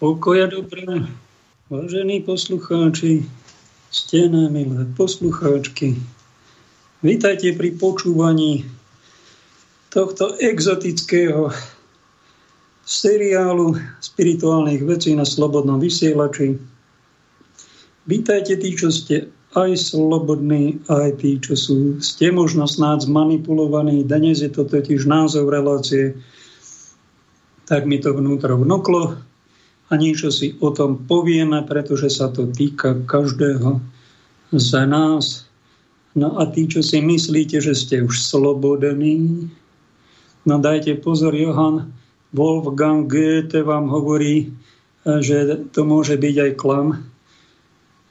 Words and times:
Pokoja 0.00 0.48
dobré, 0.48 1.12
vážení 1.68 2.24
poslucháči, 2.24 3.20
stené 3.92 4.48
milé 4.48 4.88
poslucháčky. 4.96 5.92
Vítajte 7.04 7.52
pri 7.52 7.76
počúvaní 7.76 8.64
tohto 9.92 10.40
exotického 10.40 11.52
seriálu 12.88 13.76
spirituálnych 14.00 14.88
vecí 14.88 15.12
na 15.12 15.28
Slobodnom 15.28 15.76
vysielači. 15.76 16.56
Vítajte 18.08 18.56
tí, 18.56 18.72
čo 18.72 18.88
ste 18.88 19.28
aj 19.52 19.76
slobodní, 19.76 20.80
aj 20.88 21.20
tí, 21.20 21.36
čo 21.44 21.52
sú, 21.52 22.00
ste 22.00 22.32
možno 22.32 22.64
snáď 22.64 23.04
zmanipulovaní. 23.04 24.08
Dnes 24.08 24.40
je 24.40 24.48
to 24.48 24.64
totiž 24.64 25.04
názov 25.04 25.52
relácie, 25.52 26.16
tak 27.68 27.84
mi 27.84 28.00
to 28.00 28.16
vnútro 28.16 28.56
vnúklo 28.56 29.28
a 29.90 29.98
niečo 29.98 30.30
si 30.30 30.54
o 30.62 30.70
tom 30.70 31.02
povieme, 31.10 31.66
pretože 31.66 32.14
sa 32.14 32.30
to 32.30 32.46
týka 32.46 32.94
každého 33.10 33.82
z 34.54 34.70
nás. 34.86 35.50
No 36.14 36.38
a 36.38 36.46
tí, 36.46 36.70
čo 36.70 36.82
si 36.82 37.02
myslíte, 37.02 37.58
že 37.58 37.74
ste 37.74 38.02
už 38.06 38.18
slobodní, 38.18 39.46
no 40.46 40.54
dajte 40.58 40.98
pozor, 41.02 41.34
Johann 41.34 41.90
Wolfgang 42.30 43.10
Goethe 43.10 43.66
vám 43.66 43.90
hovorí, 43.90 44.54
že 45.02 45.66
to 45.74 45.82
môže 45.82 46.14
byť 46.18 46.36
aj 46.38 46.52
klam, 46.58 46.88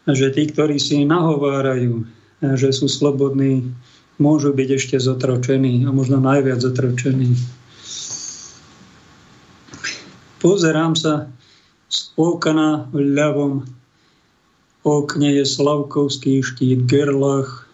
že 0.04 0.32
tí, 0.36 0.52
ktorí 0.52 0.80
si 0.80 1.08
nahovárajú, 1.08 2.04
že 2.44 2.72
sú 2.76 2.92
slobodní, 2.92 3.72
môžu 4.20 4.52
byť 4.52 4.70
ešte 4.76 4.98
zotročení 5.00 5.88
a 5.88 5.96
možno 5.96 6.20
najviac 6.20 6.60
zotročení. 6.60 7.36
Pozerám 10.40 10.96
sa 10.96 11.28
z 11.90 12.14
okna 12.16 12.86
v 12.94 13.18
ľavom 13.18 13.66
okne 14.86 15.30
je 15.42 15.44
Slavkovský 15.44 16.46
štít 16.46 16.86
Gerlach 16.86 17.66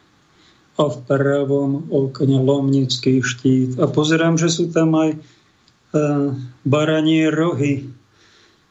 a 0.75 0.91
v 0.91 0.97
pravom 1.07 1.87
okne 1.91 2.39
Lomnický 2.39 3.23
štít. 3.23 3.79
A 3.79 3.87
pozerám, 3.87 4.35
že 4.35 4.51
sú 4.51 4.71
tam 4.71 4.95
aj 4.95 5.15
e, 5.15 5.17
baranie 6.67 7.31
rohy. 7.31 7.87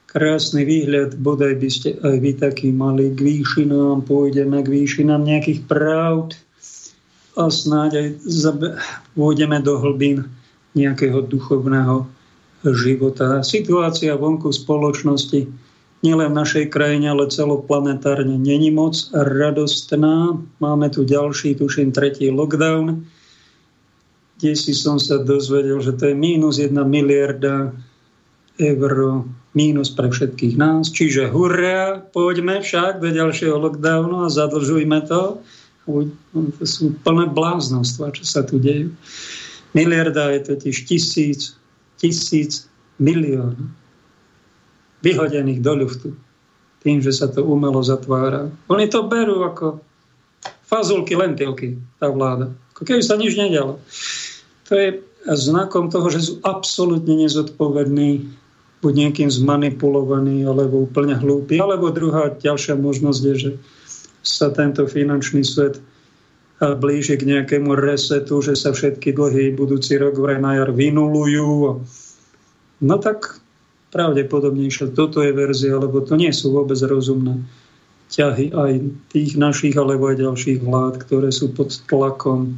Krásny 0.08 0.62
výhľad, 0.62 1.18
bodaj 1.18 1.58
by 1.58 1.68
ste 1.72 1.90
aj 1.98 2.16
vy 2.22 2.32
taký 2.38 2.68
mali 2.70 3.10
k 3.12 3.18
výšinám, 3.18 4.06
pôjdeme 4.06 4.62
k 4.62 4.68
výšinám 4.70 5.26
nejakých 5.26 5.66
pravd 5.66 6.38
a 7.34 7.50
snáď 7.50 7.90
aj 7.98 8.08
pôjdeme 9.18 9.58
do 9.58 9.74
hlbín 9.74 10.30
nejakého 10.78 11.18
duchovného 11.26 12.06
života. 12.72 13.44
Situácia 13.44 14.16
vonku 14.16 14.48
spoločnosti 14.48 15.44
nielen 16.04 16.32
v 16.32 16.38
našej 16.40 16.64
krajine, 16.72 17.12
ale 17.12 17.32
celoplanetárne 17.32 18.36
není 18.36 18.72
moc 18.72 19.08
radostná. 19.12 20.36
Máme 20.60 20.88
tu 20.92 21.04
ďalší, 21.04 21.56
tuším, 21.56 21.92
tretí 21.92 22.28
lockdown, 22.28 23.04
kde 24.36 24.52
si 24.52 24.76
som 24.76 25.00
sa 25.00 25.20
dozvedel, 25.20 25.80
že 25.80 25.96
to 25.96 26.12
je 26.12 26.14
mínus 26.16 26.60
jedna 26.60 26.84
miliarda 26.84 27.72
eur 28.60 29.24
mínus 29.54 29.90
pre 29.94 30.10
všetkých 30.10 30.54
nás. 30.60 30.90
Čiže 30.92 31.30
hurra, 31.30 32.04
poďme 32.12 32.60
však 32.60 33.00
do 33.00 33.08
ďalšieho 33.08 33.56
lockdownu 33.56 34.26
a 34.26 34.28
zadlžujme 34.28 34.98
to. 35.08 35.40
To 35.86 36.64
sú 36.64 36.96
plné 37.00 37.30
bláznostva, 37.32 38.12
čo 38.12 38.24
sa 38.26 38.44
tu 38.44 38.60
dejú. 38.60 38.92
Miliarda 39.74 40.30
je 40.36 40.54
totiž 40.54 40.76
tisíc 40.86 41.58
tisíc 42.00 42.66
milión 42.98 43.74
vyhodených 45.04 45.60
do 45.60 45.72
ľuftu 45.84 46.10
tým, 46.84 47.00
že 47.00 47.16
sa 47.16 47.32
to 47.32 47.40
umelo 47.40 47.80
zatvára. 47.80 48.52
Oni 48.68 48.84
to 48.92 49.08
berú 49.08 49.40
ako 49.40 49.80
fazulky, 50.68 51.16
lentilky, 51.16 51.80
tá 51.96 52.12
vláda. 52.12 52.52
Ako 52.76 52.84
keby 52.84 53.00
sa 53.00 53.16
nič 53.16 53.32
nedialo. 53.40 53.80
To 54.68 54.72
je 54.76 55.00
znakom 55.32 55.88
toho, 55.88 56.12
že 56.12 56.20
sú 56.20 56.32
absolútne 56.44 57.16
nezodpovední, 57.24 58.28
buď 58.84 58.92
niekým 58.92 59.32
zmanipulovaní, 59.32 60.44
alebo 60.44 60.84
úplne 60.84 61.16
hlúpi. 61.16 61.56
Alebo 61.56 61.88
druhá 61.88 62.28
ďalšia 62.36 62.76
možnosť 62.76 63.20
je, 63.32 63.34
že 63.34 63.50
sa 64.20 64.52
tento 64.52 64.84
finančný 64.84 65.40
svet 65.40 65.80
blíži 66.72 67.20
k 67.20 67.28
nejakému 67.28 67.76
resetu, 67.76 68.40
že 68.40 68.56
sa 68.56 68.72
všetky 68.72 69.12
dlhy 69.12 69.52
budúci 69.52 70.00
rok 70.00 70.16
vraj 70.16 70.40
na 70.40 70.56
jar 70.56 70.72
vynulujú. 70.72 71.84
No 72.80 72.96
tak 72.96 73.44
pravdepodobnejšie 73.92 74.96
toto 74.96 75.20
je 75.20 75.36
verzia, 75.36 75.76
lebo 75.76 76.00
to 76.00 76.16
nie 76.16 76.32
sú 76.32 76.56
vôbec 76.56 76.80
rozumné 76.80 77.44
ťahy 78.08 78.52
aj 78.52 78.72
tých 79.10 79.34
našich 79.34 79.74
alebo 79.74 80.08
aj 80.08 80.22
ďalších 80.22 80.60
vlád, 80.62 80.94
ktoré 81.04 81.28
sú 81.34 81.50
pod 81.50 81.74
tlakom 81.90 82.56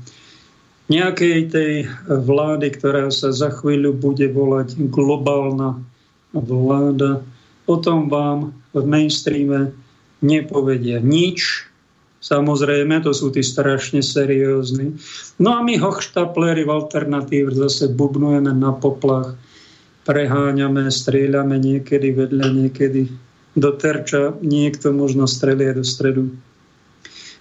nejakej 0.86 1.38
tej 1.50 1.72
vlády, 2.06 2.70
ktorá 2.78 3.10
sa 3.10 3.34
za 3.34 3.50
chvíľu 3.50 3.96
bude 3.96 4.26
volať 4.30 4.78
globálna 4.90 5.82
vláda. 6.30 7.22
O 7.66 7.76
tom 7.82 8.06
vám 8.06 8.54
v 8.70 8.84
mainstreame 8.86 9.74
nepovedia 10.22 11.02
nič, 11.02 11.66
Samozrejme, 12.16 13.04
to 13.04 13.12
sú 13.12 13.28
tí 13.30 13.44
strašne 13.44 14.00
seriózni. 14.00 14.96
No 15.36 15.54
a 15.54 15.60
my 15.60 15.76
hochštaplery 15.76 16.64
v 16.64 16.74
alternatív 16.74 17.52
zase 17.52 17.92
bubnujeme 17.92 18.50
na 18.56 18.72
poplach, 18.72 19.36
preháňame, 20.08 20.88
strieľame 20.88 21.60
niekedy 21.60 22.16
vedľa, 22.16 22.46
niekedy 22.50 23.12
do 23.56 23.70
terča, 23.72 24.36
niekto 24.40 24.92
možno 24.92 25.28
strelie 25.28 25.72
do 25.76 25.84
stredu. 25.84 26.32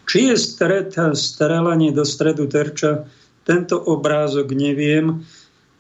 Či 0.06 0.32
je 0.32 0.36
stred, 0.38 0.94
strelanie 1.18 1.90
do 1.90 2.06
stredu 2.06 2.46
terča, 2.46 3.10
tento 3.46 3.78
obrázok 3.78 4.54
neviem, 4.54 5.26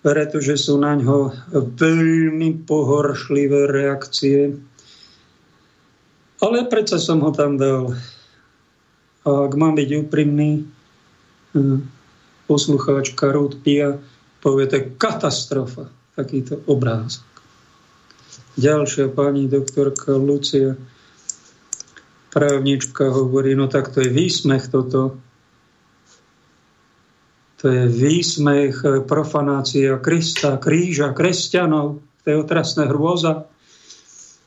pretože 0.06 0.69
sú 0.69 0.77
na 0.77 0.94
ňo 0.94 1.33
veľmi 1.53 2.62
pohoršlivé 2.69 3.65
reakcie. 3.65 4.53
Ale 6.38 6.69
predsa 6.69 7.01
som 7.01 7.25
ho 7.25 7.33
tam 7.33 7.57
dal. 7.57 7.98
Ak 9.25 9.51
mám 9.57 9.74
byť 9.74 9.89
úprimný, 10.06 10.69
hm, 11.57 11.80
poslucháč 12.45 13.18
Karut 13.18 13.57
Pia 13.66 13.98
povie, 14.45 14.69
to 14.69 14.75
je 14.77 14.94
katastrofa, 15.01 15.89
takýto 16.13 16.62
obrázok. 16.69 17.25
Ďalšia 18.62 19.10
pani 19.10 19.50
doktorka 19.50 20.13
Lucia 20.13 20.77
právnička 22.30 23.10
hovorí, 23.10 23.57
no 23.57 23.66
tak 23.66 23.89
to 23.89 24.06
je 24.06 24.13
výsmech 24.13 24.69
toto. 24.69 25.18
To 27.63 27.66
je 27.66 27.89
výsmech, 27.89 28.75
eh, 28.86 29.01
profanácia 29.01 29.98
Krista, 29.98 30.62
kríža, 30.62 31.10
kresťanov. 31.18 32.06
To 32.22 32.25
je 32.30 32.38
otrasné 32.38 32.86
hrôza. 32.86 33.50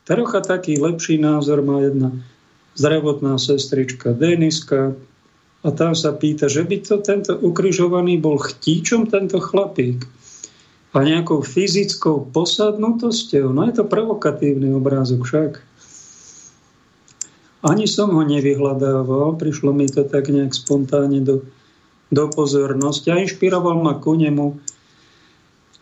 Trocha 0.06 0.40
taký 0.40 0.78
lepší 0.78 1.18
názor 1.18 1.66
má 1.66 1.82
jedna 1.82 2.14
zdravotná 2.78 3.34
sestrička 3.42 4.14
Deniska 4.14 4.94
a 5.66 5.68
tam 5.74 5.98
sa 5.98 6.14
pýta, 6.14 6.46
že 6.46 6.62
by 6.62 6.76
to 6.86 7.02
tento 7.02 7.34
ukrižovaný 7.34 8.22
bol 8.22 8.38
chtíčom 8.38 9.10
tento 9.10 9.42
chlapík 9.42 10.06
a 10.94 10.98
nejakou 11.02 11.42
fyzickou 11.42 12.30
posadnutosťou. 12.30 13.50
No 13.50 13.66
je 13.66 13.82
to 13.82 13.84
provokatívny 13.84 14.70
obrázok 14.72 15.26
však. 15.26 15.52
Ani 17.66 17.90
som 17.90 18.14
ho 18.14 18.22
nevyhľadával, 18.22 19.34
prišlo 19.34 19.74
mi 19.74 19.90
to 19.90 20.06
tak 20.06 20.30
nejak 20.30 20.54
spontánne 20.54 21.26
do, 21.26 21.42
do 22.14 22.24
pozornosti 22.30 23.10
a 23.10 23.18
inšpiroval 23.18 23.82
ma 23.82 23.98
ku 23.98 24.14
nemu, 24.14 24.54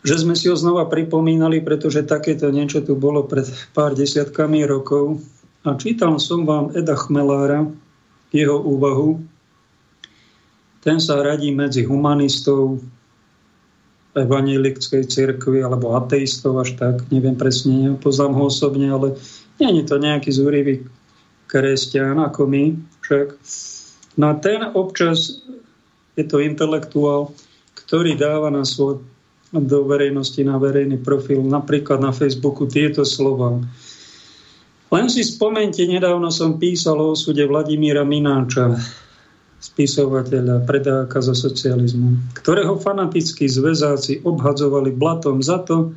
že 0.01 0.25
sme 0.25 0.33
si 0.33 0.49
ho 0.49 0.57
znova 0.57 0.89
pripomínali, 0.89 1.61
pretože 1.61 2.01
takéto 2.01 2.49
niečo 2.49 2.81
tu 2.81 2.97
bolo 2.97 3.29
pred 3.29 3.45
pár 3.77 3.93
desiatkami 3.93 4.65
rokov 4.65 5.21
a 5.67 5.75
čítal 5.75 6.15
som 6.23 6.47
vám 6.47 6.71
Eda 6.71 6.95
Chmelára, 6.95 7.67
jeho 8.31 8.55
úvahu. 8.63 9.19
Ten 10.79 11.03
sa 11.03 11.19
radí 11.19 11.51
medzi 11.51 11.83
humanistov 11.83 12.79
evanelickej 14.15 15.03
cirkvi 15.11 15.59
alebo 15.59 15.99
ateistov 15.99 16.63
až 16.63 16.79
tak, 16.79 17.03
neviem 17.11 17.35
presne, 17.35 17.99
poznám 17.99 18.33
ho 18.39 18.43
osobne, 18.47 18.87
ale 18.89 19.19
nie 19.59 19.83
je 19.83 19.83
to 19.83 19.99
nejaký 19.99 20.31
zúrivý 20.31 20.87
kresťan 21.51 22.17
ako 22.23 22.47
my 22.47 22.63
však. 23.03 23.27
No 24.17 24.31
a 24.31 24.33
ten 24.39 24.63
občas 24.73 25.43
je 26.17 26.25
to 26.25 26.41
intelektuál, 26.41 27.35
ktorý 27.77 28.17
dáva 28.17 28.49
na 28.49 28.65
svoj 28.65 29.03
do 29.53 29.79
verejnosti, 29.87 30.41
na 30.43 30.59
verejný 30.59 30.99
profil, 30.99 31.39
napríklad 31.45 32.03
na 32.03 32.11
Facebooku 32.11 32.67
tieto 32.67 33.07
slova. 33.07 33.63
Len 34.87 35.11
si 35.11 35.19
spomente, 35.27 35.83
nedávno 35.83 36.31
som 36.31 36.55
písal 36.55 36.95
o 37.03 37.11
osude 37.11 37.43
Vladimíra 37.43 38.07
Mináča, 38.07 38.79
spisovateľa, 39.59 40.63
predáka 40.63 41.19
za 41.19 41.35
socializmu, 41.35 42.15
ktorého 42.39 42.79
fanatickí 42.79 43.51
zväzáci 43.51 44.23
obhadzovali 44.23 44.95
blatom 44.95 45.43
za 45.43 45.59
to, 45.65 45.91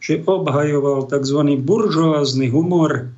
že 0.00 0.24
obhajoval 0.24 1.12
tzv. 1.12 1.60
buržoázny 1.60 2.48
humor, 2.48 3.12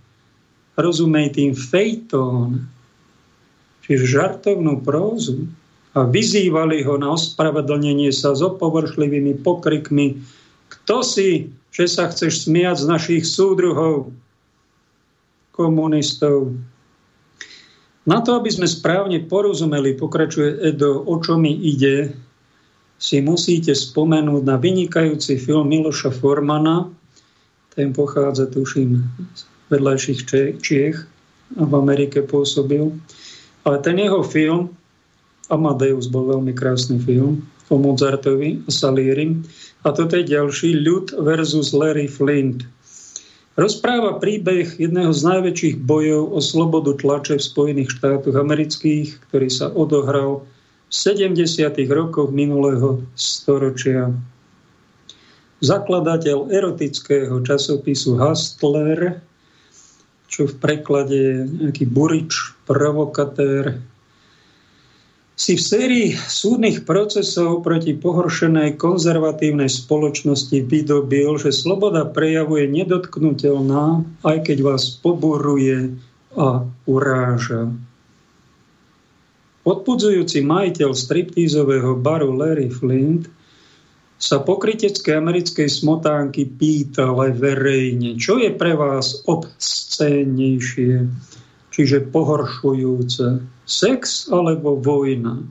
rozumej 0.74 1.38
tým 1.38 1.52
fejtón, 1.54 2.66
čiže 3.86 4.18
žartovnú 4.18 4.82
prózu, 4.82 5.46
a 5.94 6.02
vyzývali 6.02 6.82
ho 6.82 6.98
na 6.98 7.14
ospravedlnenie 7.14 8.10
sa 8.10 8.34
s 8.34 8.42
opovršlivými 8.42 9.46
pokrikmi. 9.46 10.18
Kto 10.66 11.06
si, 11.06 11.54
že 11.70 11.86
sa 11.86 12.10
chceš 12.10 12.50
smiať 12.50 12.82
z 12.82 12.86
našich 12.90 13.22
súdruhov, 13.22 14.10
komunistov? 15.54 16.50
Na 18.04 18.20
to, 18.20 18.36
aby 18.36 18.50
sme 18.52 18.68
správne 18.68 19.22
porozumeli, 19.24 19.96
pokračuje 19.96 20.60
Edo, 20.60 21.00
o 21.06 21.16
čo 21.22 21.40
mi 21.40 21.56
ide, 21.56 22.12
si 23.00 23.22
musíte 23.24 23.72
spomenúť 23.72 24.42
na 24.44 24.60
vynikajúci 24.60 25.40
film 25.40 25.70
Miloša 25.72 26.12
Formana, 26.12 26.90
ten 27.74 27.90
pochádza, 27.90 28.50
tuším, 28.50 29.02
z 29.34 29.40
vedľajších 29.72 30.20
Čiech 30.62 30.96
v 31.54 31.72
Amerike 31.74 32.22
pôsobil. 32.22 32.94
Ale 33.64 33.76
ten 33.80 33.98
jeho 33.98 34.22
film, 34.22 34.70
Amadeus 35.50 36.08
bol 36.08 36.28
veľmi 36.28 36.52
krásny 36.56 37.00
film 37.02 37.44
o 37.68 37.76
Mozartovi 37.76 38.64
a 38.64 38.70
Salieri. 38.70 39.36
A 39.84 39.92
toto 39.92 40.16
je 40.16 40.24
ďalší, 40.24 40.80
Ľud 40.84 41.16
versus 41.20 41.76
Larry 41.76 42.08
Flint. 42.08 42.64
Rozpráva 43.54 44.18
príbeh 44.18 44.66
jedného 44.82 45.14
z 45.14 45.20
najväčších 45.22 45.76
bojov 45.86 46.34
o 46.34 46.40
slobodu 46.42 46.98
tlače 46.98 47.38
v 47.38 47.46
Spojených 47.46 47.94
štátoch 47.94 48.34
amerických, 48.34 49.14
ktorý 49.30 49.48
sa 49.50 49.70
odohral 49.70 50.42
v 50.90 50.92
70. 50.92 51.38
rokoch 51.86 52.34
minulého 52.34 52.98
storočia. 53.14 54.10
Zakladateľ 55.62 56.50
erotického 56.50 57.38
časopisu 57.46 58.18
Hustler 58.18 59.22
čo 60.34 60.50
v 60.50 60.54
preklade 60.58 61.14
je 61.14 61.36
nejaký 61.46 61.86
burič, 61.86 62.58
provokatér, 62.66 63.78
si 65.34 65.58
v 65.58 65.62
sérii 65.62 66.08
súdnych 66.14 66.86
procesov 66.86 67.66
proti 67.66 67.90
pohoršenej 67.98 68.78
konzervatívnej 68.78 69.66
spoločnosti 69.66 70.62
vydobil, 70.62 71.34
že 71.42 71.50
sloboda 71.50 72.06
prejavu 72.06 72.62
je 72.62 72.66
nedotknutelná, 72.70 74.06
aj 74.22 74.38
keď 74.46 74.58
vás 74.62 74.94
poburuje 74.94 75.98
a 76.38 76.62
uráža. 76.86 77.74
Odpudzujúci 79.64 80.44
majiteľ 80.44 80.90
striptízového 80.92 81.98
baru 81.98 82.36
Larry 82.36 82.70
Flint 82.70 83.26
sa 84.14 84.38
pokrytecké 84.38 85.18
americkej 85.18 85.66
smotánky 85.66 86.46
pýtal 86.46 87.18
aj 87.18 87.32
verejne, 87.42 88.14
čo 88.20 88.38
je 88.38 88.54
pre 88.54 88.78
vás 88.78 89.24
obscénejšie, 89.26 91.10
čiže 91.74 92.06
pohoršujúce, 92.14 93.42
sex 93.66 94.30
alebo 94.30 94.78
vojna. 94.78 95.42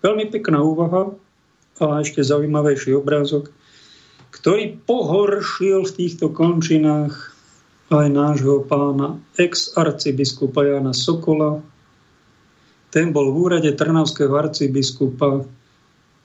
Veľmi 0.00 0.32
pekná 0.32 0.64
úvaha 0.64 1.12
a 1.82 2.00
ešte 2.00 2.24
zaujímavejší 2.24 2.96
obrázok, 2.96 3.52
ktorý 4.32 4.80
pohoršil 4.88 5.84
v 5.84 5.92
týchto 5.92 6.32
končinách 6.32 7.36
aj 7.92 8.08
nášho 8.08 8.64
pána 8.64 9.20
ex-arcibiskupa 9.36 10.64
Jana 10.64 10.96
Sokola. 10.96 11.60
Ten 12.88 13.12
bol 13.12 13.28
v 13.28 13.36
úrade 13.36 13.70
Trnavského 13.76 14.32
arcibiskupa 14.32 15.44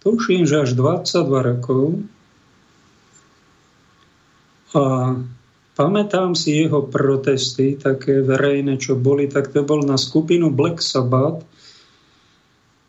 tuším, 0.07 0.47
že 0.47 0.63
až 0.63 0.71
22 0.79 1.49
rokov. 1.51 1.99
A 4.71 4.83
pamätám 5.77 6.33
si 6.33 6.65
jeho 6.65 6.89
protesty, 6.89 7.77
také 7.77 8.25
verejné, 8.25 8.81
čo 8.81 8.97
boli, 8.97 9.29
tak 9.29 9.53
to 9.53 9.61
bol 9.61 9.85
na 9.85 9.93
skupinu 9.93 10.49
Black 10.49 10.81
Sabbath. 10.81 11.45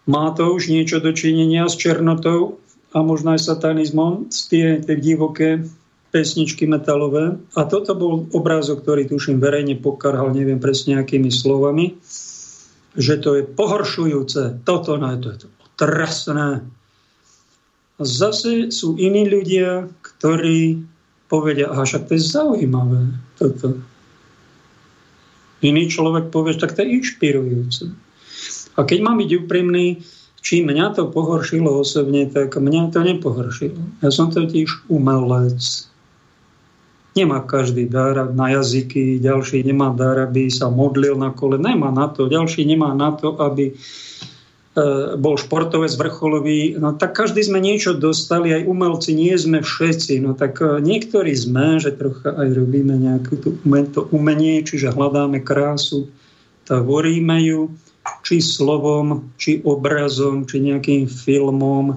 Má 0.08 0.32
to 0.32 0.56
už 0.56 0.72
niečo 0.72 1.04
dočinenia 1.04 1.68
s 1.68 1.76
černotou 1.76 2.56
a 2.96 3.04
možno 3.04 3.36
aj 3.36 3.44
satanizmom, 3.44 4.32
z 4.32 4.40
tie, 4.48 4.66
tie 4.80 4.96
divoké 4.96 5.68
pesničky 6.08 6.64
metalové. 6.64 7.36
A 7.52 7.68
toto 7.68 7.92
bol 7.92 8.24
obrázok, 8.32 8.80
ktorý 8.80 9.04
tuším 9.04 9.36
verejne 9.36 9.76
pokarhal, 9.76 10.32
neviem 10.32 10.56
presne 10.56 10.96
akými 10.96 11.28
slovami, 11.28 12.00
že 12.96 13.20
to 13.20 13.36
je 13.36 13.44
pohoršujúce, 13.44 14.64
toto, 14.64 14.96
no, 14.96 15.12
to 15.20 15.36
je 15.36 15.38
to 15.44 15.48
trasné, 15.76 16.64
zase 18.00 18.72
sú 18.72 18.96
iní 18.96 19.28
ľudia, 19.28 19.92
ktorí 20.00 20.82
povedia, 21.28 21.68
aha, 21.68 21.84
však 21.84 22.08
to 22.08 22.16
je 22.16 22.22
zaujímavé 22.24 23.12
toto. 23.36 23.78
Iný 25.60 25.92
človek 25.92 26.32
povie, 26.32 26.56
tak 26.56 26.72
to 26.74 26.82
je 26.82 26.98
inšpirujúce. 26.98 27.84
A 28.78 28.86
keď 28.86 28.98
mám 29.04 29.18
byť 29.20 29.30
úprimný, 29.44 30.00
či 30.38 30.62
mňa 30.62 30.94
to 30.94 31.10
pohoršilo 31.10 31.82
osobne, 31.82 32.24
tak 32.30 32.56
mňa 32.56 32.94
to 32.94 33.02
nepohoršilo. 33.02 34.00
Ja 34.00 34.10
som 34.14 34.30
totiž 34.30 34.88
umelec. 34.88 35.60
Nemá 37.18 37.42
každý 37.42 37.90
dar 37.90 38.30
na 38.30 38.46
jazyky, 38.54 39.18
ďalší 39.18 39.66
nemá 39.66 39.90
dar, 39.90 40.22
aby 40.22 40.46
sa 40.46 40.70
modlil 40.70 41.18
na 41.18 41.34
kole. 41.34 41.58
Nemá 41.58 41.90
na 41.90 42.06
to. 42.06 42.30
Ďalší 42.30 42.62
nemá 42.62 42.94
na 42.94 43.10
to, 43.10 43.34
aby 43.42 43.74
bol 45.18 45.34
športovec 45.40 45.90
vrcholový, 45.96 46.76
no 46.76 46.94
tak 46.94 47.16
každý 47.16 47.42
sme 47.42 47.58
niečo 47.58 47.96
dostali, 47.96 48.52
aj 48.52 48.68
umelci 48.68 49.16
nie 49.16 49.34
sme 49.34 49.64
všetci, 49.64 50.22
no 50.22 50.36
tak 50.36 50.60
e, 50.60 50.78
niektorí 50.84 51.32
sme, 51.34 51.80
že 51.82 51.96
trocha 51.96 52.36
aj 52.36 52.48
robíme 52.52 52.94
nejaké 52.94 53.40
to 53.40 54.02
umenie, 54.12 54.60
čiže 54.62 54.94
hľadáme 54.94 55.40
krásu, 55.40 56.12
tvoríme 56.68 57.38
ju, 57.42 57.72
či 58.22 58.44
slovom, 58.44 59.32
či 59.40 59.64
obrazom, 59.64 60.44
či 60.44 60.60
nejakým 60.60 61.08
filmom. 61.08 61.96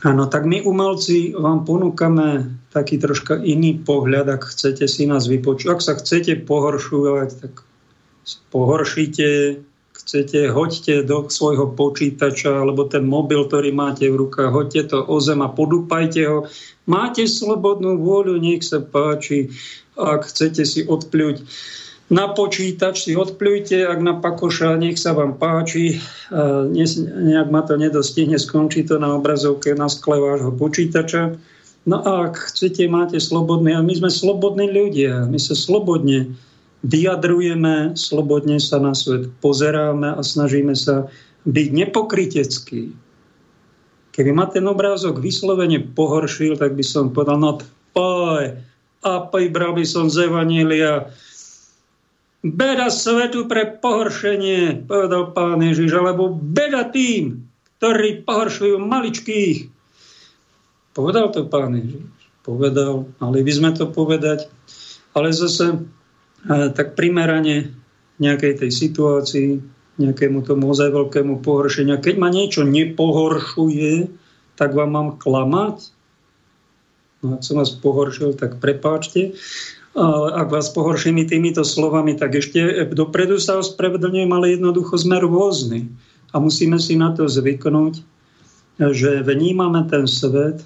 Áno, 0.00 0.24
tak 0.26 0.48
my 0.48 0.64
umelci 0.64 1.36
vám 1.36 1.62
ponúkame 1.68 2.58
taký 2.74 2.96
troška 2.98 3.38
iný 3.42 3.76
pohľad, 3.82 4.30
ak 4.30 4.50
chcete 4.50 4.86
si 4.86 5.04
nás 5.04 5.26
vypočuť. 5.26 5.68
Ak 5.68 5.80
sa 5.82 5.98
chcete 5.98 6.46
pohoršovať, 6.46 7.28
tak 7.42 7.52
pohoršite, 8.54 9.60
chcete, 10.10 10.50
hoďte 10.50 11.06
do 11.06 11.30
svojho 11.30 11.70
počítača 11.78 12.66
alebo 12.66 12.82
ten 12.90 13.06
mobil, 13.06 13.46
ktorý 13.46 13.70
máte 13.70 14.10
v 14.10 14.26
rukách, 14.26 14.50
hoďte 14.50 14.82
to 14.90 15.06
o 15.06 15.22
zem 15.22 15.38
a 15.38 15.46
podúpajte 15.46 16.26
ho. 16.26 16.50
Máte 16.90 17.30
slobodnú 17.30 17.94
vôľu, 18.02 18.42
nech 18.42 18.66
sa 18.66 18.82
páči. 18.82 19.54
Ak 19.94 20.26
chcete 20.26 20.66
si 20.66 20.82
odpľuť 20.82 21.46
na 22.10 22.26
počítač, 22.34 23.06
si 23.06 23.14
odpľujte, 23.14 23.86
ak 23.86 24.02
na 24.02 24.18
pakoša, 24.18 24.82
nech 24.82 24.98
sa 24.98 25.14
vám 25.14 25.38
páči. 25.38 26.02
Nejak 26.34 27.54
ma 27.54 27.62
to 27.62 27.78
nedostihne, 27.78 28.34
skončí 28.34 28.82
to 28.82 28.98
na 28.98 29.14
obrazovke 29.14 29.78
na 29.78 29.86
skle 29.86 30.18
vášho 30.18 30.50
počítača. 30.58 31.38
No 31.86 32.02
a 32.02 32.26
ak 32.26 32.50
chcete, 32.50 32.82
máte 32.90 33.22
slobodný, 33.22 33.78
a 33.78 33.86
my 33.86 33.94
sme 33.94 34.10
slobodní 34.10 34.74
ľudia, 34.74 35.30
my 35.30 35.38
sa 35.38 35.54
slobodne 35.54 36.34
vyjadrujeme, 36.84 37.96
slobodne 37.96 38.56
sa 38.60 38.80
na 38.80 38.96
svet 38.96 39.28
pozeráme 39.40 40.16
a 40.16 40.20
snažíme 40.20 40.72
sa 40.72 41.08
byť 41.44 41.68
nepokrytecký. 41.72 42.92
Keby 44.10 44.30
ma 44.34 44.50
ten 44.50 44.66
obrázok 44.66 45.22
vyslovene 45.22 45.80
pohoršil, 45.80 46.58
tak 46.58 46.76
by 46.76 46.84
som 46.84 47.14
povedal, 47.14 47.38
no 47.40 47.60
poj, 47.96 48.58
a 49.00 49.12
bral 49.32 49.72
by 49.72 49.84
som 49.88 50.12
z 50.12 50.28
Evanília. 50.28 51.08
Beda 52.44 52.88
svetu 52.92 53.48
pre 53.48 53.80
pohoršenie, 53.80 54.88
povedal 54.88 55.32
pán 55.32 55.60
Ježiš, 55.60 55.92
alebo 55.96 56.32
beda 56.32 56.88
tým, 56.92 57.44
ktorí 57.80 58.24
pohoršujú 58.28 58.76
maličkých. 58.80 59.68
Povedal 60.92 61.32
to 61.32 61.48
pán 61.48 61.76
Ježiš. 61.76 62.04
Povedal, 62.40 63.08
mali 63.20 63.40
by 63.44 63.52
sme 63.52 63.70
to 63.76 63.88
povedať. 63.88 64.48
Ale 65.12 65.32
zase 65.32 65.84
tak 66.48 66.96
primerane 66.96 67.74
nejakej 68.20 68.64
tej 68.64 68.70
situácii, 68.70 69.50
nejakému 70.00 70.44
tomu 70.44 70.72
ozaj 70.72 70.92
veľkému 70.92 71.44
pohoršeniu. 71.44 72.00
Keď 72.00 72.14
ma 72.16 72.32
niečo 72.32 72.64
nepohoršuje, 72.64 74.08
tak 74.56 74.72
vám 74.76 74.90
mám 74.92 75.08
klamať. 75.20 75.92
No, 77.20 77.36
ak 77.36 77.44
som 77.44 77.60
vás 77.60 77.72
pohoršil, 77.72 78.36
tak 78.36 78.60
prepáčte. 78.60 79.36
Ale 79.92 80.28
ak 80.32 80.48
vás 80.48 80.70
pohorším 80.72 81.26
týmito 81.26 81.66
slovami, 81.66 82.16
tak 82.16 82.38
ešte 82.38 82.62
dopredu 82.94 83.42
sa 83.42 83.58
ospravedlňujem, 83.60 84.30
ale 84.30 84.56
jednoducho 84.56 84.96
sme 84.96 85.20
rôzni. 85.20 85.90
A 86.30 86.38
musíme 86.38 86.78
si 86.78 86.94
na 86.94 87.10
to 87.10 87.26
zvyknúť, 87.26 88.00
že 88.78 89.20
vnímame 89.26 89.82
ten 89.90 90.06
svet, 90.06 90.62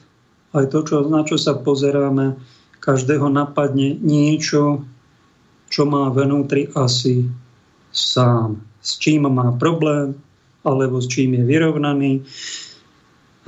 aj 0.55 0.71
to, 0.71 0.79
čo, 0.87 0.97
na 1.09 1.25
čo 1.27 1.41
sa 1.41 1.57
pozeráme, 1.57 2.39
každého 2.85 3.33
napadne 3.33 3.97
niečo, 3.97 4.85
čo 5.75 5.83
má 5.83 6.07
vnútri 6.15 6.71
asi 6.79 7.27
sám. 7.91 8.63
S 8.79 8.95
čím 9.03 9.27
má 9.27 9.51
problém, 9.59 10.15
alebo 10.63 11.03
s 11.03 11.11
čím 11.11 11.35
je 11.35 11.43
vyrovnaný. 11.43 12.23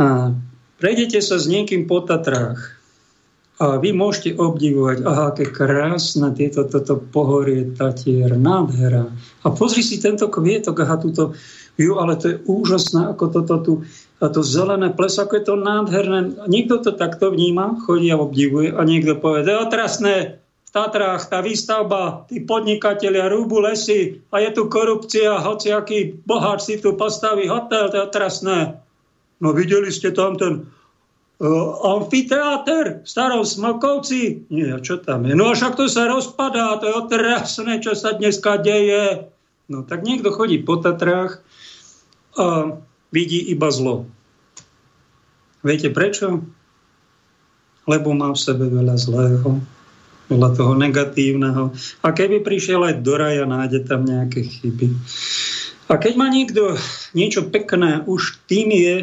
A 0.03 0.35
prejdete 0.83 1.23
sa 1.23 1.39
s 1.39 1.47
niekým 1.47 1.87
po 1.87 2.03
Tatrách 2.03 2.75
A 3.57 3.81
vy 3.81 3.97
môžete 3.97 4.37
obdivovať, 4.37 5.07
aha, 5.09 5.33
aké 5.33 5.49
krásne 5.49 6.29
tieto, 6.37 6.69
toto 6.69 7.01
pohorie 7.01 7.73
Tatier, 7.73 8.37
nádhera. 8.37 9.09
A 9.41 9.49
pozri 9.49 9.81
si 9.81 9.97
tento 9.97 10.29
kvietok, 10.29 10.77
aha, 10.85 11.01
túto, 11.01 11.33
ju, 11.81 11.97
ale 11.97 12.21
to 12.21 12.37
je 12.37 12.37
úžasné, 12.45 13.17
ako 13.17 13.25
toto 13.33 13.55
tu, 13.65 13.73
a 14.21 14.29
to 14.29 14.45
zelené 14.45 14.93
ples, 14.93 15.17
ako 15.17 15.41
je 15.41 15.45
to 15.49 15.57
nádherné. 15.57 16.37
Niekto 16.45 16.85
to 16.85 16.93
takto 16.93 17.33
vníma, 17.33 17.81
chodí 17.89 18.13
a 18.13 18.21
obdivuje 18.21 18.77
a 18.77 18.81
niekto 18.85 19.17
povie, 19.17 19.49
to 19.49 19.57
je 19.57 19.65
otrasné, 19.65 20.15
Tatrách 20.77 21.33
tá 21.33 21.41
výstavba, 21.41 22.29
tí 22.29 22.45
podnikatelia 22.45 23.33
rúbu 23.33 23.65
lesy 23.65 24.21
a 24.29 24.45
je 24.45 24.53
tu 24.53 24.69
korupcia, 24.69 25.41
hociaký 25.41 26.21
boháč 26.29 26.69
si 26.69 26.75
tu 26.77 26.93
postaví 27.01 27.49
hotel, 27.49 27.89
to 27.89 27.97
je 27.97 28.05
otrasné. 28.05 28.77
No 29.41 29.57
videli 29.57 29.89
ste 29.89 30.13
tam 30.13 30.37
ten 30.37 30.69
Uh, 31.37 32.01
amfiteáter 32.01 33.05
v 33.05 33.09
starom 33.13 33.45
Smokovci. 33.45 34.49
Nie, 34.49 34.73
čo 34.81 34.97
tam 34.97 35.29
je? 35.29 35.37
No 35.37 35.53
však 35.53 35.77
to 35.77 35.85
sa 35.85 36.09
rozpadá, 36.09 36.81
to 36.81 36.89
je 36.89 36.97
otrasné, 36.97 37.85
čo 37.85 37.93
sa 37.93 38.17
dneska 38.17 38.57
deje. 38.57 39.29
No 39.69 39.85
tak 39.85 40.01
niekto 40.01 40.33
chodí 40.33 40.65
po 40.65 40.81
Tatrách 40.81 41.45
a 42.41 42.81
vidí 43.13 43.53
iba 43.53 43.69
zlo. 43.69 44.09
Viete 45.61 45.93
prečo? 45.93 46.41
Lebo 47.85 48.17
má 48.17 48.33
v 48.33 48.41
sebe 48.41 48.73
veľa 48.73 48.97
zlého, 48.97 49.61
veľa 50.27 50.51
toho 50.59 50.75
negatívneho. 50.75 51.71
A 52.03 52.09
keby 52.11 52.43
prišiel 52.43 52.83
aj 52.83 52.95
do 53.03 53.15
raja, 53.15 53.47
nájde 53.47 53.87
tam 53.87 54.03
nejaké 54.03 54.43
chyby. 54.43 54.91
A 55.87 56.03
keď 56.03 56.13
má 56.19 56.27
niekto 56.27 56.75
niečo 57.15 57.47
pekné, 57.47 58.03
už 58.11 58.43
tým 58.51 58.75
je 58.75 58.97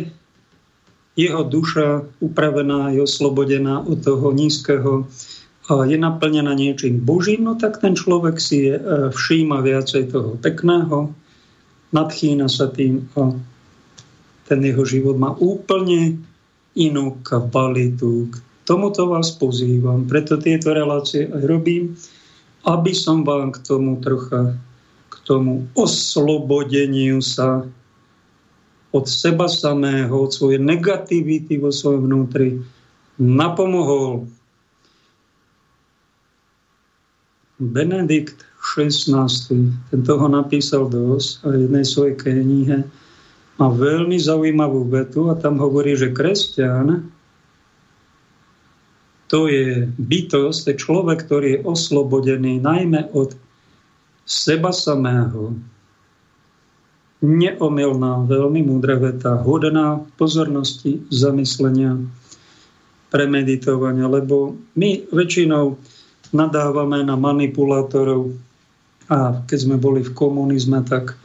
jeho 1.15 1.42
duša 1.46 2.03
upravená, 2.20 2.92
je 2.92 3.06
oslobodená 3.06 3.86
od 3.86 4.01
toho 4.01 4.34
nízkeho 4.34 5.08
a 5.63 5.88
je 5.88 5.96
naplnená 5.96 6.51
niečím 6.58 7.00
božím, 7.00 7.48
no 7.48 7.56
tak 7.56 7.80
ten 7.80 7.96
človek 7.96 8.36
si 8.36 8.68
je, 8.68 8.75
e, 8.75 8.84
všíma 9.13 9.63
viacej 9.63 10.12
toho 10.12 10.36
pekného, 10.36 11.15
nadchýna 11.96 12.51
sa 12.51 12.68
tým 12.68 13.08
a 13.15 13.32
ten 14.44 14.60
jeho 14.60 14.84
život 14.84 15.15
má 15.15 15.32
úplne 15.39 16.20
inú 16.75 17.22
kvalitu. 17.24 18.34
Tomuto 18.63 19.12
vás 19.12 19.36
pozývam, 19.36 20.08
preto 20.08 20.39
tieto 20.39 20.72
relácie 20.72 21.27
aj 21.27 21.43
robím, 21.43 22.00
aby 22.63 22.96
som 22.96 23.27
vám 23.27 23.51
k 23.51 23.60
tomu 23.60 24.00
trocha, 24.00 24.55
k 25.12 25.15
tomu 25.27 25.67
oslobodeniu 25.75 27.20
sa 27.20 27.67
od 28.96 29.05
seba 29.10 29.51
samého, 29.51 30.15
od 30.15 30.32
svojej 30.32 30.63
negativity 30.63 31.60
vo 31.60 31.75
svojom 31.75 32.08
vnútri 32.08 32.63
napomohol. 33.20 34.32
Benedikt 37.60 38.48
XVI, 38.63 39.27
ten 39.91 40.01
toho 40.08 40.25
napísal 40.32 40.88
dosť 40.88 41.29
a 41.43 41.48
jednej 41.51 41.86
svojej 41.86 42.15
knihe, 42.15 42.88
má 43.60 43.67
veľmi 43.70 44.17
zaujímavú 44.17 44.88
vetu 44.88 45.29
a 45.29 45.38
tam 45.38 45.60
hovorí, 45.60 45.93
že 46.00 46.15
kresťan 46.15 47.12
to 49.34 49.50
je 49.50 49.90
bytosť, 49.98 50.60
to 50.62 50.70
je 50.70 50.78
človek, 50.78 51.25
ktorý 51.25 51.48
je 51.58 51.63
oslobodený 51.66 52.62
najmä 52.62 53.10
od 53.18 53.34
seba 54.30 54.70
samého, 54.70 55.58
neomilná, 57.25 58.30
veľmi 58.30 58.62
múdra 58.62 59.02
veta, 59.02 59.42
hodná 59.42 60.06
pozornosti, 60.22 61.02
zamyslenia, 61.10 61.98
premeditovania, 63.10 64.06
lebo 64.06 64.54
my 64.78 65.10
väčšinou 65.10 65.82
nadávame 66.30 67.02
na 67.02 67.18
manipulátorov 67.18 68.38
a 69.10 69.42
keď 69.50 69.58
sme 69.58 69.78
boli 69.82 70.06
v 70.06 70.13
komunizme, 70.13 70.86
tak 70.86 71.18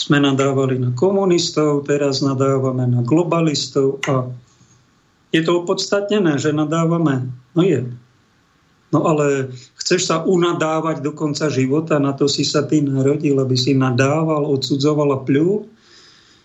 sme 0.00 0.24
nadávali 0.24 0.80
na 0.80 0.88
komunistov, 0.96 1.84
teraz 1.84 2.24
nadávame 2.24 2.88
na 2.88 3.04
globalistov 3.04 4.00
a 4.08 4.24
je 5.32 5.40
to 5.40 5.64
opodstatnené, 5.64 6.36
že 6.36 6.52
nadávame. 6.52 7.32
No 7.56 7.64
je. 7.64 7.88
No 8.92 9.08
ale 9.08 9.48
chceš 9.80 10.12
sa 10.12 10.20
unadávať 10.20 11.00
do 11.00 11.16
konca 11.16 11.48
života, 11.48 11.96
na 11.96 12.12
to 12.12 12.28
si 12.28 12.44
sa 12.44 12.60
ty 12.68 12.84
narodil, 12.84 13.40
aby 13.40 13.56
si 13.56 13.72
nadával, 13.72 14.44
odsudzoval 14.44 15.16
a 15.16 15.18
pľul. 15.24 15.64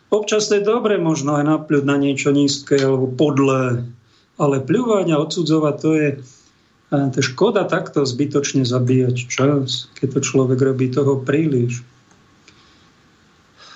Občas 0.08 0.48
to 0.48 0.56
je 0.56 0.64
dobre 0.64 0.96
možno 0.96 1.36
aj 1.36 1.44
napľuť 1.44 1.84
na 1.84 2.00
niečo 2.00 2.32
nízke 2.32 2.80
alebo 2.80 3.12
podlé, 3.12 3.84
ale 4.40 4.64
pľúvať 4.64 5.12
a 5.12 5.20
odsudzovať 5.20 5.76
to 5.84 5.90
je, 6.00 6.10
to 6.88 7.16
je 7.20 7.30
škoda 7.36 7.68
takto 7.68 8.08
zbytočne 8.08 8.64
zabíjať 8.64 9.28
čas, 9.28 9.92
keď 10.00 10.08
to 10.16 10.20
človek 10.24 10.60
robí 10.64 10.88
toho 10.88 11.20
príliš. 11.20 11.84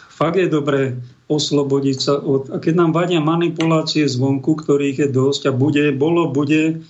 Fakt 0.08 0.40
je 0.40 0.48
dobré 0.48 0.96
oslobodiť 1.32 1.98
sa 1.98 2.20
od... 2.20 2.52
A 2.52 2.60
keď 2.60 2.74
nám 2.76 2.92
vadia 2.92 3.24
manipulácie 3.24 4.04
zvonku, 4.04 4.60
ktorých 4.60 5.08
je 5.08 5.10
dosť 5.10 5.42
a 5.48 5.52
bude, 5.56 5.96
bolo, 5.96 6.28
bude, 6.28 6.84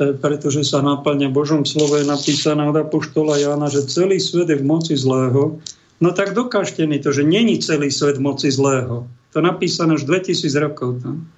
E, 0.00 0.16
pretože 0.16 0.64
sa 0.64 0.80
naplňa 0.80 1.28
Božom 1.28 1.68
slovo 1.68 2.00
je 2.00 2.08
napísané 2.08 2.64
od 2.64 2.72
Apoštola 2.72 3.36
Jána, 3.36 3.68
že 3.68 3.84
celý 3.84 4.16
svet 4.16 4.48
je 4.48 4.56
v 4.56 4.64
moci 4.64 4.96
zlého. 4.96 5.60
No 6.00 6.08
tak 6.16 6.32
dokážte 6.32 6.88
mi 6.88 6.96
to, 6.96 7.12
že 7.12 7.20
není 7.20 7.60
celý 7.60 7.92
svet 7.92 8.16
v 8.16 8.24
moci 8.24 8.48
zlého. 8.48 9.04
To 9.36 9.38
napísané 9.44 10.00
už 10.00 10.08
2000 10.08 10.48
rokov 10.56 11.04
tam. 11.04 11.28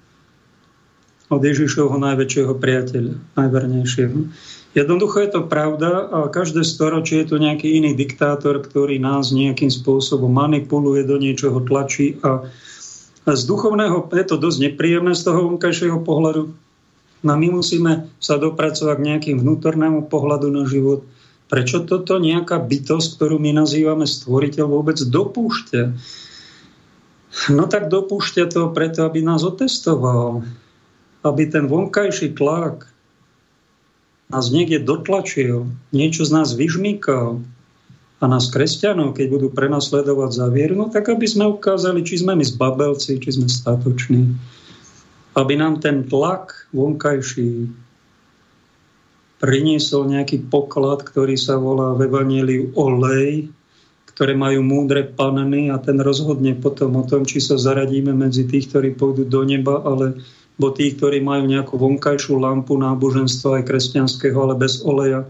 Od 1.27 1.43
Ježišovho 1.43 1.99
najväčšieho 1.99 2.55
priateľa, 2.55 3.19
najvernejšieho. 3.35 4.17
Jednoducho 4.73 5.21
je 5.21 5.29
to 5.29 5.41
pravda 5.45 6.09
a 6.09 6.19
každé 6.33 6.65
storočie 6.65 7.21
je 7.21 7.29
tu 7.29 7.35
nejaký 7.37 7.77
iný 7.77 7.93
diktátor, 7.93 8.57
ktorý 8.57 8.97
nás 8.97 9.29
nejakým 9.29 9.69
spôsobom 9.69 10.33
manipuluje, 10.33 11.05
do 11.05 11.21
niečoho 11.21 11.61
tlačí 11.61 12.17
a 12.25 12.41
z 13.23 13.41
duchovného 13.47 14.09
je 14.11 14.25
to 14.25 14.35
dosť 14.41 14.59
nepríjemné 14.73 15.13
z 15.13 15.21
toho 15.29 15.47
vonkajšieho 15.47 16.01
pohľadu, 16.01 16.51
No 17.23 17.39
my 17.39 17.47
musíme 17.55 18.11
sa 18.19 18.35
dopracovať 18.35 18.95
k 18.99 19.05
nejakým 19.07 19.37
vnútornému 19.39 20.11
pohľadu 20.11 20.51
na 20.51 20.67
život. 20.67 21.07
Prečo 21.47 21.87
toto 21.87 22.19
nejaká 22.19 22.59
bytosť, 22.59 23.15
ktorú 23.15 23.39
my 23.39 23.55
nazývame 23.63 24.03
stvoriteľ, 24.03 24.67
vôbec 24.67 24.99
dopúšťa? 24.99 25.83
No 27.55 27.63
tak 27.71 27.87
dopúšťa 27.87 28.43
to 28.51 28.75
preto, 28.75 29.07
aby 29.07 29.23
nás 29.23 29.47
otestoval. 29.47 30.43
Aby 31.23 31.47
ten 31.47 31.71
vonkajší 31.71 32.35
tlak 32.35 32.91
nás 34.33 34.49
niekde 34.49 34.81
dotlačil, 34.81 35.69
niečo 35.93 36.25
z 36.25 36.31
nás 36.33 36.57
vyžmýkal 36.57 37.37
a 38.17 38.25
nás 38.25 38.49
kresťanov, 38.49 39.13
keď 39.13 39.27
budú 39.29 39.47
prenasledovať 39.53 40.31
za 40.33 40.47
vieru, 40.49 40.73
no 40.73 40.89
tak 40.89 41.13
aby 41.13 41.29
sme 41.29 41.45
ukázali, 41.53 42.01
či 42.01 42.25
sme 42.25 42.33
my 42.33 42.41
zbabelci, 42.41 43.21
či 43.21 43.29
sme 43.37 43.45
statoční 43.45 44.33
aby 45.33 45.53
nám 45.57 45.81
ten 45.81 46.05
tlak 46.05 46.69
vonkajší 46.73 47.69
priniesol 49.41 50.07
nejaký 50.07 50.47
poklad, 50.47 51.03
ktorý 51.03 51.35
sa 51.35 51.59
volá 51.59 51.97
v 51.97 52.07
Evangeliu 52.07 52.71
olej, 52.79 53.51
ktoré 54.13 54.37
majú 54.37 54.61
múdre 54.61 55.03
panny 55.03 55.73
a 55.73 55.81
ten 55.81 55.99
rozhodne 55.99 56.53
potom 56.55 56.95
o 57.01 57.03
tom, 57.03 57.25
či 57.25 57.41
sa 57.41 57.57
zaradíme 57.57 58.13
medzi 58.13 58.45
tých, 58.45 58.71
ktorí 58.71 58.93
pôjdu 58.93 59.25
do 59.25 59.41
neba, 59.43 59.81
ale 59.83 60.21
bo 60.57 60.69
tých, 60.69 61.01
ktorí 61.01 61.19
majú 61.19 61.49
nejakú 61.49 61.75
vonkajšiu 61.77 62.37
lampu 62.37 62.77
náboženstva 62.77 63.61
aj 63.61 63.67
kresťanského, 63.67 64.37
ale 64.37 64.53
bez 64.53 64.85
oleja, 64.85 65.25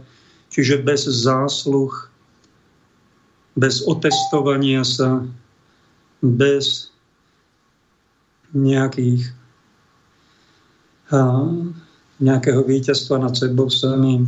čiže 0.52 0.84
bez 0.84 1.08
zásluh, 1.08 1.92
bez 3.56 3.86
otestovania 3.88 4.84
sa, 4.84 5.24
bez 6.20 6.92
nejakých 8.54 9.34
nejakého 12.18 12.62
víťazstva 12.66 13.22
nad 13.22 13.34
sebou 13.38 13.70
samým. 13.70 14.26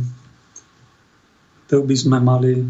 To 1.66 1.82
by 1.82 1.96
sme 1.98 2.22
mali 2.22 2.62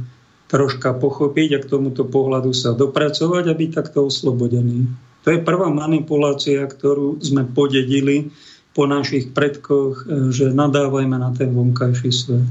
troška 0.49 0.97
pochopiť 0.97 1.49
a 1.52 1.61
k 1.61 1.68
tomuto 1.68 2.09
pohľadu 2.09 2.54
sa 2.56 2.73
dopracovať 2.73 3.45
a 3.50 3.54
byť 3.54 3.71
takto 3.76 4.09
oslobodený. 4.09 4.88
To 5.26 5.35
je 5.35 5.42
prvá 5.42 5.66
manipulácia, 5.75 6.62
ktorú 6.62 7.18
sme 7.18 7.42
podedili 7.50 8.30
po 8.78 8.87
našich 8.87 9.35
predkoch, 9.35 10.06
e, 10.06 10.30
že 10.30 10.54
nadávajme 10.54 11.18
na 11.18 11.35
ten 11.35 11.50
vonkajší 11.50 12.11
svet. 12.14 12.47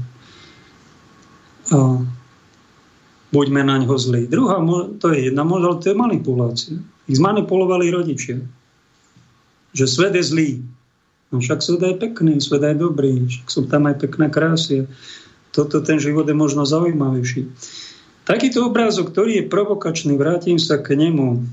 A 1.72 2.04
buďme 3.32 3.64
na 3.64 3.80
ňo 3.80 3.96
zlí. 3.96 4.28
Druhá, 4.28 4.60
to 5.00 5.08
je 5.08 5.32
jedna 5.32 5.48
model, 5.48 5.80
to 5.80 5.88
je 5.88 5.96
manipulácia. 5.96 6.76
Ich 7.08 7.16
zmanipulovali 7.16 7.88
rodičia. 7.88 8.44
Že 9.72 9.84
svet 9.88 10.12
je 10.20 10.24
zlý. 10.26 10.50
No 11.32 11.40
však 11.40 11.64
svet 11.64 11.80
je 11.80 11.96
pekný, 11.96 12.44
svet 12.44 12.60
je 12.60 12.76
dobrý, 12.76 13.24
však 13.24 13.46
sú 13.48 13.64
tam 13.66 13.88
aj 13.88 14.04
pekné 14.04 14.28
krásy. 14.28 14.84
Toto 15.50 15.80
ten 15.80 15.96
život 15.96 16.28
je 16.28 16.36
možno 16.36 16.68
zaujímavejší. 16.68 17.48
Takýto 18.28 18.68
obrázok, 18.68 19.14
ktorý 19.14 19.40
je 19.40 19.50
provokačný, 19.50 20.18
vrátim 20.18 20.58
sa 20.58 20.76
k 20.76 20.98
nemu. 20.98 21.46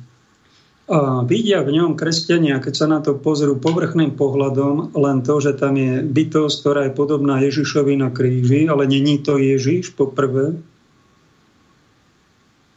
A 0.94 1.26
vidia 1.26 1.66
v 1.66 1.74
ňom 1.74 1.98
kresťania, 1.98 2.62
keď 2.62 2.74
sa 2.78 2.86
na 2.86 3.02
to 3.02 3.18
pozrú 3.18 3.58
povrchným 3.58 4.14
pohľadom, 4.14 4.94
len 4.94 5.26
to, 5.26 5.42
že 5.42 5.58
tam 5.58 5.74
je 5.74 6.06
bytosť, 6.06 6.56
ktorá 6.62 6.82
je 6.86 6.94
podobná 6.94 7.42
Ježišovi 7.42 7.98
na 7.98 8.14
kríži, 8.14 8.70
ale 8.70 8.86
není 8.86 9.18
to 9.18 9.42
Ježiš, 9.42 9.98
po 9.98 10.14
prvé. 10.14 10.54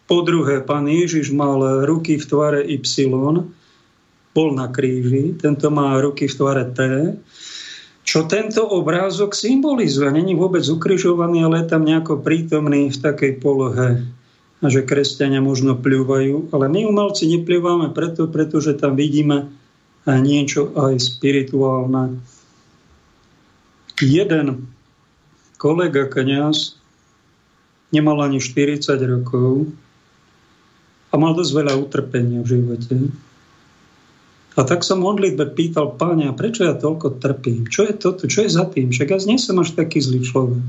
Po 0.08 0.25
druhé, 0.25 0.64
pán 0.64 0.88
Ježiš 0.88 1.28
mal 1.28 1.85
ruky 1.85 2.16
v 2.16 2.25
tvare 2.25 2.64
Y, 2.64 2.80
bol 4.32 4.49
na 4.56 4.73
kríži, 4.73 5.37
tento 5.37 5.68
má 5.68 6.00
ruky 6.00 6.25
v 6.25 6.37
tvare 6.40 6.64
T. 6.73 6.80
Čo 8.00 8.25
tento 8.25 8.64
obrázok 8.64 9.37
symbolizuje? 9.37 10.08
Není 10.08 10.32
vôbec 10.32 10.64
ukrižovaný, 10.64 11.44
ale 11.44 11.61
je 11.61 11.68
tam 11.68 11.85
nejako 11.85 12.25
prítomný 12.25 12.88
v 12.88 12.96
takej 12.96 13.44
polohe 13.44 14.15
a 14.60 14.66
že 14.72 14.88
kresťania 14.88 15.44
možno 15.44 15.76
pľúvajú, 15.76 16.48
ale 16.54 16.66
my 16.72 16.88
umelci 16.88 17.28
nepľúvame 17.28 17.92
preto, 17.92 18.25
pretože 18.25 18.73
tam 18.76 18.97
vidíme 18.97 19.52
niečo 20.06 20.73
aj 20.73 20.97
spirituálne. 21.02 22.23
Jeden 24.00 24.71
kolega 25.60 26.08
kniaz 26.08 26.76
nemal 27.92 28.21
ani 28.25 28.40
40 28.40 28.97
rokov 29.08 29.69
a 31.10 31.14
mal 31.16 31.32
dosť 31.36 31.52
veľa 31.52 31.75
utrpenia 31.80 32.40
v 32.45 32.50
živote. 32.56 32.95
A 34.56 34.64
tak 34.64 34.88
som 34.88 35.04
modlitbe 35.04 35.52
pýtal 35.52 36.00
páňa, 36.00 36.32
prečo 36.32 36.64
ja 36.64 36.73
toľko 36.73 37.21
trpím? 37.21 37.69
Čo 37.69 37.84
je 37.88 37.92
toto? 37.92 38.25
Čo 38.25 38.49
je 38.49 38.50
za 38.56 38.64
tým? 38.64 38.88
Však 38.88 39.12
ja 39.12 39.21
nie 39.28 39.36
som 39.36 39.60
až 39.60 39.76
taký 39.76 40.00
zlý 40.00 40.25
človek. 40.25 40.64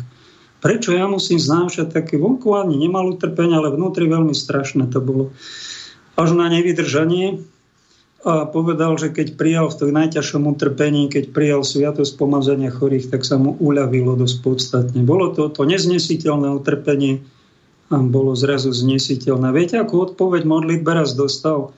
Prečo 0.58 0.90
ja 0.90 1.06
musím 1.06 1.38
znášať 1.38 1.94
také 1.94 2.18
vonku 2.18 2.58
ani 2.58 2.82
nemal 2.82 3.14
utrpenia, 3.14 3.62
ale 3.62 3.74
vnútri 3.74 4.10
veľmi 4.10 4.34
strašné 4.34 4.90
to 4.90 4.98
bolo. 4.98 5.30
Až 6.18 6.34
na 6.34 6.50
nevydržanie 6.50 7.46
a 8.26 8.50
povedal, 8.50 8.98
že 8.98 9.14
keď 9.14 9.38
prijal 9.38 9.70
v 9.70 9.78
tom 9.78 9.90
najťažšom 9.94 10.44
utrpení, 10.50 11.08
keď 11.08 11.32
prijal 11.32 11.62
sviatosť 11.62 12.18
pomazania 12.18 12.74
chorých, 12.74 13.14
tak 13.14 13.22
sa 13.22 13.38
mu 13.38 13.54
uľavilo 13.62 14.18
dosť 14.18 14.38
podstatne. 14.42 15.06
Bolo 15.06 15.32
to 15.32 15.54
to 15.54 15.64
neznesiteľné 15.64 16.50
utrpenie 16.58 17.22
a 17.88 18.02
bolo 18.02 18.34
zrazu 18.34 18.74
znesiteľné. 18.74 19.54
Viete, 19.54 19.80
ako 19.80 20.12
odpoveď 20.12 20.44
modlitbe 20.44 20.92
raz 20.92 21.14
dostal? 21.14 21.72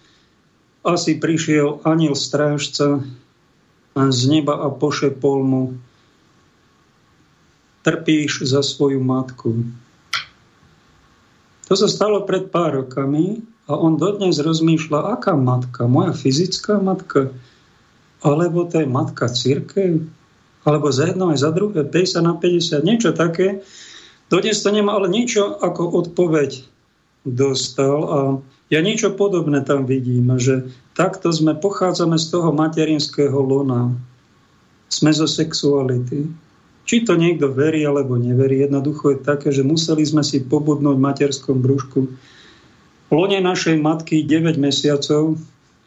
Asi 0.82 1.20
prišiel 1.20 1.84
aniel 1.84 2.16
strážca 2.16 3.04
z 3.94 4.22
neba 4.26 4.56
a 4.58 4.72
pošepol 4.72 5.44
mu, 5.44 5.64
trpíš 7.90 8.46
za 8.46 8.62
svoju 8.62 9.02
matku. 9.02 9.66
To 11.66 11.74
sa 11.74 11.90
stalo 11.90 12.22
pred 12.30 12.54
pár 12.54 12.86
rokami 12.86 13.42
a 13.66 13.74
on 13.74 13.98
dodnes 13.98 14.38
rozmýšľa, 14.38 15.18
aká 15.18 15.34
matka? 15.34 15.90
Moja 15.90 16.14
fyzická 16.14 16.78
matka? 16.78 17.34
Alebo 18.22 18.70
to 18.70 18.86
je 18.86 18.88
matka 18.90 19.26
církev? 19.26 20.06
Alebo 20.66 20.94
za 20.94 21.10
jedno 21.10 21.34
aj 21.34 21.42
za 21.42 21.50
druhé, 21.50 21.82
50 21.82 22.26
na 22.26 22.34
50, 22.38 22.86
niečo 22.86 23.10
také. 23.14 23.66
Dodnes 24.30 24.62
to 24.62 24.70
nemá, 24.70 24.94
ale 24.94 25.10
niečo 25.10 25.58
ako 25.58 26.06
odpoveď 26.06 26.62
dostal 27.26 27.98
a 28.06 28.20
ja 28.70 28.86
niečo 28.86 29.18
podobné 29.18 29.66
tam 29.66 29.90
vidím, 29.90 30.30
že 30.38 30.70
takto 30.94 31.34
sme, 31.34 31.58
pochádzame 31.58 32.22
z 32.22 32.26
toho 32.30 32.54
materinského 32.54 33.34
lona. 33.34 33.98
Sme 34.90 35.10
zo 35.14 35.26
sexuality. 35.26 36.49
Či 36.90 37.06
to 37.06 37.14
niekto 37.14 37.54
verí 37.54 37.86
alebo 37.86 38.18
neverí, 38.18 38.66
jednoducho 38.66 39.14
je 39.14 39.22
také, 39.22 39.54
že 39.54 39.62
museli 39.62 40.02
sme 40.02 40.26
si 40.26 40.42
pobudnúť 40.42 40.98
v 40.98 41.06
materskom 41.06 41.62
brúšku. 41.62 42.10
Lone 43.14 43.38
našej 43.46 43.78
matky 43.78 44.26
9 44.26 44.58
mesiacov 44.58 45.38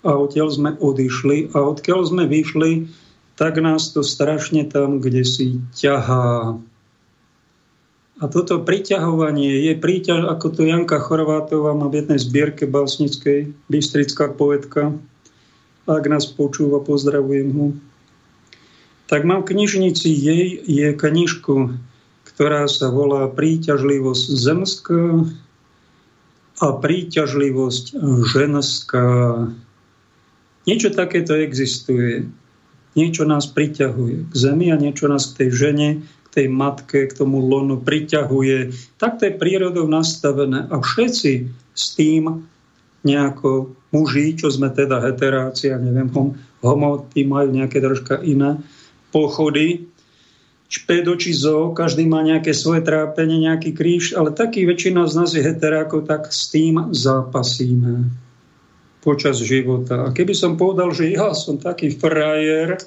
a 0.06 0.14
odtiaľ 0.14 0.54
sme 0.54 0.70
odišli 0.78 1.58
a 1.58 1.66
odkiaľ 1.66 2.06
sme 2.06 2.30
vyšli, 2.30 2.86
tak 3.34 3.58
nás 3.58 3.90
to 3.90 4.06
strašne 4.06 4.62
tam, 4.70 5.02
kde 5.02 5.26
si 5.26 5.58
ťahá. 5.74 6.54
A 8.22 8.24
toto 8.30 8.62
priťahovanie 8.62 9.58
je 9.58 9.74
príťaž, 9.74 10.30
ako 10.30 10.54
to 10.54 10.62
Janka 10.70 11.02
Chorvátová 11.02 11.74
má 11.74 11.90
v 11.90 12.06
jednej 12.06 12.22
zbierke 12.22 12.70
básnickej, 12.70 13.50
Bystrická 13.66 14.30
poetka. 14.30 14.94
Ak 15.90 16.06
nás 16.06 16.30
počúva, 16.30 16.78
pozdravujem 16.78 17.50
ho 17.58 17.66
tak 19.06 19.26
mám 19.26 19.42
v 19.42 19.54
knižnici 19.54 20.08
jej 20.08 20.60
je 20.62 20.88
knižku, 20.94 21.76
ktorá 22.32 22.64
sa 22.66 22.88
volá 22.88 23.28
Príťažlivosť 23.28 24.26
zemská 24.34 25.28
a 26.62 26.66
príťažlivosť 26.78 27.84
ženská. 28.30 29.06
Niečo 30.62 30.94
takéto 30.94 31.34
existuje. 31.34 32.30
Niečo 32.94 33.26
nás 33.26 33.50
priťahuje 33.50 34.30
k 34.30 34.34
zemi 34.36 34.70
a 34.70 34.78
niečo 34.78 35.10
nás 35.10 35.32
k 35.32 35.44
tej 35.44 35.50
žene, 35.50 35.88
k 36.06 36.28
tej 36.30 36.46
matke, 36.46 37.10
k 37.10 37.12
tomu 37.18 37.42
lonu 37.42 37.82
priťahuje. 37.82 38.70
Takto 39.00 39.26
je 39.26 39.38
prírodou 39.40 39.90
nastavené 39.90 40.70
a 40.70 40.78
všetci 40.78 41.32
s 41.74 41.84
tým 41.98 42.46
nejako 43.02 43.74
muži, 43.90 44.38
čo 44.38 44.46
sme 44.46 44.70
teda 44.70 45.02
heterácia, 45.02 45.74
neviem, 45.82 46.06
homo, 46.62 47.10
tí 47.10 47.26
majú 47.26 47.50
nejaké 47.50 47.82
troška 47.82 48.22
iné, 48.22 48.62
pochody, 49.12 49.86
špedo 50.72 51.12
či 51.20 51.36
zo, 51.36 51.76
každý 51.76 52.08
má 52.08 52.24
nejaké 52.24 52.56
svoje 52.56 52.80
trápenie, 52.80 53.44
nejaký 53.44 53.76
kríž, 53.76 54.16
ale 54.16 54.32
taký 54.32 54.64
väčšina 54.64 55.04
z 55.04 55.14
nás 55.20 55.30
je 55.36 55.44
heterákov, 55.44 56.08
tak 56.08 56.32
s 56.32 56.48
tým 56.48 56.96
zápasíme 56.96 58.08
počas 59.04 59.36
života. 59.44 60.08
A 60.08 60.16
keby 60.16 60.32
som 60.32 60.56
povedal, 60.56 60.96
že 60.96 61.12
ja 61.12 61.36
som 61.36 61.60
taký 61.60 61.92
frajer, 61.92 62.80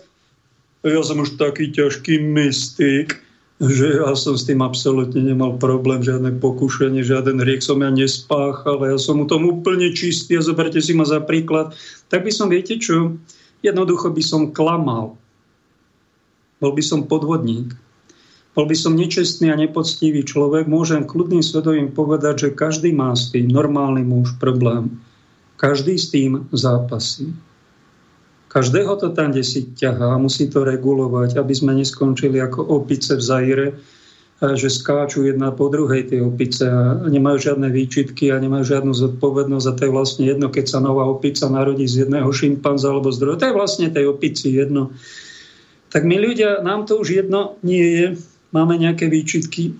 ja 0.81 1.01
som 1.05 1.21
už 1.21 1.37
taký 1.37 1.69
ťažký 1.69 2.25
mystik, 2.25 3.21
že 3.61 4.01
ja 4.01 4.11
som 4.17 4.35
s 4.35 4.49
tým 4.49 4.59
absolútne 4.65 5.21
nemal 5.21 5.55
problém, 5.61 6.03
žiadne 6.03 6.41
pokušenie, 6.41 7.05
žiaden 7.05 7.39
riek 7.39 7.63
som 7.63 7.79
ja 7.79 7.93
nespáchal, 7.93 8.83
ja 8.83 8.97
som 8.99 9.21
mu 9.21 9.29
tom 9.29 9.47
úplne 9.47 9.93
čistý 9.95 10.35
a 10.35 10.43
zoberte 10.43 10.81
si 10.81 10.91
ma 10.91 11.07
za 11.07 11.23
príklad, 11.23 11.71
tak 12.09 12.27
by 12.27 12.31
som, 12.33 12.51
viete 12.51 12.75
čo, 12.81 13.15
jednoducho 13.63 14.11
by 14.11 14.23
som 14.25 14.51
klamal 14.51 15.15
bol 16.59 16.71
by 16.71 16.83
som 16.83 17.07
podvodník. 17.07 17.75
Bol 18.55 18.71
by 18.71 18.75
som 18.75 18.95
nečestný 18.95 19.51
a 19.51 19.59
nepoctivý 19.59 20.23
človek. 20.23 20.71
Môžem 20.71 21.03
kľudným 21.03 21.43
svedomím 21.43 21.91
povedať, 21.91 22.47
že 22.47 22.55
každý 22.55 22.95
má 22.95 23.11
s 23.11 23.35
tým 23.35 23.51
normálny 23.51 24.07
muž 24.07 24.39
problém. 24.39 24.95
Každý 25.59 25.99
s 25.99 26.07
tým 26.11 26.47
zápasí. 26.55 27.35
Každého 28.47 28.95
to 28.95 29.11
tam, 29.11 29.35
kde 29.35 29.43
si 29.43 29.67
ťahá, 29.75 30.15
musí 30.15 30.47
to 30.47 30.63
regulovať, 30.63 31.35
aby 31.35 31.51
sme 31.51 31.75
neskončili 31.75 32.39
ako 32.39 32.63
opice 32.63 33.19
v 33.19 33.23
Zaire, 33.23 33.67
že 34.39 34.71
skáču 34.71 35.27
jedna 35.27 35.51
po 35.51 35.67
druhej 35.67 36.11
tie 36.11 36.23
opice 36.23 36.63
a 36.63 37.03
nemajú 37.07 37.51
žiadne 37.51 37.67
výčitky 37.71 38.31
a 38.31 38.39
nemajú 38.39 38.63
žiadnu 38.67 38.91
zodpovednosť 38.95 39.65
a 39.67 39.75
to 39.75 39.81
je 39.83 39.95
vlastne 39.95 40.23
jedno, 40.27 40.47
keď 40.47 40.65
sa 40.71 40.79
nová 40.79 41.03
opica 41.07 41.51
narodí 41.51 41.87
z 41.87 42.07
jedného 42.07 42.27
šimpanza 42.31 42.91
alebo 42.91 43.11
z 43.11 43.19
druhého. 43.19 43.39
To 43.43 43.47
je 43.51 43.59
vlastne 43.59 43.87
tej 43.91 44.07
opici 44.07 44.55
jedno 44.55 44.95
tak 45.95 46.03
my 46.03 46.19
ľudia, 46.19 46.59
nám 46.59 46.83
to 46.83 46.99
už 46.99 47.23
jedno 47.23 47.55
nie 47.63 47.79
je, 47.79 48.05
máme 48.51 48.75
nejaké 48.75 49.07
výčitky, 49.07 49.71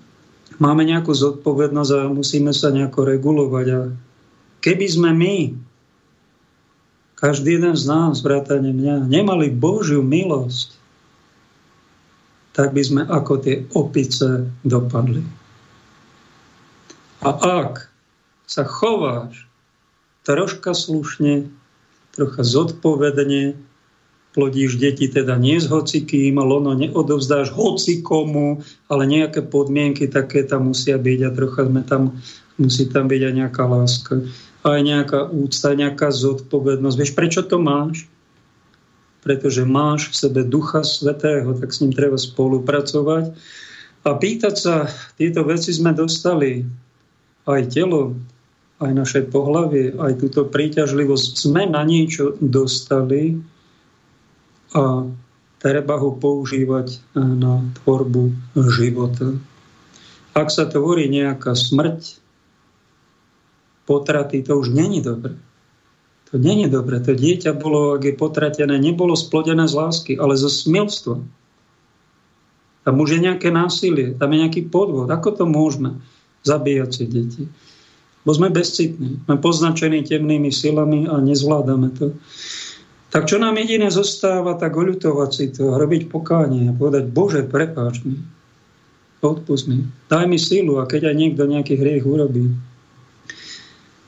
máme 0.64 0.88
nejakú 0.88 1.12
zodpovednosť 1.12 1.92
a 1.92 2.08
musíme 2.08 2.56
sa 2.56 2.72
nejako 2.72 3.04
regulovať. 3.04 3.68
A 3.76 3.82
keby 4.64 4.88
sme 4.88 5.12
my, 5.12 5.38
každý 7.20 7.60
jeden 7.60 7.76
z 7.76 7.84
nás, 7.92 8.24
vrátane 8.24 8.72
mňa, 8.72 9.12
nemali 9.12 9.52
Božiu 9.52 10.00
milosť, 10.00 10.80
tak 12.56 12.72
by 12.72 12.80
sme 12.80 13.02
ako 13.04 13.34
tie 13.44 13.68
opice 13.76 14.48
dopadli. 14.64 15.20
A 17.28 17.36
ak 17.60 17.92
sa 18.48 18.64
chováš 18.64 19.44
troška 20.24 20.72
slušne, 20.72 21.52
trocha 22.16 22.48
zodpovedne, 22.48 23.60
plodíš 24.36 24.76
deti 24.76 25.08
teda 25.08 25.40
nie 25.40 25.56
s 25.56 25.72
hocikým, 25.72 26.36
lono 26.36 26.76
neodovzdáš 26.76 27.56
hocikomu, 27.56 28.60
ale 28.92 29.08
nejaké 29.08 29.40
podmienky 29.48 30.12
také 30.12 30.44
tam 30.44 30.76
musia 30.76 31.00
byť 31.00 31.20
a 31.24 31.30
trocha 31.32 31.64
sme 31.64 31.82
tam, 31.88 32.20
musí 32.60 32.92
tam 32.92 33.08
byť 33.08 33.22
aj 33.24 33.34
nejaká 33.34 33.64
láska, 33.64 34.14
aj 34.68 34.80
nejaká 34.84 35.20
úcta, 35.32 35.72
nejaká 35.72 36.12
zodpovednosť. 36.12 36.98
Vieš, 37.00 37.14
prečo 37.16 37.42
to 37.48 37.64
máš? 37.64 38.04
Pretože 39.24 39.64
máš 39.64 40.12
v 40.12 40.16
sebe 40.28 40.42
Ducha 40.44 40.84
Svetého, 40.84 41.56
tak 41.56 41.72
s 41.72 41.80
ním 41.82 41.96
treba 41.96 42.20
spolupracovať. 42.20 43.32
A 44.06 44.10
pýtať 44.14 44.56
sa, 44.60 44.76
tieto 45.18 45.42
veci 45.48 45.74
sme 45.74 45.96
dostali, 45.96 46.62
aj 47.48 47.62
telo, 47.74 48.14
aj 48.84 48.92
naše 48.92 49.22
pohlavie, 49.26 49.96
aj 49.96 50.20
túto 50.20 50.46
príťažlivosť 50.46 51.40
sme 51.40 51.64
na 51.66 51.82
niečo 51.88 52.36
dostali, 52.44 53.40
a 54.76 55.08
treba 55.64 55.96
ho 55.96 56.12
používať 56.20 56.88
eh, 56.92 57.00
na 57.24 57.64
tvorbu 57.82 58.36
života. 58.76 59.34
Ak 60.36 60.52
sa 60.52 60.68
tvorí 60.68 61.08
nejaká 61.08 61.56
smrť, 61.56 62.20
potraty, 63.88 64.44
to 64.44 64.60
už 64.60 64.76
není 64.76 65.00
dobre. 65.00 65.40
To 66.34 66.42
nie 66.42 66.66
je 66.66 66.70
dobré. 66.74 67.00
To 67.00 67.16
dieťa 67.16 67.56
bolo, 67.56 67.96
ak 67.96 68.04
je 68.04 68.14
potratené, 68.18 68.76
nebolo 68.82 69.16
splodené 69.16 69.70
z 69.70 69.78
lásky, 69.78 70.14
ale 70.20 70.36
zo 70.36 70.52
smilstva. 70.52 71.22
Tam 72.84 72.96
už 73.00 73.18
je 73.18 73.20
nejaké 73.24 73.50
násilie, 73.54 74.14
tam 74.18 74.34
je 74.34 74.42
nejaký 74.44 74.62
podvod. 74.68 75.08
Ako 75.08 75.32
to 75.38 75.46
môžeme 75.48 76.02
zabíjať 76.44 76.90
si 76.92 77.04
deti? 77.08 77.44
Bo 78.26 78.34
sme 78.34 78.50
bezcitní, 78.50 79.22
sme 79.30 79.38
poznačení 79.38 80.02
temnými 80.02 80.50
silami 80.50 81.06
a 81.06 81.22
nezvládame 81.22 81.94
to. 81.94 82.18
Tak 83.16 83.32
čo 83.32 83.40
nám 83.40 83.56
jediné 83.56 83.88
zostáva, 83.88 84.60
tak 84.60 84.76
oľutovať 84.76 85.30
si 85.32 85.48
to, 85.48 85.80
robiť 85.80 86.12
pokánie 86.12 86.68
a 86.68 86.76
povedať, 86.76 87.08
Bože, 87.16 87.48
prepáč 87.48 88.04
mi, 88.04 88.20
odpust 89.24 89.72
mi, 89.72 89.88
daj 90.12 90.28
mi 90.28 90.36
silu 90.36 90.84
a 90.84 90.86
keď 90.86 91.08
aj 91.08 91.16
niekto 91.16 91.48
nejaký 91.48 91.80
hriech 91.80 92.04
urobí. 92.04 92.52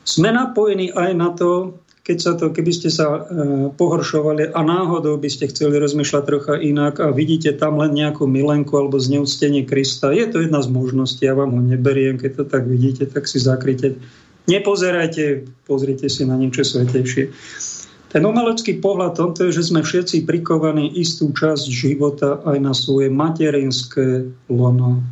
Sme 0.04 0.28
napojení 0.28 0.92
aj 0.92 1.10
na 1.16 1.32
to, 1.32 1.80
keď 2.04 2.18
sa 2.20 2.32
to, 2.36 2.52
keby 2.52 2.68
ste 2.68 2.92
sa 2.92 3.06
e, 3.08 3.20
pohoršovali 3.72 4.52
a 4.52 4.60
náhodou 4.60 5.16
by 5.16 5.32
ste 5.32 5.48
chceli 5.48 5.80
rozmýšľať 5.80 6.22
trocha 6.28 6.54
inak 6.60 7.00
a 7.00 7.08
vidíte 7.08 7.56
tam 7.56 7.80
len 7.80 7.96
nejakú 7.96 8.28
milenku 8.28 8.76
alebo 8.76 9.00
zneúctenie 9.00 9.64
Krista, 9.64 10.12
je 10.12 10.28
to 10.28 10.44
jedna 10.44 10.60
z 10.60 10.68
možností, 10.68 11.24
ja 11.24 11.32
vám 11.32 11.56
ho 11.56 11.64
neberiem, 11.64 12.20
keď 12.20 12.44
to 12.44 12.44
tak 12.44 12.68
vidíte, 12.68 13.08
tak 13.08 13.24
si 13.24 13.40
zakryte. 13.40 13.96
Nepozerajte, 14.52 15.48
pozrite 15.64 16.12
si 16.12 16.28
na 16.28 16.36
niečo 16.36 16.60
svetejšie. 16.60 17.32
Ten 18.08 18.24
umelecký 18.24 18.80
pohľad 18.80 19.20
tomto 19.20 19.44
je, 19.48 19.60
že 19.60 19.68
sme 19.68 19.84
všetci 19.84 20.24
prikovaní 20.24 20.96
istú 20.96 21.28
časť 21.28 21.68
života 21.68 22.40
aj 22.48 22.56
na 22.56 22.72
svoje 22.72 23.12
materinské 23.12 24.32
lono 24.48 25.04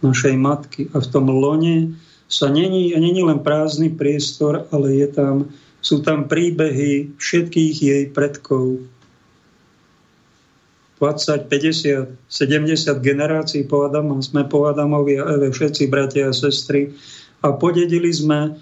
našej 0.00 0.32
matky. 0.40 0.88
A 0.96 1.04
v 1.04 1.10
tom 1.12 1.28
lone 1.28 1.92
sa 2.24 2.48
není, 2.48 2.96
není 2.96 3.20
len 3.20 3.44
prázdny 3.44 3.92
priestor, 3.92 4.64
ale 4.72 4.96
je 4.96 5.08
tam, 5.12 5.34
sú 5.84 6.00
tam 6.00 6.24
príbehy 6.24 7.20
všetkých 7.20 7.76
jej 7.76 8.02
predkov. 8.08 8.80
20, 11.00 11.48
50, 11.52 12.16
70 12.28 13.00
generácií 13.00 13.64
po 13.64 13.88
Adama, 13.88 14.20
sme 14.24 14.44
po 14.48 14.68
Adamovi 14.68 15.16
a 15.20 15.36
Eve, 15.36 15.52
všetci 15.52 15.88
bratia 15.88 16.28
a 16.28 16.36
sestry. 16.36 16.92
A 17.40 17.56
podedili 17.56 18.12
sme 18.12 18.56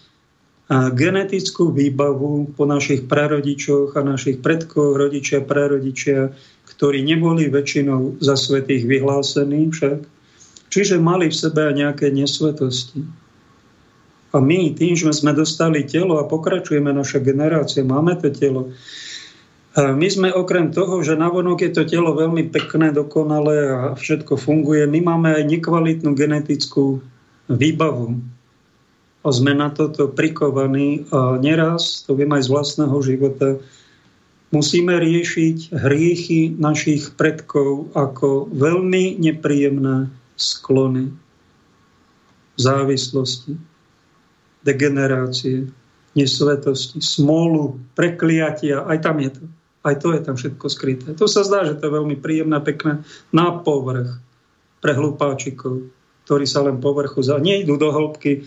genetickú 0.69 1.73
výbavu 1.73 2.53
po 2.53 2.69
našich 2.69 3.09
prarodičoch 3.09 3.97
a 3.97 4.05
našich 4.05 4.45
predkoch, 4.45 5.01
rodičia, 5.01 5.41
prarodičia, 5.41 6.37
ktorí 6.69 7.01
neboli 7.01 7.49
väčšinou 7.49 8.21
za 8.21 8.37
svetých 8.37 8.85
vyhlásení 8.85 9.73
však. 9.73 10.05
Čiže 10.69 11.01
mali 11.01 11.33
v 11.33 11.39
sebe 11.41 11.73
nejaké 11.73 12.13
nesvetosti. 12.13 13.01
A 14.37 14.45
my 14.45 14.77
tým, 14.77 14.93
že 14.93 15.09
sme 15.09 15.33
dostali 15.33 15.89
telo 15.89 16.21
a 16.21 16.29
pokračujeme 16.29 16.93
naša 16.93 17.25
generácia, 17.25 17.81
máme 17.81 18.21
to 18.21 18.29
telo, 18.29 18.69
a 19.79 19.95
my 19.95 20.11
sme 20.11 20.35
okrem 20.35 20.75
toho, 20.75 21.07
že 21.07 21.15
navonok 21.15 21.63
je 21.63 21.71
to 21.71 21.87
telo 21.87 22.11
veľmi 22.11 22.51
pekné, 22.51 22.91
dokonalé 22.91 23.71
a 23.71 23.81
všetko 23.95 24.35
funguje, 24.35 24.91
my 24.91 25.01
máme 25.07 25.31
aj 25.39 25.45
nekvalitnú 25.47 26.19
genetickú 26.19 26.99
výbavu 27.47 28.19
a 29.23 29.29
sme 29.35 29.53
na 29.55 29.69
toto 29.75 30.07
prikovaní 30.09 31.07
a 31.11 31.37
neraz, 31.43 32.07
to 32.07 32.15
viem 32.15 32.31
aj 32.31 32.47
z 32.47 32.53
vlastného 32.55 32.97
života, 33.03 33.49
musíme 34.55 34.95
riešiť 34.95 35.75
hriechy 35.75 36.55
našich 36.55 37.19
predkov 37.19 37.93
ako 37.93 38.49
veľmi 38.55 39.19
nepríjemné 39.19 40.09
sklony, 40.39 41.11
závislosti, 42.59 43.59
degenerácie, 44.63 45.71
nesvetosti, 46.15 46.99
smolu, 47.03 47.79
prekliatia, 47.95 48.87
aj 48.87 48.99
tam 49.03 49.19
je 49.23 49.31
to. 49.35 49.45
Aj 49.87 49.95
to 49.95 50.11
je 50.11 50.21
tam 50.21 50.35
všetko 50.35 50.67
skryté. 50.67 51.09
To 51.15 51.31
sa 51.31 51.47
zdá, 51.47 51.63
že 51.63 51.79
to 51.79 51.87
je 51.87 51.97
veľmi 52.03 52.19
príjemné, 52.19 52.59
pekné 52.59 53.07
na 53.31 53.55
povrch 53.55 54.19
pre 54.83 54.93
hlupáčikov, 54.95 55.87
ktorí 56.27 56.45
sa 56.51 56.67
len 56.67 56.83
povrchu 56.83 57.23
za... 57.23 57.39
idú 57.39 57.79
do 57.79 57.95
hĺbky, 57.95 58.43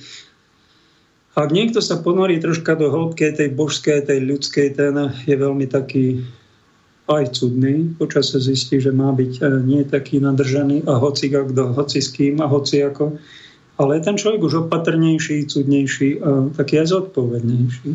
ak 1.31 1.49
niekto 1.55 1.79
sa 1.79 1.99
ponorí 2.03 2.43
troška 2.43 2.75
do 2.75 2.91
hĺbky 2.91 3.31
tej 3.31 3.55
božskej, 3.55 4.03
tej 4.03 4.19
ľudskej, 4.27 4.75
ten 4.75 4.95
je 5.23 5.35
veľmi 5.35 5.63
taký 5.67 6.27
aj 7.07 7.35
cudný. 7.35 7.91
Počas 7.99 8.31
sa 8.31 8.39
zistí, 8.39 8.79
že 8.79 8.91
má 8.91 9.11
byť 9.11 9.33
e, 9.39 9.41
nie 9.63 9.81
taký 9.83 10.23
nadržaný 10.23 10.87
a 10.87 10.95
hoci 10.99 11.27
kto, 11.31 11.75
hoci 11.75 11.99
s 11.99 12.09
kým 12.15 12.39
a 12.39 12.47
hoci 12.47 12.83
ako. 12.83 13.19
Ale 13.79 13.97
je 13.97 14.05
ten 14.05 14.15
človek 14.19 14.41
už 14.43 14.67
opatrnejší, 14.67 15.47
cudnejší 15.47 16.21
a 16.21 16.51
taký 16.53 16.83
aj 16.83 16.87
zodpovednejší. 16.91 17.89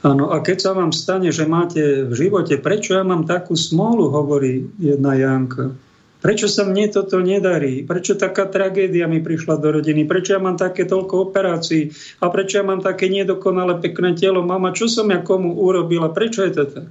Áno, 0.00 0.32
a 0.32 0.40
keď 0.40 0.58
sa 0.64 0.72
vám 0.72 0.96
stane, 0.96 1.28
že 1.28 1.44
máte 1.44 2.08
v 2.08 2.12
živote, 2.16 2.56
prečo 2.56 2.96
ja 2.96 3.04
mám 3.04 3.28
takú 3.28 3.52
smolu, 3.52 4.08
hovorí 4.08 4.64
jedna 4.80 5.12
Janka, 5.12 5.76
Prečo 6.20 6.52
sa 6.52 6.68
mne 6.68 6.92
toto 6.92 7.16
nedarí? 7.24 7.80
Prečo 7.84 8.12
taká 8.14 8.44
tragédia 8.44 9.08
mi 9.08 9.24
prišla 9.24 9.56
do 9.56 9.80
rodiny? 9.80 10.04
Prečo 10.04 10.36
ja 10.36 10.40
mám 10.40 10.60
také 10.60 10.84
toľko 10.84 11.32
operácií? 11.32 11.88
A 12.20 12.28
prečo 12.28 12.60
ja 12.60 12.64
mám 12.64 12.84
také 12.84 13.08
nedokonale 13.08 13.80
pekné 13.80 14.12
telo? 14.12 14.44
Mama, 14.44 14.76
čo 14.76 14.84
som 14.84 15.08
ja 15.08 15.24
komu 15.24 15.56
urobila? 15.56 16.12
Prečo 16.12 16.44
je 16.44 16.52
to 16.52 16.64
tak? 16.68 16.88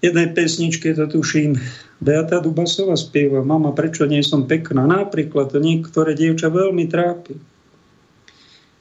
jednej 0.00 0.32
pesničke 0.32 0.96
to 0.96 1.06
tuším, 1.06 1.60
Beata 2.00 2.40
Dubasova 2.40 2.96
spieva, 2.96 3.44
mama, 3.44 3.76
prečo 3.76 4.08
nie 4.08 4.24
som 4.24 4.48
pekná? 4.48 4.88
Napríklad 4.88 5.52
to 5.52 5.60
niektoré 5.60 6.16
dievča 6.16 6.48
veľmi 6.48 6.88
trápi. 6.88 7.36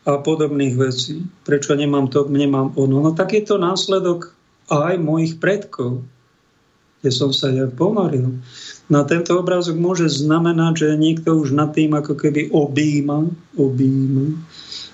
A 0.08 0.15
podobných 0.23 0.79
vecí. 0.79 1.27
Prečo 1.43 1.75
nemám 1.75 2.08
to, 2.08 2.23
nemám 2.32 2.71
ono? 2.79 3.03
No 3.03 3.12
tak 3.12 3.36
je 3.36 3.43
to 3.43 3.60
následok 3.60 4.32
aj 4.71 4.95
mojich 4.95 5.38
predkov, 5.38 6.08
kde 6.99 7.12
som 7.15 7.31
sa 7.31 7.47
ja 7.47 7.67
pomaril. 7.67 8.43
Na 8.91 9.07
tento 9.07 9.38
obrázok 9.39 9.79
môže 9.79 10.12
znamenať, 10.12 10.73
že 10.83 10.99
niekto 10.99 11.39
už 11.39 11.55
nad 11.55 11.71
tým 11.71 11.95
ako 11.95 12.17
keby 12.19 12.51
objíma, 12.51 13.29
objíma 13.55 14.35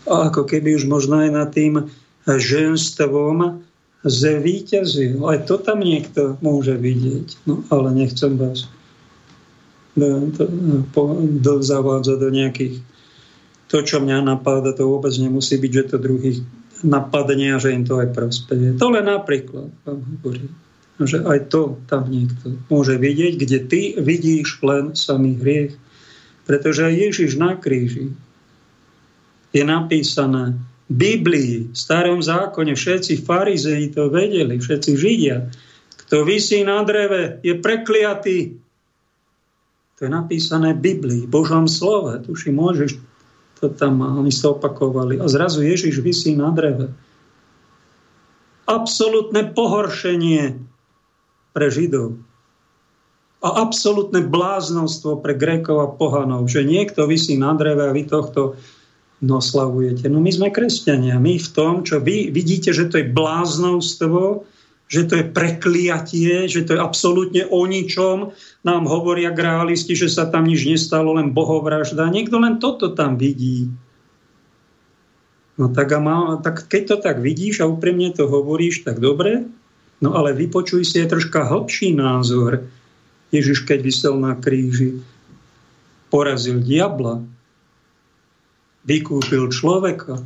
a 0.06 0.30
ako 0.30 0.46
keby 0.46 0.78
už 0.78 0.86
možno 0.86 1.18
aj 1.18 1.30
nad 1.34 1.50
tým 1.50 1.90
ženstvom 2.30 3.66
zvíťazil. 4.06 5.26
Aj 5.26 5.42
to 5.50 5.58
tam 5.58 5.82
niekto 5.82 6.38
môže 6.46 6.78
vidieť. 6.78 7.50
No 7.50 7.66
ale 7.74 7.90
nechcem 7.96 8.38
vás 8.38 8.70
do, 9.98 10.30
do, 10.30 10.46
do, 11.42 11.54
zavádzať 11.64 12.18
do 12.22 12.30
nejakých 12.30 12.76
to, 13.66 13.82
čo 13.82 13.98
mňa 13.98 14.22
napáda, 14.22 14.78
to 14.78 14.86
vôbec 14.86 15.16
nemusí 15.18 15.58
byť, 15.58 15.72
že 15.74 15.84
to 15.90 15.98
druhých 15.98 16.38
napadne 16.86 17.58
a 17.58 17.58
že 17.58 17.74
im 17.74 17.82
to 17.82 17.98
aj 17.98 18.14
prospeje. 18.14 18.78
To 18.78 18.94
len 18.94 19.10
napríklad 19.10 19.74
vám 19.82 20.00
hovorím 20.22 20.65
že 21.04 21.20
aj 21.28 21.52
to 21.52 21.76
tam 21.92 22.08
niekto 22.08 22.56
môže 22.72 22.96
vidieť, 22.96 23.34
kde 23.36 23.60
ty 23.68 23.82
vidíš 24.00 24.64
len 24.64 24.96
samý 24.96 25.36
hriech. 25.36 25.76
Pretože 26.48 26.88
aj 26.88 26.94
Ježiš 26.96 27.36
na 27.36 27.58
kríži 27.60 28.16
je 29.52 29.64
napísané 29.66 30.56
v 30.88 30.94
Biblii, 30.94 31.56
v 31.74 31.76
starom 31.76 32.22
zákone, 32.22 32.78
všetci 32.78 33.26
farizei 33.26 33.90
to 33.90 34.08
vedeli, 34.08 34.62
všetci 34.62 34.92
Židia. 34.94 35.50
Kto 36.06 36.22
vysí 36.22 36.62
na 36.62 36.86
dreve, 36.86 37.42
je 37.42 37.58
prekliatý. 37.58 38.62
To 39.98 40.06
je 40.06 40.12
napísané 40.12 40.78
v 40.78 40.94
Biblii, 40.94 41.22
v 41.26 41.32
Božom 41.34 41.66
slove. 41.66 42.14
Tuši, 42.22 42.54
môžeš, 42.54 43.02
to 43.58 43.74
tam 43.74 44.06
oni 44.06 44.30
sa 44.30 44.54
opakovali. 44.54 45.18
A 45.18 45.26
zrazu 45.26 45.66
Ježiš 45.66 46.06
vysí 46.06 46.38
na 46.38 46.54
dreve. 46.54 46.94
Absolutné 48.70 49.50
pohoršenie 49.50 50.75
pre 51.56 51.72
Židov 51.72 52.20
a 53.46 53.62
absolútne 53.62 54.26
bláznostvo 54.26 55.22
pre 55.22 55.38
Grékov 55.38 55.78
a 55.78 55.94
pohanov, 55.94 56.50
že 56.50 56.66
niekto 56.66 57.06
vysí 57.06 57.38
na 57.38 57.54
dreve 57.54 57.86
a 57.86 57.94
vy 57.94 58.10
tohto 58.10 58.58
noslavujete. 59.22 60.10
No 60.10 60.18
my 60.18 60.34
sme 60.34 60.50
kresťania. 60.50 61.22
My 61.22 61.38
v 61.38 61.50
tom, 61.54 61.86
čo 61.86 62.02
vy 62.02 62.34
vidíte, 62.34 62.74
že 62.74 62.90
to 62.90 62.98
je 62.98 63.14
bláznostvo, 63.14 64.50
že 64.90 65.06
to 65.06 65.14
je 65.22 65.26
prekliatie, 65.30 66.50
že 66.50 66.66
to 66.66 66.78
je 66.78 66.82
absolútne 66.82 67.46
o 67.50 67.66
ničom, 67.66 68.34
nám 68.66 68.86
hovoria 68.86 69.34
grálisti, 69.34 69.98
že 69.98 70.10
sa 70.10 70.30
tam 70.30 70.50
nič 70.50 70.66
nestalo, 70.66 71.14
len 71.14 71.34
bohovražda. 71.34 72.10
Niekto 72.10 72.42
len 72.42 72.58
toto 72.58 72.94
tam 72.98 73.18
vidí. 73.18 73.70
No 75.56 75.72
tak, 75.72 75.94
a 75.94 76.02
má, 76.02 76.18
tak 76.42 76.66
keď 76.66 76.82
to 76.86 76.96
tak 76.98 77.18
vidíš 77.22 77.62
a 77.62 77.70
úprimne 77.70 78.10
to 78.12 78.26
hovoríš, 78.26 78.84
tak 78.84 79.00
dobre, 79.00 79.48
No 80.04 80.16
ale 80.16 80.36
vypočuj 80.36 80.84
si 80.84 81.00
aj 81.00 81.16
troška 81.16 81.48
hlbší 81.48 81.96
názor. 81.96 82.68
Ježiš, 83.32 83.64
keď 83.64 83.80
vysel 83.84 84.16
na 84.20 84.36
kríži, 84.36 85.00
porazil 86.12 86.60
diabla, 86.64 87.24
vykúpil 88.86 89.50
človeka, 89.50 90.22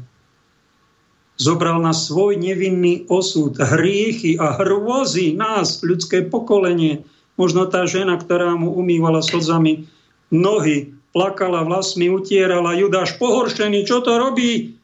zobral 1.39 1.79
na 1.79 1.95
svoj 1.95 2.36
nevinný 2.36 3.08
osud 3.08 3.55
hriechy 3.55 4.36
a 4.36 4.60
hrôzy 4.60 5.34
nás, 5.34 5.79
ľudské 5.79 6.27
pokolenie. 6.27 7.08
Možno 7.39 7.65
tá 7.71 7.88
žena, 7.88 8.19
ktorá 8.19 8.51
mu 8.60 8.75
umývala 8.75 9.23
slzami 9.23 9.88
nohy, 10.27 10.91
plakala 11.15 11.63
vlasmi, 11.63 12.12
utierala. 12.12 12.75
Judáš 12.75 13.15
pohoršený, 13.15 13.88
čo 13.88 14.03
to 14.03 14.19
robí? 14.19 14.75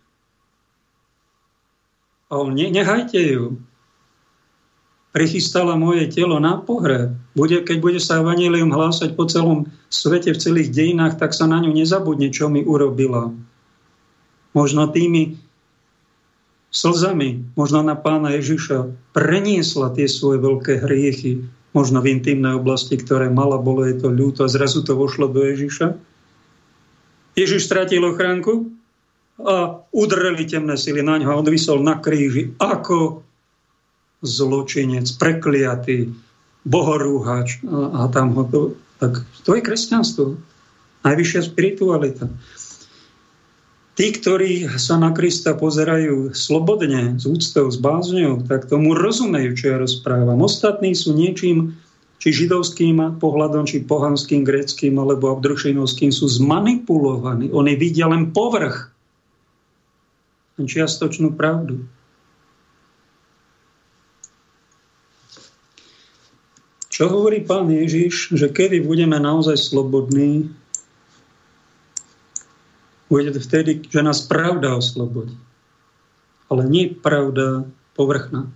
A 2.32 2.42
on, 2.42 2.56
ne, 2.56 2.72
nehajte 2.72 3.20
ju. 3.20 3.60
Prichystala 5.16 5.80
moje 5.80 6.12
telo 6.12 6.44
na 6.44 6.60
pohreb. 6.60 7.16
Bude, 7.40 7.64
keď 7.64 7.78
bude 7.80 8.00
sa 8.04 8.20
evanilium 8.20 8.68
hlásať 8.68 9.16
po 9.16 9.24
celom 9.32 9.72
svete, 9.88 10.36
v 10.36 10.42
celých 10.44 10.76
dejinách, 10.76 11.16
tak 11.16 11.32
sa 11.32 11.48
na 11.48 11.64
ňu 11.64 11.72
nezabudne, 11.72 12.36
čo 12.36 12.52
mi 12.52 12.68
urobila. 12.68 13.32
Možno 14.52 14.92
tými 14.92 15.40
slzami, 16.76 17.56
možno 17.56 17.80
na 17.80 17.96
pána 17.96 18.36
Ježiša 18.36 18.92
preniesla 19.16 19.96
tie 19.96 20.12
svoje 20.12 20.44
veľké 20.44 20.84
hriechy, 20.84 21.48
možno 21.72 22.04
v 22.04 22.20
intimnej 22.20 22.60
oblasti, 22.60 23.00
ktoré 23.00 23.32
mala, 23.32 23.56
bolo 23.56 23.88
je 23.88 23.96
to 23.96 24.12
ľúto 24.12 24.44
a 24.44 24.52
zrazu 24.52 24.84
to 24.84 25.00
vošlo 25.00 25.32
do 25.32 25.48
Ježiša. 25.48 25.96
Ježiš 27.40 27.68
stratil 27.68 28.04
ochránku 28.04 28.72
a 29.40 29.84
udreli 29.92 30.48
temné 30.48 30.80
sily 30.80 31.04
na 31.04 31.20
ňo 31.20 31.28
a 31.32 31.40
odvisol 31.40 31.84
na 31.84 32.00
kríži 32.00 32.56
ako 32.60 33.25
zločinec, 34.24 35.10
prekliatý, 35.20 36.14
bohorúhač 36.64 37.60
a, 37.66 38.08
tam 38.14 38.36
ho 38.38 38.44
to... 38.48 38.60
Tak 38.96 39.28
to 39.44 39.60
je 39.60 39.62
kresťanstvo. 39.62 40.40
Najvyššia 41.04 41.42
spiritualita. 41.52 42.32
Tí, 43.96 44.08
ktorí 44.12 44.72
sa 44.80 44.96
na 44.96 45.12
Krista 45.12 45.52
pozerajú 45.52 46.32
slobodne, 46.32 47.20
s 47.20 47.28
úctou, 47.28 47.68
s 47.68 47.76
bázňou, 47.76 48.48
tak 48.48 48.72
tomu 48.72 48.96
rozumejú, 48.96 49.52
čo 49.56 49.66
ja 49.72 49.78
rozprávam. 49.80 50.40
Ostatní 50.40 50.96
sú 50.96 51.12
niečím, 51.12 51.76
či 52.24 52.32
židovským 52.32 53.20
pohľadom, 53.20 53.68
či 53.68 53.84
pohanským, 53.84 54.48
greckým 54.48 54.96
alebo 54.96 55.36
abdrušinovským, 55.36 56.16
sú 56.16 56.32
zmanipulovaní. 56.32 57.52
Oni 57.52 57.76
vidia 57.76 58.08
len 58.08 58.32
povrch, 58.32 58.96
čiastočnú 60.56 61.36
pravdu. 61.36 61.84
Čo 66.96 67.12
hovorí 67.12 67.44
pán 67.44 67.68
Ježiš, 67.68 68.32
že 68.40 68.48
kedy 68.48 68.80
budeme 68.80 69.20
naozaj 69.20 69.60
slobodní, 69.60 70.48
bude 73.12 73.36
vtedy, 73.36 73.84
že 73.84 74.00
nás 74.00 74.24
pravda 74.24 74.80
oslobodí. 74.80 75.36
Ale 76.48 76.64
nie 76.72 76.96
pravda 76.96 77.68
povrchná. 78.00 78.48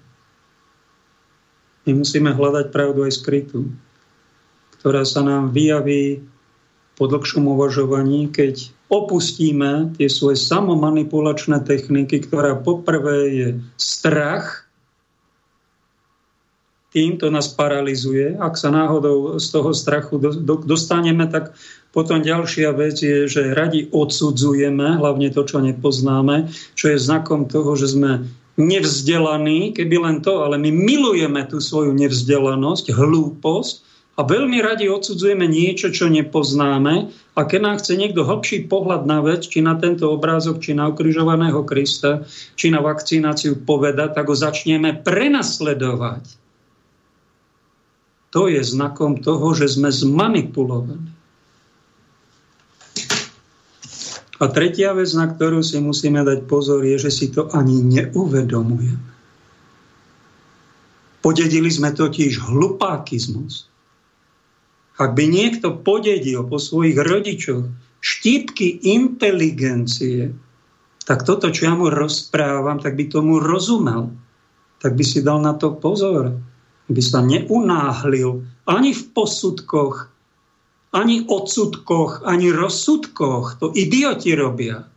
My 1.84 1.91
musíme 1.99 2.32
hľadať 2.32 2.71
pravdu 2.71 3.04
aj 3.04 3.19
skrytú, 3.19 3.75
ktorá 4.80 5.04
sa 5.04 5.19
nám 5.19 5.52
vyjaví 5.52 6.23
po 6.95 7.12
dlhšom 7.12 7.43
uvažovaní, 7.43 8.32
keď 8.32 8.71
opustíme 8.88 9.91
tie 9.99 10.08
svoje 10.08 10.39
samomanipulačné 10.39 11.60
techniky, 11.67 12.23
ktorá 12.23 12.56
poprvé 12.56 13.17
je 13.36 13.47
strach, 13.75 14.69
týmto 16.89 17.30
nás 17.30 17.49
paralizuje. 17.54 18.38
Ak 18.38 18.58
sa 18.58 18.73
náhodou 18.73 19.38
z 19.38 19.47
toho 19.54 19.71
strachu 19.73 20.17
dostaneme, 20.65 21.30
tak 21.30 21.54
potom 21.89 22.21
ďalšia 22.21 22.73
vec 22.73 23.02
je, 23.02 23.25
že 23.25 23.54
radi 23.54 23.89
odsudzujeme, 23.89 25.02
hlavne 25.02 25.34
to, 25.34 25.41
čo 25.45 25.62
nepoznáme, 25.62 26.49
čo 26.78 26.93
je 26.93 26.97
znakom 27.02 27.49
toho, 27.49 27.73
že 27.73 27.93
sme 27.93 28.30
nevzdelaní, 28.60 29.71
keby 29.71 29.95
len 30.04 30.17
to, 30.19 30.43
ale 30.43 30.60
my 30.60 30.69
milujeme 30.69 31.41
tú 31.47 31.63
svoju 31.63 31.95
nevzdelanosť, 31.95 32.91
hlúposť 32.91 33.73
a 34.19 34.28
veľmi 34.28 34.60
radi 34.60 34.91
odsudzujeme 34.91 35.47
niečo, 35.47 35.95
čo 35.95 36.12
nepoznáme 36.12 37.08
a 37.39 37.41
keď 37.47 37.60
nám 37.63 37.75
chce 37.80 37.95
niekto 37.95 38.28
hlbší 38.28 38.67
pohľad 38.67 39.08
na 39.08 39.23
vec, 39.23 39.47
či 39.47 39.63
na 39.63 39.80
tento 39.80 40.12
obrázok, 40.12 40.60
či 40.60 40.75
na 40.75 40.91
ukrižovaného 40.91 41.63
Krista, 41.63 42.28
či 42.60 42.67
na 42.67 42.84
vakcináciu 42.84 43.63
povedať, 43.63 44.19
tak 44.19 44.28
ho 44.28 44.36
začneme 44.36 44.99
prenasledovať. 45.08 46.49
To 48.30 48.46
je 48.46 48.62
znakom 48.62 49.18
toho, 49.22 49.58
že 49.58 49.65
sme 49.65 49.89
zmanipulovaní. 49.89 51.10
A 54.39 54.48
tretia 54.48 54.96
vec, 54.96 55.12
na 55.20 55.28
ktorú 55.28 55.60
si 55.60 55.84
musíme 55.84 56.24
dať 56.24 56.48
pozor, 56.48 56.88
je, 56.88 56.96
že 56.96 57.12
si 57.12 57.28
to 57.28 57.52
ani 57.52 57.84
neuvedomujeme. 57.84 59.12
Podedili 61.20 61.68
sme 61.68 61.92
totiž 61.92 62.39
hlupákizmus. 62.48 63.68
Ak 64.96 65.12
by 65.12 65.28
niekto 65.28 65.84
podedil 65.84 66.48
po 66.48 66.56
svojich 66.56 66.96
rodičoch 66.96 67.68
štípky 68.00 68.88
inteligencie, 68.88 70.32
tak 71.04 71.28
toto, 71.28 71.52
čo 71.52 71.68
ja 71.68 71.76
mu 71.76 71.92
rozprávam, 71.92 72.80
tak 72.80 72.96
by 72.96 73.12
tomu 73.12 73.44
rozumel. 73.44 74.15
Tak 74.80 74.96
by 74.96 75.04
si 75.04 75.20
dal 75.20 75.44
na 75.44 75.52
to 75.60 75.76
pozor. 75.76 76.39
By 76.89 77.02
sa 77.06 77.21
neunáhlil 77.21 78.41
ani 78.65 78.91
v 78.97 79.04
posudkoch, 79.13 80.10
ani 80.89 81.21
odsudkoch, 81.30 82.25
ani 82.25 82.49
rozsudkoch. 82.49 83.62
To 83.62 83.69
idioti 83.69 84.34
robia. 84.34 84.89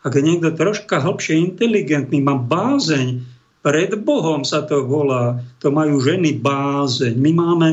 Ak 0.00 0.16
je 0.16 0.22
niekto 0.24 0.50
troška 0.56 0.98
hlbšie 0.98 1.38
inteligentný, 1.38 2.24
má 2.24 2.34
bázeň, 2.34 3.22
pred 3.60 3.92
Bohom 4.00 4.40
sa 4.40 4.64
to 4.64 4.88
volá, 4.88 5.36
to 5.60 5.68
majú 5.68 6.00
ženy 6.00 6.40
bázeň. 6.40 7.14
My 7.20 7.30
máme 7.36 7.68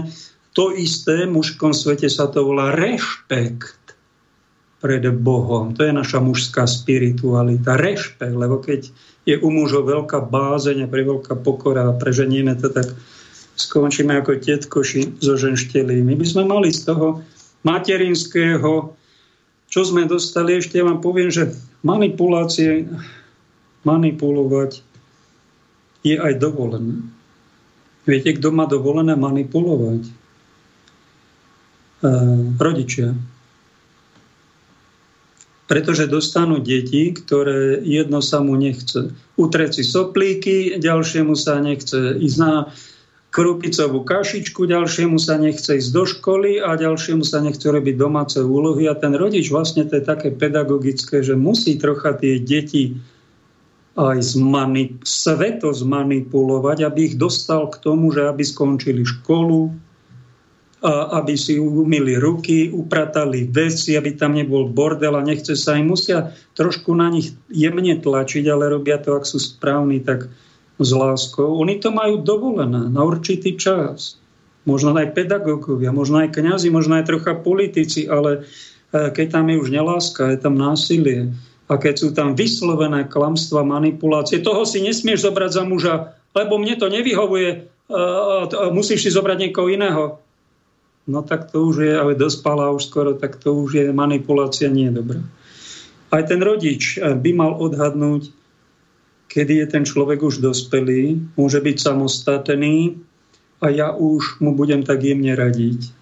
to 0.52 0.76
isté, 0.76 1.24
v 1.24 1.40
mužskom 1.40 1.72
svete 1.72 2.12
sa 2.12 2.28
to 2.28 2.44
volá 2.44 2.76
rešpekt 2.76 3.96
pred 4.84 5.08
Bohom. 5.24 5.72
To 5.74 5.88
je 5.88 5.96
naša 5.96 6.20
mužská 6.20 6.68
spiritualita. 6.68 7.80
Rešpekt, 7.80 8.36
lebo 8.36 8.60
keď 8.60 8.92
je 9.28 9.36
u 9.36 9.50
mužov 9.52 9.92
veľká 9.92 10.24
bázeň 10.24 10.88
a 10.88 10.92
pre 10.92 11.04
veľká 11.04 11.36
pokora 11.44 11.92
a 11.92 11.98
preženieme 12.00 12.56
to, 12.56 12.72
tak 12.72 12.88
skončíme 13.60 14.16
ako 14.16 14.40
tetkoši 14.40 15.20
zo 15.20 15.36
ženštelí. 15.36 16.00
My 16.00 16.16
by 16.16 16.26
sme 16.26 16.44
mali 16.48 16.72
z 16.72 16.88
toho 16.88 17.20
materinského, 17.68 18.96
čo 19.68 19.82
sme 19.84 20.08
dostali, 20.08 20.56
ešte 20.56 20.80
ja 20.80 20.88
vám 20.88 21.04
poviem, 21.04 21.28
že 21.28 21.52
manipulácie, 21.84 22.88
manipulovať 23.84 24.80
je 26.08 26.16
aj 26.16 26.40
dovolené. 26.40 27.04
Viete, 28.08 28.40
kto 28.40 28.56
má 28.56 28.64
dovolené 28.64 29.20
manipulovať? 29.20 30.08
E, 30.08 30.12
rodičia. 32.56 33.12
Pretože 35.68 36.08
dostanú 36.08 36.64
deti, 36.64 37.12
ktoré 37.12 37.84
jedno 37.84 38.24
sa 38.24 38.40
mu 38.40 38.56
nechce. 38.56 39.12
Utreť 39.36 39.80
si 39.80 39.84
soplíky, 39.84 40.80
ďalšiemu 40.80 41.36
sa 41.36 41.60
nechce 41.60 42.16
ísť 42.18 42.38
na 42.40 42.72
krupicovú 43.36 44.02
kašičku, 44.08 44.66
ďalšiemu 44.66 45.20
sa 45.20 45.36
nechce 45.38 45.78
ísť 45.78 45.92
do 45.92 46.04
školy 46.08 46.64
a 46.64 46.80
ďalšiemu 46.80 47.22
sa 47.28 47.44
nechce 47.44 47.68
robiť 47.68 47.96
domáce 48.00 48.40
úlohy. 48.40 48.88
A 48.88 48.96
ten 48.96 49.14
rodič 49.14 49.52
vlastne 49.52 49.84
to 49.86 50.00
je 50.00 50.08
také 50.08 50.32
pedagogické, 50.32 51.20
že 51.20 51.36
musí 51.36 51.76
trocha 51.76 52.16
tie 52.16 52.40
deti 52.40 52.98
aj 53.98 54.24
zmani- 54.24 55.02
sveto 55.04 55.74
zmanipulovať, 55.74 56.86
aby 56.86 57.14
ich 57.14 57.16
dostal 57.18 57.68
k 57.68 57.82
tomu, 57.82 58.14
že 58.14 58.30
aby 58.30 58.46
skončili 58.46 59.04
školu, 59.04 59.74
aby 60.86 61.34
si 61.34 61.58
umili 61.58 62.22
ruky, 62.22 62.70
upratali 62.70 63.50
veci, 63.50 63.98
aby 63.98 64.14
tam 64.14 64.38
nebol 64.38 64.70
bordel 64.70 65.18
a 65.18 65.26
nechce 65.26 65.58
sa 65.58 65.74
im. 65.74 65.90
Musia 65.90 66.38
trošku 66.54 66.94
na 66.94 67.10
nich 67.10 67.34
jemne 67.50 67.98
tlačiť, 67.98 68.46
ale 68.46 68.70
robia 68.70 69.02
to, 69.02 69.18
ak 69.18 69.26
sú 69.26 69.42
správni, 69.42 70.06
tak 70.06 70.30
s 70.78 70.90
láskou. 70.94 71.58
Oni 71.58 71.82
to 71.82 71.90
majú 71.90 72.22
dovolené 72.22 72.94
na 72.94 73.02
určitý 73.02 73.58
čas. 73.58 74.22
Možno 74.70 74.94
aj 74.94 75.18
pedagógovia, 75.18 75.90
možno 75.90 76.22
aj 76.22 76.38
kňazi, 76.38 76.70
možno 76.70 77.02
aj 77.02 77.10
trocha 77.10 77.34
politici, 77.34 78.06
ale 78.06 78.46
e, 78.94 79.10
keď 79.10 79.40
tam 79.40 79.50
je 79.50 79.58
už 79.58 79.70
neláska, 79.74 80.30
je 80.30 80.38
tam 80.38 80.60
násilie 80.60 81.34
a 81.68 81.74
keď 81.76 81.96
sú 81.96 82.08
tam 82.14 82.36
vyslovené 82.36 83.08
klamstva, 83.08 83.64
manipulácie, 83.64 84.44
toho 84.44 84.64
si 84.64 84.84
nesmieš 84.84 85.28
zobrať 85.28 85.52
za 85.52 85.64
muža, 85.64 85.96
lebo 86.36 86.60
mne 86.60 86.76
to 86.78 86.92
nevyhovuje, 86.92 87.50
e, 87.50 87.58
musíš 88.76 89.08
si 89.08 89.10
zobrať 89.10 89.50
niekoho 89.50 89.72
iného. 89.72 90.04
No 91.08 91.24
tak 91.24 91.52
to 91.56 91.72
už 91.72 91.76
je, 91.88 91.94
ale 91.96 92.20
dospala 92.20 92.68
už 92.76 92.92
skoro, 92.92 93.16
tak 93.16 93.40
to 93.40 93.56
už 93.56 93.80
je 93.80 93.86
manipulácia, 93.96 94.68
nie 94.68 94.92
je 94.92 95.00
dobrá. 95.00 95.24
Aj 96.12 96.24
ten 96.28 96.44
rodič 96.44 97.00
e, 97.00 97.16
by 97.16 97.32
mal 97.32 97.56
odhadnúť, 97.56 98.32
kedy 99.32 99.64
je 99.64 99.68
ten 99.72 99.84
človek 99.88 100.20
už 100.20 100.44
dospelý, 100.44 101.20
môže 101.40 101.64
byť 101.64 101.78
samostatný 101.80 103.00
a 103.64 103.72
ja 103.72 103.96
už 103.96 104.44
mu 104.44 104.52
budem 104.52 104.84
tak 104.84 105.04
jemne 105.04 105.32
radiť. 105.32 105.96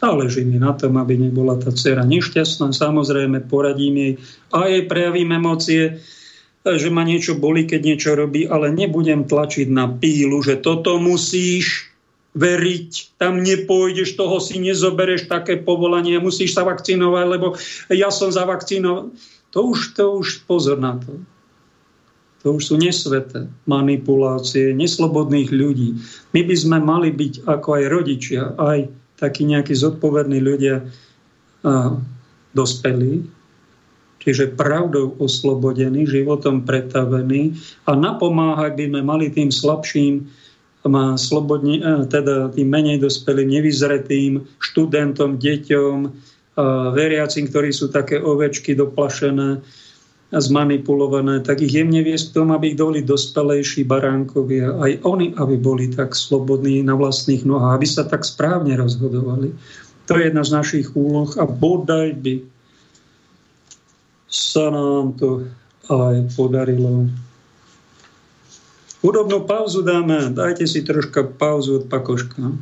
Záleží 0.00 0.48
mi 0.48 0.56
na 0.56 0.72
tom, 0.72 0.96
aby 0.96 1.20
nebola 1.20 1.60
tá 1.60 1.68
dcera 1.68 2.08
nešťastná. 2.08 2.72
Samozrejme, 2.72 3.44
poradím 3.44 3.94
jej 4.00 4.12
a 4.48 4.64
jej 4.64 4.88
prejavím 4.88 5.36
emócie, 5.36 6.00
že 6.64 6.88
ma 6.88 7.04
niečo 7.04 7.36
boli, 7.36 7.68
keď 7.68 7.80
niečo 7.84 8.10
robí, 8.16 8.48
ale 8.48 8.72
nebudem 8.72 9.28
tlačiť 9.28 9.68
na 9.68 9.92
pílu, 9.92 10.40
že 10.40 10.56
toto 10.56 10.96
musíš 10.96 11.89
veriť, 12.30 13.18
tam 13.18 13.42
nepôjdeš, 13.42 14.14
toho 14.14 14.38
si 14.38 14.62
nezobereš 14.62 15.26
také 15.26 15.58
povolanie, 15.58 16.22
musíš 16.22 16.54
sa 16.54 16.62
vakcinovať, 16.62 17.26
lebo 17.26 17.58
ja 17.90 18.08
som 18.14 18.30
za 18.30 18.46
vakcínou. 18.46 19.10
To 19.50 19.74
už, 19.74 19.98
to 19.98 20.22
už 20.22 20.46
pozor 20.46 20.78
na 20.78 20.94
to. 21.02 21.18
To 22.46 22.56
už 22.56 22.72
sú 22.72 22.74
nesveté 22.80 23.50
manipulácie, 23.68 24.72
neslobodných 24.72 25.50
ľudí. 25.52 25.98
My 26.32 26.40
by 26.46 26.56
sme 26.56 26.78
mali 26.80 27.12
byť 27.12 27.44
ako 27.44 27.68
aj 27.76 27.84
rodičia, 27.90 28.42
aj 28.56 28.88
takí 29.20 29.44
nejakí 29.44 29.76
zodpovední 29.76 30.40
ľudia 30.40 30.80
a, 31.66 31.98
dospelí, 32.56 33.26
čiže 34.24 34.56
pravdou 34.56 35.18
oslobodení, 35.20 36.08
životom 36.08 36.64
pretavení 36.64 37.60
a 37.84 37.92
napomáhať 37.92 38.72
by 38.78 38.84
sme 38.88 39.00
mali 39.04 39.26
tým 39.28 39.52
slabším, 39.52 40.24
má 40.88 41.18
slobodne, 41.20 42.06
teda 42.08 42.48
tým 42.56 42.68
menej 42.72 43.04
dospelým, 43.04 43.52
nevyzretým 43.52 44.44
študentom, 44.62 45.36
deťom, 45.36 45.96
veriacim, 46.96 47.44
ktorí 47.48 47.72
sú 47.72 47.92
také 47.92 48.20
ovečky 48.20 48.72
doplašené 48.76 49.60
zmanipulované, 50.30 51.42
tak 51.42 51.58
ich 51.58 51.74
jemne 51.74 52.06
viesť 52.06 52.30
k 52.30 52.36
tomu, 52.38 52.54
aby 52.54 52.70
ich 52.70 52.78
doli 52.78 53.02
dospelejší 53.02 53.82
baránkovia, 53.82 54.78
aj 54.78 55.02
oni, 55.02 55.34
aby 55.34 55.58
boli 55.58 55.90
tak 55.90 56.14
slobodní 56.14 56.86
na 56.86 56.94
vlastných 56.94 57.42
nohách, 57.42 57.82
aby 57.82 57.86
sa 57.90 58.06
tak 58.06 58.22
správne 58.22 58.78
rozhodovali. 58.78 59.50
To 60.06 60.12
je 60.14 60.30
jedna 60.30 60.46
z 60.46 60.54
našich 60.54 60.86
úloh 60.94 61.28
a 61.34 61.44
bodaj 61.50 62.14
by 62.14 62.46
sa 64.30 64.70
nám 64.70 65.18
to 65.18 65.50
aj 65.90 66.30
podarilo. 66.38 67.10
Hudobnú 69.00 69.48
pauzu 69.48 69.80
dáme. 69.80 70.28
Dajte 70.28 70.68
si 70.68 70.84
troška 70.84 71.24
pauzu 71.24 71.80
od 71.80 71.84
Pakoška. 71.88 72.52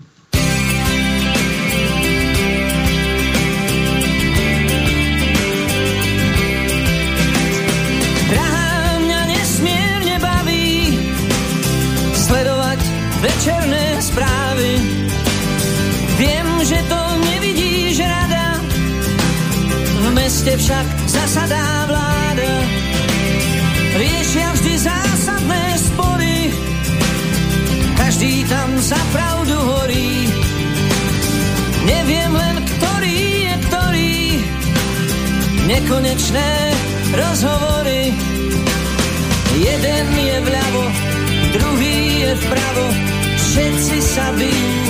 večerné 13.19 14.03
správy. 14.03 14.71
Viem, 16.19 16.49
že 16.67 16.79
to 16.91 17.01
nevidíš 17.31 18.03
rada, 18.03 18.59
v 20.03 20.07
meste 20.15 20.53
však 20.59 20.87
zasadá 21.07 21.87
vláda. 21.87 22.78
Každý 28.09 28.41
tam 28.49 28.73
za 28.81 28.97
pravdu 29.13 29.53
horí. 29.53 30.33
Neviem 31.85 32.33
len, 32.33 32.57
ktorý 32.65 33.21
je 33.45 33.55
ktorý, 33.69 34.17
nekonečné 35.69 36.51
rozhovory. 37.13 38.17
Jeden 39.61 40.07
je 40.25 40.37
vľavo, 40.41 40.85
druhý 41.53 41.97
je 42.25 42.33
vpravo, 42.49 42.85
všetci 43.37 43.97
sa 44.01 44.33
bijú 44.41 44.81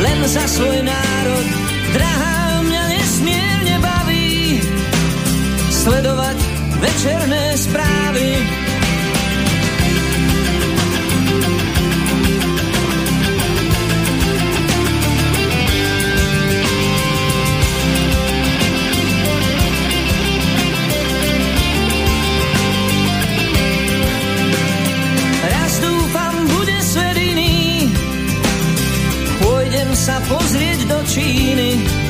len 0.00 0.18
za 0.24 0.44
svoj 0.48 0.88
národ. 0.88 1.46
Drahá 1.92 2.64
mňa 2.64 2.82
nesmierne 2.96 3.76
baví 3.76 4.56
sledovať 5.68 6.38
večerné 6.80 7.44
správy. 7.60 8.63
Sa 30.04 30.20
pozrieť 30.28 30.84
do 30.84 31.00
Číny 31.08 32.03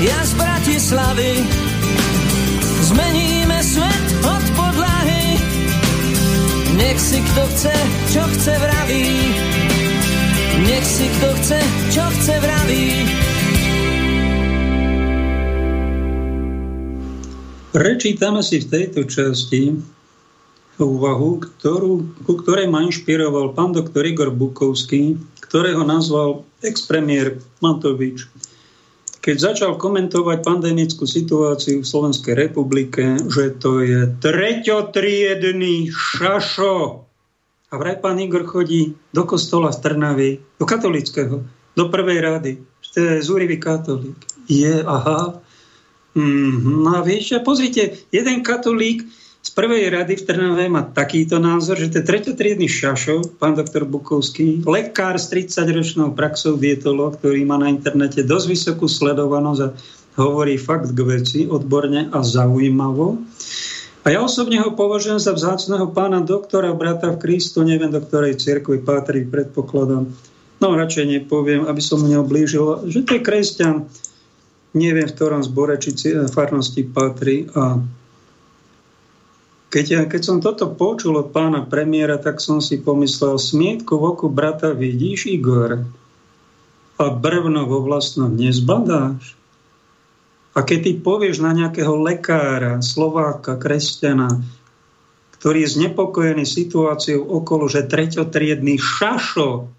ja 0.00 0.20
z 0.24 0.32
Bratislavy. 0.32 1.32
Zmeníme 2.88 3.60
svet 3.60 4.06
od 4.24 4.44
podlahy, 4.56 5.36
nech 6.80 6.96
si 6.96 7.20
kto 7.20 7.42
chce, 7.52 7.74
čo 8.08 8.22
chce 8.24 8.52
vraví. 8.56 9.08
Nech 10.64 10.86
si 10.88 11.06
kto 11.08 11.28
chce, 11.36 11.60
čo 11.92 12.04
chce 12.16 12.34
vraví. 12.40 12.86
Prečítame 17.70 18.40
si 18.42 18.64
v 18.64 18.66
tejto 18.66 19.04
časti 19.06 19.78
úvahu, 20.80 21.44
ktorú, 21.44 22.24
ku 22.24 22.32
ktorej 22.40 22.72
ma 22.72 22.80
inšpiroval 22.88 23.52
pán 23.52 23.76
doktor 23.76 24.08
Igor 24.08 24.32
Bukovský, 24.32 25.20
ktorého 25.44 25.84
nazval 25.84 26.48
ex-premiér 26.64 27.36
Matovič. 27.60 28.24
Keď 29.20 29.36
začal 29.36 29.76
komentovať 29.76 30.40
pandemickú 30.40 31.04
situáciu 31.04 31.84
v 31.84 31.88
Slovenskej 31.88 32.32
republike, 32.32 33.20
že 33.28 33.52
to 33.60 33.84
je 33.84 34.08
treťotriedný 34.16 35.92
šašo. 35.92 37.04
A 37.70 37.74
vraj 37.76 38.00
pán 38.00 38.16
Igor 38.16 38.48
chodí 38.48 38.96
do 39.12 39.28
kostola 39.28 39.70
v 39.70 39.80
Trnavi, 39.84 40.30
do 40.56 40.64
katolického, 40.64 41.44
do 41.76 41.84
prvej 41.92 42.18
rady. 42.24 42.52
To 42.96 42.98
je 42.98 43.14
zúrivý 43.22 43.60
katolík. 43.60 44.16
Je, 44.48 44.82
aha. 44.82 45.38
Mm, 46.16 46.82
no 46.82 46.98
a 46.98 47.06
vieš, 47.06 47.38
pozrite, 47.46 48.00
jeden 48.10 48.42
katolík 48.42 49.06
z 49.40 49.50
prvej 49.56 49.88
rady 49.88 50.20
v 50.20 50.26
Trnave 50.28 50.68
má 50.68 50.84
takýto 50.84 51.40
názor, 51.40 51.80
že 51.80 51.88
to 51.88 52.04
je 52.04 52.08
treťotriedný 52.12 52.68
šašo, 52.68 53.40
pán 53.40 53.56
doktor 53.56 53.88
Bukovský, 53.88 54.60
lekár 54.68 55.16
s 55.16 55.32
30-ročnou 55.32 56.12
praxou 56.12 56.60
dietolog, 56.60 57.16
ktorý 57.16 57.48
má 57.48 57.56
na 57.56 57.72
internete 57.72 58.20
dosť 58.20 58.46
vysokú 58.52 58.84
sledovanosť 58.84 59.60
a 59.64 59.72
hovorí 60.20 60.60
fakt 60.60 60.92
k 60.92 61.00
veci 61.00 61.40
odborne 61.48 62.12
a 62.12 62.20
zaujímavo. 62.20 63.16
A 64.04 64.12
ja 64.12 64.20
osobne 64.20 64.60
ho 64.60 64.76
považujem 64.76 65.20
za 65.20 65.32
vzácného 65.32 65.88
pána 65.92 66.20
doktora, 66.20 66.76
brata 66.76 67.08
v 67.12 67.20
Kristu, 67.20 67.64
neviem, 67.64 67.88
do 67.88 68.00
ktorej 68.00 68.40
cirkvi 68.40 68.80
patrí, 68.80 69.24
predpokladám. 69.24 70.08
No 70.60 70.66
radšej 70.76 71.08
nepoviem, 71.08 71.64
aby 71.64 71.80
som 71.80 72.04
mu 72.04 72.12
neoblížil, 72.12 72.92
že 72.92 73.08
to 73.08 73.16
je 73.16 73.24
kresťan, 73.24 73.88
neviem 74.76 75.08
v 75.08 75.16
ktorom 75.16 75.40
zbore 75.40 75.80
či 75.80 75.96
farnosti 76.28 76.84
patrí 76.84 77.48
a 77.56 77.80
keď, 79.70 80.10
keď 80.10 80.22
som 80.26 80.42
toto 80.42 80.66
počul 80.74 81.22
od 81.22 81.30
pána 81.30 81.62
premiéra, 81.62 82.18
tak 82.18 82.42
som 82.42 82.58
si 82.58 82.82
pomyslel, 82.82 83.38
smietku 83.38 83.94
v 84.02 84.04
oku 84.18 84.26
brata 84.26 84.74
vidíš, 84.74 85.30
Igor? 85.30 85.86
A 86.98 87.04
brvno 87.14 87.70
vo 87.70 87.78
vlastnom 87.86 88.34
nezbadáš? 88.34 89.38
A 90.58 90.66
keď 90.66 90.78
ty 90.82 90.92
povieš 90.98 91.38
na 91.38 91.54
nejakého 91.54 91.94
lekára, 92.02 92.82
Slováka, 92.82 93.54
kresťana, 93.54 94.42
ktorý 95.38 95.62
je 95.62 95.74
znepokojený 95.78 96.42
situáciou 96.42 97.22
okolo, 97.22 97.70
že 97.70 97.86
treťotriedný 97.86 98.74
šašo, 98.74 99.70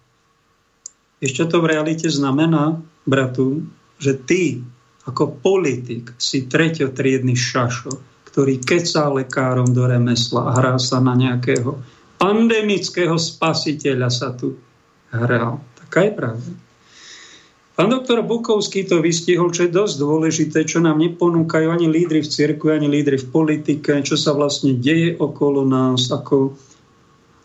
ešte 1.20 1.42
to 1.52 1.60
v 1.60 1.68
realite 1.68 2.08
znamená, 2.08 2.80
bratu, 3.04 3.68
že 4.00 4.16
ty 4.16 4.64
ako 5.04 5.36
politik 5.44 6.16
si 6.16 6.48
treťotriedný 6.48 7.36
šašo 7.36 8.11
ktorý 8.32 8.64
kecá 8.64 9.12
lekárom 9.12 9.76
do 9.76 9.84
remesla 9.84 10.48
a 10.48 10.56
hrá 10.56 10.74
sa 10.80 11.04
na 11.04 11.12
nejakého 11.12 11.76
pandemického 12.16 13.20
spasiteľa 13.20 14.08
sa 14.08 14.32
tu 14.32 14.56
hral. 15.12 15.60
Taká 15.76 16.08
je 16.08 16.12
pravda. 16.16 16.50
Pán 17.72 17.88
doktor 17.88 18.20
Bukovský 18.20 18.84
to 18.84 19.00
vystihol, 19.00 19.48
čo 19.48 19.64
je 19.64 19.72
dosť 19.72 19.94
dôležité, 19.96 20.58
čo 20.68 20.80
nám 20.80 21.00
neponúkajú 21.00 21.72
ani 21.72 21.88
lídry 21.88 22.20
v 22.20 22.28
cirkvi, 22.28 22.68
ani 22.72 22.88
lídry 22.88 23.16
v 23.16 23.28
politike, 23.32 23.96
čo 24.04 24.16
sa 24.16 24.36
vlastne 24.36 24.76
deje 24.76 25.16
okolo 25.16 25.64
nás, 25.64 26.12
ako 26.12 26.56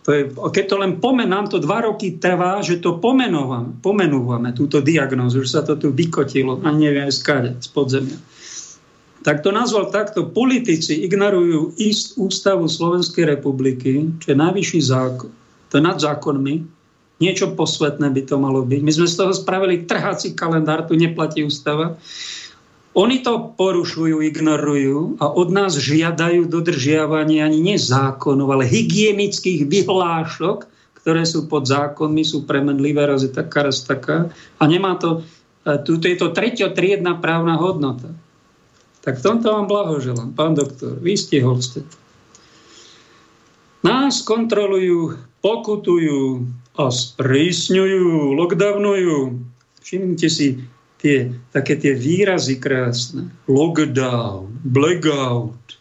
to 0.07 0.15
je, 0.15 0.23
keď 0.31 0.65
to 0.71 0.75
len 0.79 1.03
pomen, 1.03 1.27
nám 1.27 1.51
to 1.51 1.59
dva 1.59 1.83
roky 1.83 2.15
trvá, 2.15 2.63
že 2.63 2.79
to 2.79 2.95
pomenúvame, 2.95 3.83
pomenúvame 3.83 4.55
túto 4.55 4.79
diagnózu, 4.79 5.43
že 5.43 5.51
sa 5.51 5.61
to 5.67 5.75
tu 5.75 5.91
vykotilo, 5.91 6.63
a 6.63 6.71
neviem 6.71 7.11
skáde, 7.11 7.59
z 7.59 7.67
podzemia. 7.75 8.15
Tak 9.25 9.41
to 9.41 9.49
nazval 9.49 9.89
takto, 9.89 10.29
politici 10.29 11.01
ignorujú 11.03 11.73
ist 11.81 12.17
ústavu 12.21 12.69
Slovenskej 12.69 13.25
republiky, 13.25 14.13
čo 14.21 14.33
je 14.33 14.37
najvyšší 14.37 14.81
zákon, 14.81 15.31
to 15.67 15.73
je 15.77 15.83
nad 15.83 15.97
zákonmi, 15.97 16.77
niečo 17.17 17.57
posvetné 17.57 18.13
by 18.13 18.21
to 18.29 18.35
malo 18.37 18.61
byť. 18.61 18.81
My 18.85 18.91
sme 18.93 19.07
z 19.09 19.15
toho 19.17 19.33
spravili 19.33 19.89
trhací 19.89 20.37
kalendár, 20.37 20.85
tu 20.85 20.93
neplatí 20.93 21.41
ústava. 21.41 21.97
Oni 22.97 23.21
to 23.21 23.53
porušujú, 23.53 24.25
ignorujú 24.25 25.21
a 25.21 25.29
od 25.29 25.53
nás 25.53 25.77
žiadajú 25.77 26.49
dodržiavanie 26.49 27.45
ani 27.45 27.61
nie 27.61 27.77
zákonov, 27.77 28.57
ale 28.57 28.65
hygienických 28.65 29.69
vyhlášok, 29.69 30.65
ktoré 30.97 31.21
sú 31.21 31.45
pod 31.45 31.69
zákonmi, 31.69 32.25
sú 32.25 32.49
premenlivé, 32.49 33.05
raz 33.05 33.21
je 33.21 33.29
taká, 33.29 33.69
raz 33.69 33.85
taká. 33.85 34.33
A 34.57 34.63
nemá 34.65 34.97
to, 34.97 35.21
e, 35.61 35.77
tu 35.85 36.01
je 36.01 36.17
to 36.17 36.33
tretiotriedná 36.33 37.21
právna 37.21 37.53
hodnota. 37.55 38.09
Tak 39.07 39.23
v 39.23 39.23
tomto 39.23 39.55
vám 39.55 39.71
blahoželám, 39.71 40.35
pán 40.35 40.51
doktor, 40.51 40.99
vystihol 40.99 41.63
ste 41.63 41.79
to. 41.79 41.95
Nás 43.87 44.19
kontrolujú, 44.19 45.15
pokutujú 45.39 46.43
a 46.75 46.91
sprísňujú, 46.91 48.35
lockdownujú. 48.35 49.39
Všimnite 49.79 50.27
si, 50.27 50.59
tie, 50.99 51.31
také 51.55 51.79
tie 51.79 51.95
výrazy 51.95 52.59
krásne. 52.59 53.31
Lockdown, 53.47 54.51
blackout, 54.67 55.79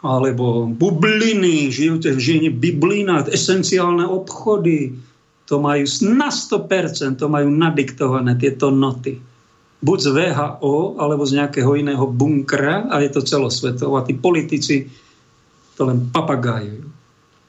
alebo 0.00 0.72
bubliny, 0.72 1.68
žijúce 1.68 2.16
v 2.16 2.20
žene 2.24 2.48
biblina, 2.48 3.28
esenciálne 3.28 4.08
obchody, 4.08 4.96
to 5.44 5.60
majú 5.60 5.84
na 6.16 6.32
100%, 6.32 7.20
to 7.20 7.28
majú 7.28 7.52
nadiktované 7.52 8.40
tieto 8.40 8.72
noty. 8.72 9.20
Buď 9.80 9.98
z 10.00 10.08
VHO, 10.12 11.00
alebo 11.00 11.24
z 11.24 11.40
nejakého 11.40 11.72
iného 11.72 12.04
bunkra, 12.04 12.92
a 12.92 13.00
je 13.00 13.10
to 13.12 13.24
celosvetovo. 13.24 13.96
A 13.96 14.04
tí 14.04 14.12
politici 14.12 14.92
to 15.76 15.88
len 15.88 16.12
papagájujú. 16.12 16.84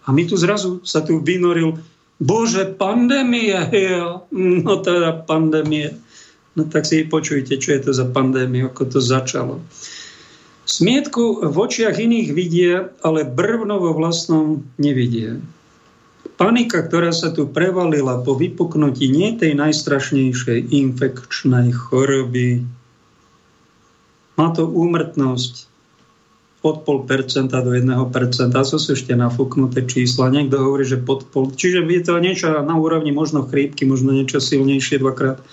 A 0.07 0.15
my 0.15 0.23
tu 0.23 0.39
zrazu 0.39 0.79
sa 0.87 1.03
tu 1.03 1.19
vynoril, 1.19 1.75
bože, 2.17 2.71
pandémie, 2.79 3.59
jo, 3.73 4.25
no 4.63 4.73
teda 4.79 5.27
pandémie. 5.27 5.91
No 6.55 6.67
tak 6.67 6.87
si 6.87 7.07
počujte, 7.07 7.59
čo 7.59 7.75
je 7.75 7.81
to 7.83 7.91
za 7.91 8.07
pandémia, 8.07 8.71
ako 8.71 8.97
to 8.97 8.99
začalo. 8.99 9.59
Smietku 10.67 11.43
v 11.47 11.55
očiach 11.55 11.99
iných 11.99 12.29
vidie, 12.31 12.79
ale 13.03 13.27
brvno 13.27 13.75
vo 13.81 13.91
vlastnom 13.91 14.63
nevidie. 14.79 15.43
Panika, 16.41 16.81
ktorá 16.81 17.13
sa 17.13 17.29
tu 17.29 17.45
prevalila 17.45 18.17
po 18.25 18.33
vypuknutí 18.33 19.13
nie 19.13 19.37
tej 19.37 19.53
najstrašnejšej 19.53 20.73
infekčnej 20.73 21.69
choroby, 21.69 22.65
má 24.41 24.49
to 24.49 24.65
úmrtnosť 24.65 25.69
od 26.65 26.81
pol 26.81 27.05
percenta 27.05 27.61
do 27.61 27.77
jedného 27.77 28.09
percenta. 28.09 28.65
To 28.65 28.77
sú 28.81 28.97
ešte 28.97 29.13
nafúknuté 29.13 29.85
čísla. 29.85 30.33
Niekto 30.33 30.57
hovorí, 30.57 30.81
že 30.81 30.97
pod 30.97 31.29
pol. 31.29 31.53
Čiže 31.53 31.85
je 31.85 32.01
to 32.01 32.17
niečo 32.17 32.49
na 32.65 32.73
úrovni 32.73 33.13
možno 33.13 33.45
chrípky, 33.45 33.85
možno 33.85 34.09
niečo 34.09 34.41
silnejšie 34.41 34.97
dvakrát 34.97 35.45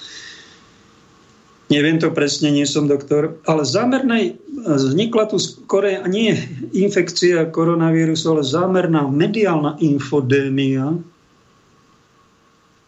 neviem 1.69 2.01
to 2.01 2.12
presne, 2.12 2.53
nie 2.53 2.64
som 2.64 2.89
doktor, 2.89 3.41
ale 3.45 3.62
zámernej 3.64 4.41
vznikla 4.64 5.29
tu 5.29 5.39
skore, 5.39 6.01
nie 6.09 6.35
infekcia 6.73 7.49
koronavírusu, 7.53 8.25
ale 8.35 8.43
zámerná 8.45 9.07
mediálna 9.09 9.77
infodémia, 9.81 10.97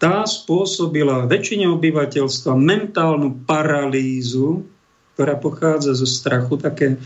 tá 0.01 0.25
spôsobila 0.25 1.29
väčšine 1.29 1.69
obyvateľstva 1.77 2.57
mentálnu 2.57 3.45
paralýzu, 3.45 4.65
ktorá 5.13 5.37
pochádza 5.37 5.93
zo 5.93 6.09
strachu, 6.09 6.57
také 6.57 6.97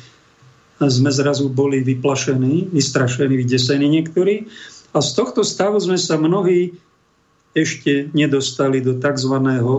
sme 0.78 1.10
zrazu 1.10 1.50
boli 1.50 1.82
vyplašení, 1.82 2.70
vystrašení, 2.70 3.34
vydesení 3.34 3.90
niektorí. 3.90 4.46
A 4.94 5.02
z 5.02 5.10
tohto 5.18 5.42
stavu 5.42 5.82
sme 5.82 5.98
sa 5.98 6.14
mnohí 6.14 6.78
ešte 7.54 8.10
nedostali 8.10 8.82
do 8.82 8.98
tzv. 8.98 9.34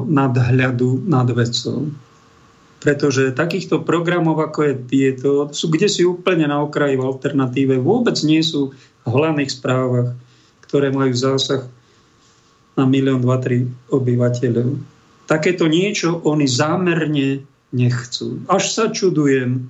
nadhľadu 0.08 1.04
nad 1.06 1.28
vecou. 1.36 1.92
Pretože 2.80 3.36
takýchto 3.36 3.84
programov, 3.84 4.40
ako 4.40 4.60
je 4.64 4.74
tieto, 4.88 5.30
sú 5.52 5.68
kde 5.68 5.92
si 5.92 6.08
úplne 6.08 6.48
na 6.48 6.64
okraji 6.64 6.96
v 6.96 7.04
alternatíve, 7.04 7.76
vôbec 7.84 8.16
nie 8.24 8.40
sú 8.40 8.72
v 9.04 9.08
hlavných 9.10 9.52
správach, 9.52 10.16
ktoré 10.64 10.90
majú 10.96 11.12
zásah 11.12 11.68
na 12.80 12.88
milión, 12.88 13.20
dva, 13.20 13.40
tri 13.44 13.68
obyvateľov. 13.92 14.80
Takéto 15.26 15.66
niečo 15.66 16.22
oni 16.24 16.46
zámerne 16.46 17.44
nechcú. 17.74 18.46
Až 18.48 18.64
sa 18.72 18.86
čudujem, 18.94 19.68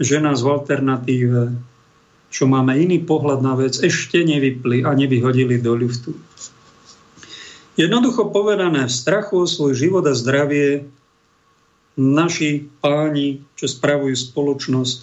že 0.00 0.16
nás 0.22 0.40
v 0.40 0.50
alternatíve, 0.54 1.52
čo 2.32 2.44
máme 2.48 2.78
iný 2.78 3.02
pohľad 3.02 3.40
na 3.44 3.54
vec, 3.58 3.76
ešte 3.82 4.22
nevypli 4.24 4.86
a 4.86 4.94
nevyhodili 4.94 5.60
do 5.60 5.76
ľuftu. 5.76 6.14
Jednoducho 7.78 8.34
povedané, 8.34 8.90
v 8.90 8.92
strachu 8.92 9.46
o 9.46 9.46
svoj 9.46 9.78
život 9.78 10.02
a 10.02 10.18
zdravie 10.18 10.90
naši 11.94 12.66
páni, 12.82 13.46
čo 13.54 13.70
spravujú 13.70 14.18
spoločnosť 14.18 15.02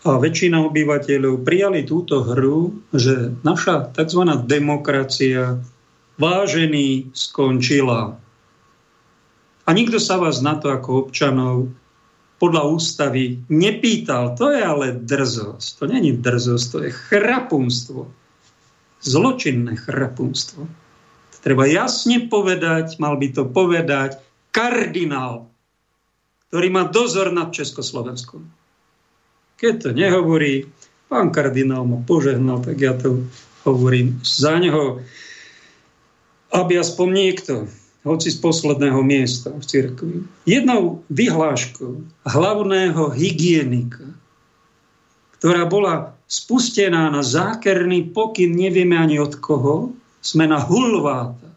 a 0.00 0.16
väčšina 0.16 0.64
obyvateľov 0.64 1.44
prijali 1.44 1.84
túto 1.84 2.24
hru, 2.24 2.72
že 2.94 3.36
naša 3.44 3.92
tzv. 3.92 4.22
demokracia 4.48 5.60
vážený 6.16 7.12
skončila. 7.12 8.16
A 9.66 9.70
nikto 9.76 10.00
sa 10.00 10.16
vás 10.16 10.40
na 10.40 10.56
to 10.56 10.72
ako 10.72 11.10
občanov 11.10 11.68
podľa 12.40 12.70
ústavy 12.72 13.44
nepýtal. 13.52 14.32
To 14.40 14.48
je 14.48 14.62
ale 14.64 14.96
drzosť. 14.96 15.68
To 15.76 15.84
není 15.84 16.16
drzosť, 16.16 16.64
to 16.72 16.78
je 16.88 16.90
chrapunstvo. 16.94 18.00
Zločinné 19.04 19.76
chrapunstvo. 19.76 20.64
Treba 21.40 21.64
jasne 21.64 22.28
povedať, 22.28 23.00
mal 23.00 23.16
by 23.16 23.28
to 23.32 23.48
povedať 23.48 24.20
kardinál, 24.52 25.48
ktorý 26.52 26.68
má 26.68 26.84
dozor 26.90 27.32
nad 27.32 27.54
Československom. 27.54 28.44
Keď 29.56 29.74
to 29.80 29.90
nehovorí, 29.96 30.68
pán 31.08 31.32
kardinál 31.32 31.88
ma 31.88 32.00
požehnal, 32.04 32.60
tak 32.60 32.76
ja 32.80 32.92
to 32.92 33.24
hovorím 33.64 34.20
za 34.24 34.56
neho, 34.60 35.00
aby 36.52 36.80
aspoň 36.80 37.08
niekto, 37.08 37.54
hoci 38.02 38.32
z 38.32 38.38
posledného 38.40 39.00
miesta 39.04 39.52
v 39.52 39.64
cirkvi, 39.64 40.16
jednou 40.48 41.04
vyhláškou 41.12 42.24
hlavného 42.24 43.12
hygienika, 43.12 44.08
ktorá 45.36 45.68
bola 45.68 46.16
spustená 46.24 47.12
na 47.12 47.20
zákerný 47.20 48.12
pokyn, 48.12 48.52
nevieme 48.52 48.96
ani 48.96 49.20
od 49.20 49.36
koho, 49.40 49.92
sme 50.20 50.48
na 50.48 50.60
hulváta. 50.60 51.48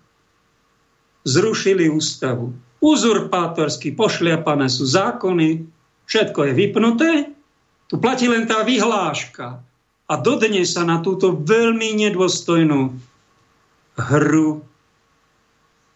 Zrušili 1.24 1.88
ústavu. 1.88 2.52
Uzurpátorsky 2.84 3.96
pošliapané 3.96 4.68
sú 4.68 4.84
zákony, 4.84 5.64
všetko 6.04 6.40
je 6.48 6.52
vypnuté, 6.52 7.12
tu 7.88 7.96
platí 7.96 8.28
len 8.28 8.44
tá 8.44 8.66
vyhláška. 8.68 9.64
A 10.04 10.14
dodnes 10.20 10.76
sa 10.76 10.84
na 10.84 11.00
túto 11.00 11.32
veľmi 11.32 11.96
nedôstojnú 11.96 12.92
hru 13.96 14.50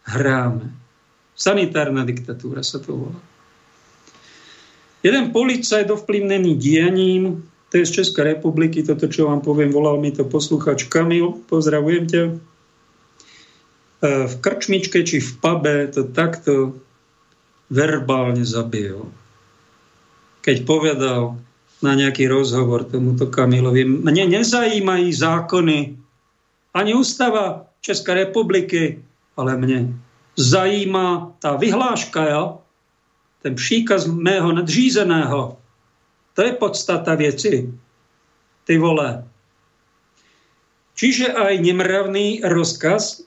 hráme. 0.08 0.72
Sanitárna 1.36 2.08
diktatúra 2.08 2.64
sa 2.64 2.80
to 2.80 2.96
volá. 2.96 3.20
Jeden 5.04 5.30
policajt 5.30 5.86
ovplyvnený 5.92 6.58
dianím, 6.58 7.46
to 7.70 7.78
je 7.78 7.86
z 7.86 8.02
Českej 8.02 8.34
republiky, 8.34 8.82
toto, 8.82 9.06
čo 9.06 9.30
vám 9.30 9.44
poviem, 9.44 9.70
volal 9.70 10.00
mi 10.02 10.10
to 10.10 10.26
posluchač 10.26 10.90
Kamil, 10.90 11.38
pozdravujem 11.46 12.04
ťa, 12.10 12.22
v 14.02 14.34
krčmičke 14.38 15.02
či 15.02 15.18
v 15.18 15.30
pube 15.42 15.90
to 15.90 16.06
takto 16.06 16.78
verbálne 17.68 18.46
zabil. 18.46 19.10
Keď 20.42 20.56
povedal 20.62 21.36
na 21.82 21.92
nejaký 21.98 22.30
rozhovor 22.30 22.86
tomuto 22.86 23.26
Kamilovi, 23.26 23.84
mne 23.84 24.38
nezajímají 24.38 25.10
zákony 25.12 25.78
ani 26.74 26.90
ústava 26.94 27.66
Českej 27.82 28.26
republiky, 28.26 29.02
ale 29.34 29.58
mne 29.58 29.78
zajímá 30.38 31.34
tá 31.42 31.58
vyhláška, 31.58 32.22
ja? 32.26 32.44
ten 33.42 33.54
příkaz 33.54 34.06
mého 34.06 34.52
nadřízeného. 34.52 35.56
To 36.34 36.40
je 36.42 36.52
podstata 36.52 37.14
věci. 37.14 37.74
Ty 38.64 38.78
vole. 38.78 39.24
Čiže 40.94 41.32
aj 41.32 41.62
nemravný 41.62 42.42
rozkaz, 42.42 43.22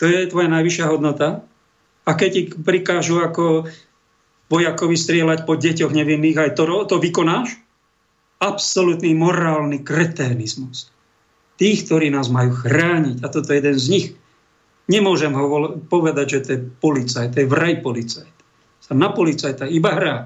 to 0.00 0.08
je 0.08 0.32
tvoja 0.32 0.48
najvyššia 0.48 0.88
hodnota. 0.88 1.44
A 2.08 2.10
keď 2.16 2.30
ti 2.32 2.42
prikážu 2.56 3.20
ako 3.20 3.68
vojakovi 4.48 4.96
strieľať 4.96 5.44
po 5.44 5.60
deťoch 5.60 5.92
nevinných, 5.92 6.40
aj 6.40 6.50
to, 6.56 6.64
to 6.88 6.96
vykonáš? 6.96 7.60
Absolutný 8.40 9.12
morálny 9.12 9.84
kreténizmus. 9.84 10.88
Tých, 11.60 11.84
ktorí 11.84 12.08
nás 12.08 12.32
majú 12.32 12.56
chrániť, 12.56 13.20
a 13.20 13.28
toto 13.28 13.52
je 13.52 13.60
jeden 13.60 13.76
z 13.76 13.86
nich, 13.92 14.06
nemôžem 14.88 15.36
ho 15.36 15.76
povedať, 15.92 16.26
že 16.26 16.38
to 16.40 16.48
je 16.56 16.60
policajt, 16.80 17.36
to 17.36 17.44
je 17.44 17.52
vraj 17.52 17.84
policajt. 17.84 18.34
Sa 18.80 18.96
na 18.96 19.12
policajta 19.12 19.68
iba 19.68 19.92
hrá. 19.92 20.16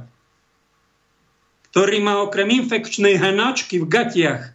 Ktorý 1.75 1.99
má 1.99 2.23
okrem 2.23 2.55
infekčnej 2.63 3.19
hnačky 3.19 3.83
v 3.83 3.91
gatiach 3.91 4.55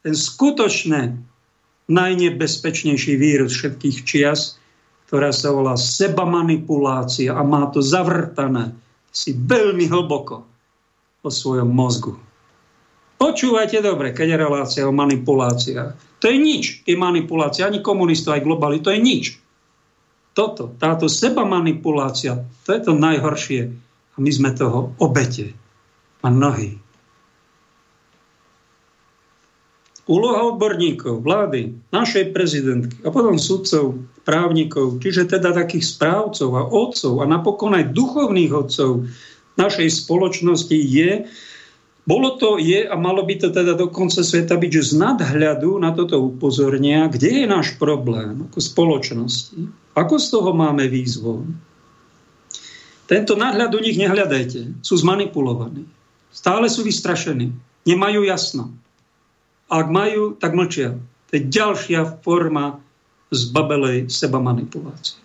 ten 0.00 0.16
skutočné 0.16 1.20
najnebezpečnejší 1.90 3.18
vírus 3.18 3.58
všetkých 3.58 3.98
čias, 4.06 4.56
ktorá 5.10 5.34
sa 5.34 5.50
volá 5.50 5.74
seba 5.74 6.22
manipulácia 6.22 7.34
a 7.34 7.42
má 7.42 7.66
to 7.74 7.82
zavrtané 7.82 8.72
si 9.10 9.34
veľmi 9.34 9.90
hlboko 9.90 10.46
o 11.20 11.28
svojom 11.28 11.66
mozgu. 11.66 12.14
Počúvajte 13.20 13.84
dobre, 13.84 14.16
keď 14.16 14.26
je 14.32 14.38
relácia 14.40 14.82
o 14.88 14.96
manipuláciách. 14.96 16.24
To 16.24 16.24
je 16.24 16.38
nič, 16.40 16.80
je 16.88 16.96
manipulácia, 16.96 17.68
ani 17.68 17.84
komunistov, 17.84 18.32
aj 18.32 18.46
globáli, 18.48 18.80
to 18.80 18.88
je 18.96 19.00
nič. 19.02 19.36
Toto, 20.32 20.72
táto 20.80 21.04
seba 21.04 21.44
manipulácia, 21.44 22.40
to 22.64 22.72
je 22.72 22.80
to 22.80 22.96
najhoršie. 22.96 23.76
A 24.14 24.16
my 24.16 24.30
sme 24.32 24.56
toho 24.56 24.96
obete. 24.96 25.52
A 26.24 26.32
mnohí. 26.32 26.79
Úloha 30.10 30.42
odborníkov, 30.50 31.22
vlády, 31.22 31.70
našej 31.94 32.34
prezidentky 32.34 32.98
a 33.06 33.14
potom 33.14 33.38
sudcov, 33.38 33.94
právnikov, 34.26 34.98
čiže 34.98 35.30
teda 35.30 35.54
takých 35.54 35.86
správcov 35.86 36.50
a 36.58 36.66
otcov 36.66 37.22
a 37.22 37.30
napokon 37.30 37.78
aj 37.78 37.94
duchovných 37.94 38.50
otcov 38.50 39.06
našej 39.54 39.86
spoločnosti 39.86 40.74
je, 40.74 41.30
bolo 42.10 42.34
to, 42.42 42.58
je 42.58 42.90
a 42.90 42.94
malo 42.98 43.22
by 43.22 43.38
to 43.38 43.54
teda 43.54 43.78
do 43.78 43.86
konca 43.86 44.26
sveta 44.26 44.58
byť, 44.58 44.70
že 44.72 44.88
z 44.90 44.92
nadhľadu 44.98 45.78
na 45.78 45.94
toto 45.94 46.18
upozornia, 46.18 47.06
kde 47.06 47.44
je 47.44 47.46
náš 47.46 47.78
problém 47.78 48.50
ako 48.50 48.58
spoločnosti, 48.58 49.58
ako 49.94 50.14
z 50.18 50.26
toho 50.26 50.50
máme 50.50 50.90
výzvu. 50.90 51.46
Tento 53.06 53.34
nadhľad 53.38 53.70
u 53.74 53.80
nich 53.82 53.98
nehľadajte, 53.98 54.82
sú 54.82 54.94
zmanipulovaní. 54.98 55.86
Stále 56.30 56.70
sú 56.70 56.86
vystrašení, 56.86 57.54
nemajú 57.86 58.22
jasno. 58.26 58.74
Ak 59.70 59.86
majú, 59.86 60.34
tak 60.34 60.58
mlčia. 60.58 60.98
To 60.98 61.32
je 61.38 61.46
ďalšia 61.46 62.20
forma 62.26 62.82
zbabelej 63.30 64.10
seba 64.10 64.42
manipulácie. 64.42 65.22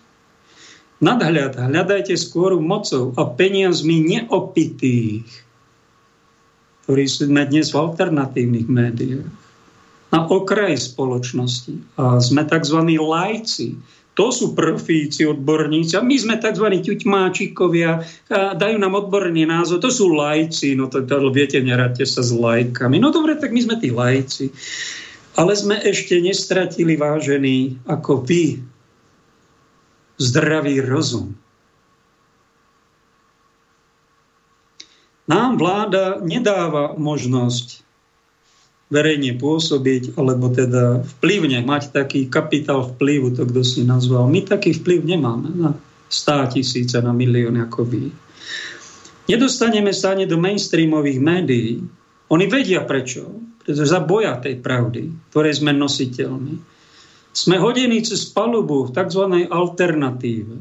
Nadhľad 1.02 1.60
hľadajte 1.60 2.16
skôr 2.16 2.56
mocou 2.56 3.12
a 3.20 3.28
peniazmi 3.28 4.00
neopitých, 4.00 5.28
ktorí 6.86 7.04
sme 7.10 7.44
dnes 7.44 7.74
v 7.74 7.76
alternatívnych 7.82 8.70
médiách, 8.70 9.28
na 10.14 10.20
okraji 10.30 10.78
spoločnosti. 10.78 11.98
A 11.98 12.22
sme 12.22 12.46
tzv. 12.46 12.78
lajci, 12.96 13.76
to 14.16 14.32
sú 14.32 14.56
profíci, 14.56 15.28
odborníci. 15.28 15.92
A 15.94 16.00
my 16.00 16.16
sme 16.16 16.40
tzv. 16.40 16.64
ťuťmáčikovia, 16.64 17.90
a 18.32 18.56
dajú 18.56 18.76
nám 18.80 18.96
odborný 18.96 19.44
názor. 19.44 19.84
To 19.84 19.92
sú 19.92 20.08
lajci, 20.16 20.72
no 20.72 20.88
to, 20.88 21.04
to 21.04 21.28
viete, 21.28 21.60
neradte 21.60 22.08
sa 22.08 22.24
s 22.24 22.32
lajkami. 22.32 22.96
No 22.96 23.12
dobre, 23.12 23.36
tak 23.36 23.52
my 23.52 23.60
sme 23.60 23.76
tí 23.76 23.92
lajci. 23.92 24.48
Ale 25.36 25.52
sme 25.52 25.76
ešte 25.84 26.16
nestratili 26.16 26.96
vážený 26.96 27.84
ako 27.84 28.24
vy 28.24 28.64
zdravý 30.16 30.80
rozum. 30.80 31.36
Nám 35.28 35.60
vláda 35.60 36.24
nedáva 36.24 36.96
možnosť 36.96 37.85
verejne 38.86 39.34
pôsobiť, 39.34 40.14
alebo 40.14 40.46
teda 40.50 41.02
vplyvne, 41.18 41.58
mať 41.66 41.90
taký 41.90 42.30
kapitál 42.30 42.86
vplyvu, 42.94 43.34
to 43.34 43.42
kto 43.42 43.62
si 43.66 43.82
nazval. 43.82 44.30
My 44.30 44.46
taký 44.46 44.78
vplyv 44.78 45.02
nemáme 45.02 45.50
na 45.58 45.70
stá 46.06 46.46
tisíce, 46.46 46.94
na 47.02 47.10
milióny 47.10 47.66
ako 47.66 47.82
vy. 47.82 48.14
Nedostaneme 49.26 49.90
sa 49.90 50.14
ani 50.14 50.30
do 50.30 50.38
mainstreamových 50.38 51.18
médií. 51.18 51.82
Oni 52.30 52.46
vedia 52.46 52.86
prečo. 52.86 53.26
Pretože 53.66 53.90
za 53.90 53.98
boja 53.98 54.38
tej 54.38 54.62
pravdy, 54.62 55.34
ktorej 55.34 55.58
sme 55.58 55.74
nositeľmi. 55.74 56.54
Sme 57.34 57.58
hodení 57.58 57.98
cez 58.06 58.22
palubu 58.30 58.86
v 58.86 58.94
tzv. 58.94 59.50
alternatíve. 59.50 60.56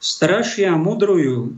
Strašia, 0.00 0.72
mudrujú, 0.80 1.52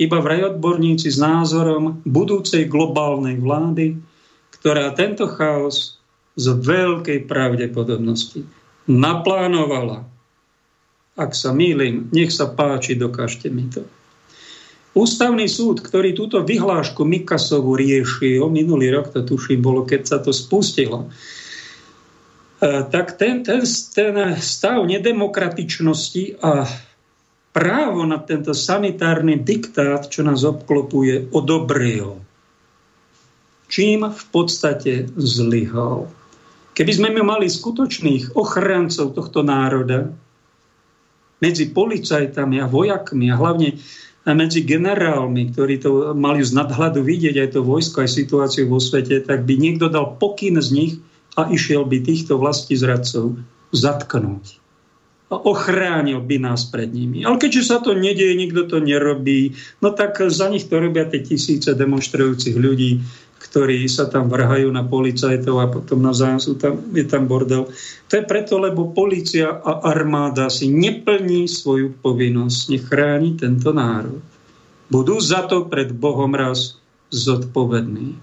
iba 0.00 0.18
vraj 0.20 0.56
odborníci 0.56 1.12
s 1.12 1.18
názorom 1.20 2.00
budúcej 2.06 2.68
globálnej 2.68 3.36
vlády, 3.38 3.98
ktorá 4.60 4.94
tento 4.94 5.28
chaos 5.28 6.00
z 6.38 6.46
veľkej 6.56 7.28
pravdepodobnosti 7.28 8.46
naplánovala. 8.88 10.08
Ak 11.12 11.36
sa 11.36 11.52
mýlim, 11.52 12.08
nech 12.08 12.32
sa 12.32 12.48
páči, 12.48 12.96
dokážte 12.96 13.52
mi 13.52 13.68
to. 13.68 13.84
Ústavný 14.92 15.48
súd, 15.48 15.80
ktorý 15.80 16.12
túto 16.12 16.44
vyhlášku 16.44 17.04
Mikasovu 17.04 17.76
riešil, 17.80 18.44
minulý 18.52 18.92
rok 18.92 19.12
to 19.12 19.24
tuším 19.24 19.64
bolo, 19.64 19.88
keď 19.88 20.02
sa 20.04 20.18
to 20.20 20.36
spustilo, 20.36 21.08
e, 21.08 22.68
tak 22.92 23.16
ten, 23.16 23.40
ten, 23.40 23.64
ten 23.64 24.14
stav 24.36 24.84
nedemokratičnosti 24.84 26.44
a 26.44 26.68
právo 27.52 28.02
na 28.08 28.16
tento 28.18 28.56
sanitárny 28.56 29.36
diktát, 29.44 30.08
čo 30.08 30.24
nás 30.24 30.42
obklopuje, 30.42 31.30
odobril. 31.30 32.24
Čím 33.68 34.08
v 34.08 34.24
podstate 34.32 35.08
zlyhal. 35.16 36.08
Keby 36.72 36.92
sme 36.92 37.08
mali 37.20 37.52
skutočných 37.52 38.32
ochrancov 38.32 39.12
tohto 39.12 39.44
národa 39.44 40.08
medzi 41.44 41.68
policajtami 41.68 42.64
a 42.64 42.66
vojakmi 42.68 43.28
a 43.28 43.36
hlavne 43.36 43.76
medzi 44.24 44.64
generálmi, 44.64 45.52
ktorí 45.52 45.82
to 45.82 46.16
mali 46.16 46.40
z 46.40 46.56
nadhľadu 46.56 47.04
vidieť 47.04 47.36
aj 47.42 47.48
to 47.58 47.60
vojsko, 47.60 48.06
aj 48.06 48.10
situáciu 48.16 48.70
vo 48.70 48.80
svete, 48.80 49.20
tak 49.20 49.44
by 49.44 49.58
niekto 49.60 49.92
dal 49.92 50.16
pokyn 50.16 50.56
z 50.62 50.68
nich 50.72 50.92
a 51.36 51.50
išiel 51.50 51.84
by 51.84 52.00
týchto 52.00 52.40
vlastí 52.40 52.78
zradcov 52.78 53.36
zatknúť 53.74 54.61
ochránil 55.40 56.20
by 56.20 56.36
nás 56.38 56.68
pred 56.68 56.92
nimi. 56.92 57.24
Ale 57.24 57.40
keďže 57.40 57.62
sa 57.64 57.76
to 57.80 57.96
nedieje, 57.96 58.36
nikto 58.36 58.68
to 58.68 58.84
nerobí, 58.84 59.56
no 59.80 59.96
tak 59.96 60.20
za 60.28 60.52
nich 60.52 60.68
to 60.68 60.76
robia 60.76 61.08
tie 61.08 61.24
tisíce 61.24 61.72
demonstrujúcich 61.72 62.56
ľudí, 62.56 63.00
ktorí 63.42 63.84
sa 63.90 64.06
tam 64.08 64.30
vrhajú 64.30 64.70
na 64.70 64.86
policajtov 64.86 65.56
a 65.60 65.66
potom 65.68 66.00
navzájom 66.00 66.40
sú 66.40 66.52
tam, 66.56 66.78
je 66.94 67.04
tam 67.04 67.26
bordel. 67.26 67.68
To 68.08 68.12
je 68.14 68.24
preto, 68.24 68.56
lebo 68.62 68.94
policia 68.94 69.60
a 69.60 69.82
armáda 69.88 70.46
si 70.48 70.70
neplní 70.70 71.50
svoju 71.50 71.96
povinnosť, 72.00 72.58
nechráni 72.70 73.34
tento 73.36 73.74
národ. 73.74 74.22
Budú 74.88 75.18
za 75.18 75.48
to 75.48 75.66
pred 75.66 75.90
Bohom 75.92 76.32
raz 76.36 76.76
zodpovední. 77.12 78.16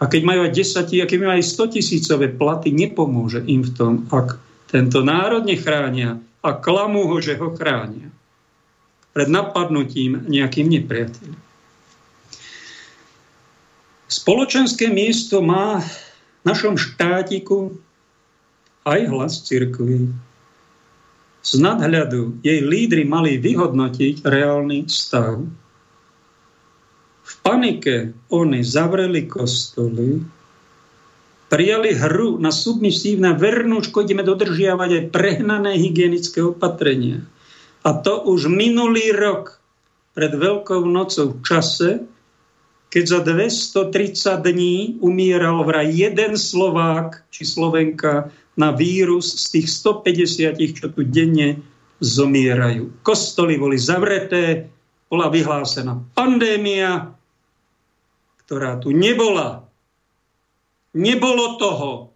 A 0.00 0.08
keď 0.08 0.22
majú 0.24 0.40
aj 0.48 0.52
10, 0.56 1.04
a 1.04 1.06
keď 1.08 1.18
majú 1.20 1.32
aj 1.36 1.44
100 1.44 1.76
tisícové 1.76 2.26
platy, 2.32 2.72
nepomôže 2.72 3.44
im 3.44 3.60
v 3.60 3.72
tom, 3.76 3.92
ak 4.08 4.40
tento 4.70 5.02
národ 5.02 5.42
nechránia 5.42 6.22
a 6.40 6.56
klamú 6.56 7.10
ho, 7.10 7.18
že 7.18 7.34
ho 7.36 7.52
chránia 7.52 8.08
pred 9.10 9.26
napadnutím 9.26 10.22
nejakým 10.30 10.70
nepriateľom. 10.70 11.38
Spoločenské 14.10 14.90
miesto 14.90 15.38
má 15.42 15.82
v 15.82 16.42
našom 16.46 16.74
štátiku 16.74 17.74
aj 18.86 19.00
hlas 19.06 19.34
cirkvi. 19.46 20.10
Z 21.40 21.52
nadhľadu 21.62 22.42
jej 22.42 22.58
lídry 22.62 23.06
mali 23.06 23.38
vyhodnotiť 23.38 24.26
reálny 24.26 24.86
stav. 24.90 25.42
V 27.22 27.32
panike 27.46 28.10
oni 28.34 28.60
zavreli 28.66 29.30
kostoly, 29.30 30.20
prijali 31.50 31.98
hru 31.98 32.38
na 32.38 32.54
submisívne 32.54 33.34
vernúčko, 33.34 34.06
ideme 34.06 34.22
dodržiavať 34.22 34.90
aj 34.94 35.04
prehnané 35.10 35.76
hygienické 35.76 36.40
opatrenia. 36.46 37.26
A 37.82 37.98
to 37.98 38.22
už 38.22 38.46
minulý 38.46 39.10
rok 39.10 39.58
pred 40.14 40.30
Veľkou 40.30 40.86
nocou 40.86 41.34
v 41.34 41.40
čase, 41.42 41.90
keď 42.90 43.04
za 43.06 43.20
230 43.22 44.46
dní 44.46 44.98
umieral 45.02 45.62
vraj 45.62 45.90
jeden 45.90 46.34
Slovák 46.34 47.26
či 47.30 47.46
Slovenka 47.46 48.30
na 48.58 48.74
vírus 48.74 49.30
z 49.46 49.58
tých 49.58 49.68
150, 49.70 50.58
čo 50.74 50.86
tu 50.90 51.00
denne 51.06 51.62
zomierajú. 52.02 53.02
Kostoly 53.06 53.54
boli 53.56 53.78
zavreté, 53.78 54.66
bola 55.06 55.30
vyhlásená 55.30 56.02
pandémia, 56.18 57.14
ktorá 58.46 58.78
tu 58.82 58.90
nebola. 58.90 59.69
Nebolo 60.90 61.54
toho, 61.60 62.10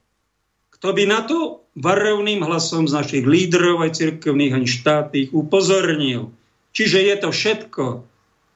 kto 0.75 0.91
by 0.91 1.05
na 1.07 1.23
to 1.23 1.63
varovným 1.79 2.43
hlasom 2.43 2.91
z 2.91 2.93
našich 2.95 3.25
lídrov 3.27 3.83
aj 3.87 3.99
cirkevných 3.99 4.55
ani 4.55 4.69
štátnych 4.69 5.31
upozornil. 5.31 6.35
Čiže 6.75 6.99
je 7.07 7.15
to 7.23 7.31
všetko, 7.31 7.85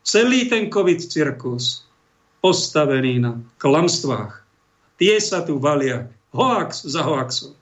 celý 0.03 0.51
ten 0.51 0.71
COVID 0.71 0.99
cirkus 1.07 1.87
postavený 2.43 3.23
na 3.23 3.33
klamstvách. 3.63 4.43
Tie 4.99 5.15
sa 5.23 5.47
tu 5.47 5.63
valia 5.63 6.11
hoax 6.35 6.83
za 6.83 7.07
hoaxom. 7.07 7.55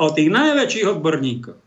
O 0.00 0.08
tých 0.08 0.32
najväčších 0.32 0.88
odborníkov. 0.96 1.60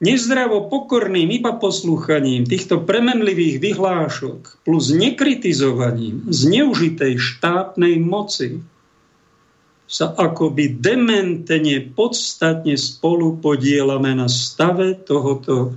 Nezdravo 0.00 0.72
pokorným 0.72 1.28
iba 1.28 1.60
poslúchaním 1.60 2.48
týchto 2.48 2.82
premenlivých 2.82 3.60
vyhlášok 3.60 4.64
plus 4.64 4.90
nekritizovaním 4.96 6.24
zneužitej 6.32 7.20
štátnej 7.20 8.00
moci 8.00 8.64
sa 9.90 10.14
akoby 10.14 10.78
dementene 10.78 11.82
podstatne 11.98 12.78
spolu 12.78 13.42
podielame 13.42 14.14
na 14.14 14.30
stave 14.30 14.94
tohoto 15.02 15.74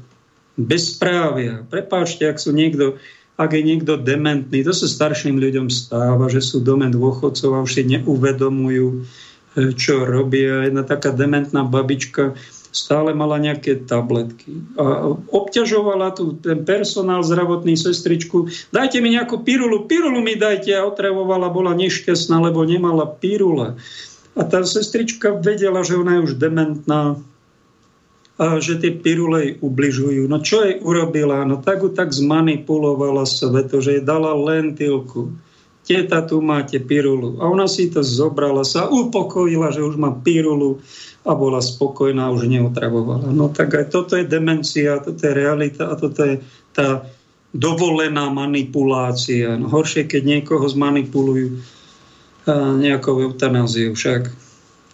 bezprávia. 0.53 1.65
Prepáčte, 1.65 2.29
ak, 2.29 2.37
sú 2.37 2.53
niekto, 2.53 3.01
ak 3.41 3.57
je 3.57 3.65
niekto 3.65 3.97
dementný, 3.97 4.61
to 4.61 4.69
sa 4.69 4.85
starším 4.85 5.41
ľuďom 5.41 5.73
stáva, 5.73 6.29
že 6.29 6.45
sú 6.45 6.61
dome 6.61 6.93
dôchodcov 6.93 7.57
a 7.57 7.63
už 7.65 7.81
si 7.81 7.83
neuvedomujú, 7.89 8.87
e, 8.93 9.73
čo 9.73 10.05
robia. 10.05 10.69
Jedna 10.69 10.85
taká 10.85 11.09
dementná 11.09 11.65
babička 11.65 12.37
stále 12.73 13.13
mala 13.13 13.37
nejaké 13.37 13.85
tabletky. 13.85 14.65
A 14.75 15.13
obťažovala 15.29 16.17
tu 16.17 16.33
ten 16.41 16.65
personál 16.65 17.21
zdravotný 17.21 17.77
sestričku. 17.77 18.49
Dajte 18.73 18.97
mi 18.97 19.13
nejakú 19.13 19.45
pirulu, 19.45 19.85
pirulu 19.85 20.19
mi 20.25 20.33
dajte. 20.33 20.73
A 20.73 20.89
otrevovala, 20.89 21.53
bola 21.53 21.77
nešťastná, 21.77 22.41
lebo 22.41 22.65
nemala 22.65 23.05
pirule. 23.05 23.77
A 24.33 24.41
tá 24.41 24.65
sestrička 24.65 25.37
vedela, 25.37 25.85
že 25.85 25.93
ona 25.93 26.17
je 26.17 26.33
už 26.33 26.41
dementná 26.41 27.21
a 28.33 28.57
že 28.57 28.81
tie 28.81 28.89
pirule 28.89 29.37
jej 29.45 29.53
ubližujú. 29.61 30.25
No 30.25 30.41
čo 30.41 30.65
jej 30.65 30.81
urobila? 30.81 31.45
No 31.45 31.61
tak 31.61 31.85
ju 31.85 31.93
tak 31.93 32.09
zmanipulovala 32.09 33.29
sveto, 33.29 33.77
že 33.77 34.01
jej 34.01 34.03
dala 34.03 34.33
lentilku. 34.33 35.29
Teta, 35.83 36.25
tu 36.25 36.39
máte 36.41 36.79
pirulu. 36.81 37.37
A 37.43 37.51
ona 37.51 37.69
si 37.69 37.91
to 37.91 38.01
zobrala, 38.01 38.65
sa 38.65 38.87
upokojila, 38.89 39.69
že 39.69 39.85
už 39.85 39.99
má 39.99 40.15
pirulu 40.15 40.81
a 41.23 41.31
bola 41.31 41.63
spokojná, 41.63 42.27
už 42.35 42.51
neotravovala. 42.51 43.31
No 43.31 43.47
tak 43.47 43.73
aj 43.79 43.95
toto 43.95 44.19
je 44.19 44.27
demencia, 44.27 44.99
toto 44.99 45.23
je 45.23 45.31
realita 45.31 45.87
a 45.91 45.95
toto 45.95 46.19
je 46.19 46.43
tá 46.75 47.07
dovolená 47.55 48.27
manipulácia. 48.27 49.55
No 49.55 49.71
horšie, 49.71 50.03
keď 50.09 50.21
niekoho 50.25 50.67
zmanipulujú 50.67 51.63
nejakou 52.83 53.23
eutanáziou, 53.23 53.95
však 53.95 54.27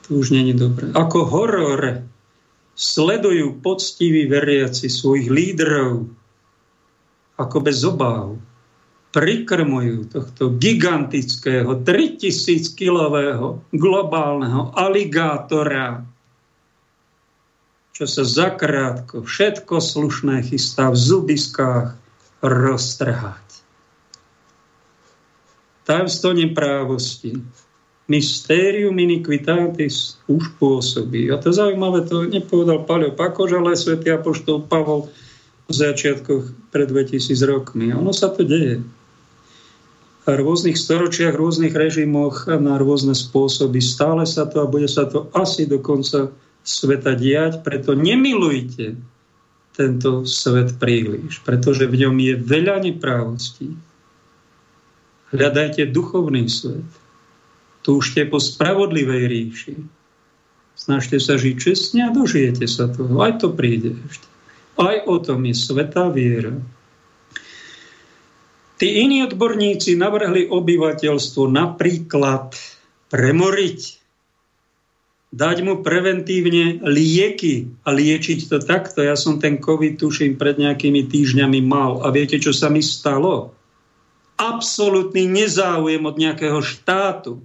to 0.06 0.22
už 0.22 0.30
není 0.38 0.54
dobré. 0.54 0.94
Ako 0.94 1.26
horor 1.26 2.06
sledujú 2.78 3.58
poctiví 3.66 4.30
veriaci 4.30 4.86
svojich 4.86 5.34
lídrov 5.34 6.06
ako 7.40 7.58
bez 7.64 7.82
obáv. 7.88 8.38
Prikrmujú 9.10 10.14
tohto 10.14 10.54
gigantického 10.62 11.82
3000-kilového 11.82 13.66
globálneho 13.74 14.70
aligátora, 14.78 16.06
čo 18.00 18.08
sa 18.08 18.24
zakrátko 18.24 19.28
všetko 19.28 19.84
slušné 19.84 20.48
chystá 20.48 20.88
v 20.88 20.96
zubiskách 20.96 22.00
roztrhať 22.40 23.50
tajomstvo 25.90 26.38
neprávosti. 26.38 27.34
Mysterium 28.10 28.94
iniquitatis 28.98 30.22
už 30.30 30.54
pôsobí. 30.62 31.34
A 31.34 31.42
to 31.42 31.50
zaujímavé, 31.50 32.06
to 32.06 32.30
nepovedal 32.30 32.86
Paľo 32.86 33.18
Pakož, 33.18 33.58
ale 33.58 33.74
svätý 33.74 34.14
Apoštol 34.14 34.70
Pavol 34.70 35.10
v 35.66 35.74
začiatkoch 35.74 36.74
pred 36.74 36.90
2000 36.90 37.34
rokmi. 37.46 37.90
Ono 37.94 38.14
sa 38.14 38.30
to 38.34 38.46
deje. 38.46 38.82
A 40.26 40.38
v 40.38 40.42
rôznych 40.46 40.78
storočiach, 40.78 41.38
rôznych 41.38 41.74
režimoch 41.74 42.50
a 42.50 42.58
na 42.62 42.78
rôzne 42.78 43.14
spôsoby. 43.18 43.82
Stále 43.82 44.26
sa 44.30 44.46
to 44.46 44.62
a 44.62 44.70
bude 44.70 44.90
sa 44.90 45.10
to 45.10 45.30
asi 45.34 45.66
do 45.66 45.82
konca 45.82 46.34
sveta 46.70 47.18
diať. 47.18 47.66
Preto 47.66 47.98
nemilujte 47.98 48.94
tento 49.74 50.30
svet 50.30 50.78
príliš, 50.78 51.42
pretože 51.42 51.90
v 51.90 52.06
ňom 52.06 52.16
je 52.22 52.34
veľa 52.38 52.78
neprávostí 52.86 53.74
Hľadajte 55.30 55.94
duchovný 55.94 56.50
svet. 56.50 56.90
Túžte 57.86 58.26
po 58.26 58.42
spravodlivej 58.42 59.24
ríši. 59.30 59.76
Snažte 60.74 61.22
sa 61.22 61.38
žiť 61.38 61.56
čestne 61.60 62.10
a 62.10 62.14
dožijete 62.14 62.66
sa 62.66 62.90
toho. 62.90 63.22
Aj 63.22 63.38
to 63.38 63.54
príde 63.54 63.94
ešte. 64.10 64.26
Aj 64.80 65.06
o 65.06 65.20
tom 65.22 65.46
je 65.46 65.54
svetá 65.54 66.10
viera. 66.10 66.56
Tí 68.80 69.04
iní 69.04 69.28
odborníci 69.28 70.00
navrhli 70.00 70.48
obyvateľstvo 70.48 71.52
napríklad 71.52 72.56
premoriť, 73.12 73.80
dať 75.30 75.58
mu 75.62 75.86
preventívne 75.86 76.82
lieky 76.82 77.70
a 77.86 77.94
liečiť 77.94 78.50
to 78.50 78.58
takto. 78.62 79.06
Ja 79.06 79.14
som 79.14 79.38
ten 79.38 79.62
COVID, 79.62 80.02
tuším, 80.02 80.42
pred 80.42 80.58
nejakými 80.58 81.06
týždňami 81.06 81.62
mal. 81.62 82.02
A 82.02 82.10
viete, 82.10 82.42
čo 82.42 82.50
sa 82.50 82.68
mi 82.68 82.82
stalo? 82.82 83.54
absolútny 84.40 85.28
nezáujem 85.28 86.00
od 86.08 86.16
nejakého 86.16 86.64
štátu, 86.64 87.44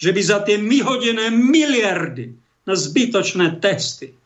že 0.00 0.10
by 0.16 0.20
za 0.24 0.40
tie 0.40 0.56
myhodené 0.56 1.28
miliardy 1.28 2.32
na 2.64 2.72
zbytočné 2.72 3.60
testy, 3.60 4.16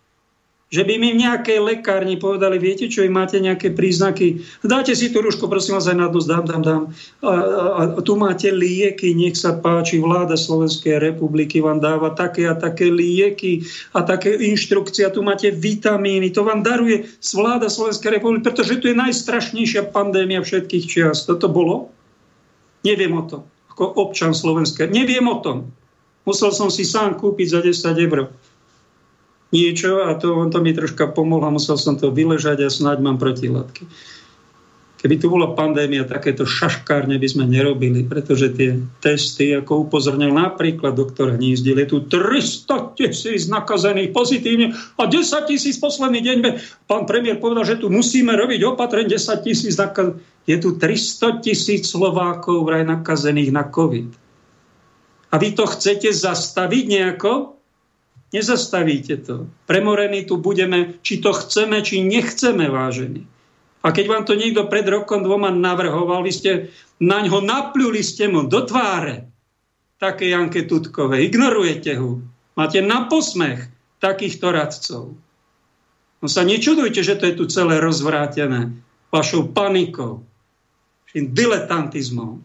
že 0.72 0.88
by 0.88 0.96
mi 0.96 1.12
v 1.12 1.28
nejakej 1.28 1.60
lekárni 1.60 2.16
povedali, 2.16 2.56
viete 2.56 2.88
čo, 2.88 3.04
máte 3.12 3.36
nejaké 3.36 3.76
príznaky, 3.76 4.40
dáte 4.64 4.96
si 4.96 5.12
tú 5.12 5.20
rušku, 5.20 5.44
prosím 5.44 5.76
vás, 5.76 5.84
aj 5.84 6.00
na 6.00 6.08
nos, 6.08 6.24
dám, 6.24 6.48
dám, 6.48 6.62
dám. 6.64 6.82
A, 7.20 7.28
a, 7.28 7.82
a 7.92 8.00
tu 8.00 8.16
máte 8.16 8.48
lieky, 8.48 9.12
nech 9.12 9.36
sa 9.36 9.52
páči, 9.52 10.00
vláda 10.00 10.32
Slovenskej 10.32 10.96
republiky 10.96 11.60
vám 11.60 11.76
dáva 11.76 12.16
také 12.16 12.48
a 12.48 12.56
také 12.56 12.88
lieky 12.88 13.68
a 13.92 14.00
také 14.00 14.32
inštrukcie, 14.32 15.04
tu 15.12 15.20
máte 15.20 15.52
vitamíny, 15.52 16.32
to 16.32 16.40
vám 16.40 16.64
daruje 16.64 17.04
vláda 17.36 17.68
Slovenskej 17.68 18.16
republiky, 18.16 18.48
pretože 18.48 18.80
tu 18.80 18.88
je 18.88 18.96
najstrašnejšia 18.96 19.92
pandémia 19.92 20.40
všetkých 20.40 20.84
čias. 20.88 21.28
Toto 21.28 21.52
bolo? 21.52 21.92
Neviem 22.80 23.12
o 23.12 23.28
tom. 23.28 23.44
Ako 23.76 23.92
občan 24.08 24.32
Slovenskej. 24.32 24.88
Neviem 24.88 25.28
o 25.28 25.36
tom. 25.44 25.68
Musel 26.24 26.48
som 26.54 26.72
si 26.72 26.88
sám 26.88 27.20
kúpiť 27.20 27.46
za 27.52 27.60
10 27.60 28.08
eur 28.08 28.32
niečo 29.53 30.09
a 30.09 30.16
to, 30.16 30.34
on 30.34 30.48
to 30.48 30.64
mi 30.64 30.72
troška 30.72 31.12
pomohlo, 31.12 31.53
musel 31.53 31.76
som 31.76 31.94
to 32.00 32.09
vyležať 32.09 32.64
a 32.64 32.72
snáď 32.72 33.05
mám 33.05 33.20
protilátky. 33.20 33.84
Keby 35.03 35.18
tu 35.18 35.34
bola 35.34 35.50
pandémia, 35.59 36.07
takéto 36.07 36.46
šaškárne 36.46 37.18
by 37.18 37.26
sme 37.26 37.50
nerobili, 37.50 38.07
pretože 38.07 38.55
tie 38.55 38.78
testy, 39.03 39.50
ako 39.50 39.90
upozornil 39.90 40.30
napríklad 40.30 40.94
doktor 40.94 41.34
Hnízdil, 41.34 41.74
je 41.82 41.90
tu 41.90 42.07
300 42.07 42.94
tisíc 42.94 43.50
nakazených 43.50 44.14
pozitívne 44.14 44.70
a 44.70 45.03
10 45.11 45.50
tisíc 45.50 45.82
posledný 45.82 46.22
deň. 46.22 46.36
Pán 46.86 47.11
premiér 47.11 47.42
povedal, 47.42 47.66
že 47.66 47.82
tu 47.82 47.90
musíme 47.90 48.30
robiť 48.30 48.62
opatrenie 48.62 49.11
10 49.11 49.42
tisíc 49.42 49.74
nakazených. 49.74 50.22
Je 50.46 50.57
tu 50.62 50.78
300 50.78 51.42
tisíc 51.42 51.90
Slovákov 51.90 52.62
vraj 52.62 52.86
nakazených 52.86 53.50
na 53.50 53.66
COVID. 53.66 54.07
A 55.30 55.34
vy 55.34 55.50
to 55.59 55.66
chcete 55.66 56.14
zastaviť 56.14 56.84
nejako? 56.86 57.61
Nezastavíte 58.32 59.20
to. 59.20 59.46
Premorení 59.68 60.24
tu 60.24 60.40
budeme, 60.40 60.96
či 61.04 61.20
to 61.20 61.36
chceme, 61.36 61.84
či 61.84 62.00
nechceme, 62.00 62.64
vážení. 62.72 63.28
A 63.84 63.92
keď 63.92 64.04
vám 64.08 64.24
to 64.24 64.38
niekto 64.38 64.70
pred 64.72 64.88
rokom 64.88 65.20
dvoma 65.20 65.52
navrhoval, 65.52 66.24
vy 66.24 66.32
ste 66.32 66.50
na 67.02 67.20
ňo 67.20 67.44
napľuli 67.44 68.00
ste 68.00 68.30
mu 68.30 68.48
do 68.48 68.64
tváre 68.64 69.28
také 69.98 70.32
Janke 70.32 70.64
Tutkové. 70.64 71.22
Ignorujete 71.26 71.98
ho. 71.98 72.22
Máte 72.58 72.80
na 72.80 73.06
posmech 73.06 73.68
takýchto 74.02 74.50
radcov. 74.50 75.14
No 76.22 76.26
sa 76.30 76.46
nečudujte, 76.46 77.02
že 77.02 77.18
to 77.18 77.26
je 77.26 77.34
tu 77.38 77.44
celé 77.50 77.82
rozvrátené 77.82 78.70
vašou 79.10 79.50
panikou, 79.50 80.22
diletantizmom. 81.12 82.40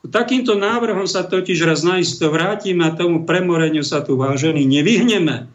Takýmto 0.00 0.56
návrhom 0.56 1.04
sa 1.04 1.28
totiž 1.28 1.60
raz 1.68 1.84
naisto 1.84 2.32
vrátime 2.32 2.88
a 2.88 2.96
tomu 2.96 3.28
premoreniu 3.28 3.84
sa 3.84 4.00
tu 4.00 4.16
vážení 4.16 4.64
nevyhneme. 4.64 5.52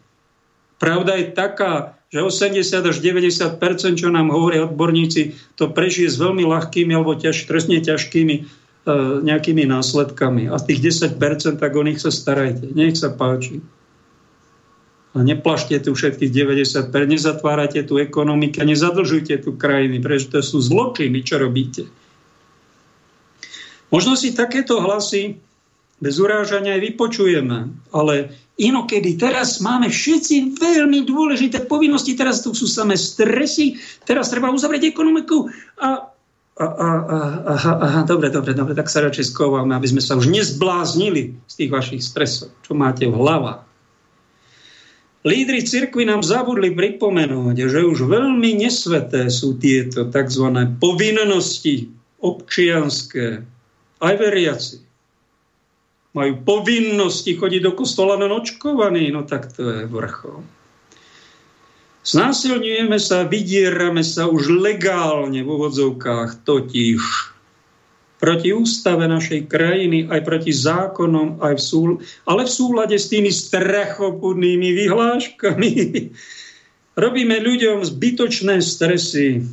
Pravda 0.78 1.18
je 1.18 1.34
taká, 1.34 1.98
že 2.14 2.22
80 2.22 2.62
až 2.78 2.96
90% 3.02 3.98
čo 3.98 4.08
nám 4.12 4.30
hovoria 4.30 4.70
odborníci, 4.70 5.34
to 5.58 5.74
prežije 5.74 6.06
s 6.06 6.22
veľmi 6.22 6.46
ľahkými 6.46 6.94
alebo 6.94 7.18
ťaž, 7.18 7.42
trestne 7.50 7.82
ťažkými 7.82 8.34
e, 8.38 8.42
nejakými 9.26 9.66
následkami. 9.66 10.46
A 10.46 10.54
tých 10.62 10.94
10 10.94 11.18
tak 11.58 11.72
o 11.74 11.82
nich 11.82 11.98
sa 11.98 12.14
starajte. 12.14 12.70
Nech 12.70 12.94
sa 12.94 13.10
páči. 13.10 13.58
A 15.16 15.24
neplašte 15.26 15.74
tu 15.80 15.96
všetkých 15.96 16.30
90 16.30 16.92
nezatvárate 16.92 17.82
tu 17.82 17.98
ekonomiku, 17.98 18.62
nezadlžujte 18.62 19.42
tu 19.42 19.56
krajiny, 19.56 19.98
pretože 19.98 20.28
to 20.28 20.38
sú 20.44 20.60
zločiny, 20.60 21.24
čo 21.24 21.40
robíte. 21.40 21.88
Možno 23.96 24.12
si 24.12 24.36
takéto 24.36 24.76
hlasy 24.84 25.40
bez 25.96 26.20
urážania 26.20 26.76
aj 26.76 26.92
vypočujeme, 26.92 27.72
ale 27.96 28.28
inokedy 28.60 29.16
teraz 29.16 29.64
máme 29.64 29.88
všetci 29.88 30.60
veľmi 30.60 31.08
dôležité 31.08 31.64
povinnosti, 31.64 32.12
teraz 32.12 32.44
tu 32.44 32.52
sú 32.52 32.68
samé 32.68 33.00
stresy, 33.00 33.80
teraz 34.04 34.28
treba 34.28 34.52
uzavrieť 34.52 34.92
ekonomiku 34.92 35.48
a 35.80 36.12
Aha, 36.56 37.44
aha, 37.52 37.72
aha, 37.84 38.00
dobre, 38.08 38.32
dobre, 38.32 38.56
dobre, 38.56 38.72
tak 38.72 38.88
sa 38.88 39.04
radšej 39.04 39.28
skováme, 39.28 39.76
aby 39.76 39.92
sme 39.92 40.00
sa 40.00 40.16
už 40.16 40.32
nezbláznili 40.32 41.36
z 41.44 41.52
tých 41.52 41.68
vašich 41.68 42.00
stresov, 42.00 42.48
čo 42.64 42.72
máte 42.72 43.04
v 43.04 43.12
hlavách. 43.12 43.60
Lídry 45.20 45.60
cirkvi 45.68 46.08
nám 46.08 46.24
zabudli 46.24 46.72
pripomenúť, 46.72 47.68
že 47.68 47.84
už 47.84 48.08
veľmi 48.08 48.56
nesveté 48.56 49.28
sú 49.28 49.60
tieto 49.60 50.08
tzv. 50.08 50.46
povinnosti 50.80 51.92
občianské, 52.24 53.44
aj 54.00 54.14
veriaci. 54.16 54.76
Majú 56.16 56.32
povinnosti 56.48 57.36
chodiť 57.36 57.60
do 57.60 57.72
kostola 57.76 58.16
na 58.16 58.28
nočkovaný, 58.28 59.12
no 59.12 59.28
tak 59.28 59.52
to 59.52 59.68
je 59.68 59.82
vrchol. 59.84 60.40
Znásilňujeme 62.06 62.96
sa, 63.02 63.26
vydierame 63.26 64.06
sa 64.06 64.30
už 64.30 64.48
legálne 64.62 65.42
v 65.42 65.48
úvodzovkách, 65.50 66.46
totiž 66.46 67.02
proti 68.16 68.54
ústave 68.54 69.04
našej 69.04 69.44
krajiny, 69.50 70.08
aj 70.08 70.20
proti 70.24 70.52
zákonom, 70.54 71.42
aj 71.42 71.54
v 71.58 71.62
súl, 71.62 71.90
ale 72.24 72.48
v 72.48 72.54
súlade 72.54 72.96
s 72.96 73.12
tými 73.12 73.28
strachopudnými 73.28 74.72
vyhláškami. 74.72 75.72
Robíme 76.96 77.36
ľuďom 77.44 77.84
zbytočné 77.84 78.64
stresy 78.64 79.44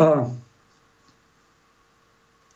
a 0.00 0.32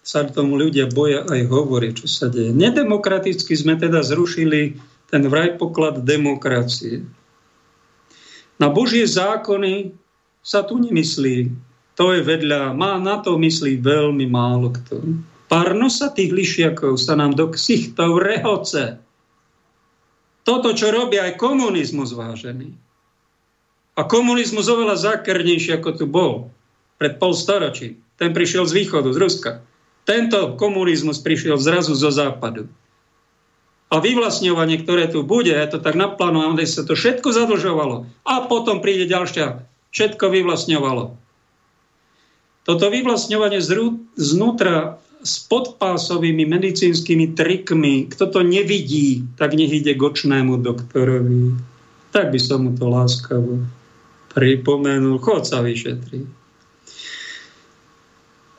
sa 0.09 0.25
tomu 0.25 0.57
ľudia 0.57 0.89
boja 0.89 1.29
aj 1.29 1.53
hovorí, 1.53 1.93
čo 1.93 2.09
sa 2.09 2.33
deje. 2.33 2.49
Nedemokraticky 2.57 3.53
sme 3.53 3.77
teda 3.77 4.01
zrušili 4.01 4.81
ten 5.13 5.29
vraj 5.29 5.61
poklad 5.61 6.01
demokracie. 6.01 7.05
Na 8.57 8.73
Božie 8.73 9.05
zákony 9.05 9.93
sa 10.41 10.65
tu 10.65 10.81
nemyslí. 10.81 11.53
To 12.01 12.17
je 12.17 12.25
vedľa, 12.25 12.73
má 12.73 12.97
na 12.97 13.21
to 13.21 13.37
myslí 13.37 13.85
veľmi 13.85 14.25
málo 14.25 14.73
kto. 14.73 15.05
Pár 15.45 15.77
nosa 15.77 16.09
tých 16.09 16.33
lišiakov 16.33 16.97
sa 16.97 17.13
nám 17.13 17.37
do 17.37 17.53
ksichtov 17.53 18.17
rehoce. 18.25 18.97
Toto, 20.41 20.73
čo 20.73 20.89
robí 20.89 21.21
aj 21.21 21.37
komunizmus 21.37 22.17
vážený. 22.17 22.73
A 23.93 24.09
komunizmus 24.09 24.73
oveľa 24.73 24.97
zákernejší, 24.97 25.77
ako 25.77 25.91
tu 25.93 26.09
bol 26.09 26.49
pred 26.97 27.21
pol 27.21 27.37
storočí. 27.37 28.01
Ten 28.17 28.33
prišiel 28.33 28.65
z 28.65 28.73
východu, 28.73 29.13
z 29.13 29.21
Ruska. 29.21 29.53
Tento 30.09 30.57
komunizmus 30.57 31.21
prišiel 31.21 31.61
zrazu 31.61 31.93
zo 31.93 32.09
západu 32.09 32.65
a 33.89 34.05
vyvlastňovanie, 34.05 34.85
ktoré 34.85 35.09
tu 35.09 35.25
bude, 35.25 35.53
je 35.53 35.69
to 35.69 35.81
tak 35.81 35.97
naplánované, 35.97 36.69
sa 36.69 36.85
to 36.85 36.93
všetko 36.93 37.33
zadlžovalo. 37.33 38.05
A 38.29 38.45
potom 38.45 38.85
príde 38.85 39.09
ďalšia, 39.09 39.65
všetko 39.97 40.29
vyvlastňovalo. 40.29 41.17
Toto 42.69 42.85
vyvlastňovanie 42.93 43.65
znútra 44.21 45.01
s 45.25 45.41
podpásovými 45.49 46.45
medicínskymi 46.45 47.33
trikmi, 47.33 48.13
kto 48.13 48.29
to 48.29 48.41
nevidí, 48.45 49.25
tak 49.41 49.57
nech 49.57 49.73
ide 49.73 49.97
očnému 49.97 50.61
doktorovi. 50.61 51.57
Tak 52.13 52.29
by 52.29 52.41
som 52.41 52.69
mu 52.69 52.77
to 52.77 52.93
láskavo 52.93 53.65
pripomenul. 54.37 55.17
Chod 55.17 55.49
sa 55.49 55.65
vyšetriť. 55.65 56.25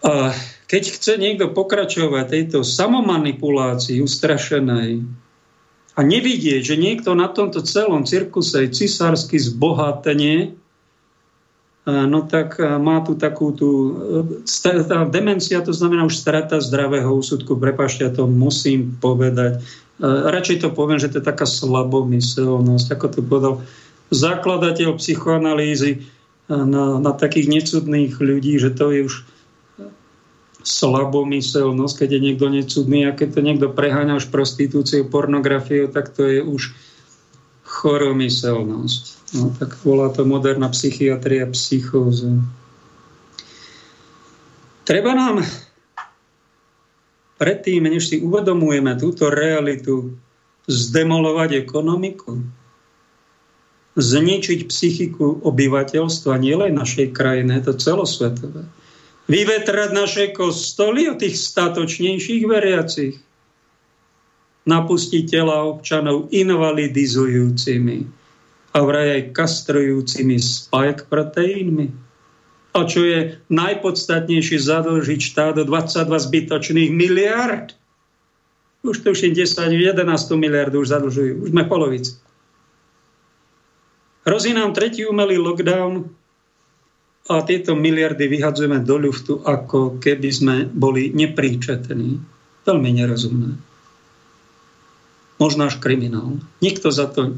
A 0.09 0.33
keď 0.69 0.83
chce 0.85 1.13
niekto 1.17 1.49
pokračovať 1.49 2.29
tejto 2.29 2.61
samomanipulácii 2.61 4.05
ustrašenej 4.05 5.01
a 5.97 5.99
nevidieť, 6.05 6.61
že 6.61 6.75
niekto 6.77 7.17
na 7.17 7.25
tomto 7.25 7.65
celom 7.65 8.05
cirkuse 8.05 8.69
je 8.69 8.85
cisársky 8.85 9.41
zbohatenie, 9.41 10.53
no 11.89 12.21
tak 12.29 12.61
má 12.61 13.01
tu 13.01 13.17
takú 13.17 13.49
tú... 13.49 13.69
Tá 14.61 15.09
demencia, 15.09 15.65
to 15.65 15.73
znamená 15.73 16.05
už 16.05 16.21
strata 16.21 16.61
zdravého 16.61 17.17
úsudku. 17.17 17.57
Prepašte, 17.57 18.05
ja 18.05 18.13
to 18.13 18.29
musím 18.29 18.93
povedať. 19.01 19.65
Radšej 20.05 20.63
to 20.63 20.69
poviem, 20.69 21.01
že 21.01 21.09
to 21.09 21.17
je 21.17 21.25
taká 21.25 21.49
slabomyselnosť, 21.49 22.87
ako 22.93 23.05
to 23.09 23.19
povedal 23.25 23.53
zakladateľ 24.13 25.01
psychoanalýzy 25.01 26.05
na, 26.45 27.01
na 27.01 27.11
takých 27.17 27.49
necudných 27.49 28.21
ľudí, 28.21 28.61
že 28.61 28.69
to 28.69 28.93
je 28.93 29.09
už 29.09 29.25
slabomyselnosť, 30.63 31.95
keď 32.03 32.09
je 32.15 32.19
niekto 32.19 32.45
necudný 32.51 33.07
a 33.07 33.15
keď 33.15 33.39
to 33.39 33.41
niekto 33.41 33.67
preháňa 33.71 34.19
už 34.19 34.27
prostitúciu, 34.27 35.07
pornografiu, 35.07 35.87
tak 35.87 36.11
to 36.11 36.27
je 36.27 36.43
už 36.43 36.75
choromyselnosť. 37.63 39.03
No, 39.39 39.53
tak 39.55 39.77
volá 39.85 40.11
to 40.11 40.25
moderná 40.27 40.67
psychiatria 40.73 41.47
psychóza. 41.53 42.33
Treba 44.83 45.13
nám 45.13 45.45
predtým, 47.37 47.87
než 47.87 48.09
si 48.09 48.17
uvedomujeme 48.19 48.97
túto 48.97 49.29
realitu, 49.29 50.17
zdemolovať 50.69 51.65
ekonomiku, 51.65 52.41
zničiť 53.97 54.69
psychiku 54.69 55.41
obyvateľstva, 55.45 56.41
nielen 56.41 56.77
našej 56.77 57.09
krajiny, 57.09 57.57
je 57.57 57.63
to 57.69 57.73
celosvetové 57.77 58.69
vyvetrať 59.29 59.89
naše 59.93 60.25
kostoly 60.33 61.05
od 61.07 61.21
tých 61.21 61.37
statočnejších 61.37 62.43
veriacich, 62.49 63.15
napustiť 64.65 65.23
tela 65.29 65.63
občanov 65.69 66.33
invalidizujúcimi 66.33 67.97
a 68.73 68.77
vraj 68.85 69.07
aj 69.17 69.23
kastrujúcimi 69.33 70.37
spike 70.37 71.09
proteínmi. 71.09 71.89
A 72.77 72.85
čo 72.85 73.01
je 73.01 73.33
najpodstatnejšie, 73.49 74.61
zadlžiť 74.61 75.19
štát 75.25 75.57
do 75.57 75.65
22 75.65 76.05
zbytočných 76.05 76.91
miliard. 76.93 77.73
Už 78.85 79.01
tuším 79.01 79.33
10, 79.33 79.73
11 79.73 80.05
miliard 80.37 80.69
už 80.69 80.93
zadlžujú. 80.93 81.33
Už 81.43 81.49
sme 81.49 81.65
polovici. 81.65 82.13
Hrozí 84.29 84.53
nám 84.53 84.77
tretí 84.77 85.01
umelý 85.09 85.41
lockdown, 85.41 86.13
a 87.27 87.43
tieto 87.43 87.75
miliardy 87.75 88.25
vyhadzujeme 88.31 88.79
do 88.87 88.95
ľuftu, 88.95 89.43
ako 89.43 89.99
keby 89.99 90.29
sme 90.31 90.55
boli 90.71 91.11
nepríčetní. 91.11 92.17
Veľmi 92.63 92.89
nerozumné. 92.95 93.59
Možno 95.37 95.67
až 95.67 95.77
kriminál. 95.83 96.39
Nikto 96.63 96.89
za 96.89 97.11
to 97.11 97.37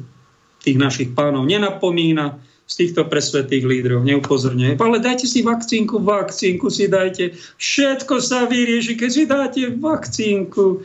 tých 0.62 0.78
našich 0.78 1.10
pánov 1.18 1.50
nenapomína, 1.50 2.38
z 2.72 2.88
týchto 2.88 3.04
presvetých 3.12 3.68
lídrov 3.68 4.08
neupozorňuje. 4.08 4.80
Ale 4.80 5.04
dajte 5.04 5.28
si 5.28 5.44
vakcínku, 5.44 6.00
vakcínku 6.00 6.72
si 6.72 6.88
dajte. 6.88 7.36
Všetko 7.60 8.24
sa 8.24 8.48
vyrieši, 8.48 8.96
keď 8.96 9.10
si 9.12 9.24
dáte 9.28 9.62
vakcínku. 9.76 10.80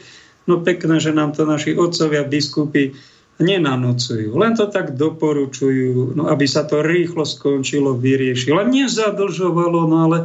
No 0.51 0.55
pekné, 0.67 0.99
že 0.99 1.15
nám 1.15 1.39
to 1.39 1.47
naši 1.47 1.79
otcovia, 1.79 2.27
biskupy 2.27 2.91
nenanocujú. 3.37 4.33
Len 4.33 4.57
to 4.57 4.69
tak 4.73 4.97
doporučujú, 4.97 6.17
no 6.17 6.33
aby 6.33 6.49
sa 6.49 6.65
to 6.65 6.81
rýchlo 6.81 7.29
skončilo, 7.29 7.93
vyriešilo. 7.97 8.65
Nezadlžovalo, 8.65 9.81
no 9.85 9.97
ale 10.09 10.19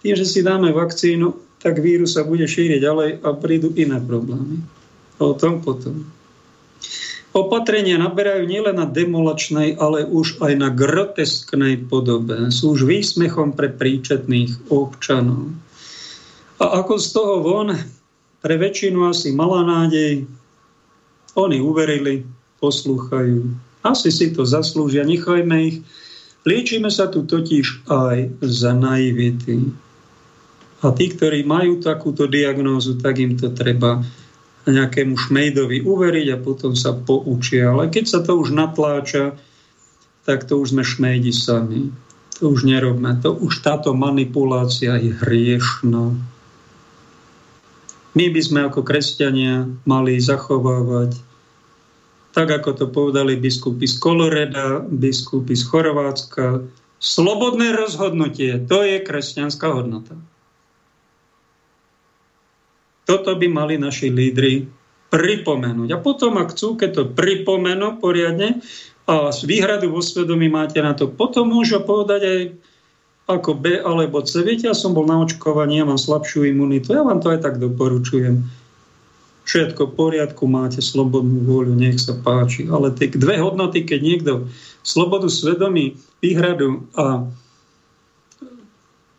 tým, 0.00 0.16
že 0.16 0.24
si 0.24 0.40
dáme 0.40 0.72
vakcínu, 0.72 1.36
tak 1.60 1.76
vírus 1.84 2.16
sa 2.16 2.24
bude 2.24 2.48
šíriť 2.48 2.80
ďalej 2.80 3.10
a 3.20 3.28
prídu 3.36 3.68
iné 3.76 4.00
problémy. 4.00 4.64
O 5.20 5.36
tom 5.36 5.60
potom. 5.60 6.08
Opatrenia 7.30 8.00
naberajú 8.00 8.48
nielen 8.48 8.80
na 8.80 8.88
demolačnej, 8.88 9.78
ale 9.78 10.02
už 10.02 10.42
aj 10.42 10.52
na 10.56 10.72
grotesknej 10.72 11.86
podobe. 11.86 12.50
Sú 12.50 12.74
už 12.74 12.88
výsmechom 12.88 13.54
pre 13.54 13.70
príčetných 13.70 14.72
občanov. 14.72 15.52
A 16.58 16.82
ako 16.82 16.98
z 16.98 17.08
toho 17.14 17.34
von, 17.44 17.68
pre 18.40 18.56
väčšinu 18.56 19.06
asi 19.06 19.30
malá 19.30 19.62
nádej, 19.62 20.26
oni 21.36 21.62
uverili, 21.62 22.26
poslúchajú. 22.58 23.50
Asi 23.86 24.12
si 24.12 24.30
to 24.34 24.44
zaslúžia, 24.44 25.06
nechajme 25.06 25.56
ich. 25.64 25.78
Liečíme 26.44 26.88
sa 26.88 27.08
tu 27.08 27.24
totiž 27.24 27.88
aj 27.88 28.40
za 28.44 28.72
naivity. 28.72 29.72
A 30.80 30.92
tí, 30.96 31.12
ktorí 31.12 31.44
majú 31.44 31.80
takúto 31.84 32.24
diagnózu, 32.24 32.96
tak 32.96 33.20
im 33.20 33.36
to 33.36 33.52
treba 33.52 34.00
nejakému 34.64 35.16
šmejdovi 35.16 35.84
uveriť 35.84 36.26
a 36.36 36.38
potom 36.40 36.72
sa 36.76 36.92
poučia. 36.92 37.72
Ale 37.72 37.88
keď 37.92 38.04
sa 38.08 38.20
to 38.24 38.36
už 38.40 38.52
natláča, 38.52 39.36
tak 40.24 40.44
to 40.44 40.60
už 40.60 40.76
sme 40.76 40.84
šmejdi 40.84 41.32
sami. 41.32 41.92
To 42.40 42.52
už 42.52 42.64
nerobme. 42.64 43.16
To 43.20 43.36
už 43.36 43.60
táto 43.60 43.92
manipulácia 43.92 44.96
je 44.96 45.12
hriešná. 45.12 46.16
My 48.18 48.26
by 48.26 48.40
sme 48.42 48.60
ako 48.66 48.82
kresťania 48.82 49.70
mali 49.86 50.18
zachovávať, 50.18 51.14
tak 52.34 52.50
ako 52.50 52.70
to 52.74 52.86
povedali 52.90 53.38
biskupy 53.38 53.86
z 53.86 53.96
Koloreda, 54.02 54.82
biskupy 54.86 55.54
z 55.54 55.62
Chorvátska, 55.66 56.66
slobodné 56.98 57.74
rozhodnutie, 57.74 58.58
to 58.66 58.82
je 58.82 58.98
kresťanská 59.02 59.66
hodnota. 59.70 60.18
Toto 63.06 63.34
by 63.34 63.46
mali 63.50 63.74
naši 63.78 64.10
lídry 64.10 64.70
pripomenúť. 65.10 65.90
A 65.90 65.98
potom, 65.98 66.38
ak 66.38 66.54
chcú, 66.54 66.78
keď 66.78 66.90
to 66.94 67.04
pripomenú 67.10 67.98
poriadne 67.98 68.62
a 69.10 69.34
z 69.34 69.42
výhradu 69.42 69.90
vo 69.90 69.98
svedomí 69.98 70.46
máte 70.46 70.78
na 70.78 70.94
to, 70.94 71.10
potom 71.10 71.50
môžu 71.50 71.82
povedať 71.82 72.22
aj 72.22 72.40
ako 73.30 73.54
B 73.54 73.78
alebo 73.78 74.22
C. 74.26 74.42
Viete, 74.42 74.66
ja 74.66 74.74
som 74.74 74.90
bol 74.90 75.06
na 75.06 75.22
očkovaní, 75.22 75.78
ja 75.78 75.86
mám 75.86 76.00
slabšiu 76.00 76.50
imunitu, 76.50 76.94
ja 76.94 77.06
vám 77.06 77.22
to 77.22 77.30
aj 77.30 77.46
tak 77.46 77.62
doporučujem. 77.62 78.42
Všetko 79.46 79.90
v 79.90 79.96
poriadku, 79.98 80.46
máte 80.46 80.78
slobodnú 80.78 81.42
vôľu, 81.42 81.74
nech 81.74 81.98
sa 81.98 82.14
páči. 82.14 82.70
Ale 82.70 82.94
tie 82.94 83.10
dve 83.10 83.40
hodnoty, 83.42 83.82
keď 83.82 84.00
niekto 84.02 84.32
slobodu 84.86 85.26
svedomí, 85.26 85.98
výhradu 86.22 86.86
a 86.94 87.26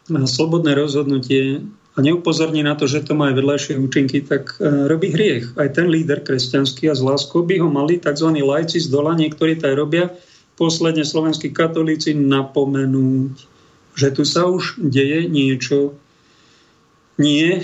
slobodné 0.08 0.76
rozhodnutie 0.76 1.64
a 1.92 2.00
neupozorní 2.00 2.64
na 2.64 2.80
to, 2.80 2.88
že 2.88 3.04
to 3.04 3.12
má 3.12 3.32
aj 3.32 3.36
vedľajšie 3.44 3.74
účinky, 3.76 4.24
tak 4.24 4.56
e, 4.64 4.88
robí 4.88 5.12
hriech. 5.12 5.60
Aj 5.60 5.68
ten 5.68 5.92
líder 5.92 6.24
kresťanský 6.24 6.88
a 6.88 6.96
z 6.96 7.04
láskou 7.04 7.44
by 7.44 7.60
ho 7.60 7.68
mali 7.68 8.00
tzv. 8.00 8.32
lajci 8.32 8.80
z 8.80 8.88
dola, 8.88 9.12
niektorí 9.12 9.60
to 9.60 9.68
aj 9.68 9.76
robia, 9.76 10.06
posledne 10.56 11.04
slovenskí 11.04 11.52
katolíci 11.52 12.16
napomenúť, 12.16 13.51
že 13.96 14.12
tu 14.16 14.24
sa 14.24 14.48
už 14.48 14.80
deje 14.80 15.28
niečo 15.28 15.96
nie 17.20 17.64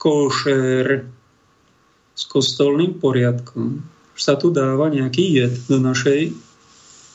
košer 0.00 1.06
s 2.16 2.22
kostolným 2.26 2.96
poriadkom. 2.96 3.84
Že 4.16 4.22
sa 4.22 4.34
tu 4.40 4.48
dáva 4.48 4.88
nejaký 4.88 5.24
jed 5.36 5.54
do 5.68 5.76
našej 5.76 6.32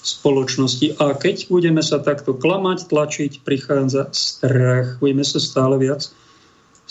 spoločnosti. 0.01 0.97
A 0.97 1.13
keď 1.13 1.49
budeme 1.49 1.81
sa 1.81 2.01
takto 2.01 2.33
klamať, 2.33 2.89
tlačiť, 2.89 3.31
prichádza 3.45 4.09
strach. 4.13 4.97
Budeme 4.97 5.25
sa 5.25 5.37
stále 5.37 5.77
viac 5.77 6.09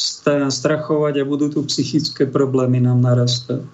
strachovať 0.00 1.20
a 1.20 1.28
budú 1.28 1.52
tu 1.52 1.60
psychické 1.68 2.24
problémy 2.24 2.80
nám 2.80 3.04
narastať. 3.04 3.68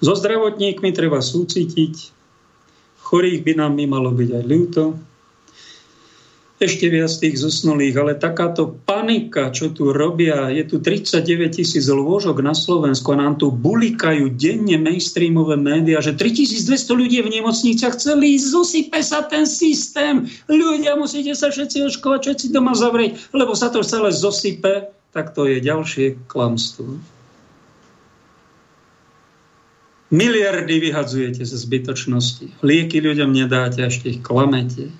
So 0.00 0.16
zdravotníkmi 0.16 0.90
treba 0.96 1.20
súcitiť, 1.20 1.94
chorých 3.04 3.44
by 3.44 3.52
nám 3.60 3.76
malo 3.84 4.10
byť 4.10 4.30
aj 4.32 4.44
ľúto, 4.48 4.82
ešte 6.60 6.92
viac 6.92 7.08
tých 7.08 7.40
zosnulých, 7.40 7.96
ale 7.96 8.12
takáto 8.20 8.76
panika, 8.84 9.48
čo 9.48 9.72
tu 9.72 9.96
robia, 9.96 10.52
je 10.52 10.68
tu 10.68 10.76
39 10.76 11.56
tisíc 11.56 11.88
lôžok 11.88 12.44
na 12.44 12.52
Slovensku 12.52 13.16
a 13.16 13.20
nám 13.24 13.40
tu 13.40 13.48
bulikajú 13.48 14.28
denne 14.36 14.76
mainstreamové 14.76 15.56
médiá, 15.56 16.04
že 16.04 16.12
3200 16.12 16.84
ľudí 16.92 17.24
v 17.24 17.32
nemocniciach 17.40 17.96
chceli 17.96 18.36
zosype 18.36 19.00
sa 19.00 19.24
ten 19.24 19.48
systém. 19.48 20.28
Ľudia, 20.52 21.00
musíte 21.00 21.32
sa 21.32 21.48
všetci 21.48 21.88
oškovať, 21.88 22.20
všetci 22.28 22.46
doma 22.52 22.76
zavrieť, 22.76 23.32
lebo 23.32 23.56
sa 23.56 23.72
to 23.72 23.80
celé 23.80 24.12
zosype, 24.12 24.92
tak 25.16 25.32
to 25.32 25.48
je 25.48 25.64
ďalšie 25.64 26.28
klamstvo. 26.28 27.00
Miliardy 30.12 30.76
vyhadzujete 30.76 31.40
ze 31.40 31.56
zbytočnosti. 31.56 32.60
Lieky 32.60 33.00
ľuďom 33.00 33.32
nedáte, 33.32 33.80
ešte 33.80 34.12
ich 34.12 34.20
klamete. 34.20 34.92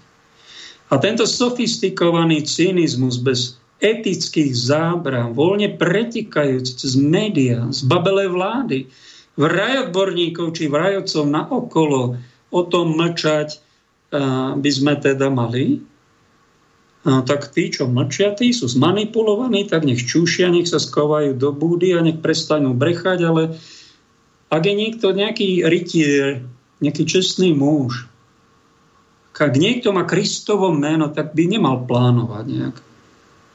A 0.91 0.99
tento 0.99 1.22
sofistikovaný 1.22 2.43
cynizmus 2.43 3.22
bez 3.22 3.62
etických 3.80 4.53
zábran, 4.53 5.32
voľne 5.32 5.78
pretikajúci 5.78 6.72
cez 6.76 6.93
médiá, 6.99 7.64
z 7.70 7.86
babelej 7.86 8.28
vlády, 8.34 8.78
vraj 9.38 9.88
odborníkov 9.88 10.59
či 10.59 10.68
vrajocov 10.68 11.24
na 11.30 11.47
okolo 11.47 12.18
o 12.51 12.61
tom 12.66 12.99
mlčať 12.99 13.62
by 14.59 14.70
sme 14.74 14.99
teda 14.99 15.30
mali, 15.30 15.80
a 17.01 17.24
tak 17.24 17.49
tí, 17.57 17.72
čo 17.72 17.88
mlčia, 17.88 18.36
tí 18.36 18.53
sú 18.53 18.68
zmanipulovaní, 18.68 19.64
tak 19.64 19.88
nech 19.88 20.05
čúšia, 20.05 20.53
nech 20.53 20.68
sa 20.68 20.76
skovajú 20.76 21.32
do 21.32 21.49
búdy 21.49 21.97
a 21.97 22.05
nech 22.05 22.20
prestanú 22.20 22.76
brechať, 22.76 23.18
ale 23.24 23.57
ak 24.53 24.62
je 24.66 24.74
niekto 24.76 25.14
nejaký 25.14 25.64
rytier, 25.64 26.45
nejaký 26.84 27.09
čestný 27.09 27.57
muž, 27.57 28.10
ak 29.41 29.55
niekto 29.57 29.97
má 29.97 30.05
Kristovo 30.05 30.68
meno, 30.72 31.09
tak 31.09 31.32
by 31.32 31.45
nemal 31.49 31.88
plánovať 31.88 32.45
nejak 32.47 32.76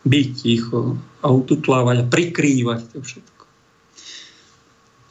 byť 0.05 0.27
ticho 0.38 0.97
a 1.21 1.27
ututlávať 1.29 2.05
a 2.05 2.09
prikrývať 2.09 2.81
to 2.93 2.99
všetko. 3.01 3.43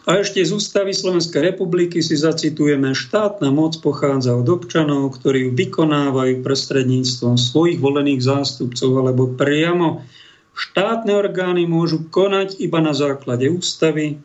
A 0.05 0.21
ešte 0.21 0.45
z 0.45 0.53
ústavy 0.53 0.93
Slovenskej 0.93 1.55
republiky 1.55 2.05
si 2.05 2.13
zacitujeme, 2.13 2.93
štátna 2.93 3.49
moc 3.49 3.81
pochádza 3.81 4.37
od 4.37 4.45
občanov, 4.53 5.17
ktorí 5.17 5.49
ju 5.49 5.51
vykonávajú 5.57 6.45
prostredníctvom 6.45 7.41
svojich 7.41 7.81
volených 7.81 8.21
zástupcov 8.21 8.91
alebo 9.01 9.33
priamo 9.33 10.05
štátne 10.53 11.17
orgány 11.17 11.65
môžu 11.65 12.05
konať 12.13 12.61
iba 12.61 12.85
na 12.85 12.93
základe 12.93 13.49
ústavy, 13.49 14.21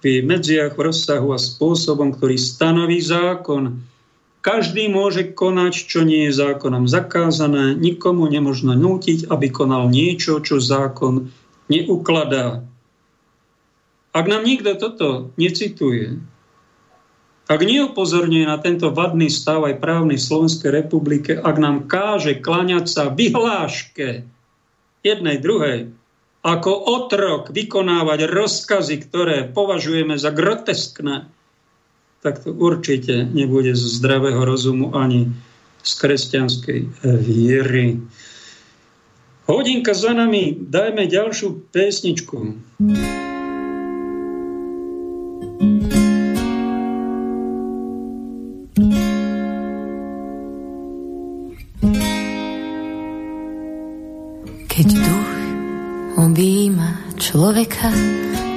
v 0.00 0.24
medziach, 0.24 0.80
v 0.80 0.88
rozsahu 0.88 1.36
a 1.36 1.38
spôsobom, 1.38 2.16
ktorý 2.16 2.40
stanoví 2.40 3.04
zákon 3.04 3.84
každý 4.40 4.88
môže 4.88 5.36
konať, 5.36 5.72
čo 5.88 6.04
nie 6.04 6.28
je 6.28 6.36
zákonom 6.36 6.88
zakázané, 6.88 7.76
nikomu 7.76 8.28
nemožno 8.28 8.72
nútiť, 8.72 9.28
aby 9.28 9.46
konal 9.52 9.92
niečo, 9.92 10.40
čo 10.40 10.60
zákon 10.60 11.28
neukladá. 11.68 12.64
Ak 14.10 14.26
nám 14.26 14.42
nikto 14.42 14.74
toto 14.74 15.30
necituje, 15.38 16.18
ak 17.50 17.60
neupozorňuje 17.66 18.46
na 18.46 18.62
tento 18.62 18.94
vadný 18.94 19.26
stav 19.26 19.66
aj 19.66 19.82
právny 19.82 20.14
Slovenskej 20.14 20.70
republike, 20.70 21.34
ak 21.34 21.56
nám 21.58 21.90
káže 21.90 22.38
klaňať 22.38 22.86
sa 22.86 23.10
vyhláške 23.10 24.22
jednej, 25.02 25.36
druhej, 25.42 25.90
ako 26.46 26.70
otrok 26.72 27.50
vykonávať 27.50 28.30
rozkazy, 28.30 28.96
ktoré 29.02 29.36
považujeme 29.50 30.14
za 30.14 30.30
groteskné, 30.32 31.28
tak 32.20 32.44
to 32.44 32.52
určite 32.52 33.24
nebude 33.32 33.72
z 33.72 33.84
zdravého 33.96 34.44
rozumu 34.44 34.92
ani 34.92 35.32
z 35.80 35.92
kresťanskej 35.96 36.80
viery. 37.24 37.96
Hodinka 39.48 39.96
za 39.96 40.12
nami, 40.12 40.52
dajme 40.60 41.08
ďalšiu 41.08 41.72
pesničku. 41.72 42.38
Keď 54.70 54.88
duch 54.96 55.32
objíma 56.20 57.16
človeka, 57.16 57.90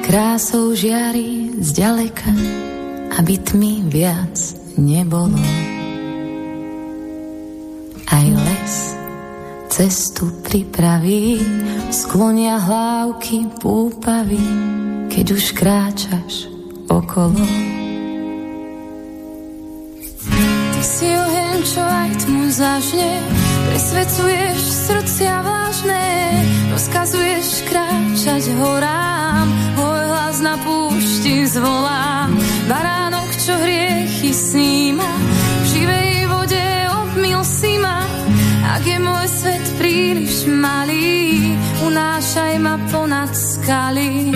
krásou 0.03 0.75
žiari 0.75 1.57
zďaleka, 1.63 2.62
aby 3.19 3.33
tmy 3.37 3.85
viac 3.89 4.35
nebolo. 4.77 5.37
Aj 8.09 8.25
les 8.25 8.73
cestu 9.73 10.29
pripraví, 10.45 11.41
sklonia 11.89 12.61
hlávky 12.61 13.49
púpavy, 13.57 14.45
keď 15.09 15.25
už 15.33 15.43
kráčaš 15.57 16.45
okolo. 16.85 17.41
Ty 20.29 20.81
si 20.85 21.09
oheň, 21.09 21.57
čo 21.65 21.81
aj 21.81 22.11
tmu 22.21 22.53
zažne, 22.53 23.17
presvedcuješ 23.73 24.61
srdcia 24.61 25.41
vážne, 25.41 26.05
rozkazuješ 26.69 27.65
kráčať 27.65 28.53
horám, 28.61 29.49
hoj 29.73 30.01
hlas 30.05 30.37
na 30.37 30.53
púšti 30.61 31.49
zvolá, 31.49 32.29
bará 32.69 33.02
čo 33.43 33.59
hriechy 33.59 34.31
sníma. 34.31 35.03
V 35.03 35.65
živej 35.75 36.11
vode 36.31 36.63
obmil 36.95 37.43
si 37.43 37.75
ma, 37.75 37.99
ak 38.71 38.83
je 38.87 38.97
môj 39.03 39.27
svet 39.27 39.65
príliš 39.75 40.47
malý, 40.47 41.51
unášaj 41.83 42.55
ma 42.63 42.79
ponad 42.87 43.35
skaly. 43.35 44.31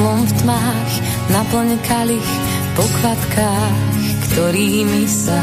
Svetlom 0.00 0.24
v 0.24 0.32
tmách, 0.40 0.92
naplň 1.28 1.68
kalich 1.84 2.30
po 2.72 2.88
kvapkách, 2.88 3.76
ktorými 4.32 5.04
sa 5.04 5.36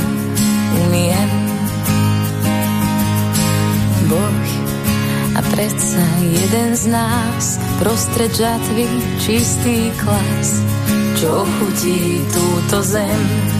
umiem. 0.81 1.29
Boh 4.09 4.49
a 5.37 5.45
predsa 5.53 6.01
jeden 6.25 6.73
z 6.73 6.89
nás 6.89 7.61
prostred 7.77 8.33
žatvy 8.33 8.89
čistý 9.21 9.93
klas, 10.01 10.49
čo 11.21 11.45
chutí 11.45 12.25
túto 12.33 12.81
zem. 12.81 13.56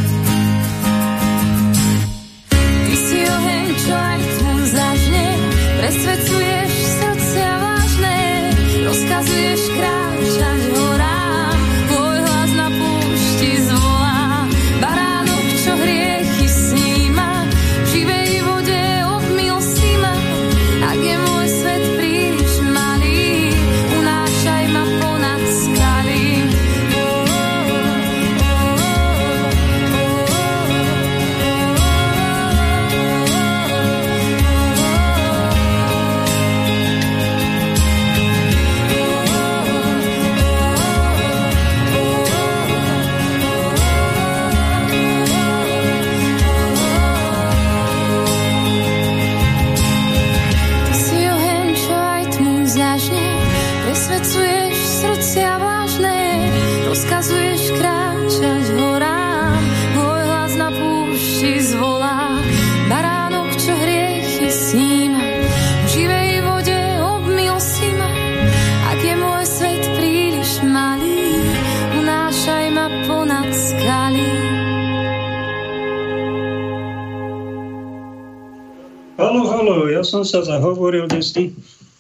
Som 80.18 80.26
sa 80.26 80.58
zahovoril, 80.58 81.06
kde 81.06 81.22
si 81.22 81.44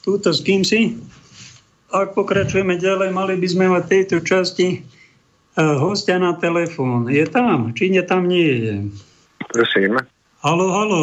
túto 0.01 0.33
s 0.33 0.41
kým 0.41 0.65
si. 0.65 0.97
Ak 1.93 2.17
pokračujeme 2.17 2.81
ďalej, 2.81 3.13
mali 3.13 3.37
by 3.37 3.47
sme 3.47 3.65
mať 3.69 3.83
v 3.85 3.91
tejto 3.93 4.17
časti 4.25 4.67
uh, 5.59 5.77
hostia 5.77 6.17
na 6.17 6.33
telefón. 6.35 7.07
Je 7.07 7.23
tam? 7.29 7.77
Či 7.77 7.93
nie 7.93 8.03
tam 8.03 8.25
nie 8.25 8.49
je? 8.49 8.75
Prosím. 9.53 10.01
Halo, 10.41 10.69
halo, 10.69 11.01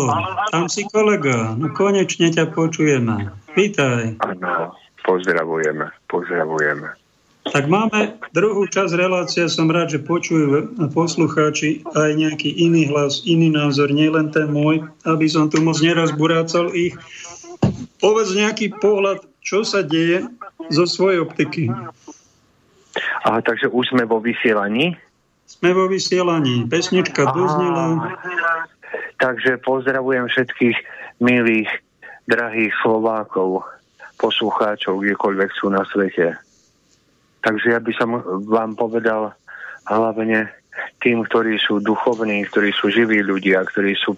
tam 0.54 0.70
si 0.70 0.86
kolega. 0.90 1.58
No 1.58 1.70
konečne 1.74 2.30
ťa 2.30 2.54
počujeme. 2.54 3.34
Vítaj. 3.58 4.18
Áno, 4.22 4.74
pozdravujeme, 5.02 5.90
pozdravujeme. 6.06 7.03
Tak 7.44 7.68
máme 7.68 8.16
druhú 8.32 8.64
časť 8.64 8.96
relácie. 8.96 9.44
Som 9.52 9.68
rád, 9.68 9.92
že 9.92 10.00
počujú 10.00 10.80
poslucháči 10.96 11.84
aj 11.92 12.16
nejaký 12.16 12.56
iný 12.56 12.88
hlas, 12.88 13.20
iný 13.28 13.52
názor, 13.52 13.92
nielen 13.92 14.32
ten 14.32 14.48
môj, 14.48 14.80
aby 15.04 15.28
som 15.28 15.52
tu 15.52 15.60
moc 15.60 15.76
nerazburácal 15.84 16.72
ich. 16.72 16.96
Povedz 18.00 18.32
nejaký 18.32 18.72
pohľad, 18.80 19.24
čo 19.44 19.60
sa 19.60 19.84
deje 19.84 20.24
zo 20.72 20.88
svojej 20.88 21.20
optiky. 21.20 21.68
Aha, 23.28 23.40
takže 23.44 23.68
už 23.68 23.92
sme 23.92 24.08
vo 24.08 24.24
vysielaní. 24.24 24.96
Sme 25.44 25.76
vo 25.76 25.84
vysielaní. 25.84 26.64
Pesnička 26.68 27.28
doznela. 27.36 28.16
Takže 29.20 29.60
pozdravujem 29.60 30.28
všetkých 30.32 30.76
milých, 31.20 31.68
drahých 32.24 32.72
Slovákov, 32.80 33.68
poslucháčov, 34.16 35.04
kdekoľvek 35.04 35.50
sú 35.60 35.68
na 35.68 35.84
svete. 35.92 36.43
Takže 37.44 37.76
ja 37.76 37.80
by 37.80 37.92
som 37.94 38.10
vám 38.48 38.72
povedal 38.72 39.36
hlavne 39.84 40.48
tým, 41.04 41.22
ktorí 41.28 41.60
sú 41.60 41.78
duchovní, 41.84 42.48
ktorí 42.48 42.72
sú 42.72 42.88
živí 42.90 43.20
ľudia, 43.20 43.62
ktorí 43.68 43.94
sú, 43.94 44.16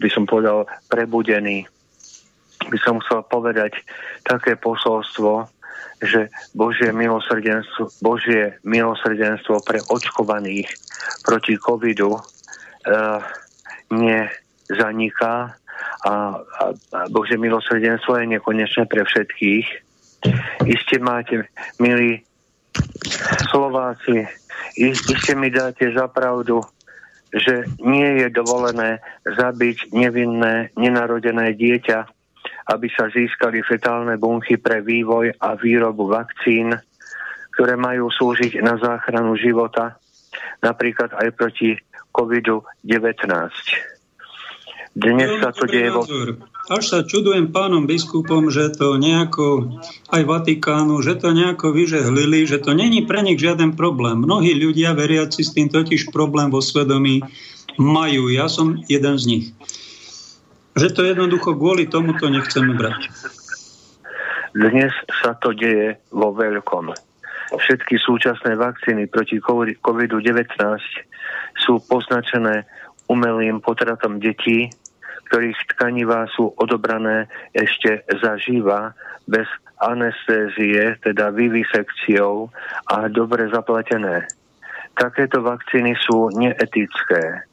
by 0.00 0.08
som 0.08 0.24
povedal, 0.24 0.64
prebudení, 0.88 1.68
by 2.72 2.78
som 2.80 2.98
chcel 3.04 3.22
povedať 3.28 3.76
také 4.24 4.56
posolstvo, 4.56 5.46
že 6.02 6.32
Božie 6.56 6.90
milosrdenstvo, 6.90 7.94
Božie 8.02 8.58
milosrdenstvo 8.66 9.62
pre 9.62 9.78
očkovaných 9.86 10.66
proti 11.22 11.54
covidu 11.54 12.18
uh, 12.18 13.22
nezaniká 13.94 15.54
a, 16.02 16.10
a, 16.10 16.12
a 16.74 17.00
Božie 17.06 17.38
milosrdenstvo 17.38 18.18
je 18.18 18.34
nekonečné 18.34 18.90
pre 18.90 19.06
všetkých. 19.06 19.91
Iste 20.62 21.02
máte, 21.02 21.50
milí 21.82 22.22
Slováci, 23.50 24.24
iste 24.78 25.34
mi 25.34 25.50
dáte 25.50 25.90
za 25.90 26.06
pravdu, 26.08 26.62
že 27.32 27.64
nie 27.82 28.22
je 28.22 28.28
dovolené 28.30 29.00
zabiť 29.24 29.90
nevinné, 29.90 30.70
nenarodené 30.78 31.56
dieťa, 31.56 31.98
aby 32.70 32.86
sa 32.92 33.10
získali 33.10 33.64
fetálne 33.66 34.20
bunky 34.20 34.60
pre 34.60 34.84
vývoj 34.84 35.34
a 35.40 35.58
výrobu 35.58 36.06
vakcín, 36.06 36.76
ktoré 37.56 37.74
majú 37.74 38.08
slúžiť 38.12 38.62
na 38.62 38.78
záchranu 38.78 39.34
života, 39.34 39.98
napríklad 40.62 41.12
aj 41.18 41.28
proti 41.34 41.74
COVID-19. 42.12 43.28
Dnes 44.92 45.40
sa 45.40 45.56
to 45.56 45.64
deje 45.64 45.88
vo... 45.88 46.04
Až 46.70 46.84
sa 46.84 46.98
čudujem 47.02 47.50
pánom 47.50 47.88
biskupom, 47.88 48.46
že 48.52 48.70
to 48.76 48.94
nejako, 48.94 49.76
aj 50.14 50.22
Vatikánu, 50.22 51.02
že 51.02 51.18
to 51.18 51.34
nejako 51.34 51.74
vyžehlili, 51.74 52.46
že 52.46 52.62
to 52.62 52.76
není 52.76 53.02
pre 53.02 53.18
nich 53.24 53.40
žiaden 53.40 53.74
problém. 53.74 54.22
Mnohí 54.22 54.54
ľudia 54.54 54.94
veriaci 54.94 55.42
s 55.42 55.50
tým 55.56 55.72
totiž 55.72 56.14
problém 56.14 56.54
vo 56.54 56.62
svedomí 56.62 57.24
majú. 57.80 58.30
Ja 58.30 58.46
som 58.46 58.78
jeden 58.86 59.16
z 59.18 59.24
nich. 59.26 59.46
Že 60.78 60.88
to 60.94 61.00
jednoducho 61.02 61.56
kvôli 61.58 61.90
tomu 61.90 62.14
to 62.14 62.30
nechceme 62.30 62.76
brať. 62.78 63.10
Dnes 64.54 64.92
sa 65.24 65.32
to 65.40 65.56
deje 65.56 65.98
vo 66.12 66.30
veľkom. 66.36 66.92
Všetky 67.52 67.96
súčasné 68.00 68.56
vakcíny 68.56 69.08
proti 69.08 69.40
COVID-19 69.40 70.56
sú 71.58 71.80
poznačené 71.84 72.64
umelým 73.12 73.60
potratom 73.60 74.16
detí, 74.16 74.72
ktorých 75.32 75.64
tkanivá 75.72 76.28
sú 76.36 76.52
odobrané 76.60 77.24
ešte 77.56 78.04
zaživa, 78.20 78.92
bez 79.24 79.48
anestézie, 79.80 80.92
teda 81.00 81.32
vivisekciou 81.32 82.52
a 82.92 83.08
dobre 83.08 83.48
zaplatené. 83.48 84.28
Takéto 84.92 85.40
vakcíny 85.40 85.96
sú 86.04 86.28
neetické. 86.36 87.48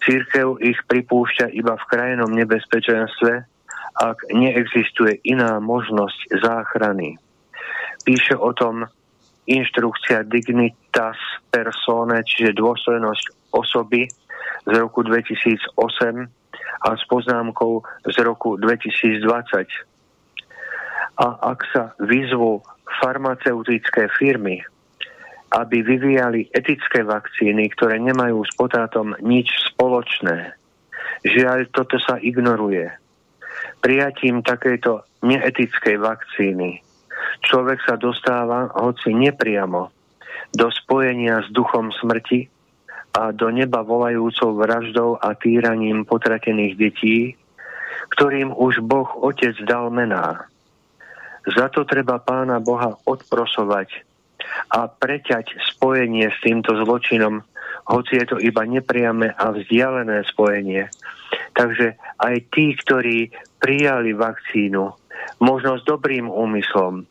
Církev 0.00 0.56
ich 0.64 0.80
pripúšťa 0.88 1.52
iba 1.52 1.76
v 1.76 1.88
krajnom 1.92 2.32
nebezpečenstve, 2.32 3.32
ak 4.00 4.16
neexistuje 4.32 5.20
iná 5.28 5.60
možnosť 5.60 6.40
záchrany. 6.40 7.20
Píše 8.08 8.32
o 8.32 8.48
tom 8.56 8.88
inštrukcia 9.44 10.24
Dignitas 10.24 11.20
Persone, 11.52 12.24
čiže 12.24 12.56
dôstojnosť 12.56 13.52
osoby 13.52 14.08
z 14.64 14.72
roku 14.72 15.04
2008 15.04 16.43
a 16.82 16.96
s 16.96 17.02
poznámkou 17.06 17.82
z 18.08 18.16
roku 18.24 18.56
2020. 18.58 19.22
A 21.14 21.26
ak 21.54 21.60
sa 21.70 21.82
vyzvú 22.02 22.64
farmaceutické 22.98 24.10
firmy, 24.18 24.62
aby 25.54 25.86
vyvíjali 25.86 26.50
etické 26.50 27.06
vakcíny, 27.06 27.70
ktoré 27.78 28.02
nemajú 28.02 28.42
s 28.42 28.50
potátom 28.58 29.14
nič 29.22 29.46
spoločné, 29.70 30.58
žiaľ, 31.22 31.70
toto 31.70 32.02
sa 32.02 32.18
ignoruje. 32.18 32.90
Prijatím 33.78 34.42
takejto 34.42 35.06
neetickej 35.22 35.96
vakcíny 36.02 36.82
človek 37.42 37.82
sa 37.82 37.94
dostáva, 37.98 38.70
hoci 38.78 39.10
nepriamo, 39.12 39.90
do 40.54 40.70
spojenia 40.70 41.42
s 41.42 41.48
duchom 41.50 41.90
smrti 41.90 42.46
a 43.14 43.30
do 43.30 43.46
neba 43.54 43.86
volajúcou 43.86 44.58
vraždou 44.58 45.22
a 45.22 45.38
týraním 45.38 46.02
potratených 46.02 46.74
detí, 46.74 47.38
ktorým 48.18 48.50
už 48.50 48.82
Boh 48.82 49.06
Otec 49.22 49.54
dal 49.62 49.88
mená. 49.94 50.50
Za 51.46 51.70
to 51.70 51.86
treba 51.86 52.18
pána 52.18 52.58
Boha 52.58 52.98
odprosovať 53.06 54.02
a 54.74 54.90
preťať 54.90 55.56
spojenie 55.72 56.28
s 56.28 56.38
týmto 56.42 56.74
zločinom, 56.74 57.46
hoci 57.84 58.18
je 58.18 58.26
to 58.28 58.36
iba 58.40 58.64
nepriame 58.66 59.30
a 59.30 59.52
vzdialené 59.52 60.24
spojenie. 60.26 60.88
Takže 61.54 61.94
aj 62.18 62.34
tí, 62.50 62.74
ktorí 62.74 63.30
prijali 63.60 64.16
vakcínu, 64.16 64.90
možno 65.38 65.78
s 65.78 65.84
dobrým 65.86 66.26
úmyslom, 66.26 67.06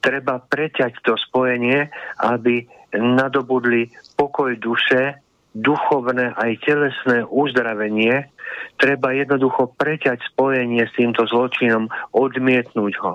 treba 0.00 0.34
preťať 0.38 1.02
to 1.02 1.18
spojenie, 1.18 1.90
aby 2.22 2.64
nadobudli 2.94 3.90
pokoj 4.18 4.56
duše, 4.58 5.18
duchovné 5.54 6.34
aj 6.38 6.62
telesné 6.62 7.26
uzdravenie, 7.26 8.30
treba 8.78 9.10
jednoducho 9.14 9.74
preťať 9.74 10.22
spojenie 10.34 10.86
s 10.86 10.94
týmto 10.94 11.26
zločinom, 11.26 11.90
odmietnúť 12.14 12.94
ho. 13.02 13.14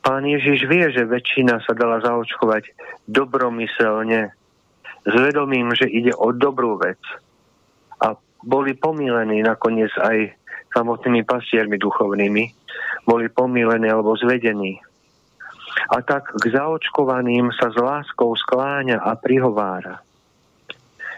Pán 0.00 0.24
Ježiš 0.24 0.64
vie, 0.68 0.88
že 0.92 1.08
väčšina 1.08 1.60
sa 1.64 1.72
dala 1.76 2.00
zaočkovať 2.00 2.72
dobromyselne, 3.08 4.32
s 5.06 5.14
vedomím, 5.14 5.70
že 5.76 5.86
ide 5.86 6.10
o 6.18 6.34
dobrú 6.34 6.82
vec. 6.82 6.98
A 8.02 8.18
boli 8.42 8.74
pomílení 8.74 9.40
nakoniec 9.46 9.94
aj 10.02 10.34
samotnými 10.74 11.22
pastiermi 11.22 11.78
duchovnými, 11.78 12.44
boli 13.06 13.30
pomílení 13.30 13.86
alebo 13.86 14.18
zvedení. 14.18 14.82
A 15.92 16.02
tak 16.02 16.32
k 16.34 16.44
zaočkovaným 16.50 17.52
sa 17.54 17.70
s 17.70 17.76
láskou 17.78 18.34
skláňa 18.34 19.00
a 19.00 19.14
prihovára. 19.14 20.02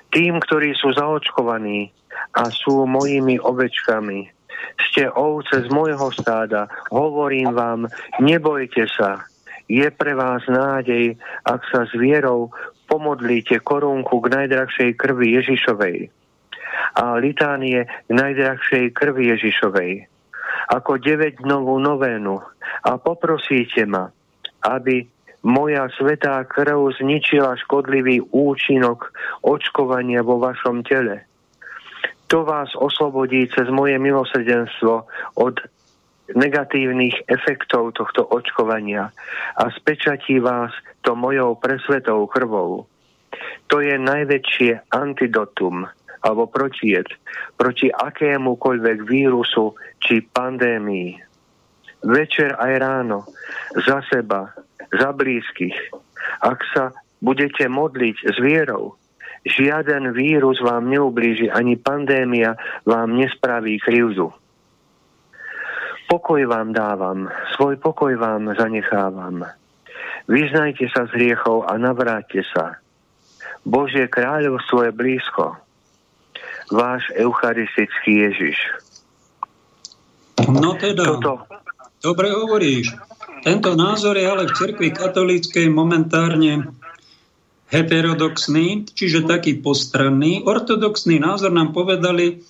Tým, 0.09 0.41
ktorí 0.41 0.73
sú 0.73 0.93
zaočkovaní 0.97 1.93
a 2.33 2.49
sú 2.49 2.89
mojimi 2.89 3.37
ovečkami, 3.41 4.29
ste 4.89 5.07
ovce 5.13 5.65
z 5.65 5.69
môjho 5.71 6.11
stáda, 6.11 6.67
hovorím 6.91 7.55
vám, 7.55 7.81
nebojte 8.19 8.89
sa, 8.91 9.29
je 9.69 9.85
pre 9.93 10.17
vás 10.17 10.43
nádej, 10.49 11.15
ak 11.45 11.61
sa 11.69 11.85
s 11.85 11.93
vierou 11.93 12.51
pomodlíte 12.89 13.61
korunku 13.61 14.25
k 14.25 14.33
najdrahšej 14.33 14.91
krvi 14.97 15.37
Ježišovej 15.37 16.09
a 16.97 17.21
litánie 17.21 17.85
k 17.85 18.11
najdrahšej 18.11 18.97
krvi 18.97 19.29
Ježišovej 19.37 20.09
ako 20.73 21.01
9 21.01 21.45
novú 21.45 21.77
novénu 21.77 22.41
a 22.85 22.91
poprosíte 22.97 23.85
ma, 23.85 24.09
aby 24.67 25.07
moja 25.47 25.87
svetá 25.95 26.43
krv 26.45 26.99
zničila 26.99 27.55
škodlivý 27.63 28.23
účinok 28.35 29.15
očkovania 29.47 30.27
vo 30.27 30.43
vašom 30.43 30.83
tele 30.83 31.29
to 32.29 32.45
vás 32.45 32.69
oslobodí 32.77 33.49
cez 33.49 33.73
moje 33.73 33.97
milosrdenstvo 33.97 35.09
od 35.41 35.57
negatívnych 36.37 37.25
efektov 37.25 37.97
tohto 37.97 38.29
očkovania 38.29 39.09
a 39.57 39.65
spečatí 39.73 40.37
vás 40.37 40.69
to 41.01 41.17
mojou 41.17 41.57
presvetou 41.57 42.29
krvou. 42.29 42.85
To 43.73 43.81
je 43.81 43.97
najväčšie 43.97 44.93
antidotum 44.93 45.89
alebo 46.21 46.45
protied 46.53 47.09
proti 47.57 47.89
akémukoľvek 47.89 49.09
vírusu 49.09 49.73
či 50.05 50.21
pandémii. 50.21 51.28
Večer 52.05 52.55
aj 52.55 52.73
ráno, 52.79 53.27
za 53.75 54.03
seba, 54.07 54.55
za 54.95 55.11
blízkych, 55.11 55.75
ak 56.45 56.59
sa 56.75 56.85
budete 57.19 57.67
modliť 57.67 58.17
s 58.31 58.37
vierou, 58.39 58.95
Žiaden 59.47 60.13
vírus 60.13 60.59
vám 60.59 60.91
neublíži, 60.91 61.49
ani 61.49 61.79
pandémia 61.79 62.59
vám 62.83 63.15
nespraví 63.15 63.79
krivdu. 63.79 64.35
Pokoj 66.11 66.43
vám 66.49 66.73
dávam, 66.73 67.31
svoj 67.55 67.79
pokoj 67.79 68.17
vám 68.19 68.51
zanechávam. 68.57 69.47
Vyznajte 70.29 70.89
sa 70.93 71.09
z 71.09 71.17
hriechov 71.17 71.69
a 71.69 71.77
navráťte 71.81 72.43
sa. 72.53 72.81
Božie 73.65 74.09
kráľovstvo 74.09 74.89
je 74.89 74.93
blízko. 74.93 75.57
Váš 76.69 77.09
eucharistický 77.17 78.29
Ježiš. 78.29 78.59
No 80.49 80.77
teda, 80.77 81.05
Toto... 81.05 81.45
dobre 82.03 82.31
hovoríš. 82.33 82.95
Tento 83.47 83.79
názor 83.79 84.19
je 84.19 84.27
ale 84.27 84.51
v 84.51 84.57
cirkvi 84.57 84.91
katolíckej 84.91 85.71
momentárne 85.71 86.75
heterodoxný, 87.69 88.89
čiže 88.89 89.29
taký 89.29 89.61
postranný. 89.61 90.43
Ortodoxný 90.43 91.21
názor 91.21 91.53
nám 91.53 91.77
povedali 91.77 92.43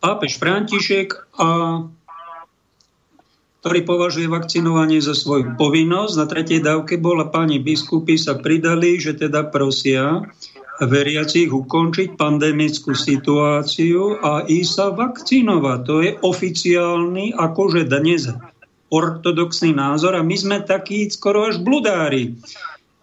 pápež 0.00 0.40
František, 0.40 1.36
a, 1.36 1.46
ktorý 3.60 3.80
považuje 3.82 4.26
vakcinovanie 4.30 5.02
za 5.02 5.12
svoju 5.12 5.58
povinnosť. 5.58 6.14
Na 6.16 6.26
tretej 6.26 6.60
dávke 6.64 6.96
bola 6.96 7.28
pani 7.28 7.60
biskupy 7.60 8.16
sa 8.16 8.38
pridali, 8.38 8.96
že 8.96 9.18
teda 9.18 9.46
prosia 9.52 10.24
veriacich 10.84 11.48
ukončiť 11.48 12.20
pandemickú 12.20 12.92
situáciu 12.92 14.20
a 14.20 14.44
ísť 14.44 14.70
sa 14.70 14.86
vakcinovať. 14.92 15.78
To 15.88 15.94
je 16.04 16.12
oficiálny, 16.20 17.32
akože 17.32 17.88
dnes 17.88 18.28
ortodoxný 18.92 19.72
názor 19.72 20.14
a 20.14 20.22
my 20.22 20.36
sme 20.36 20.56
takí 20.62 21.08
skoro 21.08 21.48
až 21.48 21.58
bludári. 21.64 22.36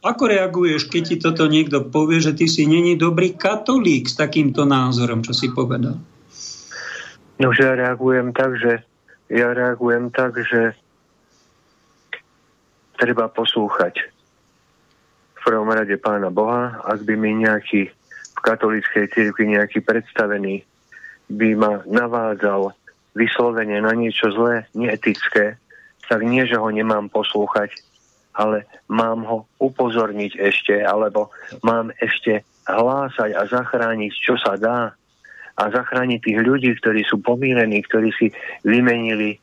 Ako 0.03 0.27
reaguješ, 0.27 0.91
keď 0.91 1.03
ti 1.07 1.15
toto 1.17 1.47
niekto 1.47 1.87
povie, 1.87 2.19
že 2.19 2.35
ty 2.35 2.45
si 2.45 2.67
není 2.67 2.99
dobrý 2.99 3.33
katolík 3.39 4.11
s 4.11 4.19
takýmto 4.19 4.67
názorom, 4.67 5.23
čo 5.23 5.31
si 5.31 5.47
povedal? 5.49 5.95
No, 7.39 7.47
že 7.55 7.63
ja 7.65 7.73
reagujem 7.73 8.35
tak, 8.35 8.59
že 8.59 8.83
ja 9.31 9.49
reagujem 9.55 10.11
tak, 10.11 10.37
že 10.43 10.75
treba 12.99 13.31
poslúchať 13.31 14.12
prvom 15.43 15.69
rade 15.69 15.95
pána 15.99 16.31
Boha, 16.31 16.79
ak 16.87 17.03
by 17.03 17.13
mi 17.19 17.43
nejaký 17.43 17.91
v 18.33 18.39
katolíckej 18.41 19.11
cirkvi 19.13 19.55
nejaký 19.55 19.85
predstavený 19.85 20.63
by 21.31 21.49
ma 21.55 21.73
navádzal 21.87 22.75
vyslovene 23.13 23.79
na 23.79 23.93
niečo 23.93 24.33
zlé, 24.33 24.65
neetické, 24.73 25.55
tak 26.09 26.25
nie, 26.25 26.43
že 26.43 26.59
ho 26.59 26.67
nemám 26.67 27.07
poslúchať, 27.07 27.71
ale 28.33 28.65
mám 28.89 29.23
ho 29.23 29.37
upozorniť 29.61 30.41
ešte, 30.41 30.81
alebo 30.81 31.29
mám 31.61 31.93
ešte 32.01 32.41
hlásať 32.65 33.37
a 33.37 33.45
zachrániť, 33.45 34.11
čo 34.17 34.35
sa 34.41 34.57
dá. 34.57 34.97
A 35.53 35.63
zachrániť 35.69 36.19
tých 36.25 36.39
ľudí, 36.41 36.73
ktorí 36.81 37.05
sú 37.05 37.21
pomírení, 37.21 37.85
ktorí 37.85 38.09
si 38.17 38.33
vymenili 38.65 39.37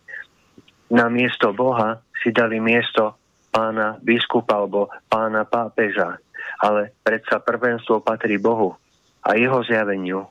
na 0.90 1.06
miesto 1.06 1.54
Boha, 1.54 2.02
si 2.18 2.34
dali 2.34 2.58
miesto 2.58 3.19
pána 3.50 3.98
biskupa 4.02 4.62
alebo 4.62 4.88
pána 5.10 5.44
pápeža. 5.44 6.18
Ale 6.62 6.94
predsa 7.04 7.42
prvenstvo 7.42 8.00
patrí 8.02 8.40
Bohu 8.40 8.74
a 9.22 9.36
jeho 9.36 9.60
zjaveniu 9.66 10.30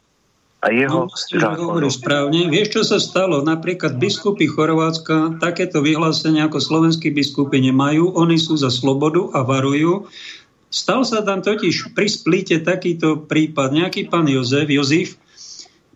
a 0.59 0.75
jeho 0.75 1.07
no, 1.07 1.71
hovoríš 1.71 2.03
správne. 2.03 2.51
Vieš, 2.51 2.67
čo 2.75 2.81
sa 2.83 2.99
stalo? 2.99 3.39
Napríklad 3.39 3.95
biskupy 3.95 4.43
Chorvátska 4.51 5.39
takéto 5.39 5.79
vyhlásenia 5.79 6.51
ako 6.51 6.59
slovenskí 6.59 7.15
biskupy 7.15 7.63
nemajú. 7.63 8.11
Oni 8.19 8.35
sú 8.35 8.59
za 8.59 8.67
slobodu 8.67 9.31
a 9.31 9.47
varujú. 9.47 10.11
Stal 10.67 11.07
sa 11.07 11.23
tam 11.23 11.39
totiž 11.39 11.95
pri 11.95 12.11
splite 12.11 12.59
takýto 12.61 13.23
prípad. 13.23 13.71
Nejaký 13.71 14.11
pán 14.11 14.27
Jozef, 14.27 14.67
Jozef, 14.67 15.15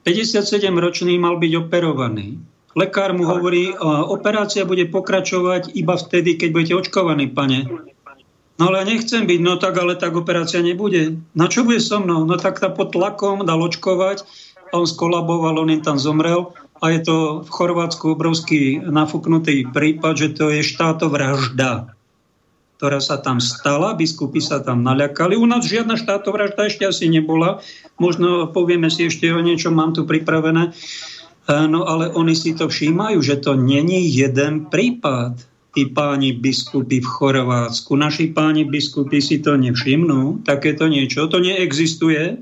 57-ročný 0.08 1.20
mal 1.20 1.36
byť 1.44 1.52
operovaný. 1.68 2.40
Lekár 2.74 3.14
mu 3.14 3.30
hovorí, 3.30 3.70
operácia 4.10 4.66
bude 4.66 4.90
pokračovať 4.90 5.78
iba 5.78 5.94
vtedy, 5.94 6.42
keď 6.42 6.50
budete 6.50 6.74
očkovaní, 6.74 7.30
pane. 7.30 7.70
No 8.58 8.70
ale 8.70 8.86
nechcem 8.86 9.26
byť, 9.26 9.40
no 9.42 9.58
tak 9.58 9.78
ale 9.78 9.98
tak 9.98 10.14
operácia 10.14 10.62
nebude. 10.62 11.18
Na 11.34 11.50
čo 11.50 11.66
bude 11.66 11.82
so 11.82 11.98
mnou? 12.02 12.26
No 12.26 12.38
tak 12.38 12.62
ta 12.62 12.70
pod 12.70 12.94
tlakom 12.94 13.46
dal 13.46 13.62
očkovať 13.62 14.26
on 14.74 14.90
skolaboval, 14.90 15.62
on 15.62 15.70
im 15.70 15.86
tam 15.86 16.02
zomrel 16.02 16.50
a 16.82 16.90
je 16.90 17.06
to 17.06 17.16
v 17.46 17.50
Chorvátsku 17.54 18.18
obrovský 18.18 18.82
nafúknutý 18.82 19.70
prípad, 19.70 20.14
že 20.18 20.30
to 20.34 20.50
je 20.50 20.66
štátovražda, 20.66 21.94
ktorá 22.82 22.98
sa 22.98 23.22
tam 23.22 23.38
stala, 23.38 23.94
biskupy 23.94 24.42
sa 24.42 24.60
tam 24.66 24.82
naľakali. 24.82 25.38
U 25.38 25.46
nás 25.46 25.64
žiadna 25.70 25.94
štátovražda 25.96 26.74
ešte 26.74 26.90
asi 26.90 27.06
nebola, 27.06 27.62
možno 28.02 28.50
povieme 28.50 28.90
si 28.90 29.08
ešte 29.08 29.30
o 29.30 29.40
niečo, 29.40 29.70
mám 29.70 29.94
tu 29.94 30.10
pripravené. 30.10 30.74
No 31.50 31.84
ale 31.84 32.08
oni 32.16 32.36
si 32.40 32.56
to 32.56 32.72
všímajú, 32.72 33.20
že 33.20 33.44
to 33.44 33.60
není 33.60 34.08
jeden 34.08 34.72
prípad. 34.72 35.36
Tí 35.74 35.90
páni 35.90 36.38
biskupy 36.38 37.02
v 37.02 37.10
Chorvátsku, 37.10 37.98
naši 37.98 38.30
páni 38.30 38.62
biskupy 38.62 39.18
si 39.18 39.42
to 39.42 39.58
nevšimnú, 39.58 40.46
takéto 40.46 40.86
niečo, 40.86 41.26
to 41.26 41.42
neexistuje 41.42 42.38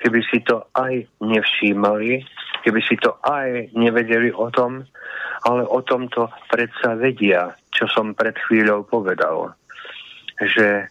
keby 0.00 0.20
si 0.32 0.40
to 0.40 0.64
aj 0.74 1.04
nevšímali, 1.20 2.24
keby 2.64 2.80
si 2.82 2.96
to 2.98 3.14
aj 3.20 3.68
nevedeli 3.76 4.32
o 4.32 4.48
tom, 4.48 4.84
ale 5.44 5.62
o 5.68 5.80
tomto 5.84 6.28
predsa 6.48 6.96
vedia, 6.96 7.52
čo 7.72 7.88
som 7.88 8.16
pred 8.16 8.36
chvíľou 8.48 8.84
povedal. 8.88 9.52
Že 10.40 10.88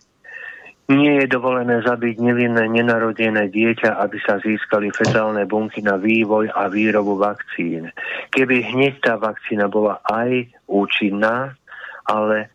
nie 0.90 1.22
je 1.22 1.30
dovolené 1.30 1.86
zabiť 1.86 2.18
nevinné 2.18 2.66
nenarodené 2.66 3.54
dieťa, 3.54 4.02
aby 4.02 4.18
sa 4.26 4.42
získali 4.42 4.90
fetálne 4.90 5.46
bunky 5.46 5.86
na 5.86 6.02
vývoj 6.02 6.50
a 6.50 6.66
výrobu 6.66 7.14
vakcín. 7.14 7.94
Keby 8.34 8.74
hneď 8.74 8.94
tá 9.06 9.14
vakcína 9.22 9.70
bola 9.70 10.02
aj 10.10 10.50
účinná, 10.66 11.54
ale 12.10 12.38
e, 12.42 12.48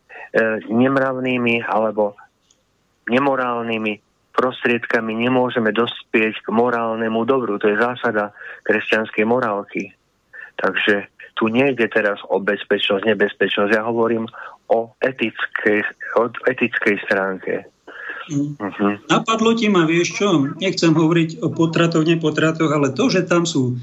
nemravnými 0.66 1.62
alebo 1.62 2.18
nemorálnymi 3.06 4.02
prostriedkami 4.34 5.14
nemôžeme 5.14 5.70
dospieť 5.70 6.42
k 6.42 6.48
morálnemu 6.50 7.20
dobru. 7.22 7.54
To 7.62 7.70
je 7.70 7.78
zásada 7.78 8.34
kresťanskej 8.66 9.22
morálky. 9.22 9.94
Takže 10.58 11.06
tu 11.38 11.46
nejde 11.46 11.86
teraz 11.86 12.18
o 12.26 12.42
bezpečnosť, 12.42 13.06
nebezpečnosť. 13.14 13.70
Ja 13.70 13.86
hovorím 13.86 14.26
o 14.74 14.90
etickej, 14.98 15.86
o 16.18 16.30
etickej 16.50 16.96
stránke. 17.06 17.73
Uh-huh. 18.30 18.96
Napadlo 19.12 19.52
ti 19.52 19.68
ma, 19.68 19.84
vieš 19.84 20.16
čo, 20.16 20.56
nechcem 20.56 20.96
hovoriť 20.96 21.44
o 21.44 21.52
potratoch, 21.52 22.08
nepotratoch, 22.08 22.72
ale 22.72 22.94
to, 22.96 23.12
že 23.12 23.28
tam 23.28 23.44
sú 23.44 23.76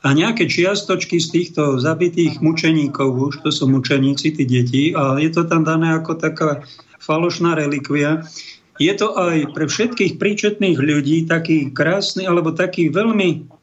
a 0.00 0.16
nejaké 0.16 0.48
čiastočky 0.48 1.20
z 1.20 1.28
týchto 1.28 1.76
zabitých 1.76 2.40
mučeníkov, 2.40 3.08
už 3.12 3.34
to 3.44 3.50
sú 3.52 3.68
mučeníci, 3.68 4.32
tí 4.32 4.44
deti, 4.48 4.84
a 4.96 5.20
je 5.20 5.28
to 5.28 5.44
tam 5.44 5.60
dané 5.60 5.92
ako 5.92 6.16
taká 6.16 6.64
falošná 7.04 7.52
relikvia. 7.52 8.24
Je 8.80 8.92
to 8.96 9.12
aj 9.12 9.52
pre 9.52 9.68
všetkých 9.68 10.16
príčetných 10.16 10.80
ľudí 10.80 11.28
taký 11.28 11.68
krásny, 11.68 12.24
alebo 12.24 12.56
taký 12.56 12.88
veľmi 12.88 13.59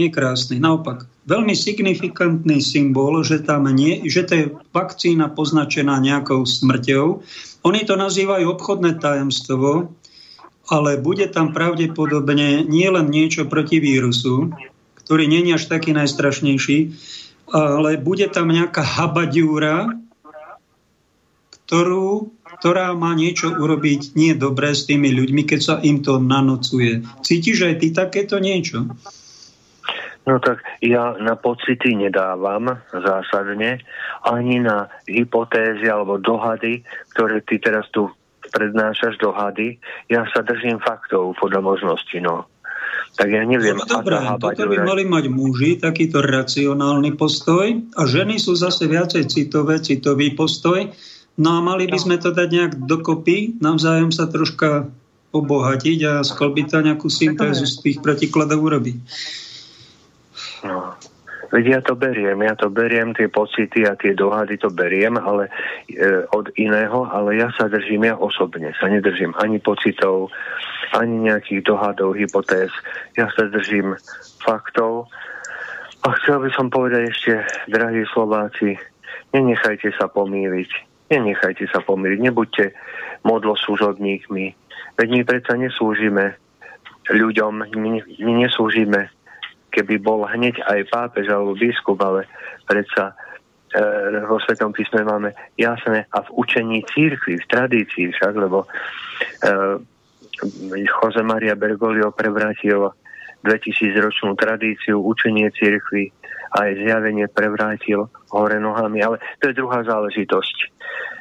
nekrásny, 0.00 0.56
naopak, 0.56 1.04
veľmi 1.28 1.52
signifikantný 1.52 2.64
symbol, 2.64 3.20
že 3.20 3.44
tam 3.44 3.68
nie, 3.68 4.08
že 4.08 4.24
to 4.24 4.32
je 4.32 4.44
vakcína 4.72 5.28
poznačená 5.30 6.00
nejakou 6.00 6.48
smrťou. 6.48 7.22
Oni 7.68 7.80
to 7.84 7.94
nazývajú 8.00 8.48
obchodné 8.56 8.96
tajemstvo, 8.96 9.92
ale 10.70 10.96
bude 10.96 11.28
tam 11.28 11.52
pravdepodobne 11.52 12.64
nielen 12.64 13.12
niečo 13.12 13.44
proti 13.44 13.82
vírusu, 13.82 14.54
ktorý 15.04 15.26
nie 15.26 15.42
je 15.44 15.58
až 15.58 15.64
taký 15.66 15.90
najstrašnejší, 15.92 16.78
ale 17.50 17.98
bude 17.98 18.30
tam 18.30 18.54
nejaká 18.54 18.80
habadiúra, 18.80 19.90
ktorú, 21.66 22.30
ktorá 22.62 22.94
má 22.94 23.14
niečo 23.14 23.50
urobiť 23.50 24.14
nie 24.14 24.34
dobré 24.38 24.74
s 24.74 24.86
tými 24.86 25.10
ľuďmi, 25.10 25.42
keď 25.46 25.60
sa 25.62 25.74
im 25.82 26.02
to 26.02 26.22
nanocuje. 26.22 27.02
Cítiš 27.26 27.66
aj 27.66 27.74
ty 27.82 27.86
takéto 27.90 28.38
niečo? 28.38 28.90
No 30.28 30.36
tak 30.36 30.60
ja 30.84 31.16
na 31.16 31.32
pocity 31.32 31.96
nedávam 31.96 32.76
zásadne, 32.92 33.80
ani 34.20 34.60
na 34.60 34.92
hypotézy 35.08 35.88
alebo 35.88 36.20
dohady, 36.20 36.84
ktoré 37.16 37.40
ty 37.40 37.56
teraz 37.56 37.88
tu 37.88 38.12
prednášaš 38.52 39.16
dohady. 39.16 39.80
Ja 40.12 40.28
sa 40.28 40.44
držím 40.44 40.82
faktov 40.82 41.38
podľa 41.40 41.60
možnosti. 41.64 42.18
No. 42.20 42.50
Tak 43.16 43.26
ja 43.26 43.42
neviem, 43.42 43.74
no, 43.74 43.86
dobré, 43.86 44.22
toto 44.38 44.70
by 44.70 44.78
mali 44.86 45.02
mať 45.02 45.24
muži, 45.30 45.82
takýto 45.82 46.22
racionálny 46.22 47.18
postoj 47.18 47.66
a 47.98 48.02
ženy 48.06 48.38
sú 48.38 48.54
zase 48.54 48.86
viacej 48.86 49.26
citové, 49.26 49.82
citový 49.82 50.34
postoj. 50.38 50.90
No 51.40 51.58
a 51.58 51.60
mali 51.64 51.90
by 51.90 51.98
sme 51.98 52.16
to 52.20 52.30
dať 52.30 52.48
nejak 52.48 52.72
dokopy, 52.86 53.58
navzájom 53.58 54.14
sa 54.14 54.30
troška 54.30 54.90
obohatiť 55.30 55.98
a 56.06 56.12
skolbiť 56.26 56.66
nejakú 56.90 57.06
syntézu 57.06 57.66
z 57.66 57.76
tých 57.82 57.98
protikladov 58.02 58.62
urobiť. 58.66 58.96
No. 60.64 60.94
Veď 61.50 61.64
ja 61.66 61.80
to 61.82 61.98
beriem, 61.98 62.46
ja 62.46 62.54
to 62.54 62.70
beriem, 62.70 63.10
tie 63.10 63.26
pocity 63.26 63.82
a 63.82 63.98
tie 63.98 64.14
dohady 64.14 64.54
to 64.54 64.70
beriem, 64.70 65.18
ale 65.18 65.50
e, 65.90 66.22
od 66.30 66.46
iného, 66.54 67.10
ale 67.10 67.42
ja 67.42 67.50
sa 67.58 67.66
držím, 67.66 68.06
ja 68.06 68.14
osobne 68.14 68.70
sa 68.78 68.86
nedržím 68.86 69.34
ani 69.34 69.58
pocitov, 69.58 70.30
ani 70.94 71.26
nejakých 71.26 71.66
dohadov, 71.66 72.14
hypotéz. 72.14 72.70
Ja 73.18 73.26
sa 73.34 73.50
držím 73.50 73.98
faktov. 74.38 75.10
A 76.06 76.14
chcel 76.22 76.38
by 76.46 76.50
som 76.54 76.70
povedať 76.70 77.02
ešte, 77.10 77.32
drahí 77.66 78.06
Slováci, 78.14 78.78
nenechajte 79.34 79.90
sa 79.98 80.06
pomýliť. 80.06 80.70
Nenechajte 81.10 81.66
sa 81.74 81.82
pomýliť, 81.82 82.18
nebuďte 82.30 82.64
modloslužobníkmi. 83.26 84.46
Veď 84.94 85.08
my 85.10 85.20
predsa 85.26 85.58
neslúžime 85.58 86.38
ľuďom, 87.10 87.66
my, 87.74 87.90
my 88.06 88.32
neslúžime 88.46 89.10
keby 89.70 90.02
bol 90.02 90.26
hneď 90.26 90.60
aj 90.66 90.90
pápež 90.90 91.30
alebo 91.30 91.54
biskup, 91.56 91.98
ale 92.02 92.26
predsa 92.66 93.14
e, 93.72 93.84
vo 94.26 94.42
Svetom 94.42 94.74
písme 94.74 95.06
máme 95.06 95.32
jasné 95.56 96.10
a 96.10 96.18
v 96.26 96.28
učení 96.34 96.82
církvy, 96.90 97.38
v 97.38 97.50
tradícii 97.50 98.10
však, 98.12 98.34
lebo 98.34 98.66
e, 98.66 98.68
Jose 100.84 101.22
Maria 101.22 101.54
Bergoglio 101.54 102.10
prevrátil 102.10 102.90
2000 103.44 104.04
ročnú 104.04 104.36
tradíciu, 104.36 105.00
učenie 105.00 105.48
církvy 105.56 106.12
a 106.50 106.68
aj 106.68 106.72
zjavenie 106.82 107.26
prevrátil 107.30 108.10
hore 108.28 108.58
nohami, 108.58 109.00
ale 109.00 109.16
to 109.38 109.48
je 109.48 109.58
druhá 109.58 109.86
záležitosť. 109.86 110.56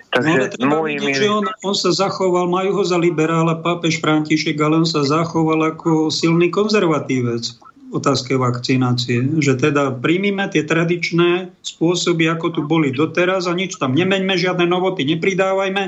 Takže 0.10 0.58
no, 0.66 0.82
ale 0.82 0.98
vidieť, 0.98 1.16
že 1.22 1.30
on, 1.30 1.46
on 1.62 1.76
sa 1.78 1.94
zachoval, 1.94 2.50
majú 2.50 2.82
ho 2.82 2.84
za 2.84 2.98
liberála 2.98 3.62
pápež 3.62 4.02
František, 4.02 4.58
ale 4.58 4.82
on 4.82 4.88
sa 4.90 5.06
zachoval 5.06 5.70
ako 5.70 6.10
silný 6.10 6.50
konzervatívec 6.50 7.46
otázke 7.90 8.38
vakcinácie. 8.38 9.42
Že 9.42 9.70
teda 9.70 9.94
príjmime 9.98 10.46
tie 10.50 10.64
tradičné 10.64 11.54
spôsoby, 11.66 12.30
ako 12.30 12.48
tu 12.54 12.62
boli 12.66 12.94
doteraz 12.94 13.50
a 13.50 13.54
nič 13.58 13.82
tam 13.82 13.98
nemeňme, 13.98 14.38
žiadne 14.38 14.66
novoty 14.70 15.06
nepridávajme 15.06 15.84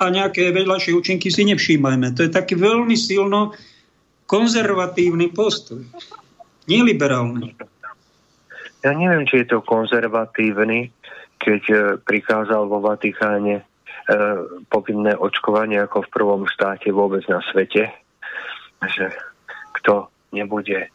a 0.00 0.04
nejaké 0.08 0.54
vedľajšie 0.54 0.94
účinky 0.94 1.28
si 1.28 1.42
nevšímajme. 1.50 2.14
To 2.16 2.24
je 2.24 2.30
taký 2.30 2.54
veľmi 2.56 2.94
silno 2.94 3.52
konzervatívny 4.30 5.34
postoj. 5.34 5.82
Neliberálny. 6.70 7.58
Ja 8.80 8.96
neviem, 8.96 9.26
či 9.26 9.44
je 9.44 9.52
to 9.52 9.58
konzervatívny, 9.60 10.88
keď 11.36 11.62
e, 11.68 11.76
prikázal 12.00 12.64
vo 12.64 12.80
Vatikáne 12.80 13.60
e, 13.60 13.64
povinné 14.72 15.12
očkovanie 15.18 15.82
ako 15.84 16.06
v 16.06 16.12
prvom 16.14 16.42
štáte 16.48 16.88
vôbec 16.88 17.26
na 17.28 17.44
svete. 17.52 17.92
Že 18.80 19.12
kto 19.82 20.08
nebude 20.32 20.88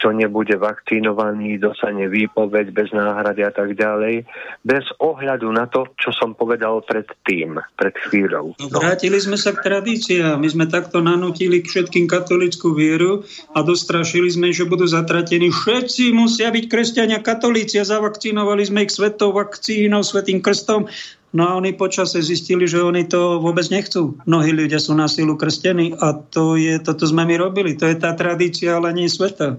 kto 0.00 0.16
nebude 0.16 0.56
vakcinovaný, 0.56 1.60
dostane 1.60 2.08
výpoveď 2.08 2.72
bez 2.72 2.88
náhrady 2.96 3.44
a 3.44 3.52
tak 3.52 3.76
ďalej, 3.76 4.24
bez 4.64 4.88
ohľadu 4.96 5.52
na 5.52 5.68
to, 5.68 5.84
čo 6.00 6.08
som 6.16 6.32
povedal 6.32 6.80
pred 6.88 7.04
tým, 7.28 7.60
pred 7.76 7.92
chvíľou. 8.08 8.56
No. 8.56 8.80
Vrátili 8.80 9.20
sme 9.20 9.36
sa 9.36 9.52
k 9.52 9.60
tradíciám. 9.60 10.40
My 10.40 10.48
sme 10.48 10.64
takto 10.72 11.04
nanútili 11.04 11.60
k 11.60 11.68
všetkým 11.68 12.08
katolickú 12.08 12.72
vieru 12.72 13.28
a 13.52 13.60
dostrašili 13.60 14.32
sme, 14.32 14.56
že 14.56 14.64
budú 14.64 14.88
zatratení. 14.88 15.52
Všetci 15.52 16.16
musia 16.16 16.48
byť 16.48 16.64
kresťania 16.72 17.20
katolíci 17.20 17.76
a 17.76 17.84
zavakcinovali 17.84 18.64
sme 18.64 18.88
ich 18.88 18.96
svetou 18.96 19.36
vakcínou, 19.36 20.00
svetým 20.00 20.40
krstom 20.40 20.88
No 21.30 21.46
a 21.46 21.54
oni 21.54 21.78
počase 21.78 22.18
zistili, 22.26 22.66
že 22.66 22.82
oni 22.82 23.06
to 23.06 23.38
vôbec 23.38 23.70
nechcú. 23.70 24.18
Mnohí 24.26 24.50
ľudia 24.50 24.82
sú 24.82 24.98
na 24.98 25.06
silu 25.06 25.38
krstení 25.38 25.94
a 25.94 26.18
to 26.18 26.58
je, 26.58 26.82
toto 26.82 27.06
sme 27.06 27.22
my 27.22 27.38
robili. 27.38 27.78
To 27.78 27.86
je 27.86 27.94
tá 27.94 28.18
tradícia, 28.18 28.74
ale 28.74 28.90
nie 28.90 29.06
sveta. 29.06 29.54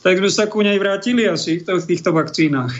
Tak 0.00 0.14
sme 0.16 0.30
sa 0.32 0.48
ku 0.48 0.64
nej 0.64 0.80
vrátili 0.80 1.28
asi 1.28 1.60
v 1.60 1.84
týchto 1.84 2.16
vakcínach. 2.16 2.72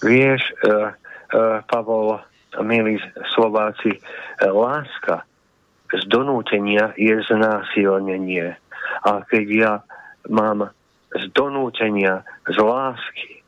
Vieš, 0.00 0.40
uh, 0.64 0.96
uh, 1.36 1.60
Pavol, 1.68 2.16
milí 2.64 2.96
Slováci, 3.36 4.00
uh, 4.00 4.48
láska 4.48 5.28
z 5.92 6.02
donútenia 6.08 6.96
je 6.96 7.20
znásilnenie. 7.28 8.56
A 9.04 9.20
keď 9.28 9.46
ja 9.52 9.72
mám 10.32 10.72
z 11.12 11.24
donútenia, 11.36 12.24
z 12.48 12.56
lásky, 12.56 13.43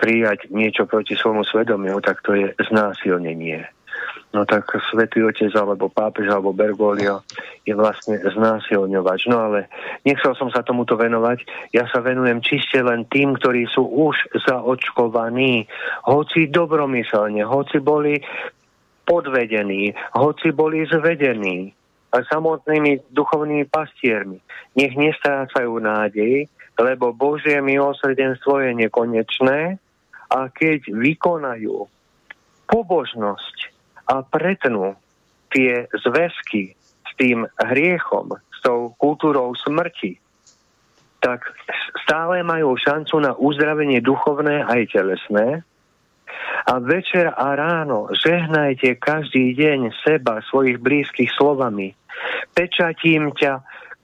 prijať 0.00 0.48
niečo 0.48 0.88
proti 0.88 1.12
svojmu 1.12 1.44
svedomiu, 1.44 2.00
tak 2.00 2.24
to 2.24 2.32
je 2.32 2.56
znásilnenie. 2.72 3.68
No 4.30 4.46
tak 4.46 4.70
svätý 4.88 5.26
Otec 5.26 5.50
alebo 5.58 5.90
pápež 5.90 6.30
alebo 6.30 6.54
Bergoglio 6.54 7.26
je 7.66 7.74
vlastne 7.74 8.22
znásilňovač. 8.22 9.26
No 9.26 9.50
ale 9.50 9.66
nechcel 10.06 10.38
som 10.38 10.54
sa 10.54 10.62
tomuto 10.62 10.94
venovať. 10.94 11.42
Ja 11.74 11.90
sa 11.90 11.98
venujem 11.98 12.38
čiste 12.38 12.78
len 12.78 13.10
tým, 13.10 13.34
ktorí 13.34 13.66
sú 13.66 13.82
už 13.82 14.40
zaočkovaní, 14.46 15.66
hoci 16.06 16.46
dobromyselne, 16.46 17.42
hoci 17.42 17.82
boli 17.82 18.22
podvedení, 19.02 19.90
hoci 20.14 20.54
boli 20.54 20.86
zvedení 20.86 21.74
a 22.14 22.22
samotnými 22.22 23.10
duchovnými 23.10 23.66
pastiermi. 23.66 24.38
Nech 24.78 24.94
nestrácajú 24.94 25.74
nádej, 25.82 26.46
lebo 26.78 27.10
Božie 27.10 27.58
milosrdenstvo 27.58 28.62
je 28.62 28.70
nekonečné 28.86 29.82
a 30.30 30.46
keď 30.48 30.94
vykonajú 30.94 31.90
pobožnosť 32.70 33.56
a 34.06 34.22
pretnú 34.22 34.94
tie 35.50 35.90
zväzky 36.06 36.78
s 36.78 37.10
tým 37.18 37.44
hriechom, 37.58 38.38
s 38.38 38.58
tou 38.62 38.94
kultúrou 38.94 39.50
smrti, 39.58 40.22
tak 41.20 41.44
stále 42.06 42.40
majú 42.40 42.78
šancu 42.78 43.20
na 43.20 43.32
uzdravenie 43.36 44.00
duchovné 44.00 44.64
aj 44.64 44.94
telesné. 44.94 45.66
A 46.70 46.78
večer 46.78 47.28
a 47.34 47.52
ráno 47.58 48.08
žehnajte 48.14 48.96
každý 49.02 49.52
deň 49.58 49.90
seba, 50.06 50.40
svojich 50.48 50.78
blízkych 50.78 51.28
slovami. 51.34 51.92
Pečatím 52.54 53.34
ťa 53.34 53.60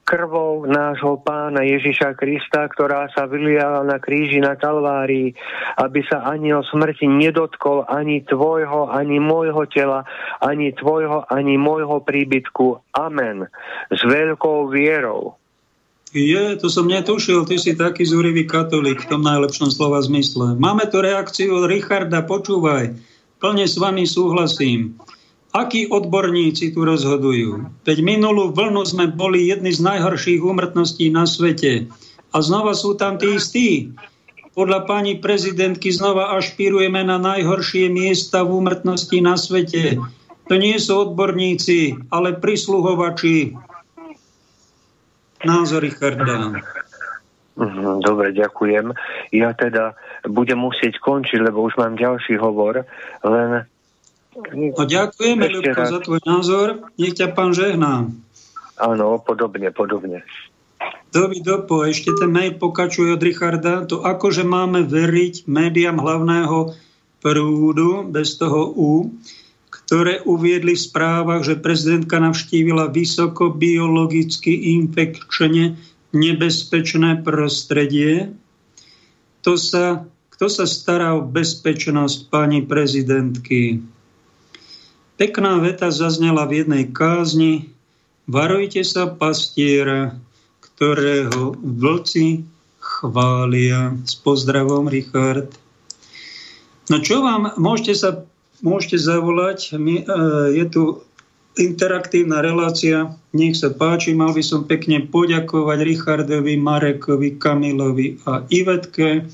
krvou 0.07 0.62
nášho 0.70 1.19
pána 1.19 1.66
Ježiša 1.66 2.15
Krista, 2.15 2.70
ktorá 2.70 3.11
sa 3.11 3.27
vyliala 3.27 3.83
na 3.83 3.99
kríži 3.99 4.39
na 4.39 4.55
Kalvárii, 4.55 5.35
aby 5.83 6.01
sa 6.07 6.23
aniel 6.31 6.62
smrti 6.62 7.11
nedotkol 7.11 7.83
ani 7.91 8.23
tvojho, 8.23 8.87
ani 8.87 9.19
môjho 9.19 9.66
tela, 9.66 10.07
ani 10.39 10.70
tvojho, 10.70 11.27
ani 11.27 11.59
môjho 11.59 11.99
príbytku. 12.07 12.95
Amen. 12.95 13.51
S 13.91 14.01
veľkou 14.07 14.70
vierou. 14.70 15.35
Je, 16.15 16.55
to 16.57 16.70
som 16.70 16.87
netušil, 16.87 17.45
ty 17.45 17.59
si 17.59 17.74
taký 17.74 18.07
zúrivý 18.07 18.47
katolík 18.47 19.05
v 19.05 19.11
tom 19.11 19.27
najlepšom 19.27 19.74
slova 19.74 19.99
zmysle. 20.01 20.55
Máme 20.55 20.87
tu 20.87 21.03
reakciu 21.03 21.66
Richarda, 21.66 22.23
počúvaj. 22.23 22.95
plne 23.43 23.66
s 23.66 23.77
vami 23.77 24.07
súhlasím. 24.07 24.97
Akí 25.57 25.89
odborníci 25.89 26.77
tu 26.77 26.85
rozhodujú? 26.85 27.65
Veď 27.89 28.05
minulú 28.05 28.53
vlnu 28.53 28.85
sme 28.85 29.09
boli 29.09 29.49
jedni 29.49 29.73
z 29.73 29.81
najhorších 29.81 30.45
úmrtností 30.45 31.09
na 31.09 31.24
svete. 31.24 31.89
A 32.37 32.45
znova 32.45 32.77
sú 32.77 32.93
tam 32.93 33.16
tí 33.16 33.41
istí. 33.41 33.89
Podľa 34.53 34.85
pani 34.85 35.16
prezidentky 35.16 35.89
znova 35.89 36.37
ašpirujeme 36.37 37.01
na 37.09 37.16
najhoršie 37.16 37.89
miesta 37.89 38.45
v 38.45 38.53
úmrtnosti 38.53 39.16
na 39.24 39.41
svete. 39.41 39.97
To 40.53 40.55
nie 40.61 40.77
sú 40.77 41.09
odborníci, 41.09 42.05
ale 42.12 42.37
prisluhovači. 42.37 43.57
Názor 45.41 45.81
Richarda. 45.89 46.53
Mhm, 47.57 48.05
dobre, 48.05 48.37
ďakujem. 48.37 48.93
Ja 49.33 49.57
teda 49.57 49.97
budem 50.28 50.61
musieť 50.61 51.01
končiť, 51.01 51.41
lebo 51.41 51.65
už 51.65 51.81
mám 51.81 51.97
ďalší 51.97 52.37
hovor, 52.37 52.85
len... 53.24 53.65
No, 54.37 54.85
ďakujeme, 54.85 55.49
Ľubko, 55.49 55.83
za 55.89 56.01
tvoj 56.05 56.21
názor. 56.29 56.93
Nech 57.01 57.17
ťa 57.17 57.33
pán 57.33 57.57
žehná. 57.57 58.13
Áno, 58.77 59.17
podobne, 59.17 59.73
podobne. 59.73 60.21
Dovi 61.09 61.41
dopo, 61.41 61.81
ešte 61.89 62.13
ten 62.13 62.29
mail 62.29 62.61
pokračuje 62.61 63.17
od 63.17 63.25
Richarda. 63.25 63.89
To 63.89 64.05
akože 64.05 64.45
máme 64.45 64.85
veriť 64.85 65.49
médiám 65.49 65.97
hlavného 65.97 66.77
prúdu, 67.25 68.05
bez 68.05 68.37
toho 68.37 68.69
U, 68.77 69.09
ktoré 69.73 70.21
uviedli 70.29 70.77
v 70.77 70.85
správach, 70.85 71.41
že 71.41 71.57
prezidentka 71.57 72.21
navštívila 72.21 72.93
vysoko 72.93 73.49
biologicky 73.49 74.77
infekčne 74.77 75.81
nebezpečné 76.13 77.25
prostredie. 77.25 78.37
To 79.41 79.57
sa, 79.57 80.05
kto 80.37 80.47
sa 80.53 80.69
stará 80.69 81.17
o 81.17 81.25
bezpečnosť 81.25 82.29
pani 82.29 82.61
prezidentky? 82.61 83.81
Pekná 85.16 85.56
veta 85.64 85.88
zaznela 85.88 86.44
v 86.44 86.64
jednej 86.64 86.84
kázni. 86.93 87.72
Varujte 88.28 88.84
sa 88.84 89.09
pastiera, 89.09 90.12
ktorého 90.60 91.56
vlci 91.56 92.44
chvália. 92.76 93.97
S 94.05 94.12
pozdravom, 94.20 94.93
Richard. 94.93 95.48
No 96.93 97.01
čo 97.01 97.24
vám, 97.24 97.56
môžete 97.56 97.94
sa 97.97 98.10
môžete 98.60 99.01
zavolať. 99.01 99.76
My, 99.76 100.01
e, 100.01 100.05
je 100.56 100.64
tu 100.68 100.82
interaktívna 101.56 102.44
relácia. 102.44 103.16
Nech 103.32 103.56
sa 103.56 103.72
páči, 103.72 104.12
mal 104.12 104.36
by 104.36 104.44
som 104.44 104.68
pekne 104.68 105.09
poďakovať 105.09 105.78
Richardovi, 105.80 106.60
Marekovi, 106.60 107.40
Kamilovi 107.40 108.20
a 108.28 108.44
Ivetke. 108.52 109.24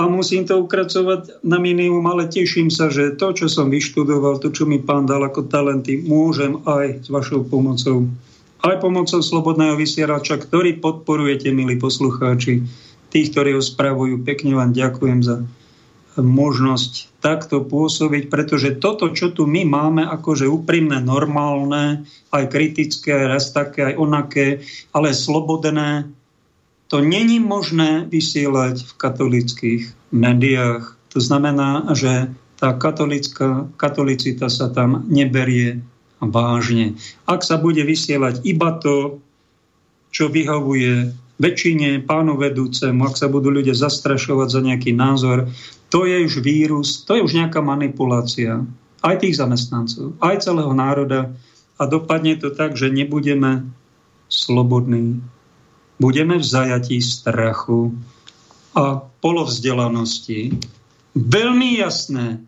a 0.00 0.08
musím 0.08 0.48
to 0.48 0.64
ukracovať 0.64 1.44
na 1.44 1.60
minimum, 1.60 2.08
ale 2.08 2.32
teším 2.32 2.72
sa, 2.72 2.88
že 2.88 3.20
to, 3.20 3.36
čo 3.36 3.52
som 3.52 3.68
vyštudoval, 3.68 4.40
to, 4.40 4.48
čo 4.48 4.64
mi 4.64 4.80
pán 4.80 5.04
dal 5.04 5.20
ako 5.20 5.44
talenty, 5.52 6.00
môžem 6.00 6.56
aj 6.64 7.04
s 7.04 7.08
vašou 7.12 7.44
pomocou 7.44 8.08
aj 8.60 8.76
pomocou 8.76 9.24
Slobodného 9.24 9.72
vysielača, 9.72 10.36
ktorý 10.36 10.84
podporujete, 10.84 11.48
milí 11.48 11.80
poslucháči, 11.80 12.60
tých, 13.08 13.32
ktorí 13.32 13.56
ho 13.56 13.62
spravujú. 13.64 14.20
Pekne 14.20 14.52
vám 14.52 14.76
ďakujem 14.76 15.20
za 15.24 15.36
možnosť 16.20 17.22
takto 17.24 17.64
pôsobiť, 17.64 18.28
pretože 18.28 18.76
toto, 18.76 19.08
čo 19.14 19.32
tu 19.32 19.48
my 19.48 19.64
máme, 19.64 20.02
akože 20.04 20.44
úprimné, 20.44 21.00
normálne, 21.00 22.04
aj 22.34 22.50
kritické, 22.52 23.30
raz 23.30 23.54
také, 23.54 23.94
aj 23.94 23.94
onaké, 23.96 24.46
ale 24.92 25.16
slobodné, 25.16 26.10
to 26.90 26.98
není 26.98 27.38
možné 27.38 28.10
vysielať 28.10 28.82
v 28.82 28.92
katolických 28.98 29.82
médiách. 30.10 30.98
To 31.14 31.18
znamená, 31.22 31.86
že 31.94 32.34
tá 32.58 32.74
katolická, 32.74 33.70
katolicita 33.78 34.50
sa 34.50 34.66
tam 34.74 35.06
neberie 35.06 35.86
vážne. 36.18 36.98
Ak 37.30 37.46
sa 37.46 37.62
bude 37.62 37.86
vysielať 37.86 38.42
iba 38.42 38.74
to, 38.82 39.22
čo 40.10 40.26
vyhovuje 40.28 41.14
väčšine 41.40 42.04
pánu 42.04 42.36
vedúcemu, 42.36 43.06
ak 43.06 43.16
sa 43.16 43.30
budú 43.30 43.54
ľudia 43.54 43.72
zastrašovať 43.72 44.48
za 44.50 44.60
nejaký 44.60 44.90
názor, 44.92 45.48
to 45.88 46.04
je 46.04 46.26
už 46.26 46.42
vírus, 46.42 47.06
to 47.06 47.16
je 47.16 47.24
už 47.24 47.32
nejaká 47.38 47.62
manipulácia 47.62 48.66
aj 49.00 49.24
tých 49.24 49.40
zamestnancov, 49.40 50.18
aj 50.20 50.44
celého 50.44 50.74
národa 50.76 51.32
a 51.80 51.82
dopadne 51.88 52.36
to 52.36 52.52
tak, 52.52 52.76
že 52.76 52.92
nebudeme 52.92 53.64
slobodní. 54.28 55.24
Budeme 56.00 56.40
v 56.40 56.44
zajatí 56.44 57.04
strachu 57.04 57.92
a 58.72 59.04
polovzdelanosti. 59.20 60.56
Veľmi 61.12 61.76
jasné 61.76 62.40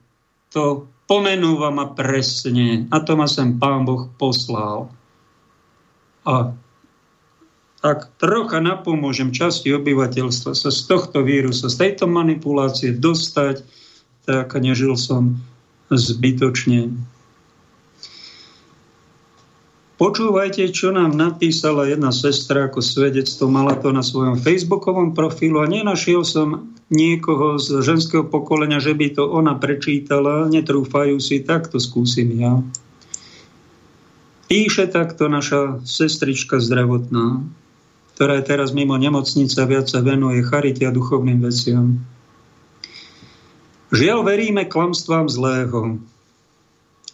to 0.48 0.88
pomenúvam 1.04 1.76
a 1.84 1.86
presne. 1.92 2.88
A 2.88 3.04
to 3.04 3.12
ma 3.12 3.28
sem 3.28 3.60
Pán 3.60 3.84
Boh 3.84 4.08
poslal. 4.16 4.88
A 6.24 6.56
ak 7.82 8.14
trocha 8.16 8.62
napomôžem 8.62 9.34
časti 9.34 9.74
obyvateľstva 9.74 10.54
sa 10.54 10.70
z 10.70 10.80
tohto 10.86 11.26
vírusu, 11.26 11.66
z 11.66 11.76
tejto 11.76 12.06
manipulácie 12.06 12.94
dostať, 12.94 13.66
tak 14.22 14.54
nežil 14.56 14.94
som 14.94 15.42
zbytočne. 15.90 16.94
Počúvajte, 20.02 20.66
čo 20.74 20.90
nám 20.90 21.14
napísala 21.14 21.86
jedna 21.86 22.10
sestra 22.10 22.66
ako 22.66 22.82
svedectvo. 22.82 23.46
Mala 23.46 23.78
to 23.78 23.94
na 23.94 24.02
svojom 24.02 24.34
facebookovom 24.34 25.14
profilu 25.14 25.62
a 25.62 25.70
nenašiel 25.70 26.26
som 26.26 26.74
niekoho 26.90 27.54
z 27.62 27.86
ženského 27.86 28.26
pokolenia, 28.26 28.82
že 28.82 28.98
by 28.98 29.14
to 29.14 29.30
ona 29.30 29.54
prečítala. 29.54 30.50
Netrúfajú 30.50 31.22
si, 31.22 31.46
tak 31.46 31.70
to 31.70 31.78
skúsim 31.78 32.34
ja. 32.34 32.58
Píše 34.50 34.90
takto 34.90 35.30
naša 35.30 35.78
sestrička 35.86 36.58
zdravotná, 36.58 37.46
ktorá 38.18 38.42
je 38.42 38.48
teraz 38.50 38.74
mimo 38.74 38.98
nemocnice 38.98 39.54
a 39.62 39.70
viac 39.70 39.86
sa 39.86 40.02
venuje 40.02 40.42
charite 40.42 40.82
a 40.82 40.90
duchovným 40.90 41.38
veciam. 41.38 42.02
Žiaľ, 43.94 44.18
veríme 44.26 44.66
klamstvám 44.66 45.30
zlého. 45.30 46.02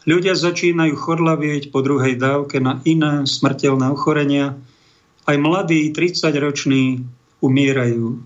Ľudia 0.07 0.39
začínajú 0.39 0.95
chorlavieť 0.95 1.75
po 1.75 1.83
druhej 1.83 2.15
dávke 2.15 2.63
na 2.63 2.79
iné 2.87 3.27
smrteľné 3.27 3.91
ochorenia. 3.91 4.55
Aj 5.27 5.35
mladí 5.35 5.91
30-roční 5.91 7.03
umierajú. 7.43 8.23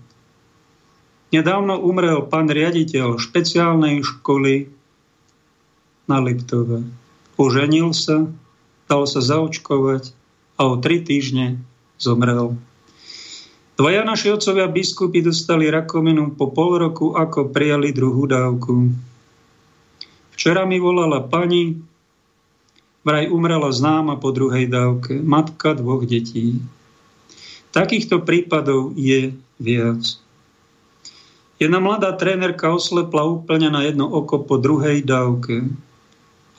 Nedávno 1.33 1.81
umrel 1.81 2.29
pán 2.29 2.45
riaditeľ 2.45 3.17
špeciálnej 3.17 4.05
školy 4.05 4.69
na 6.05 6.21
Liptove. 6.21 6.85
Oženil 7.41 7.89
sa, 7.97 8.29
dal 8.85 9.09
sa 9.09 9.17
zaočkovať 9.25 10.13
a 10.61 10.69
o 10.69 10.77
tri 10.77 11.01
týždne 11.01 11.57
zomrel. 11.97 12.53
Dvaja 13.73 14.05
naši 14.05 14.29
otcovia 14.29 14.69
biskupy 14.69 15.25
dostali 15.25 15.65
rakovinu 15.73 16.37
po 16.37 16.53
pol 16.53 16.77
roku, 16.77 17.17
ako 17.17 17.49
prijali 17.49 17.89
druhú 17.89 18.29
dávku. 18.29 18.93
Včera 20.33 20.65
mi 20.65 20.81
volala 20.81 21.21
pani, 21.21 21.77
vraj 23.05 23.29
umrela 23.29 23.69
známa 23.69 24.17
po 24.17 24.33
druhej 24.33 24.65
dávke, 24.65 25.21
matka 25.21 25.77
dvoch 25.77 26.09
detí. 26.09 26.57
Takýchto 27.73 28.21
prípadov 28.25 28.97
je 28.97 29.33
viac. 29.61 30.01
Jedna 31.61 31.79
mladá 31.79 32.11
trénerka 32.17 32.73
oslepla 32.73 33.23
úplne 33.29 33.69
na 33.69 33.85
jedno 33.85 34.09
oko 34.09 34.41
po 34.41 34.57
druhej 34.57 35.05
dávke. 35.05 35.69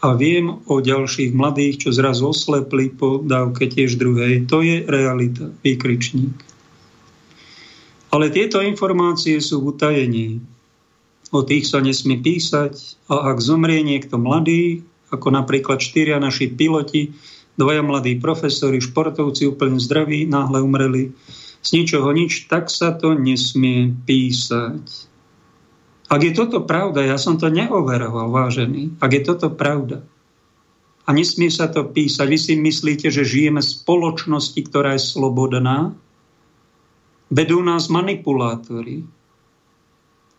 A 0.04 0.14
viem 0.14 0.60
o 0.68 0.84
ďalších 0.84 1.32
mladých, 1.32 1.86
čo 1.86 1.96
zrazu 1.96 2.30
oslepli 2.30 2.92
po 2.92 3.18
dávke 3.24 3.66
tiež 3.66 3.96
druhej. 3.98 4.46
To 4.52 4.60
je 4.62 4.84
realita, 4.84 5.50
výkričník. 5.64 6.34
Ale 8.14 8.30
tieto 8.30 8.62
informácie 8.62 9.42
sú 9.42 9.64
v 9.64 9.74
utajení 9.74 10.28
o 11.34 11.42
tých 11.42 11.66
sa 11.66 11.82
nesmie 11.82 12.22
písať 12.22 13.04
a 13.10 13.34
ak 13.34 13.42
zomrie 13.42 13.82
niekto 13.82 14.16
mladý, 14.16 14.86
ako 15.10 15.34
napríklad 15.34 15.82
štyria 15.82 16.22
naši 16.22 16.50
piloti, 16.50 17.10
dvaja 17.58 17.82
mladí 17.82 18.18
profesori, 18.18 18.78
športovci 18.78 19.50
úplne 19.50 19.82
zdraví, 19.82 20.26
náhle 20.30 20.62
umreli, 20.62 21.10
z 21.64 21.68
ničoho 21.74 22.12
nič, 22.14 22.46
tak 22.46 22.70
sa 22.70 22.94
to 22.94 23.16
nesmie 23.18 23.90
písať. 24.04 24.84
Ak 26.12 26.20
je 26.20 26.32
toto 26.36 26.62
pravda, 26.62 27.02
ja 27.02 27.16
som 27.16 27.40
to 27.40 27.48
neoveroval, 27.48 28.30
vážený, 28.30 29.00
ak 29.00 29.10
je 29.10 29.22
toto 29.24 29.48
pravda, 29.50 30.04
A 31.04 31.12
nesmie 31.12 31.52
sa 31.52 31.68
to 31.68 31.84
písať. 31.84 32.24
Vy 32.24 32.38
si 32.40 32.52
myslíte, 32.56 33.12
že 33.12 33.28
žijeme 33.28 33.60
v 33.60 33.72
spoločnosti, 33.76 34.56
ktorá 34.56 34.96
je 34.96 35.04
slobodná? 35.04 35.92
Vedú 37.28 37.60
nás 37.60 37.92
manipulátori, 37.92 39.04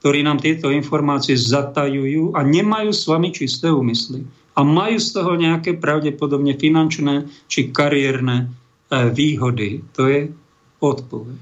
ktorí 0.05 0.21
nám 0.21 0.37
tieto 0.37 0.69
informácie 0.69 1.33
zatajujú 1.33 2.37
a 2.37 2.45
nemajú 2.45 2.93
s 2.93 3.09
vami 3.09 3.33
čisté 3.33 3.73
úmysly. 3.73 4.21
A 4.53 4.61
majú 4.61 5.01
z 5.01 5.09
toho 5.17 5.33
nejaké 5.33 5.81
pravdepodobne 5.81 6.53
finančné 6.53 7.25
či 7.49 7.73
kariérne 7.73 8.45
e, 8.45 9.09
výhody. 9.09 9.81
To 9.97 10.05
je 10.05 10.29
odpoveď. 10.77 11.41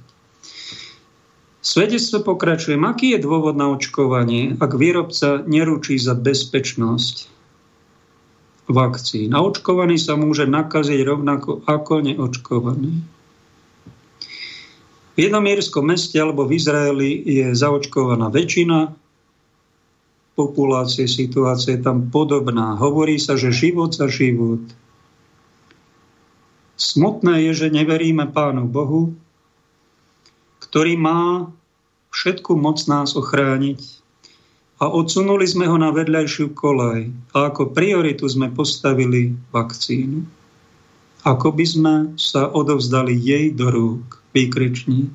Svedectvo 1.60 2.24
pokračuje. 2.24 2.80
Aký 2.80 3.12
je 3.12 3.20
dôvod 3.20 3.60
na 3.60 3.68
očkovanie, 3.68 4.56
ak 4.56 4.80
výrobca 4.80 5.44
neručí 5.44 6.00
za 6.00 6.16
bezpečnosť 6.16 7.28
vakcín? 8.72 9.36
A 9.36 9.44
očkovaný 9.44 10.00
sa 10.00 10.16
môže 10.16 10.48
nakaziť 10.48 11.04
rovnako 11.04 11.68
ako 11.68 12.00
neočkovaný. 12.00 13.04
V 15.14 15.18
jednom 15.30 15.46
mírskom 15.46 15.86
meste 15.86 16.18
alebo 16.18 16.50
v 16.50 16.58
Izraeli 16.58 17.22
je 17.22 17.54
zaočkovaná 17.54 18.34
väčšina 18.34 18.98
populácie, 20.34 21.06
situácia 21.06 21.78
je 21.78 21.86
tam 21.86 22.10
podobná. 22.10 22.74
Hovorí 22.82 23.22
sa, 23.22 23.38
že 23.38 23.54
život 23.54 23.94
za 23.94 24.10
život. 24.10 24.66
Smutné 26.74 27.46
je, 27.50 27.66
že 27.66 27.68
neveríme 27.70 28.34
Pánu 28.34 28.66
Bohu, 28.66 29.14
ktorý 30.66 30.98
má 30.98 31.54
všetku 32.10 32.58
moc 32.58 32.82
nás 32.90 33.14
ochrániť 33.14 34.02
a 34.82 34.90
odsunuli 34.90 35.46
sme 35.46 35.70
ho 35.70 35.78
na 35.78 35.94
vedľajšiu 35.94 36.58
kolaj 36.58 37.14
a 37.38 37.54
ako 37.54 37.70
prioritu 37.70 38.26
sme 38.26 38.50
postavili 38.50 39.38
vakcínu. 39.54 40.43
Ako 41.24 41.56
by 41.56 41.66
sme 41.66 41.94
sa 42.20 42.52
odovzdali 42.52 43.16
jej 43.16 43.56
do 43.56 43.72
rúk, 43.72 44.20
výkričník. 44.36 45.12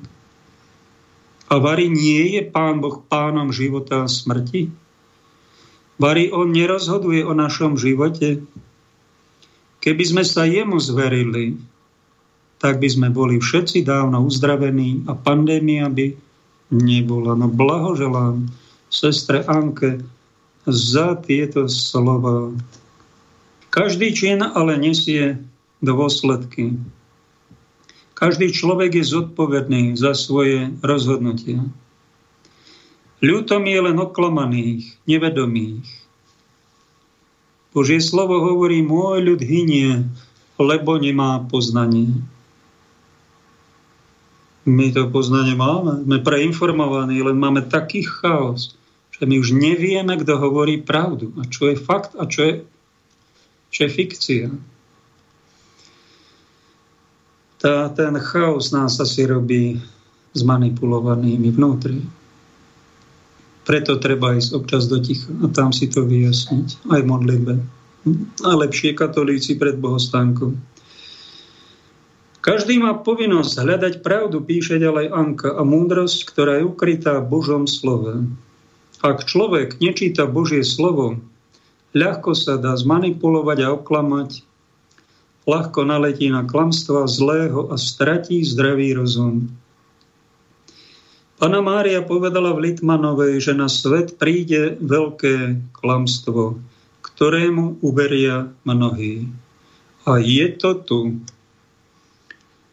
A 1.49 1.57
Vary 1.61 1.89
nie 1.89 2.37
je 2.37 2.41
Pán 2.45 2.81
Boh 2.81 3.01
pánom 3.05 3.53
života 3.53 4.05
a 4.05 4.09
smrti? 4.09 4.69
Vary 6.01 6.33
on 6.33 6.49
nerozhoduje 6.49 7.21
o 7.25 7.33
našom 7.37 7.77
živote? 7.77 8.41
Keby 9.79 10.03
sme 10.05 10.23
sa 10.25 10.49
jemu 10.49 10.81
zverili, 10.81 11.57
tak 12.59 12.81
by 12.81 12.89
sme 12.89 13.07
boli 13.13 13.37
všetci 13.39 13.85
dávno 13.85 14.25
uzdravení 14.25 15.05
a 15.07 15.15
pandémia 15.15 15.87
by 15.87 16.11
nebola. 16.73 17.37
No 17.37 17.47
blahoželám 17.47 18.49
sestre 18.89 19.45
Anke 19.47 20.01
za 20.67 21.17
tieto 21.21 21.69
slova. 21.71 22.51
Každý 23.69 24.11
čin 24.11 24.41
ale 24.41 24.75
nesie 24.75 25.39
dôsledky. 25.79 26.75
Každý 28.19 28.51
človek 28.51 28.99
je 28.99 29.05
zodpovedný 29.07 29.95
za 29.95 30.11
svoje 30.11 30.75
rozhodnutia. 30.83 31.63
Ľutom 33.19 33.63
je 33.67 33.79
len 33.79 33.97
oklamaných, 33.99 34.95
nevedomých. 35.07 35.87
Božie 37.71 37.99
slovo 38.03 38.43
hovorí, 38.43 38.83
môj 38.83 39.23
ľud 39.23 39.41
hynie, 39.43 40.07
lebo 40.59 40.99
nemá 40.99 41.43
poznanie. 41.47 42.11
My 44.67 44.91
to 44.91 45.07
poznanie 45.07 45.55
máme, 45.55 46.03
sme 46.03 46.19
preinformovaní, 46.19 47.23
len 47.23 47.39
máme 47.39 47.67
taký 47.71 48.03
chaos, 48.03 48.75
že 49.15 49.23
my 49.27 49.39
už 49.39 49.55
nevieme, 49.55 50.15
kto 50.19 50.39
hovorí 50.39 50.79
pravdu 50.79 51.31
a 51.39 51.47
čo 51.47 51.71
je 51.71 51.75
fakt 51.79 52.15
a 52.19 52.27
čo 52.27 52.39
je, 52.43 52.53
čo 53.71 53.79
je 53.87 53.89
fikcia. 53.91 54.47
Tá, 57.59 57.91
ten 57.91 58.15
chaos 58.23 58.71
nás 58.71 58.95
asi 59.03 59.27
robí 59.27 59.83
zmanipulovanými 60.31 61.51
vnútri. 61.51 61.99
Preto 63.67 63.99
treba 63.99 64.33
ísť 64.33 64.55
občas 64.55 64.87
do 64.87 64.97
ticha 64.97 65.29
a 65.43 65.51
tam 65.51 65.75
si 65.75 65.91
to 65.91 66.07
vyjasniť, 66.07 66.89
aj 66.89 66.99
v 67.03 67.09
modlitbe. 67.11 67.53
A 68.47 68.51
lepšie 68.55 68.95
katolíci 68.95 69.59
pred 69.59 69.75
bohostánkom. 69.75 70.55
Každý 72.39 72.79
má 72.79 72.95
povinnosť 72.95 73.53
hľadať 73.59 73.93
pravdu, 73.99 74.39
píše 74.39 74.79
ďalej 74.79 75.11
Anka, 75.11 75.59
a 75.59 75.61
múdrosť, 75.67 76.23
ktorá 76.31 76.63
je 76.63 76.71
ukrytá 76.71 77.19
v 77.19 77.29
Božom 77.29 77.67
slove. 77.67 78.23
Ak 79.03 79.27
človek 79.27 79.83
nečíta 79.83 80.23
Božie 80.23 80.63
slovo, 80.63 81.19
ľahko 81.91 82.31
sa 82.39 82.55
dá 82.55 82.71
zmanipulovať 82.79 83.57
a 83.67 83.75
oklamať, 83.75 84.48
ľahko 85.47 85.87
naletí 85.87 86.27
na 86.27 86.43
klamstva 86.43 87.07
zlého 87.07 87.69
a 87.71 87.75
stratí 87.77 88.43
zdravý 88.43 88.97
rozum. 88.97 89.47
Pana 91.39 91.63
Mária 91.63 92.03
povedala 92.03 92.51
v 92.51 92.67
Litmanovej, 92.67 93.39
že 93.39 93.53
na 93.55 93.71
svet 93.71 94.19
príde 94.19 94.75
veľké 94.83 95.55
klamstvo, 95.71 96.59
ktorému 96.99 97.79
uveria 97.79 98.51
mnohí. 98.67 99.23
A 100.03 100.19
je 100.19 100.51
to 100.59 100.83
tu. 100.83 100.99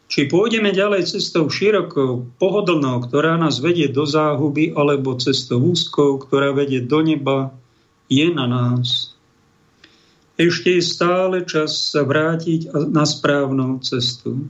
Či 0.07 0.27
pôjdeme 0.27 0.71
ďalej 0.71 1.15
cestou 1.15 1.47
širokou, 1.47 2.27
pohodlnou, 2.39 3.07
ktorá 3.07 3.39
nás 3.39 3.63
vedie 3.63 3.87
do 3.87 4.03
záhuby, 4.03 4.75
alebo 4.75 5.19
cestou 5.19 5.63
úzkou, 5.63 6.19
ktorá 6.27 6.51
vedie 6.51 6.83
do 6.83 6.99
neba, 7.03 7.51
je 8.07 8.27
na 8.31 8.47
nás. 8.47 9.16
Ešte 10.37 10.77
je 10.77 10.83
stále 10.85 11.41
čas 11.49 11.93
sa 11.93 12.05
vrátiť 12.05 12.69
na 12.93 13.03
správnu 13.09 13.81
cestu. 13.81 14.45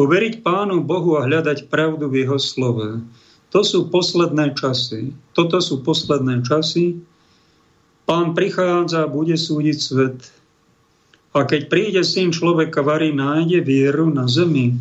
Uveriť 0.00 0.40
Pánu 0.40 0.80
Bohu 0.80 1.20
a 1.20 1.28
hľadať 1.28 1.68
pravdu 1.68 2.08
v 2.08 2.24
Jeho 2.24 2.38
slove. 2.40 3.04
To 3.52 3.60
sú 3.60 3.92
posledné 3.92 4.56
časy. 4.56 5.12
Toto 5.36 5.60
sú 5.60 5.84
posledné 5.84 6.40
časy. 6.44 7.00
Pán 8.08 8.32
prichádza 8.32 9.04
a 9.04 9.12
bude 9.12 9.36
súdiť 9.36 9.76
svet 9.76 10.38
a 11.38 11.46
keď 11.46 11.70
príde 11.70 12.02
syn 12.02 12.34
človeka, 12.34 12.80
varí 12.80 13.14
nájde 13.14 13.60
vieru 13.62 14.08
na 14.10 14.26
zemi. 14.26 14.74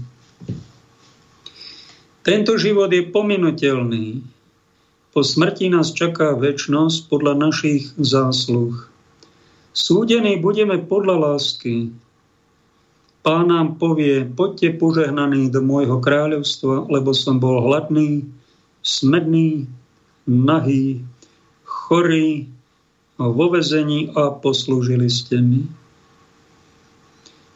Tento 2.25 2.57
život 2.57 2.91
je 2.91 3.07
pominutelný. 3.07 4.25
Po 5.13 5.21
smrti 5.23 5.71
nás 5.71 5.93
čaká 5.93 6.35
väčnosť 6.35 7.07
podľa 7.07 7.33
našich 7.47 7.93
zásluh. 8.01 8.89
Súdení 9.77 10.41
budeme 10.41 10.81
podľa 10.81 11.37
lásky. 11.37 11.93
Pán 13.21 13.53
nám 13.53 13.77
povie, 13.77 14.25
poďte 14.25 14.81
požehnaní 14.81 15.53
do 15.53 15.61
môjho 15.61 16.01
kráľovstva, 16.01 16.89
lebo 16.89 17.13
som 17.13 17.37
bol 17.37 17.61
hladný, 17.61 18.25
smedný, 18.81 19.69
nahý, 20.25 21.05
chorý, 21.61 22.49
vo 23.21 23.53
vezení 23.53 24.09
a 24.17 24.33
poslúžili 24.33 25.13
ste 25.13 25.45
mi. 25.45 25.69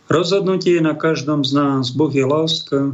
Rozhodnutie 0.06 0.78
je 0.78 0.84
na 0.86 0.94
každom 0.94 1.42
z 1.42 1.58
nás. 1.58 1.90
Boh 1.90 2.14
je 2.14 2.22
láska 2.22 2.94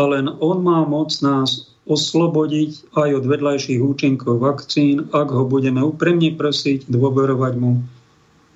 a 0.00 0.02
len 0.08 0.32
On 0.40 0.56
má 0.64 0.80
moc 0.88 1.12
nás 1.20 1.76
oslobodiť 1.84 2.88
aj 2.96 3.20
od 3.20 3.24
vedľajších 3.28 3.80
účinkov 3.84 4.40
vakcín, 4.40 5.12
ak 5.12 5.28
ho 5.28 5.44
budeme 5.44 5.84
úprimne 5.84 6.32
prosiť, 6.32 6.88
dôverovať 6.88 7.54
mu. 7.60 7.97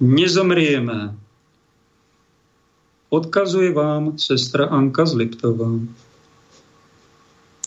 Nezomrieme. 0.03 1.15
Odkazuje 3.07 3.71
vám 3.71 4.19
sestra 4.19 4.67
Anka 4.67 5.07
z 5.07 5.15
Liptova. 5.15 5.79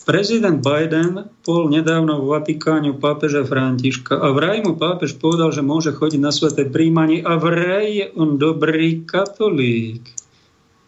Prezident 0.04 0.60
Biden 0.60 1.32
bol 1.40 1.72
nedávno 1.72 2.20
v 2.20 2.36
Vatikáne 2.36 2.92
pápeža 2.92 3.40
Františka 3.40 4.20
a 4.20 4.36
vraj 4.36 4.60
mu 4.60 4.76
pápež 4.76 5.16
povedal, 5.16 5.48
že 5.48 5.64
môže 5.64 5.96
chodiť 5.96 6.20
na 6.20 6.28
sveté 6.28 6.68
príjmanie 6.68 7.24
a 7.24 7.40
vraj 7.40 7.88
je 7.88 8.06
on 8.12 8.36
dobrý 8.36 9.08
katolík. 9.08 10.04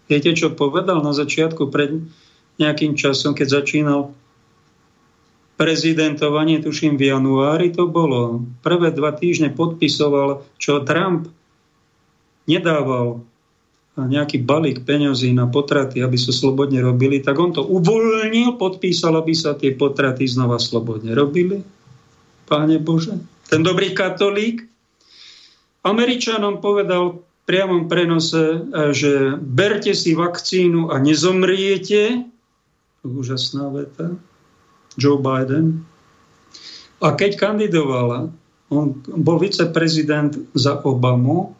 Viete, 0.04 0.36
čo 0.36 0.52
povedal 0.52 1.00
na 1.00 1.16
začiatku 1.16 1.72
pred 1.72 1.96
nejakým 2.60 2.92
časom, 2.92 3.32
keď 3.32 3.64
začínal 3.64 4.12
prezidentovanie, 5.56 6.60
tuším 6.60 7.00
v 7.00 7.08
januári 7.08 7.72
to 7.72 7.88
bolo. 7.88 8.44
Prvé 8.60 8.92
dva 8.92 9.16
týždne 9.16 9.48
podpisoval, 9.48 10.44
čo 10.60 10.84
Trump 10.84 11.37
nedával 12.48 13.22
nejaký 13.98 14.46
balík 14.46 14.86
peňazí 14.86 15.34
na 15.34 15.50
potraty, 15.50 16.00
aby 16.00 16.14
sa 16.14 16.30
slobodne 16.30 16.78
robili, 16.78 17.18
tak 17.18 17.34
on 17.34 17.50
to 17.50 17.66
uvoľnil, 17.66 18.54
podpísal, 18.54 19.18
aby 19.18 19.34
sa 19.34 19.58
tie 19.58 19.74
potraty 19.74 20.22
znova 20.22 20.62
slobodne 20.62 21.18
robili. 21.18 21.66
Páne 22.46 22.78
Bože. 22.78 23.18
Ten 23.50 23.66
dobrý 23.66 23.92
katolík 23.92 24.64
Američanom 25.82 26.62
povedal 26.62 27.18
v 27.18 27.20
priamom 27.48 27.90
prenose, 27.90 28.70
že 28.94 29.34
berte 29.40 29.96
si 29.96 30.14
vakcínu 30.14 30.94
a 30.94 31.02
nezomriete. 31.02 32.22
Úžasná 33.02 33.66
veta. 33.72 34.14
Joe 34.94 35.18
Biden. 35.18 35.82
A 37.02 37.14
keď 37.18 37.34
kandidovala 37.34 38.30
On 38.68 38.92
bol 39.00 39.40
viceprezident 39.40 40.36
za 40.52 40.76
Obamu, 40.84 41.56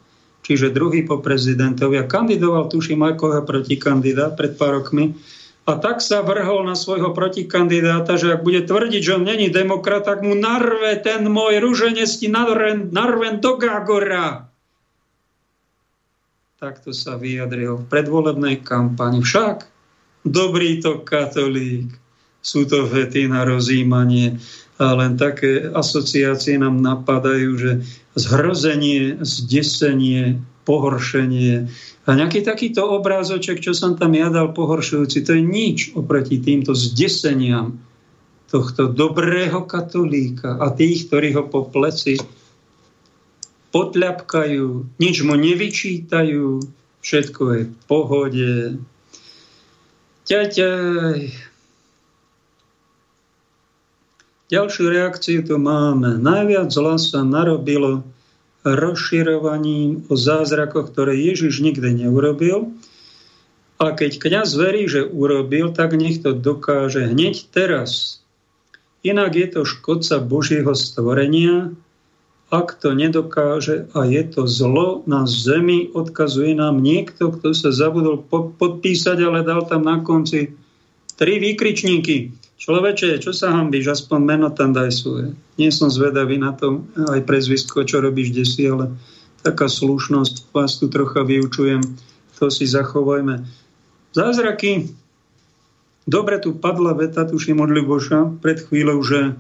čiže 0.49 0.73
druhý 0.73 1.05
po 1.05 1.21
prezidentovi 1.21 2.01
a 2.01 2.09
kandidoval, 2.09 2.73
tuším, 2.73 3.05
ako 3.05 3.45
protikandidát 3.45 4.33
pred 4.33 4.57
pár 4.57 4.81
rokmi. 4.81 5.13
A 5.69 5.77
tak 5.77 6.01
sa 6.01 6.25
vrhol 6.25 6.65
na 6.65 6.73
svojho 6.73 7.13
protikandidáta, 7.13 8.17
že 8.17 8.33
ak 8.33 8.41
bude 8.41 8.65
tvrdiť, 8.65 9.03
že 9.05 9.21
on 9.21 9.29
není 9.29 9.53
demokrat, 9.53 10.09
tak 10.09 10.25
mu 10.25 10.33
narve 10.33 10.97
ten 11.05 11.29
môj 11.29 11.61
ruženesti 11.61 12.33
narven, 12.33 12.89
narven 12.89 13.45
do 13.45 13.61
Gagora. 13.61 14.49
Takto 16.57 16.97
sa 16.97 17.21
vyjadril 17.21 17.85
v 17.85 17.89
predvolebnej 17.93 18.65
kampani. 18.65 19.21
Však 19.21 19.69
dobrý 20.25 20.81
to 20.81 21.05
katolík. 21.05 21.93
Sú 22.41 22.65
to 22.65 22.89
vety 22.89 23.29
na 23.29 23.45
rozímanie. 23.45 24.41
A 24.79 24.95
len 24.95 25.19
také 25.19 25.67
asociácie 25.75 26.55
nám 26.55 26.79
napadajú, 26.79 27.51
že 27.59 27.73
zhrozenie, 28.15 29.19
zdesenie, 29.27 30.39
pohoršenie. 30.63 31.67
A 32.07 32.09
nejaký 32.15 32.47
takýto 32.47 32.87
obrázoček, 32.87 33.59
čo 33.59 33.75
som 33.75 33.99
tam 33.99 34.15
ja 34.15 34.31
dal 34.31 34.55
pohoršujúci, 34.55 35.27
to 35.27 35.35
je 35.35 35.43
nič 35.43 35.79
oproti 35.99 36.39
týmto 36.39 36.77
zdeseniam 36.79 37.81
tohto 38.49 38.89
dobrého 38.89 39.65
katolíka 39.69 40.57
a 40.57 40.73
tých, 40.73 41.09
ktorí 41.09 41.37
ho 41.37 41.45
po 41.49 41.69
pleci 41.69 42.17
potľapkajú, 43.73 44.97
nič 44.97 45.17
mu 45.25 45.37
nevyčítajú, 45.37 46.47
všetko 47.05 47.43
je 47.53 47.61
v 47.69 47.75
pohode. 47.85 48.53
Ťaťaj. 50.25 51.48
Ďalšiu 54.49 54.89
reakciu 54.89 55.45
tu 55.45 55.61
máme. 55.61 56.17
Najviac 56.17 56.73
zla 56.73 56.97
sa 56.97 57.21
narobilo 57.21 58.01
rozširovaním 58.65 60.09
o 60.09 60.17
zázrakoch, 60.17 60.89
ktoré 60.89 61.21
Ježiš 61.21 61.61
nikdy 61.61 62.05
neurobil. 62.05 62.73
A 63.77 63.93
keď 63.93 64.17
kňaz 64.17 64.57
verí, 64.57 64.89
že 64.89 65.05
urobil, 65.05 65.77
tak 65.77 65.93
nech 65.95 66.25
to 66.25 66.33
dokáže 66.33 67.13
hneď 67.13 67.45
teraz. 67.53 68.25
Inak 69.05 69.37
je 69.37 69.47
to 69.53 69.61
škodca 69.69 70.17
Božieho 70.25 70.73
stvorenia, 70.73 71.77
ak 72.49 72.81
to 72.81 72.97
nedokáže 72.97 73.93
a 73.93 74.09
je 74.09 74.25
to 74.33 74.49
zlo 74.49 75.05
na 75.05 75.29
zemi, 75.29 75.93
odkazuje 75.93 76.57
nám 76.57 76.81
niekto, 76.81 77.37
kto 77.37 77.53
sa 77.53 77.69
zabudol 77.69 78.25
podpísať, 78.57 79.21
ale 79.21 79.45
dal 79.45 79.69
tam 79.69 79.85
na 79.85 80.01
konci 80.01 80.57
tri 81.21 81.37
výkričníky. 81.37 82.33
Človeče, 82.59 83.23
čo 83.23 83.31
sa 83.31 83.55
hambíš, 83.55 83.87
aspoň 83.95 84.19
meno 84.19 84.49
tam 84.51 84.75
daj 84.75 84.91
svoje. 84.91 85.31
Nie 85.63 85.71
som 85.71 85.95
zvedavý 85.95 86.43
na 86.43 86.51
to, 86.51 86.83
aj 86.99 87.23
prezvisko, 87.23 87.87
čo 87.87 88.03
robíš 88.03 88.35
desi, 88.35 88.67
ale 88.67 88.99
taká 89.47 89.71
slušnosť, 89.71 90.51
vás 90.51 90.83
tu 90.83 90.91
trocha 90.91 91.23
vyučujem, 91.23 91.79
to 92.35 92.51
si 92.51 92.67
zachovajme. 92.67 93.47
Zázraky. 94.11 94.91
Dobre 96.09 96.41
tu 96.43 96.57
padla 96.57 96.99
veta, 96.99 97.29
tuším 97.29 97.63
od 97.63 97.71
Ľuboša, 97.71 98.41
pred 98.43 98.59
chvíľou, 98.65 99.05
že 99.07 99.39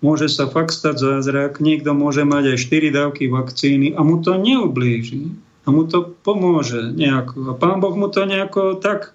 môže 0.00 0.32
sa 0.32 0.48
fakt 0.48 0.72
stať 0.72 0.96
zázrak, 0.96 1.60
niekto 1.60 1.92
môže 1.92 2.24
mať 2.24 2.56
aj 2.56 2.58
4 2.66 2.90
dávky 2.98 3.28
vakcíny 3.28 3.94
a 3.94 4.00
mu 4.00 4.18
to 4.24 4.34
neublíži. 4.34 5.28
A 5.68 5.70
mu 5.70 5.84
to 5.84 6.16
pomôže 6.24 6.96
nejako. 6.96 7.52
A 7.52 7.54
pán 7.54 7.84
Boh 7.84 7.92
mu 7.92 8.08
to 8.08 8.24
nejako 8.24 8.80
tak 8.80 9.12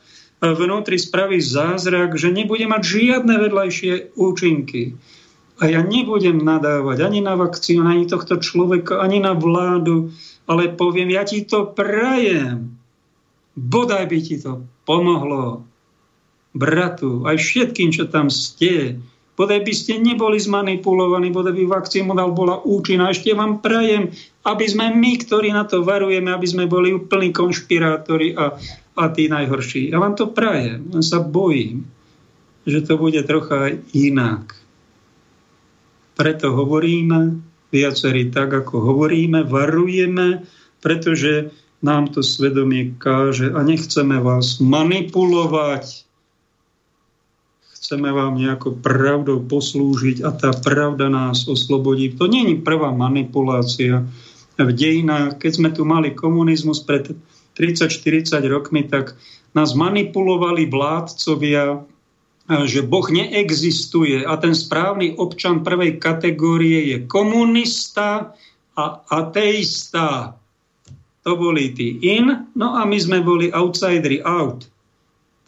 vnútri 0.53 0.99
spraví 0.99 1.41
zázrak, 1.41 2.19
že 2.19 2.29
nebude 2.29 2.67
mať 2.69 2.83
žiadne 2.83 3.35
vedľajšie 3.39 4.13
účinky. 4.19 4.93
A 5.63 5.71
ja 5.71 5.79
nebudem 5.79 6.43
nadávať 6.43 7.07
ani 7.07 7.23
na 7.23 7.39
vakcínu, 7.39 7.87
ani 7.87 8.05
tohto 8.05 8.37
človeka, 8.43 8.99
ani 8.99 9.23
na 9.23 9.31
vládu, 9.31 10.11
ale 10.45 10.75
poviem, 10.75 11.15
ja 11.15 11.23
ti 11.23 11.47
to 11.47 11.71
prajem. 11.71 12.75
Bodaj 13.55 14.11
by 14.11 14.19
ti 14.19 14.35
to 14.43 14.67
pomohlo. 14.83 15.63
Bratu, 16.51 17.23
aj 17.23 17.39
všetkým, 17.39 17.95
čo 17.95 18.11
tam 18.11 18.27
ste, 18.27 18.99
bodaj 19.39 19.63
by 19.63 19.73
ste 19.75 19.99
neboli 19.99 20.39
zmanipulovaní, 20.39 21.31
bodaj 21.31 21.55
by 21.55 21.63
vakcínu 21.67 22.15
dal 22.15 22.35
bola 22.35 22.59
účinná. 22.63 23.11
Ešte 23.11 23.35
vám 23.35 23.63
prajem, 23.63 24.11
aby 24.43 24.65
sme 24.67 24.91
my, 24.91 25.11
ktorí 25.23 25.51
na 25.51 25.63
to 25.67 25.83
varujeme, 25.83 26.31
aby 26.31 26.47
sme 26.47 26.67
boli 26.67 26.95
úplní 26.95 27.31
konšpirátori 27.31 28.35
a 28.35 28.55
a 28.95 29.11
tí 29.11 29.27
najhorší. 29.27 29.91
Ja 29.91 29.99
vám 29.99 30.15
to 30.15 30.31
prajem, 30.31 30.87
len 30.95 31.03
sa 31.03 31.19
bojím, 31.19 31.83
že 32.63 32.81
to 32.81 32.95
bude 32.95 33.19
trocha 33.27 33.75
inak. 33.91 34.55
Preto 36.15 36.55
hovoríme, 36.55 37.43
viacerí 37.75 38.31
tak, 38.31 38.55
ako 38.55 38.95
hovoríme, 38.95 39.43
varujeme, 39.43 40.47
pretože 40.79 41.51
nám 41.83 42.09
to 42.09 42.23
svedomie 42.23 42.95
káže 42.97 43.51
a 43.51 43.59
nechceme 43.61 44.17
vás 44.23 44.63
manipulovať. 44.63 46.07
Chceme 47.75 48.09
vám 48.09 48.41
nejako 48.41 48.81
pravdou 48.81 49.45
poslúžiť 49.45 50.25
a 50.25 50.33
tá 50.33 50.49
pravda 50.55 51.11
nás 51.11 51.45
oslobodí. 51.45 52.17
To 52.17 52.25
je 52.25 52.57
prvá 52.63 52.89
manipulácia 52.89 54.07
v 54.57 54.71
dejinách. 54.71 55.37
Keď 55.37 55.51
sme 55.51 55.69
tu 55.69 55.85
mali 55.85 56.15
komunizmus 56.15 56.81
pred 56.81 57.13
30-40 57.55 58.43
rokmi, 58.51 58.83
tak 58.85 59.15
nás 59.55 59.71
manipulovali 59.73 60.67
vládcovia, 60.67 61.87
že 62.45 62.85
Boh 62.85 63.07
neexistuje 63.09 64.21
a 64.21 64.37
ten 64.37 64.53
správny 64.53 65.17
občan 65.17 65.65
prvej 65.65 65.97
kategórie 65.97 66.93
je 66.93 66.97
komunista 67.09 68.37
a 68.77 69.01
ateista. 69.09 70.37
To 71.25 71.31
boli 71.33 71.73
tí 71.73 71.97
in, 72.05 72.45
no 72.53 72.77
a 72.77 72.85
my 72.85 72.97
sme 73.01 73.25
boli 73.25 73.49
outsideri 73.49 74.21
out. 74.21 74.69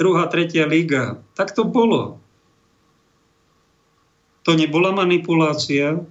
Druhá, 0.02 0.26
tretia 0.26 0.66
liga. 0.66 1.22
Tak 1.38 1.54
to 1.54 1.70
bolo. 1.70 2.18
To 4.50 4.58
nebola 4.58 4.90
manipulácia, 4.90 6.02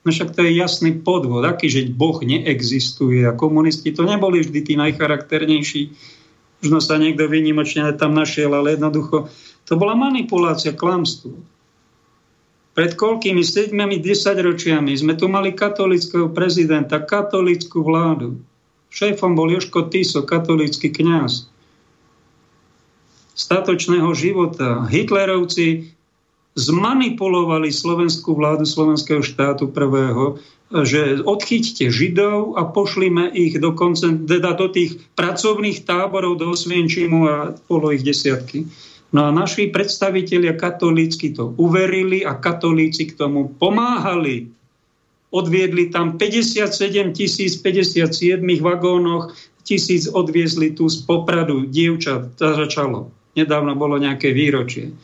No 0.00 0.08
však 0.08 0.32
to 0.32 0.48
je 0.48 0.56
jasný 0.56 0.96
podvod, 1.04 1.44
aký, 1.44 1.68
že 1.68 1.92
Boh 1.92 2.16
neexistuje 2.24 3.20
a 3.28 3.36
komunisti 3.36 3.92
to 3.92 4.08
neboli 4.08 4.40
vždy 4.40 4.60
tí 4.64 4.74
najcharakternejší. 4.80 5.92
Možno 6.64 6.80
sa 6.80 6.96
niekto 6.96 7.28
vynimočne 7.28 7.84
tam 8.00 8.16
našiel, 8.16 8.52
ale 8.56 8.80
jednoducho 8.80 9.28
to 9.68 9.76
bola 9.76 9.92
manipulácia, 9.92 10.72
klamstvo. 10.72 11.36
Pred 12.72 12.96
koľkými 12.96 13.44
7 13.44 13.76
10 13.76 14.00
ročiami 14.40 14.96
sme 14.96 15.18
tu 15.20 15.28
mali 15.28 15.52
katolického 15.52 16.32
prezidenta, 16.32 17.02
katolickú 17.02 17.84
vládu. 17.84 18.40
Šéfom 18.88 19.36
bol 19.36 19.52
Joško 19.52 19.92
Tiso, 19.92 20.24
katolický 20.24 20.88
kňaz. 20.88 21.50
Statočného 23.36 24.10
života. 24.16 24.88
Hitlerovci 24.88 25.92
zmanipulovali 26.60 27.72
slovenskú 27.72 28.36
vládu 28.36 28.68
slovenského 28.68 29.24
štátu 29.24 29.72
prvého, 29.72 30.36
že 30.70 31.18
odchyťte 31.26 31.90
Židov 31.90 32.54
a 32.54 32.68
pošlime 32.70 33.32
ich 33.34 33.58
do, 33.58 33.74
koncent- 33.74 34.28
teda 34.28 34.54
do 34.54 34.70
tých 34.70 35.02
pracovných 35.18 35.82
táborov 35.82 36.38
do 36.38 36.54
Osvienčimu 36.54 37.18
a 37.26 37.36
bolo 37.66 37.90
ich 37.90 38.06
desiatky. 38.06 38.70
No 39.10 39.26
a 39.26 39.34
naši 39.34 39.74
predstavitelia 39.74 40.54
katolícky 40.54 41.34
to 41.34 41.50
uverili 41.58 42.22
a 42.22 42.38
katolíci 42.38 43.10
k 43.10 43.18
tomu 43.18 43.50
pomáhali. 43.50 44.46
Odviedli 45.34 45.90
tam 45.90 46.14
57 46.14 46.70
tisíc 47.18 47.58
57 47.58 48.38
vagónoch, 48.62 49.34
tisíc 49.66 50.06
odviezli 50.06 50.78
tu 50.78 50.86
z 50.86 51.02
Popradu, 51.02 51.66
dievčat, 51.66 52.38
to 52.38 52.54
začalo. 52.54 53.10
Nedávno 53.34 53.74
bolo 53.74 53.98
nejaké 53.98 54.30
výročie. 54.30 54.94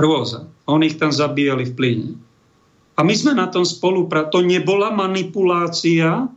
Hrôza. 0.00 0.48
Oni 0.64 0.88
ich 0.88 0.96
tam 0.96 1.12
zabíjali 1.12 1.68
v 1.68 1.76
plyne. 1.76 2.10
A 2.96 3.04
my 3.04 3.12
sme 3.12 3.36
na 3.36 3.48
tom 3.52 3.68
spolupracovali. 3.68 4.32
To 4.32 4.40
nebola 4.40 4.88
manipulácia, 4.92 6.28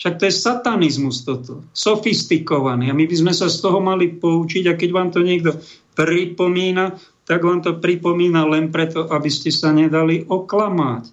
však 0.00 0.14
to 0.18 0.24
je 0.26 0.34
satanizmus 0.34 1.22
toto. 1.22 1.62
Sofistikovaný. 1.76 2.90
A 2.90 2.96
my 2.96 3.04
by 3.04 3.16
sme 3.16 3.32
sa 3.36 3.52
z 3.52 3.60
toho 3.60 3.78
mali 3.84 4.16
poučiť. 4.16 4.64
A 4.68 4.74
keď 4.74 4.90
vám 4.90 5.08
to 5.12 5.20
niekto 5.22 5.60
pripomína, 5.94 6.98
tak 7.24 7.40
vám 7.44 7.64
to 7.64 7.80
pripomína 7.80 8.44
len 8.44 8.68
preto, 8.68 9.08
aby 9.08 9.30
ste 9.32 9.48
sa 9.48 9.72
nedali 9.72 10.24
oklamať 10.28 11.08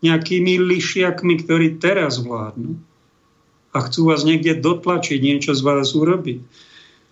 nejakými 0.00 0.56
lišiakmi, 0.56 1.44
ktorí 1.44 1.76
teraz 1.76 2.20
vládnu. 2.24 2.80
A 3.70 3.78
chcú 3.84 4.08
vás 4.08 4.24
niekde 4.24 4.56
dotlačiť, 4.56 5.20
niečo 5.20 5.52
z 5.52 5.60
vás 5.60 5.92
urobiť. 5.92 6.40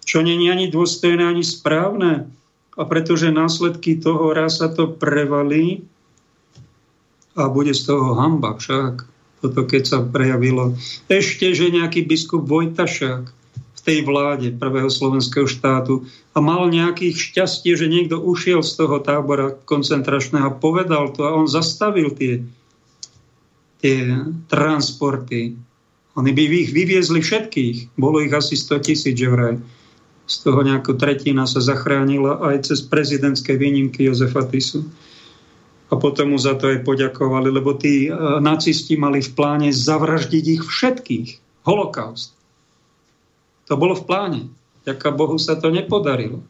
Čo 0.09 0.25
není 0.25 0.49
ani 0.49 0.73
dôstojné, 0.73 1.21
ani 1.21 1.45
správne 1.45 2.33
a 2.79 2.83
pretože 2.87 3.35
následky 3.35 3.99
toho 3.99 4.31
raz 4.31 4.63
sa 4.63 4.71
to 4.71 4.87
prevalí 4.95 5.83
a 7.35 7.51
bude 7.51 7.75
z 7.75 7.83
toho 7.91 8.15
hamba 8.15 8.55
však. 8.55 9.03
Toto 9.39 9.63
keď 9.67 9.83
sa 9.87 9.99
prejavilo. 10.03 10.75
Ešte, 11.07 11.55
že 11.55 11.71
nejaký 11.71 12.03
biskup 12.07 12.43
Vojtašák 12.47 13.23
v 13.79 13.81
tej 13.87 14.03
vláde 14.03 14.51
prvého 14.55 14.91
slovenského 14.91 15.47
štátu 15.47 16.07
a 16.35 16.43
mal 16.43 16.67
nejakých 16.67 17.15
šťastie, 17.15 17.79
že 17.79 17.87
niekto 17.87 18.19
ušiel 18.19 18.67
z 18.67 18.75
toho 18.75 18.99
tábora 18.99 19.55
koncentračného 19.55 20.59
povedal 20.59 21.15
to 21.15 21.23
a 21.23 21.35
on 21.39 21.47
zastavil 21.47 22.11
tie 22.15 22.43
tie 23.79 24.27
transporty. 24.51 25.55
Oni 26.19 26.31
by 26.35 26.43
ich 26.51 26.71
vyviezli 26.75 27.23
všetkých. 27.23 27.95
Bolo 27.95 28.19
ich 28.19 28.35
asi 28.35 28.59
100 28.59 28.83
tisíc, 28.83 29.15
že 29.15 29.31
vraj. 29.31 29.55
Z 30.29 30.45
toho 30.45 30.61
nejaká 30.61 30.93
tretina 30.93 31.49
sa 31.49 31.65
zachránila 31.65 32.45
aj 32.53 32.69
cez 32.69 32.85
prezidentské 32.85 33.57
výnimky 33.57 34.05
Jozefa 34.05 34.45
Tisu. 34.45 34.85
A 35.89 35.97
potom 35.97 36.37
mu 36.37 36.39
za 36.39 36.53
to 36.53 36.69
aj 36.69 36.85
poďakovali, 36.85 37.49
lebo 37.49 37.73
tí 37.73 38.07
e, 38.07 38.13
nacisti 38.45 39.01
mali 39.01 39.25
v 39.25 39.33
pláne 39.33 39.73
zavraždiť 39.73 40.45
ich 40.45 40.63
všetkých. 40.69 41.29
Holokaust. 41.65 42.37
To 43.73 43.75
bolo 43.81 43.97
v 43.97 44.05
pláne. 44.05 44.41
Ďaká 44.85 45.17
Bohu 45.17 45.41
sa 45.41 45.57
to 45.57 45.73
nepodarilo. 45.73 46.45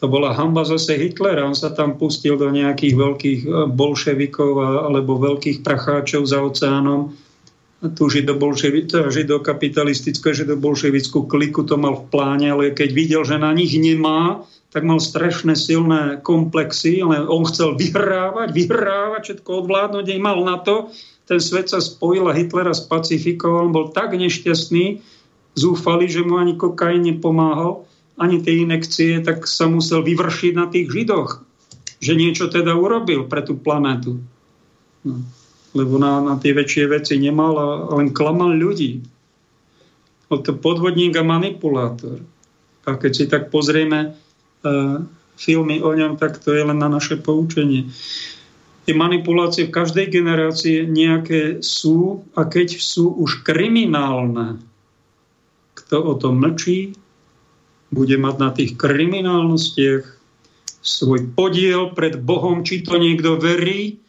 To 0.00 0.08
bola 0.08 0.32
hamba 0.32 0.64
zase 0.64 0.96
Hitlera. 0.96 1.44
On 1.44 1.52
sa 1.52 1.70
tam 1.70 2.00
pustil 2.00 2.40
do 2.40 2.48
nejakých 2.48 2.94
veľkých 2.96 3.40
eh, 3.44 3.50
bolševikov 3.68 4.52
alebo 4.90 5.20
veľkých 5.20 5.60
pracháčov 5.60 6.24
za 6.24 6.40
oceánom. 6.40 7.12
Tu 7.80 8.04
židokapitalistickú, 8.12 10.36
židobolševickú 10.36 11.24
kliku 11.24 11.64
to 11.64 11.80
mal 11.80 11.96
v 11.96 12.12
pláne, 12.12 12.52
ale 12.52 12.76
keď 12.76 12.88
videl, 12.92 13.22
že 13.24 13.40
na 13.40 13.56
nich 13.56 13.72
nemá, 13.72 14.44
tak 14.68 14.84
mal 14.84 15.00
strašné 15.00 15.56
silné 15.56 16.20
komplexy, 16.20 17.00
ale 17.00 17.24
on 17.24 17.48
chcel 17.48 17.80
vyhrávať, 17.80 18.52
vyhrávať, 18.52 19.22
všetko 19.24 19.50
odvládnuť, 19.64 20.06
mal 20.20 20.44
na 20.44 20.60
to. 20.60 20.92
Ten 21.24 21.40
svet 21.40 21.72
sa 21.72 21.80
spojil 21.80 22.28
a 22.28 22.36
Hitlera 22.36 22.76
spacifikoval. 22.76 23.70
On 23.70 23.72
bol 23.72 23.86
tak 23.96 24.12
nešťastný, 24.12 25.00
zúfalý, 25.56 26.06
že 26.06 26.20
mu 26.20 26.36
ani 26.36 26.60
kokain 26.60 27.00
nepomáhal 27.00 27.88
ani 28.20 28.44
tie 28.44 28.68
inekcie, 28.68 29.24
tak 29.24 29.48
sa 29.48 29.64
musel 29.64 30.04
vyvršiť 30.04 30.52
na 30.52 30.68
tých 30.68 30.92
židoch, 30.92 31.40
že 32.04 32.12
niečo 32.12 32.52
teda 32.52 32.76
urobil 32.76 33.24
pre 33.24 33.40
tú 33.40 33.56
planetu. 33.56 34.20
No. 35.00 35.24
Lebo 35.70 36.02
na, 36.02 36.18
na 36.18 36.34
tie 36.38 36.50
väčšie 36.50 36.90
veci 36.90 37.14
nemal 37.18 37.54
a 37.54 37.66
len 37.94 38.10
klamal 38.10 38.50
ľudí. 38.50 39.02
Bol 40.26 40.42
to 40.42 40.54
podvodník 40.54 41.14
a 41.18 41.26
manipulátor. 41.26 42.22
A 42.86 42.98
keď 42.98 43.12
si 43.14 43.24
tak 43.30 43.54
pozrieme 43.54 44.14
uh, 44.66 44.98
filmy 45.38 45.78
o 45.82 45.90
ňom, 45.94 46.18
tak 46.18 46.42
to 46.42 46.54
je 46.54 46.62
len 46.66 46.78
na 46.78 46.90
naše 46.90 47.18
poučenie. 47.18 47.86
Tie 48.84 48.94
manipulácie 48.96 49.70
v 49.70 49.76
každej 49.76 50.10
generácii 50.10 50.90
nejaké 50.90 51.62
sú 51.62 52.26
a 52.34 52.42
keď 52.48 52.80
sú 52.80 53.14
už 53.14 53.46
kriminálne, 53.46 54.58
kto 55.78 55.96
o 56.02 56.14
tom 56.18 56.42
mlčí, 56.42 56.98
bude 57.90 58.16
mať 58.18 58.34
na 58.38 58.50
tých 58.54 58.78
kriminálnostiach 58.78 60.04
svoj 60.80 61.20
podiel 61.36 61.92
pred 61.92 62.16
Bohom, 62.16 62.64
či 62.64 62.80
to 62.80 62.96
niekto 62.96 63.36
verí 63.36 64.00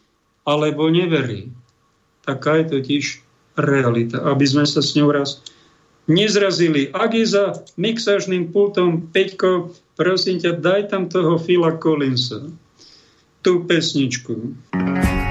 alebo 0.46 0.90
neverí. 0.90 1.54
Taká 2.26 2.62
je 2.62 2.66
totiž 2.78 3.06
realita, 3.58 4.22
aby 4.26 4.46
sme 4.46 4.66
sa 4.66 4.80
s 4.80 4.94
ňou 4.94 5.10
raz 5.12 5.42
nezrazili. 6.10 6.90
Ak 6.94 7.14
je 7.14 7.26
za 7.26 7.62
mixážným 7.78 8.50
pultom 8.50 9.10
Peťko, 9.10 9.74
prosím 9.98 10.42
ťa, 10.42 10.58
daj 10.58 10.82
tam 10.94 11.10
toho 11.10 11.38
Phila 11.38 11.78
Collinsa. 11.78 12.50
Tú 13.42 13.66
pesničku. 13.66 14.54
Just 14.78 15.31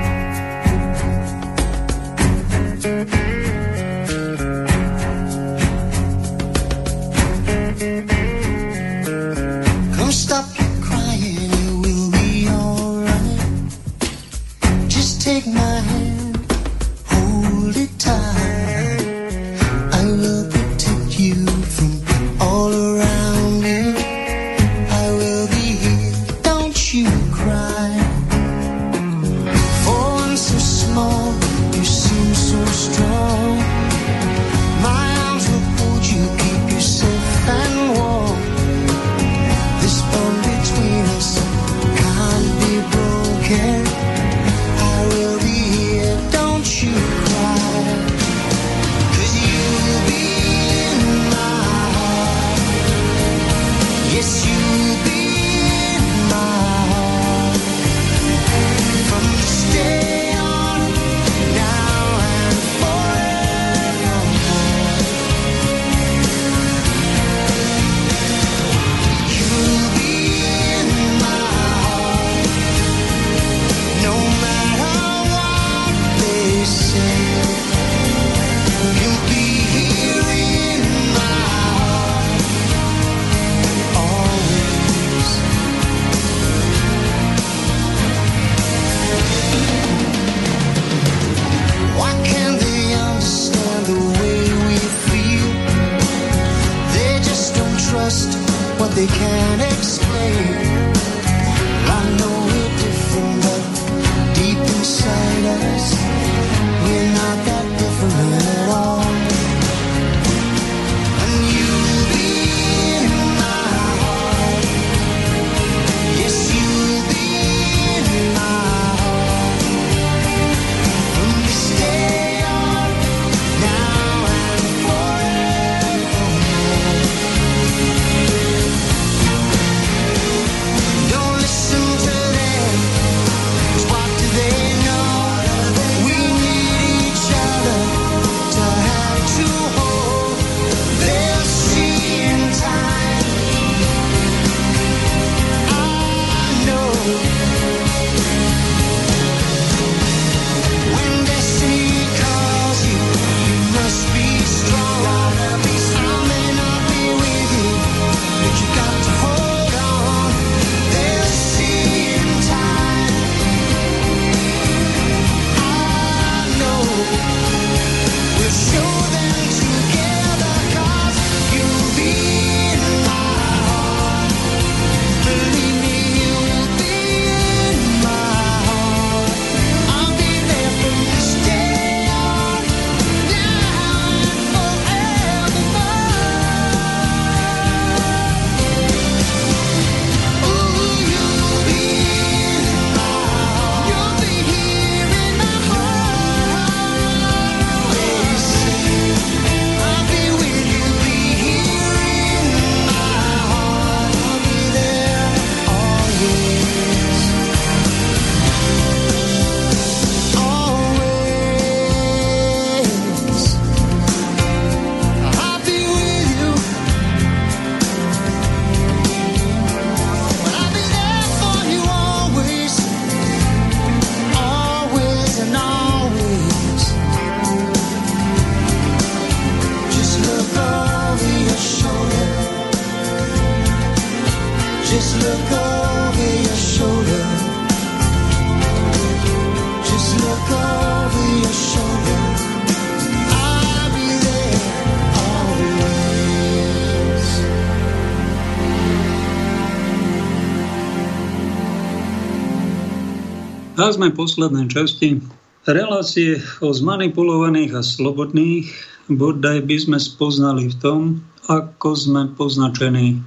A 253.81 253.89
sme 253.89 254.13
v 254.13 254.21
poslednej 254.21 254.69
časti 254.69 255.25
relácie 255.65 256.37
o 256.61 256.69
zmanipulovaných 256.69 257.73
a 257.73 257.81
slobodných. 257.81 258.69
Bodaj 259.09 259.65
by 259.65 259.77
sme 259.81 259.97
spoznali 259.97 260.69
v 260.69 260.77
tom, 260.85 261.01
ako 261.49 261.97
sme 261.97 262.29
poznačení 262.37 263.25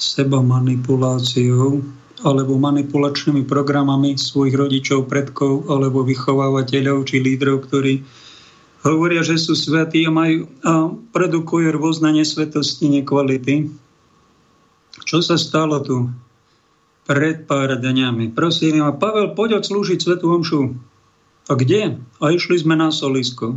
seba 0.00 0.40
manipuláciou 0.40 1.84
alebo 2.24 2.56
manipulačnými 2.56 3.44
programami 3.44 4.16
svojich 4.16 4.56
rodičov, 4.56 5.04
predkov 5.04 5.68
alebo 5.68 6.00
vychovávateľov 6.00 7.04
či 7.04 7.20
lídrov, 7.20 7.68
ktorí 7.68 8.00
hovoria, 8.88 9.20
že 9.20 9.36
sú 9.36 9.52
svetí 9.52 10.08
a, 10.08 10.12
majú, 10.16 10.48
a 10.64 10.96
produkujú 11.12 11.76
rôzne 11.76 12.08
nesvetosti, 12.16 12.88
nekvality. 12.88 13.68
Čo 15.04 15.20
sa 15.20 15.36
stalo 15.36 15.84
tu 15.84 16.08
pred 17.06 17.46
pár 17.46 17.78
dňami? 17.78 18.34
Prosím, 18.34 18.82
a 18.82 18.90
Pavel, 18.92 19.32
poď 19.38 19.62
odslúžiť 19.62 19.98
Svetu 20.02 20.26
Omšu. 20.34 20.74
A 21.46 21.52
kde? 21.54 22.02
A 22.18 22.24
išli 22.34 22.58
sme 22.58 22.74
na 22.74 22.90
Solisko. 22.90 23.54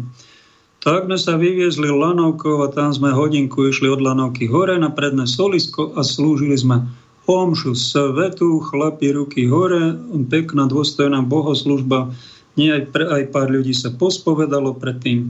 Tak 0.80 1.12
sme 1.12 1.18
sa 1.20 1.36
vyviezli 1.36 1.92
Lanovkou 1.92 2.64
a 2.64 2.72
tam 2.72 2.96
sme 2.96 3.12
hodinku 3.12 3.68
išli 3.68 3.92
od 3.92 4.00
Lanovky 4.00 4.48
hore 4.48 4.80
na 4.80 4.88
predné 4.88 5.28
solisko 5.28 5.92
a 6.00 6.08
slúžili 6.08 6.56
sme 6.56 6.88
omšu 7.28 7.76
svetu, 7.76 8.64
chlapi 8.64 9.12
ruky 9.12 9.46
hore, 9.46 9.94
pekná 10.32 10.72
dôstojná 10.72 11.20
bohoslužba. 11.28 12.16
Nie 12.56 12.80
aj, 12.80 12.84
pre, 12.96 13.06
aj 13.06 13.24
pár 13.30 13.52
ľudí 13.52 13.76
sa 13.76 13.92
pospovedalo 13.92 14.80
predtým. 14.80 15.30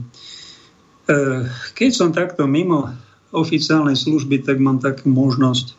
keď 1.74 1.90
som 1.90 2.14
takto 2.14 2.46
mimo 2.46 2.88
oficiálnej 3.34 3.98
služby, 3.98 4.46
tak 4.46 4.62
mám 4.62 4.78
takú 4.78 5.10
možnosť 5.10 5.74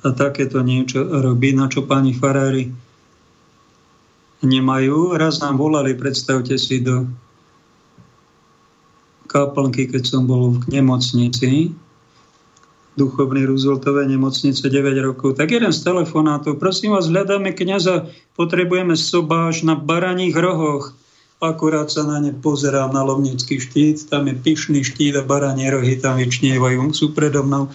a 0.00 0.08
takéto 0.16 0.64
niečo 0.64 1.04
robiť, 1.04 1.52
na 1.56 1.66
čo 1.68 1.84
pani 1.84 2.16
farári 2.16 2.72
nemajú. 4.40 5.16
Raz 5.16 5.44
nám 5.44 5.60
volali, 5.60 5.92
predstavte 5.92 6.56
si, 6.56 6.80
do 6.80 7.04
kaplnky, 9.30 9.86
keď 9.86 10.02
som 10.02 10.26
bol 10.26 10.58
v 10.58 10.80
nemocnici, 10.80 11.70
duchovnej 12.98 13.46
Rooseveltovej 13.46 14.10
nemocnice 14.10 14.66
9 14.66 15.06
rokov, 15.06 15.38
tak 15.38 15.54
jeden 15.54 15.70
z 15.70 15.80
telefonátov, 15.86 16.58
prosím 16.58 16.98
vás, 16.98 17.06
hľadáme 17.06 17.54
kniaza, 17.54 18.10
potrebujeme 18.34 18.98
sobáš 18.98 19.62
na 19.62 19.78
baraních 19.78 20.34
rohoch. 20.34 20.92
Akurát 21.40 21.88
sa 21.88 22.04
na 22.04 22.20
ne 22.20 22.36
pozerám 22.36 22.92
na 22.92 23.00
lovnický 23.00 23.64
štít, 23.64 24.12
tam 24.12 24.28
je 24.28 24.36
pyšný 24.36 24.84
štít 24.84 25.16
a 25.16 25.24
baranie 25.24 25.72
rohy 25.72 25.96
tam 25.96 26.20
vyčnievajú, 26.20 26.92
sú 26.92 27.16
predo 27.16 27.40
mnou 27.40 27.72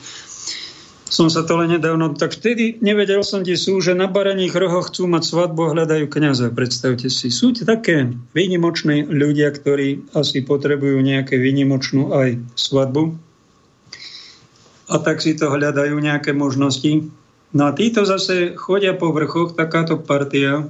som 1.05 1.29
sa 1.29 1.45
to 1.45 1.53
len 1.61 1.69
nedávno, 1.69 2.17
tak 2.17 2.33
vtedy 2.33 2.81
nevedel 2.81 3.21
som, 3.21 3.45
kde 3.45 3.61
sú, 3.61 3.77
že 3.77 3.93
na 3.93 4.09
baraních 4.09 4.57
rohoch 4.57 4.89
chcú 4.89 5.05
mať 5.05 5.23
svadbu 5.23 5.59
a 5.69 5.73
hľadajú 5.77 6.09
kniaza. 6.09 6.49
Predstavte 6.49 7.13
si. 7.13 7.29
Sú 7.29 7.53
také 7.53 8.09
výnimočné 8.33 9.05
ľudia, 9.05 9.53
ktorí 9.53 10.11
asi 10.17 10.41
potrebujú 10.41 10.97
nejaké 11.05 11.37
výnimočnú 11.37 12.09
aj 12.09 12.41
svadbu. 12.57 13.13
A 14.89 14.95
tak 15.01 15.21
si 15.21 15.37
to 15.37 15.53
hľadajú 15.53 15.93
nejaké 15.97 16.33
možnosti. 16.33 17.09
No 17.53 17.69
a 17.69 17.71
títo 17.77 18.01
zase 18.03 18.57
chodia 18.57 18.97
po 18.97 19.13
vrchoch, 19.13 19.53
takáto 19.53 20.01
partia, 20.01 20.67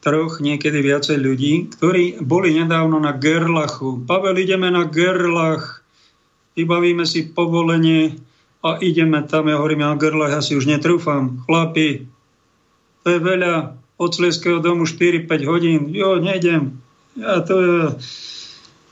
troch, 0.00 0.40
niekedy 0.40 0.80
viacej 0.80 1.18
ľudí, 1.20 1.54
ktorí 1.76 2.24
boli 2.24 2.56
nedávno 2.56 2.96
na 2.96 3.12
Gerlachu. 3.12 4.08
Pavel, 4.08 4.40
ideme 4.40 4.72
na 4.72 4.88
Gerlach, 4.88 5.84
vybavíme 6.56 7.04
si 7.04 7.28
povolenie, 7.28 8.16
a 8.58 8.82
ideme 8.82 9.22
tam, 9.22 9.46
ja 9.46 9.56
hovorím, 9.58 9.86
ja 9.86 9.94
grle, 9.94 10.26
ja 10.34 10.42
si 10.42 10.58
už 10.58 10.66
netrúfam. 10.66 11.38
Chlapi, 11.46 12.10
to 13.06 13.06
je 13.14 13.20
veľa 13.22 13.78
od 13.98 14.10
Slieského 14.14 14.58
domu 14.58 14.86
4-5 14.86 15.50
hodín. 15.50 15.80
Jo, 15.90 16.18
nejdem. 16.18 16.78
Ja 17.18 17.42
to. 17.42 17.54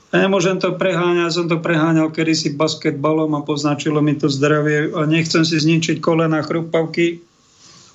Ja 0.07 0.23
nemôžem 0.23 0.55
to 0.63 0.71
preháňať, 0.71 1.31
som 1.35 1.45
to 1.51 1.59
preháňal 1.59 2.15
kedysi 2.15 2.55
basketbalom 2.55 3.35
a 3.35 3.43
poznačilo 3.43 3.99
mi 3.99 4.15
to 4.15 4.31
zdravie 4.31 4.95
a 4.95 5.03
nechcem 5.03 5.43
si 5.43 5.59
zničiť 5.59 5.99
kolena 5.99 6.39
chrupavky. 6.47 7.19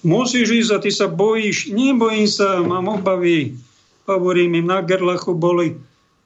Musíš 0.04 0.52
ísť 0.52 0.70
a 0.76 0.78
ty 0.82 0.90
sa 0.92 1.08
bojíš. 1.08 1.72
Nebojím 1.72 2.28
sa, 2.28 2.60
mám 2.60 3.00
obavy. 3.00 3.56
Hovorím 4.04 4.60
im, 4.60 4.66
na 4.68 4.84
Gerlachu 4.84 5.32
boli 5.32 5.80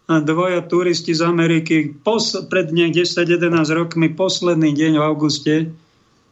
dvaja 0.07 0.63
turisti 0.63 1.15
z 1.15 1.23
Ameriky 1.27 1.91
pos- 2.07 2.47
pred 2.47 2.71
10-11 2.71 3.67
rokmi, 3.75 4.15
posledný 4.15 4.71
deň 4.71 4.93
v 4.99 5.03
auguste, 5.03 5.55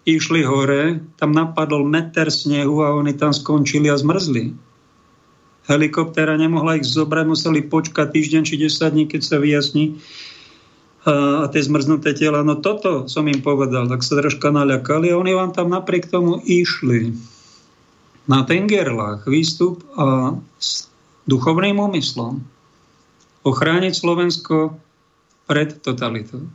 išli 0.06 0.46
hore, 0.46 1.02
tam 1.18 1.34
napadol 1.34 1.82
meter 1.82 2.30
snehu 2.30 2.86
a 2.86 2.94
oni 2.94 3.18
tam 3.18 3.34
skončili 3.34 3.90
a 3.90 3.98
zmrzli. 3.98 4.54
Helikoptéra 5.64 6.36
nemohla 6.36 6.76
ich 6.76 6.86
zobrať, 6.86 7.24
museli 7.24 7.64
počkať 7.64 8.12
týždeň 8.12 8.42
či 8.44 8.54
10 8.60 8.94
dní, 8.94 9.04
keď 9.08 9.20
sa 9.24 9.36
vyjasní 9.40 9.96
a 11.04 11.44
tie 11.52 11.60
zmrznuté 11.60 12.16
tela. 12.16 12.40
No 12.40 12.56
toto 12.60 13.08
som 13.12 13.28
im 13.28 13.44
povedal, 13.44 13.88
tak 13.92 14.00
sa 14.00 14.16
troška 14.20 14.48
naľakali 14.48 15.12
a 15.12 15.20
oni 15.20 15.36
vám 15.36 15.52
tam 15.52 15.72
napriek 15.72 16.08
tomu 16.08 16.40
išli. 16.40 17.12
Na 18.24 18.40
Tengerlách 18.44 19.28
výstup 19.28 19.84
a 20.00 20.36
s 20.56 20.88
duchovným 21.28 21.76
úmyslom 21.76 22.53
ochrániť 23.44 23.92
Slovensko 23.92 24.74
pred 25.44 25.76
totalitou. 25.84 26.48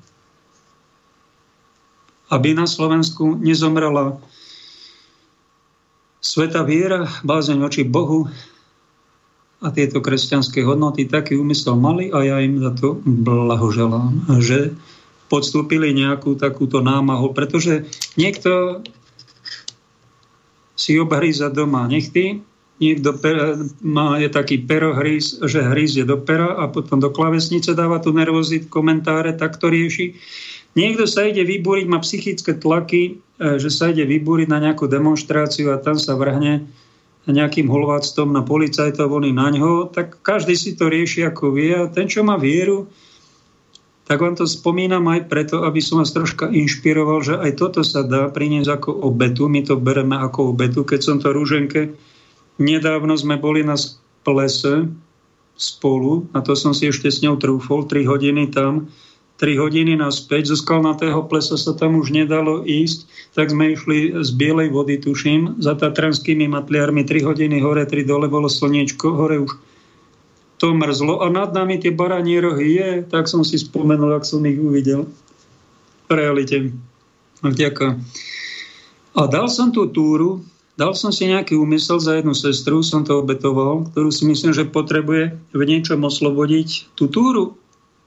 Aby 2.30 2.58
na 2.58 2.66
Slovensku 2.66 3.38
nezomrela 3.38 4.18
sveta 6.20 6.66
viera, 6.66 7.10
bázeň 7.26 7.58
voči 7.62 7.82
Bohu 7.86 8.30
a 9.60 9.68
tieto 9.74 10.02
kresťanské 10.02 10.62
hodnoty 10.66 11.10
taký 11.10 11.38
úmysel 11.38 11.78
mali 11.78 12.14
a 12.14 12.22
ja 12.26 12.38
im 12.42 12.62
za 12.62 12.72
to 12.76 13.02
blahoželám, 13.06 14.40
že 14.42 14.74
podstúpili 15.30 15.94
nejakú 15.94 16.38
takúto 16.38 16.82
námahu, 16.82 17.38
pretože 17.38 17.86
niekto 18.18 18.82
si 20.80 20.96
obhríza 20.98 21.52
doma 21.52 21.86
nechty 21.86 22.42
niekto 22.80 23.16
per, 23.20 23.60
má, 23.84 24.18
je 24.18 24.32
taký 24.32 24.64
perohríz, 24.64 25.40
že 25.44 25.60
hríz 25.62 26.00
je 26.00 26.08
do 26.08 26.16
pera 26.16 26.56
a 26.56 26.72
potom 26.72 26.98
do 27.04 27.12
klavesnice 27.12 27.76
dáva 27.76 28.00
tu 28.00 28.16
nervozit, 28.16 28.72
komentáre, 28.72 29.36
tak 29.36 29.60
to 29.60 29.68
rieši. 29.68 30.16
Niekto 30.80 31.06
sa 31.06 31.28
ide 31.28 31.44
vybúriť, 31.44 31.86
má 31.92 32.00
psychické 32.00 32.56
tlaky, 32.56 33.20
e, 33.38 33.60
že 33.60 33.70
sa 33.70 33.92
ide 33.92 34.08
vybúriť 34.08 34.48
na 34.48 34.64
nejakú 34.64 34.88
demonstráciu 34.88 35.76
a 35.76 35.82
tam 35.82 36.00
sa 36.00 36.16
vrhne 36.16 36.66
nejakým 37.30 37.70
holváctvom 37.70 38.34
na 38.34 38.42
policajtov, 38.42 39.12
oni 39.12 39.36
na 39.36 39.54
ňo, 39.54 39.94
tak 39.94 40.18
každý 40.26 40.58
si 40.58 40.74
to 40.74 40.90
rieši 40.90 41.30
ako 41.30 41.54
vie 41.54 41.78
a 41.78 41.86
ten, 41.86 42.10
čo 42.10 42.26
má 42.26 42.42
vieru, 42.42 42.90
tak 44.10 44.26
vám 44.26 44.34
to 44.34 44.50
spomínam 44.50 45.06
aj 45.06 45.30
preto, 45.30 45.62
aby 45.62 45.78
som 45.86 46.02
vás 46.02 46.10
troška 46.10 46.50
inšpiroval, 46.50 47.22
že 47.22 47.38
aj 47.38 47.52
toto 47.62 47.86
sa 47.86 48.02
dá 48.02 48.26
priniesť 48.34 48.82
ako 48.82 49.06
obetu. 49.06 49.46
My 49.46 49.62
to 49.62 49.78
bereme 49.78 50.18
ako 50.18 50.50
obetu. 50.50 50.82
Keď 50.82 51.00
som 51.06 51.22
to 51.22 51.30
rúženke 51.30 51.94
Nedávno 52.60 53.16
sme 53.16 53.40
boli 53.40 53.64
na 53.64 53.80
plese 54.28 54.92
spolu, 55.56 56.28
a 56.36 56.44
to 56.44 56.56
som 56.56 56.76
si 56.76 56.92
ešte 56.92 57.08
s 57.08 57.24
ňou 57.24 57.40
trúfol, 57.40 57.88
3 57.88 58.04
hodiny 58.04 58.52
tam, 58.52 58.92
3 59.40 59.56
hodiny 59.56 59.96
naspäť, 59.96 60.52
zo 60.52 60.60
skalnatého 60.60 61.24
plesa 61.32 61.56
sa 61.56 61.72
tam 61.72 61.96
už 61.96 62.12
nedalo 62.12 62.68
ísť, 62.68 63.08
tak 63.32 63.56
sme 63.56 63.76
išli 63.76 64.12
z 64.20 64.30
bielej 64.36 64.76
vody, 64.76 65.00
tuším, 65.00 65.64
za 65.64 65.80
tatranskými 65.80 66.52
matliarmi 66.52 67.08
3 67.08 67.24
hodiny 67.24 67.64
hore, 67.64 67.88
3 67.88 68.04
dole, 68.04 68.28
bolo 68.28 68.52
slniečko, 68.52 69.16
hore 69.16 69.40
už 69.40 69.52
to 70.60 70.76
mrzlo 70.76 71.24
a 71.24 71.32
nad 71.32 71.56
nami 71.56 71.80
tie 71.80 71.96
baranie 71.96 72.44
rohy 72.44 72.76
je, 72.76 72.90
tak 73.08 73.32
som 73.32 73.48
si 73.48 73.56
spomenul, 73.56 74.12
ak 74.20 74.28
som 74.28 74.44
ich 74.44 74.60
uvidel 74.60 75.08
v 76.08 76.12
realite. 76.12 76.76
Ďakujem. 77.40 77.96
A 79.16 79.22
dal 79.32 79.48
som 79.48 79.72
tú 79.72 79.88
túru 79.88 80.44
Dal 80.80 80.96
som 80.96 81.12
si 81.12 81.28
nejaký 81.28 81.60
úmysel 81.60 82.00
za 82.00 82.16
jednu 82.16 82.32
sestru, 82.32 82.80
som 82.80 83.04
to 83.04 83.20
obetoval, 83.20 83.92
ktorú 83.92 84.16
si 84.16 84.24
myslím, 84.24 84.56
že 84.56 84.64
potrebuje 84.64 85.36
v 85.52 85.62
niečom 85.68 86.00
oslobodiť. 86.08 86.96
Tú 86.96 87.12
túru 87.12 87.60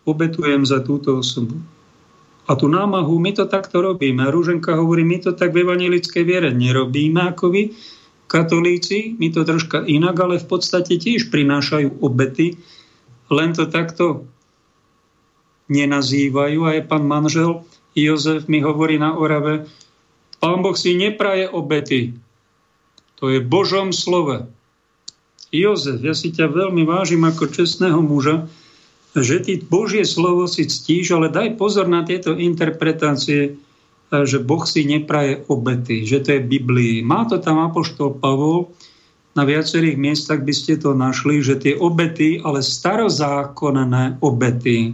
obetujem 0.08 0.64
za 0.64 0.80
túto 0.80 1.20
osobu. 1.20 1.60
A 2.48 2.56
tú 2.56 2.72
námahu, 2.72 3.20
my 3.20 3.36
to 3.36 3.44
takto 3.44 3.84
robíme. 3.84 4.24
A 4.24 4.32
Rúženka 4.32 4.72
hovorí, 4.72 5.04
my 5.04 5.20
to 5.20 5.36
tak 5.36 5.52
v 5.52 5.68
evanilickej 5.68 6.24
viere 6.24 6.48
nerobíme 6.48 7.20
ako 7.36 7.52
vy, 7.52 7.76
katolíci, 8.24 9.20
my 9.20 9.28
to 9.28 9.44
troška 9.44 9.84
inak, 9.84 10.16
ale 10.16 10.40
v 10.40 10.48
podstate 10.48 10.96
tiež 10.96 11.28
prinášajú 11.28 12.00
obety, 12.00 12.56
len 13.28 13.52
to 13.52 13.68
takto 13.68 14.24
nenazývajú. 15.68 16.64
A 16.64 16.80
je 16.80 16.82
pán 16.88 17.04
manžel 17.04 17.68
Jozef 17.92 18.48
mi 18.48 18.64
hovorí 18.64 18.96
na 18.96 19.12
Orave, 19.12 19.68
Pán 20.42 20.58
Boh 20.58 20.74
si 20.74 20.98
nepraje 20.98 21.46
obety. 21.46 22.18
To 23.22 23.30
je 23.30 23.38
Božom 23.38 23.94
slove. 23.94 24.50
Jozef, 25.54 26.02
ja 26.02 26.10
si 26.10 26.34
ťa 26.34 26.50
veľmi 26.50 26.82
vážim 26.82 27.22
ako 27.22 27.54
čestného 27.54 28.02
muža, 28.02 28.50
že 29.14 29.38
ty 29.44 29.62
Božie 29.62 30.02
slovo 30.02 30.50
si 30.50 30.66
ctíš, 30.66 31.14
ale 31.14 31.30
daj 31.30 31.54
pozor 31.54 31.86
na 31.86 32.02
tieto 32.02 32.34
interpretácie, 32.34 33.54
že 34.10 34.38
Boh 34.42 34.66
si 34.66 34.82
nepraje 34.82 35.46
obety, 35.46 36.02
že 36.02 36.24
to 36.24 36.34
je 36.34 36.40
Biblii. 36.42 37.06
Má 37.06 37.28
to 37.30 37.38
tam 37.38 37.62
Apoštol 37.62 38.18
Pavol, 38.18 38.74
na 39.32 39.48
viacerých 39.48 39.96
miestach 39.96 40.44
by 40.44 40.52
ste 40.52 40.76
to 40.76 40.92
našli, 40.92 41.40
že 41.40 41.56
tie 41.56 41.74
obety, 41.76 42.44
ale 42.44 42.60
starozákonné 42.60 44.20
obety, 44.20 44.92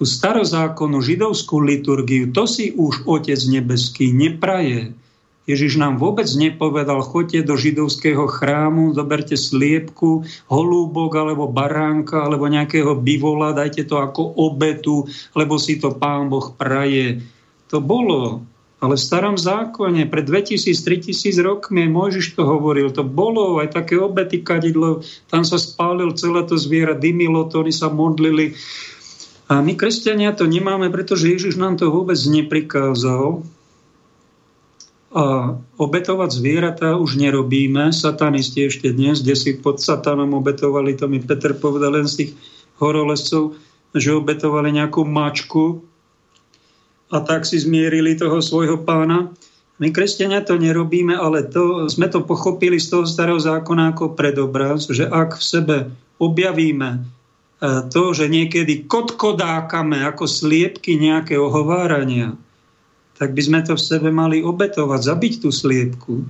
tú 0.00 0.04
starozákonnú 0.08 1.04
židovskú 1.04 1.60
liturgiu, 1.60 2.32
to 2.32 2.48
si 2.48 2.72
už 2.72 3.04
Otec 3.04 3.36
nebeský 3.52 4.16
nepraje. 4.16 4.96
Ježiš 5.42 5.74
nám 5.74 5.98
vôbec 5.98 6.30
nepovedal, 6.38 7.02
choďte 7.02 7.50
do 7.50 7.58
židovského 7.58 8.30
chrámu, 8.30 8.94
zoberte 8.94 9.34
sliepku, 9.34 10.22
holúbok 10.46 11.10
alebo 11.18 11.50
baránka 11.50 12.22
alebo 12.22 12.46
nejakého 12.46 12.94
bivola, 12.94 13.50
dajte 13.50 13.90
to 13.90 13.98
ako 13.98 14.38
obetu, 14.38 15.10
lebo 15.34 15.58
si 15.58 15.82
to 15.82 15.98
pán 15.98 16.30
Boh 16.30 16.54
praje. 16.54 17.26
To 17.74 17.82
bolo. 17.82 18.46
Ale 18.82 18.98
v 18.98 19.02
starom 19.02 19.38
zákone, 19.38 20.10
pred 20.10 20.26
2000-3000 20.26 21.38
rokmi, 21.42 21.86
Mojžiš 21.86 22.34
to 22.34 22.42
hovoril, 22.42 22.90
to 22.90 23.06
bolo 23.06 23.62
aj 23.62 23.78
také 23.78 23.94
obety 23.94 24.42
kadidlo, 24.42 25.06
tam 25.30 25.46
sa 25.46 25.58
spálil 25.58 26.14
celé 26.18 26.42
to 26.46 26.58
zviera, 26.58 26.94
dymilo 26.94 27.46
to, 27.46 27.62
oni 27.62 27.70
sa 27.70 27.90
modlili. 27.90 28.58
A 29.46 29.62
my, 29.62 29.78
kresťania, 29.78 30.34
to 30.34 30.50
nemáme, 30.50 30.90
pretože 30.90 31.30
Ježiš 31.30 31.58
nám 31.58 31.78
to 31.78 31.94
vôbec 31.94 32.18
neprikázal. 32.26 33.46
A 35.12 35.56
obetovať 35.76 36.30
zvieratá 36.32 36.96
už 36.96 37.20
nerobíme. 37.20 37.92
Satanisti 37.92 38.64
ešte 38.64 38.92
dnes, 38.96 39.20
kde 39.20 39.36
si 39.36 39.50
pod 39.60 39.76
satanom 39.78 40.32
obetovali, 40.32 40.96
to 40.96 41.04
mi 41.04 41.20
Peter 41.20 41.52
povedal 41.52 42.00
len 42.00 42.08
z 42.08 42.24
tých 42.24 42.30
horolescov, 42.80 43.54
že 43.92 44.16
obetovali 44.16 44.72
nejakú 44.72 45.04
mačku, 45.04 45.84
a 47.12 47.20
tak 47.20 47.44
si 47.44 47.60
zmierili 47.60 48.16
toho 48.16 48.40
svojho 48.40 48.80
pána. 48.80 49.28
My, 49.76 49.92
kresťania, 49.92 50.40
to 50.40 50.56
nerobíme, 50.56 51.12
ale 51.12 51.44
to, 51.44 51.84
sme 51.92 52.08
to 52.08 52.24
pochopili 52.24 52.80
z 52.80 52.88
toho 52.88 53.04
starého 53.04 53.36
zákona 53.36 53.92
ako 53.92 54.16
predobraz, 54.16 54.88
že 54.88 55.04
ak 55.04 55.36
v 55.36 55.44
sebe 55.44 55.76
objavíme 56.16 56.90
e, 56.96 57.00
to, 57.92 58.16
že 58.16 58.32
niekedy 58.32 58.88
kotkodákame 58.88 60.00
ako 60.08 60.24
sliepky 60.24 60.96
nejaké 60.96 61.36
ohovárania, 61.36 62.32
tak 63.22 63.38
by 63.38 63.42
sme 63.46 63.60
to 63.62 63.78
v 63.78 63.86
sebe 63.86 64.10
mali 64.10 64.42
obetovať, 64.42 65.00
zabiť 65.06 65.32
tú 65.46 65.54
sliepku, 65.54 66.26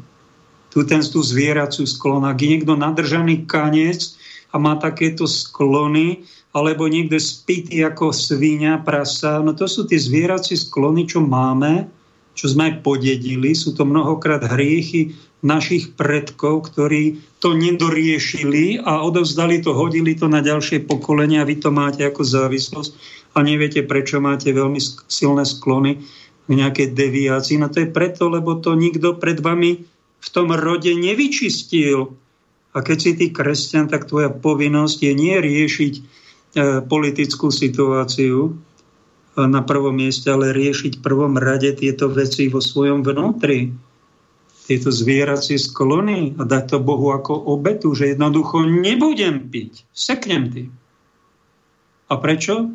tú, 0.68 0.78
ten, 0.84 1.00
tú 1.00 1.24
zvieracú 1.24 1.88
sklon. 1.88 2.28
Ak 2.28 2.36
je 2.36 2.52
niekto 2.52 2.76
nadržaný 2.76 3.48
kanec 3.48 4.12
a 4.52 4.60
má 4.60 4.76
takéto 4.76 5.24
sklony, 5.24 6.28
alebo 6.52 6.84
niekde 6.84 7.16
spitý 7.16 7.80
ako 7.80 8.12
svíňa, 8.12 8.84
prasa. 8.84 9.40
No 9.40 9.56
to 9.56 9.64
sú 9.64 9.88
tie 9.88 9.96
zvieracie 9.96 10.52
sklony, 10.52 11.08
čo 11.08 11.24
máme, 11.24 11.88
čo 12.36 12.52
sme 12.52 12.68
aj 12.68 12.84
podedili. 12.84 13.56
Sú 13.56 13.72
to 13.72 13.88
mnohokrát 13.88 14.44
hriechy 14.44 15.16
našich 15.40 15.96
predkov, 15.96 16.68
ktorí 16.68 17.24
to 17.40 17.56
nedoriešili 17.56 18.84
a 18.84 19.00
odovzdali 19.00 19.64
to, 19.64 19.72
hodili 19.72 20.12
to 20.12 20.28
na 20.28 20.44
ďalšie 20.44 20.84
pokolenia 20.84 21.40
a 21.40 21.48
vy 21.48 21.56
to 21.56 21.72
máte 21.72 22.04
ako 22.04 22.20
závislosť 22.20 22.92
a 23.32 23.40
neviete, 23.40 23.80
prečo 23.82 24.20
máte 24.20 24.52
veľmi 24.52 24.78
silné 25.08 25.48
sklony 25.48 26.04
k 26.46 26.50
nejakej 26.50 26.94
deviácii. 26.94 27.60
No 27.60 27.70
to 27.70 27.86
je 27.86 27.88
preto, 27.90 28.28
lebo 28.28 28.58
to 28.58 28.74
nikto 28.74 29.18
pred 29.18 29.38
vami 29.38 29.86
v 30.22 30.28
tom 30.30 30.54
rode 30.54 30.90
nevyčistil. 30.90 32.14
A 32.72 32.78
keď 32.80 32.98
si 32.98 33.10
ty 33.18 33.26
kresťan, 33.30 33.90
tak 33.92 34.08
tvoja 34.08 34.32
povinnosť 34.32 34.98
je 35.04 35.12
nie 35.12 35.36
riešiť 35.36 35.94
E, 36.52 36.84
politickú 36.84 37.48
situáciu 37.48 38.36
e, 38.44 38.50
na 39.40 39.64
prvom 39.64 39.96
mieste, 39.96 40.28
ale 40.28 40.52
riešiť 40.52 41.00
v 41.00 41.04
prvom 41.04 41.40
rade 41.40 41.72
tieto 41.72 42.12
veci 42.12 42.52
vo 42.52 42.60
svojom 42.60 43.00
vnútri. 43.00 43.72
Tieto 44.68 44.92
zvieracie 44.92 45.56
sklony 45.56 46.36
a 46.36 46.44
dať 46.44 46.76
to 46.76 46.78
Bohu 46.84 47.08
ako 47.16 47.32
obetu, 47.56 47.96
že 47.96 48.12
jednoducho 48.12 48.68
nebudem 48.68 49.48
piť. 49.48 49.88
Seknem 49.96 50.52
ty. 50.52 50.62
A 52.12 52.20
prečo? 52.20 52.68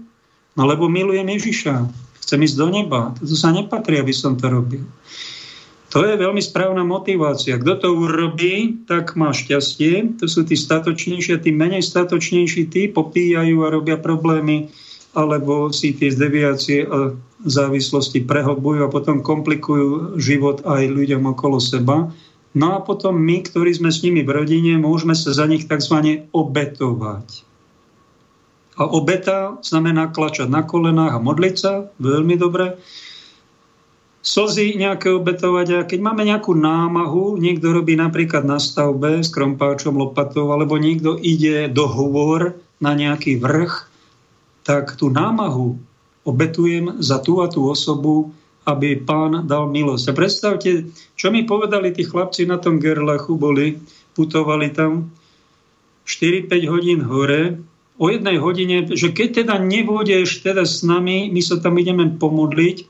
No 0.58 0.66
lebo 0.66 0.90
milujem 0.90 1.30
Ježiša. 1.30 1.86
Chcem 2.28 2.44
ísť 2.44 2.60
do 2.60 2.68
neba. 2.68 3.16
To 3.24 3.36
sa 3.40 3.56
nepatrí, 3.56 4.04
aby 4.04 4.12
som 4.12 4.36
to 4.36 4.52
robil. 4.52 4.84
To 5.96 6.04
je 6.04 6.20
veľmi 6.20 6.44
správna 6.44 6.84
motivácia. 6.84 7.56
Kto 7.56 7.80
to 7.80 7.88
urobí, 7.96 8.84
tak 8.84 9.16
má 9.16 9.32
šťastie. 9.32 10.20
To 10.20 10.28
sú 10.28 10.44
tí 10.44 10.60
statočnejší 10.60 11.40
a 11.40 11.42
tí 11.42 11.56
menej 11.56 11.88
statočnejší, 11.88 12.68
tí 12.68 12.92
popíjajú 12.92 13.64
a 13.64 13.72
robia 13.72 13.96
problémy, 13.96 14.68
alebo 15.16 15.72
si 15.72 15.96
tie 15.96 16.12
zdeviácie 16.12 16.84
a 16.84 17.16
závislosti 17.48 18.28
prehlbujú 18.28 18.84
a 18.84 18.92
potom 18.92 19.24
komplikujú 19.24 20.20
život 20.20 20.68
aj 20.68 20.84
ľuďom 20.84 21.32
okolo 21.32 21.64
seba. 21.64 22.12
No 22.52 22.76
a 22.76 22.84
potom 22.84 23.16
my, 23.16 23.48
ktorí 23.48 23.72
sme 23.72 23.88
s 23.88 24.04
nimi 24.04 24.28
v 24.28 24.36
rodine, 24.44 24.76
môžeme 24.76 25.16
sa 25.16 25.32
za 25.32 25.48
nich 25.48 25.64
tzv. 25.64 26.28
obetovať. 26.36 27.47
A 28.78 28.86
obeta 28.86 29.58
znamená 29.66 30.14
klačať 30.14 30.46
na 30.46 30.62
kolenách 30.62 31.18
a 31.18 31.24
modliť 31.24 31.56
sa, 31.58 31.90
veľmi 31.98 32.38
dobre 32.38 32.78
slzy 34.28 34.76
nejaké 34.76 35.08
obetovať 35.16 35.68
a 35.72 35.80
keď 35.88 36.00
máme 36.04 36.28
nejakú 36.28 36.52
námahu, 36.52 37.40
niekto 37.40 37.72
robí 37.72 37.96
napríklad 37.96 38.44
na 38.44 38.60
stavbe 38.60 39.24
s 39.24 39.32
krompáčom, 39.32 39.96
lopatou, 39.96 40.52
alebo 40.52 40.76
niekto 40.76 41.16
ide 41.16 41.72
do 41.72 41.88
hovor 41.88 42.60
na 42.84 42.92
nejaký 42.92 43.40
vrch, 43.40 43.88
tak 44.68 45.00
tú 45.00 45.08
námahu 45.08 45.80
obetujem 46.28 47.00
za 47.00 47.24
tú 47.24 47.40
a 47.40 47.48
tú 47.48 47.72
osobu, 47.72 48.36
aby 48.68 49.00
pán 49.00 49.48
dal 49.48 49.72
milosť. 49.72 50.12
A 50.12 50.18
predstavte, 50.18 50.92
čo 51.16 51.32
mi 51.32 51.48
povedali 51.48 51.96
tí 51.96 52.04
chlapci 52.04 52.44
na 52.44 52.60
tom 52.60 52.84
Gerlachu, 52.84 53.40
boli, 53.40 53.80
putovali 54.12 54.76
tam 54.76 55.08
4-5 56.04 56.68
hodín 56.68 57.00
hore, 57.08 57.64
o 57.98 58.06
jednej 58.14 58.38
hodine, 58.38 58.86
že 58.94 59.10
keď 59.10 59.44
teda 59.44 59.56
nebudeš 59.58 60.46
teda 60.46 60.64
s 60.64 60.86
nami, 60.86 61.34
my 61.34 61.42
sa 61.42 61.58
tam 61.58 61.78
ideme 61.82 62.14
pomodliť, 62.14 62.86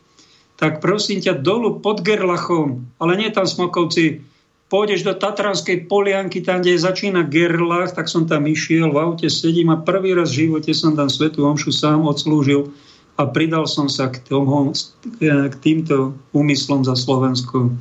tak 0.59 0.83
prosím 0.83 1.23
ťa 1.23 1.39
dolu 1.39 1.79
pod 1.79 2.03
Gerlachom, 2.03 2.89
ale 2.99 3.15
nie 3.15 3.29
tam 3.31 3.47
Smokovci, 3.47 4.25
pôjdeš 4.67 5.07
do 5.07 5.15
Tatranskej 5.15 5.87
polianky, 5.87 6.43
tam, 6.43 6.59
kde 6.59 6.75
začína 6.75 7.23
Gerlach, 7.23 7.95
tak 7.95 8.11
som 8.11 8.27
tam 8.27 8.43
išiel, 8.49 8.91
v 8.91 8.99
aute 8.99 9.27
sedím 9.31 9.71
a 9.71 9.79
prvý 9.79 10.11
raz 10.11 10.35
v 10.35 10.47
živote 10.47 10.75
som 10.75 10.91
tam 10.97 11.07
Svetu 11.07 11.47
Omšu 11.47 11.71
sám 11.71 12.03
odslúžil 12.03 12.75
a 13.15 13.25
pridal 13.25 13.65
som 13.65 13.87
sa 13.87 14.11
k, 14.11 14.19
tomu, 14.21 14.75
k 15.23 15.55
týmto 15.63 16.19
úmyslom 16.35 16.83
za 16.83 16.93
Slovensko. 16.93 17.73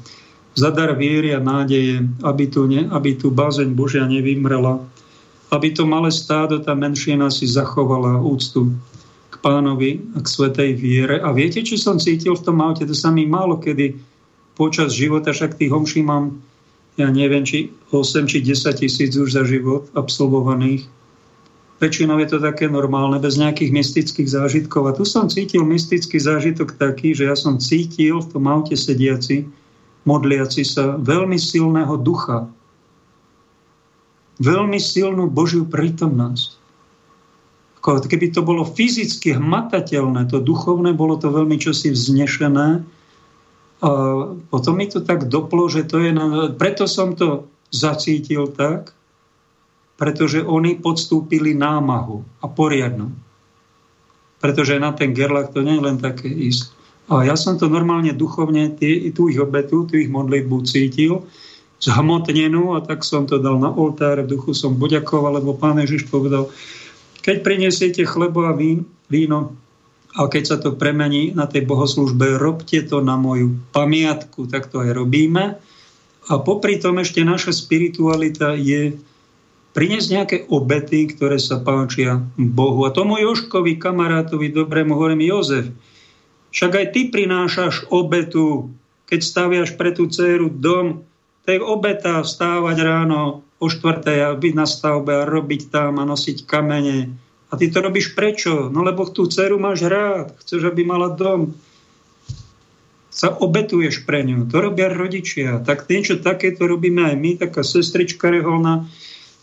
Zadar 0.56 0.96
viery 0.96 1.36
a 1.36 1.40
nádeje, 1.42 2.00
aby 2.24 2.48
tu, 2.48 2.64
ne, 2.64 2.88
aby 2.88 3.12
tu 3.18 3.28
bázeň 3.28 3.76
Božia 3.76 4.08
nevymrela, 4.08 4.80
aby 5.50 5.70
to 5.70 5.86
malé 5.86 6.10
stádo, 6.10 6.58
tá 6.58 6.74
menšina 6.74 7.30
si 7.30 7.46
zachovala 7.46 8.18
úctu 8.18 8.74
pánovi 9.46 10.02
a 10.16 10.18
k 10.18 10.26
svetej 10.26 10.70
viere. 10.74 11.16
A 11.22 11.30
viete, 11.30 11.62
čo 11.62 11.78
som 11.78 12.02
cítil 12.02 12.34
v 12.34 12.42
tom 12.42 12.58
aute? 12.58 12.82
To 12.82 12.96
sa 12.96 13.14
mi 13.14 13.30
málo 13.30 13.62
kedy 13.62 13.94
počas 14.58 14.90
života, 14.96 15.30
však 15.30 15.54
tých 15.54 15.70
homší 15.70 16.02
mám, 16.02 16.42
ja 16.98 17.06
neviem, 17.12 17.46
či 17.46 17.70
8 17.94 18.26
či 18.26 18.42
10 18.42 18.82
tisíc 18.82 19.14
už 19.14 19.38
za 19.38 19.46
život 19.46 19.86
absolvovaných. 19.94 20.90
Väčšinou 21.76 22.16
je 22.24 22.28
to 22.32 22.38
také 22.40 22.72
normálne, 22.72 23.20
bez 23.20 23.36
nejakých 23.36 23.68
mystických 23.68 24.32
zážitkov. 24.32 24.82
A 24.88 24.96
tu 24.96 25.04
som 25.04 25.28
cítil 25.28 25.60
mystický 25.60 26.16
zážitok 26.16 26.80
taký, 26.80 27.12
že 27.12 27.28
ja 27.28 27.36
som 27.36 27.60
cítil 27.60 28.24
v 28.24 28.28
tom 28.32 28.48
aute 28.48 28.72
sediaci, 28.72 29.44
modliaci 30.08 30.64
sa, 30.64 30.96
veľmi 30.96 31.36
silného 31.36 32.00
ducha. 32.00 32.48
Veľmi 34.36 34.76
silnú 34.76 35.28
Božiu 35.32 35.64
prítomnosť 35.64 36.66
keby 37.94 38.34
to 38.34 38.42
bolo 38.42 38.66
fyzicky 38.66 39.38
hmatateľné, 39.38 40.26
to 40.26 40.42
duchovné, 40.42 40.90
bolo 40.90 41.14
to 41.14 41.30
veľmi 41.30 41.54
čosi 41.54 41.94
vznešené. 41.94 42.82
A 43.76 43.90
potom 44.50 44.74
mi 44.74 44.90
to 44.90 45.04
tak 45.04 45.30
doplo, 45.30 45.70
že 45.70 45.86
to 45.86 46.02
je... 46.02 46.10
Na... 46.10 46.50
Preto 46.50 46.90
som 46.90 47.14
to 47.14 47.46
zacítil 47.70 48.50
tak, 48.50 48.90
pretože 49.94 50.42
oni 50.42 50.82
podstúpili 50.82 51.54
námahu 51.54 52.26
a 52.42 52.46
poriadnu. 52.50 53.14
Pretože 54.42 54.82
na 54.82 54.90
ten 54.90 55.14
gerlach 55.14 55.54
to 55.54 55.62
nie 55.62 55.78
je 55.78 55.86
len 55.86 55.98
také 56.02 56.26
ísť. 56.26 56.74
A 57.06 57.22
ja 57.22 57.38
som 57.38 57.54
to 57.54 57.70
normálne 57.70 58.10
duchovne, 58.10 58.74
tú 59.14 59.30
ich 59.30 59.38
obetu, 59.38 59.86
tú 59.86 59.94
ich 59.94 60.10
modlitbu 60.10 60.66
cítil, 60.66 61.22
zhmotnenú 61.80 62.76
a 62.76 62.80
tak 62.80 63.04
som 63.04 63.28
to 63.28 63.36
dal 63.36 63.60
na 63.60 63.68
oltár, 63.68 64.24
v 64.24 64.32
duchu 64.32 64.56
som 64.56 64.76
poďakoval, 64.76 65.40
lebo 65.40 65.56
pán 65.56 65.76
Ježiš 65.80 66.08
povedal, 66.08 66.48
keď 67.20 67.42
prinesiete 67.42 68.06
chlebo 68.06 68.46
a 68.46 68.54
vín, 68.54 68.86
víno 69.10 69.54
A 70.16 70.32
keď 70.32 70.44
sa 70.48 70.56
to 70.56 70.72
premení 70.72 71.36
na 71.36 71.44
tej 71.44 71.68
bohoslužbe, 71.68 72.40
robte 72.40 72.80
to 72.88 73.04
na 73.04 73.20
moju 73.20 73.52
pamiatku, 73.76 74.48
tak 74.48 74.72
to 74.72 74.80
aj 74.80 74.96
robíme. 74.96 75.60
A 76.26 76.32
popri 76.40 76.80
tom 76.80 76.96
ešte 76.96 77.20
naša 77.20 77.52
spiritualita 77.52 78.56
je 78.56 78.96
priniesť 79.76 80.08
nejaké 80.08 80.36
obety, 80.48 81.12
ktoré 81.12 81.36
sa 81.36 81.60
páčia 81.60 82.24
Bohu. 82.40 82.88
A 82.88 82.90
tomu 82.96 83.20
Joškovi, 83.20 83.76
kamarátovi, 83.76 84.48
dobrému 84.48 84.96
hovorím, 84.96 85.28
Jozef, 85.28 85.68
však 86.48 86.72
aj 86.72 86.86
ty 86.96 87.00
prinášaš 87.12 87.84
obetu, 87.92 88.72
keď 89.04 89.20
staviaš 89.20 89.76
pre 89.76 89.92
tú 89.92 90.08
dceru 90.08 90.48
dom, 90.48 91.04
to 91.46 91.54
je 91.54 91.62
obeta 91.62 92.26
vstávať 92.26 92.76
ráno 92.82 93.46
o 93.62 93.66
štvrtej 93.70 94.18
a 94.26 94.34
byť 94.34 94.52
na 94.58 94.66
stavbe 94.66 95.14
a 95.14 95.28
robiť 95.30 95.70
tam 95.70 96.02
a 96.02 96.04
nosiť 96.04 96.42
kamene. 96.42 97.14
A 97.46 97.52
ty 97.54 97.70
to 97.70 97.78
robíš 97.78 98.18
prečo? 98.18 98.66
No 98.66 98.82
lebo 98.82 99.06
tú 99.06 99.30
dceru 99.30 99.54
máš 99.54 99.86
rád, 99.86 100.34
chceš, 100.42 100.66
aby 100.66 100.82
mala 100.82 101.14
dom. 101.14 101.54
Sa 103.14 103.30
obetuješ 103.32 104.02
pre 104.02 104.26
ňu. 104.26 104.50
To 104.50 104.58
robia 104.58 104.90
rodičia. 104.90 105.62
Tak 105.62 105.86
niečo 105.86 106.18
takéto 106.18 106.66
robíme 106.66 107.14
aj 107.14 107.16
my, 107.16 107.30
taká 107.38 107.62
sestrička 107.62 108.28
reholná, 108.28 108.90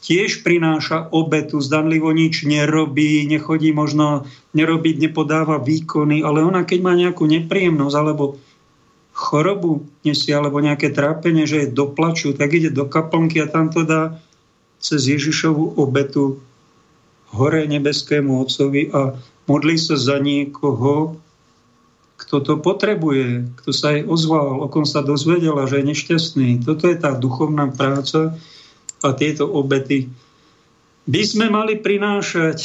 tiež 0.04 0.44
prináša 0.44 1.08
obetu, 1.16 1.64
zdanlivo 1.64 2.12
nič 2.12 2.44
nerobí, 2.44 3.24
nechodí 3.24 3.72
možno 3.72 4.28
nerobiť, 4.52 5.08
nepodáva 5.08 5.64
výkony, 5.64 6.20
ale 6.20 6.44
ona 6.44 6.68
keď 6.68 6.80
má 6.84 6.94
nejakú 7.00 7.24
nepríjemnosť 7.24 7.96
alebo 7.96 8.36
chorobu 9.24 9.88
nesie, 10.04 10.36
alebo 10.36 10.60
nejaké 10.60 10.92
trápenie, 10.92 11.48
že 11.48 11.64
je 11.64 11.76
doplaču, 11.76 12.36
tak 12.36 12.52
ide 12.52 12.76
do 12.76 12.84
kaplnky 12.84 13.40
a 13.40 13.48
tam 13.48 13.72
to 13.72 13.88
dá 13.88 14.20
cez 14.84 15.08
Ježišovú 15.08 15.80
obetu 15.80 16.44
hore 17.32 17.64
nebeskému 17.64 18.44
Otcovi 18.44 18.92
a 18.92 19.16
modlí 19.48 19.80
sa 19.80 19.96
za 19.96 20.20
niekoho, 20.20 21.16
kto 22.20 22.36
to 22.44 22.54
potrebuje, 22.60 23.48
kto 23.64 23.72
sa 23.72 23.96
jej 23.96 24.04
ozval, 24.04 24.60
o 24.60 24.68
kom 24.68 24.84
sa 24.84 25.00
dozvedela, 25.00 25.66
že 25.72 25.80
je 25.80 25.90
nešťastný. 25.96 26.50
Toto 26.68 26.92
je 26.92 27.00
tá 27.00 27.16
duchovná 27.16 27.72
práca, 27.72 28.36
a 29.04 29.12
tieto 29.12 29.52
obety 29.52 30.08
by 31.04 31.22
sme 31.28 31.52
mali 31.52 31.76
prinášať. 31.76 32.64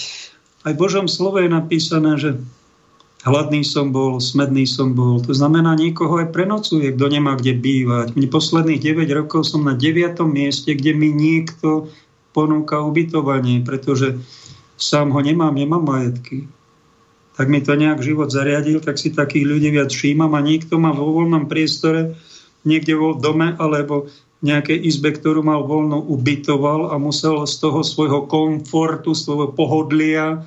Aj 0.63 0.73
v 0.73 0.81
Božom 0.81 1.11
slove 1.11 1.43
je 1.43 1.51
napísané, 1.51 2.15
že 2.15 2.39
hladný 3.29 3.63
som 3.63 3.93
bol, 3.93 4.19
smedný 4.19 4.65
som 4.65 4.97
bol. 4.97 5.21
To 5.25 5.33
znamená, 5.33 5.77
niekoho 5.77 6.21
aj 6.21 6.33
prenocuje, 6.33 6.93
kto 6.97 7.07
nemá 7.13 7.37
kde 7.37 7.57
bývať. 7.57 8.17
Mne 8.17 8.29
posledných 8.33 8.81
9 8.81 9.09
rokov 9.13 9.49
som 9.49 9.65
na 9.65 9.77
9. 9.77 10.19
mieste, 10.29 10.73
kde 10.73 10.97
mi 10.97 11.13
niekto 11.13 11.93
ponúka 12.33 12.81
ubytovanie, 12.81 13.65
pretože 13.65 14.19
sám 14.81 15.13
ho 15.13 15.21
nemám, 15.21 15.53
nemám 15.53 15.85
majetky. 15.85 16.49
Tak 17.39 17.47
mi 17.47 17.63
to 17.63 17.79
nejak 17.79 18.03
život 18.03 18.35
zariadil, 18.35 18.83
tak 18.83 18.99
si 18.99 19.15
takých 19.15 19.47
ľudí 19.47 19.71
viac 19.71 19.95
všímam 19.95 20.35
a 20.35 20.43
niekto 20.43 20.75
ma 20.81 20.91
vo 20.91 21.15
voľnom 21.15 21.47
priestore 21.47 22.19
niekde 22.67 22.95
vo 22.99 23.15
dome 23.15 23.55
alebo 23.59 24.13
nejakej 24.39 24.79
izbe, 24.87 25.11
ktorú 25.19 25.43
mal 25.43 25.67
voľno, 25.67 25.99
ubytoval 25.99 26.95
a 26.95 27.01
musel 27.01 27.43
z 27.43 27.59
toho 27.59 27.83
svojho 27.83 28.31
komfortu, 28.31 29.11
svojho 29.11 29.51
pohodlia 29.51 30.47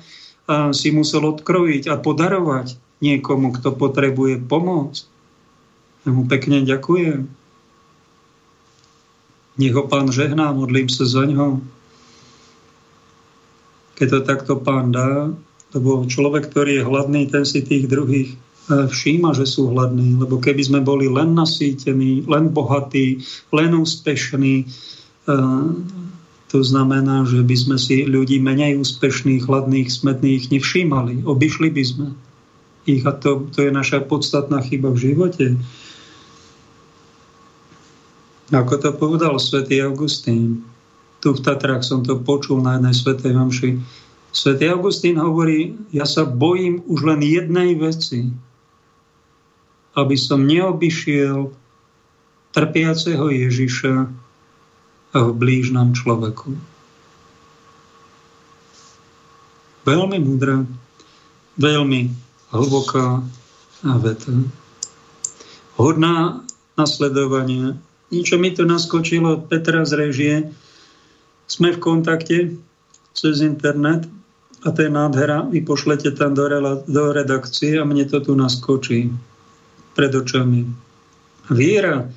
si 0.74 0.88
musel 0.90 1.22
odkrojiť 1.22 1.88
a 1.88 1.98
podarovať 1.98 2.76
niekomu, 3.02 3.54
kto 3.56 3.74
potrebuje 3.74 4.42
pomoc. 4.46 5.06
Ja 6.02 6.10
mu 6.10 6.26
pekne 6.26 6.66
ďakujem. 6.66 7.30
Nech 9.52 9.74
ho 9.76 9.84
pán 9.86 10.10
žehná, 10.10 10.50
modlím 10.50 10.88
sa 10.90 11.06
za 11.06 11.28
ňo. 11.28 11.62
Keď 14.00 14.08
to 14.08 14.20
takto 14.24 14.54
pán 14.58 14.90
dá, 14.90 15.30
lebo 15.76 16.08
človek, 16.08 16.50
ktorý 16.50 16.80
je 16.80 16.86
hladný, 16.88 17.22
ten 17.30 17.46
si 17.46 17.62
tých 17.62 17.86
druhých 17.86 18.34
E, 18.70 18.86
všíma, 18.86 19.34
že 19.34 19.42
sú 19.42 19.74
hladní, 19.74 20.14
lebo 20.22 20.38
keby 20.38 20.62
sme 20.62 20.80
boli 20.86 21.10
len 21.10 21.34
nasýtení, 21.34 22.22
len 22.30 22.46
bohatí, 22.54 23.18
len 23.50 23.74
úspešní, 23.74 24.62
e, 24.62 25.34
to 26.52 26.60
znamená, 26.60 27.24
že 27.24 27.40
by 27.40 27.56
sme 27.56 27.76
si 27.80 28.04
ľudí 28.04 28.36
menej 28.36 28.76
úspešných, 28.76 29.48
hladných, 29.48 29.88
smedných 29.88 30.52
nevšímali. 30.52 31.24
Obyšli 31.24 31.72
by 31.72 31.82
sme 31.82 32.06
ich 32.84 33.00
a 33.08 33.16
to, 33.16 33.48
to 33.56 33.64
je 33.64 33.72
naša 33.72 34.04
podstatná 34.04 34.60
chyba 34.60 34.92
v 34.92 35.00
živote. 35.00 35.56
Ako 38.52 38.74
to 38.84 38.92
povedal 38.92 39.40
svätý 39.40 39.80
Augustín, 39.80 40.60
tu 41.24 41.32
v 41.32 41.40
Tatrách 41.40 41.88
som 41.88 42.04
to 42.04 42.20
počul 42.20 42.60
na 42.60 42.76
jednej 42.76 42.94
svetej 43.00 43.32
mamši. 43.32 43.70
Svetý 44.28 44.68
Augustín 44.68 45.16
hovorí, 45.16 45.72
ja 45.88 46.04
sa 46.04 46.28
bojím 46.28 46.84
už 46.84 47.00
len 47.08 47.24
jednej 47.24 47.80
veci, 47.80 48.28
aby 49.96 50.16
som 50.20 50.44
neobyšiel 50.44 51.48
trpiaceho 52.52 53.24
Ježiša 53.32 54.20
v 55.12 55.30
blížnom 55.36 55.92
človeku. 55.92 56.56
Veľmi 59.84 60.18
múdra, 60.22 60.64
veľmi 61.60 62.08
hlboká 62.54 63.20
veta. 63.82 64.32
Hodná 65.76 66.40
nasledovania. 66.78 67.76
Niečo 68.12 68.36
mi 68.36 68.52
tu 68.52 68.62
naskočilo 68.64 69.40
od 69.40 69.42
Petra 69.48 69.82
z 69.84 69.92
režie. 69.96 70.34
Sme 71.48 71.74
v 71.74 71.82
kontakte 71.82 72.38
cez 73.12 73.44
internet 73.44 74.06
a 74.62 74.70
to 74.70 74.86
je 74.86 74.90
nádhera. 74.92 75.48
Vy 75.50 75.66
pošlete 75.66 76.14
tam 76.14 76.38
do, 76.38 76.46
do 76.86 77.04
redakcie 77.12 77.80
a 77.80 77.84
mne 77.84 78.06
to 78.06 78.22
tu 78.22 78.32
naskočí 78.38 79.10
pred 79.98 80.12
očami. 80.14 80.68
Viera, 81.50 82.08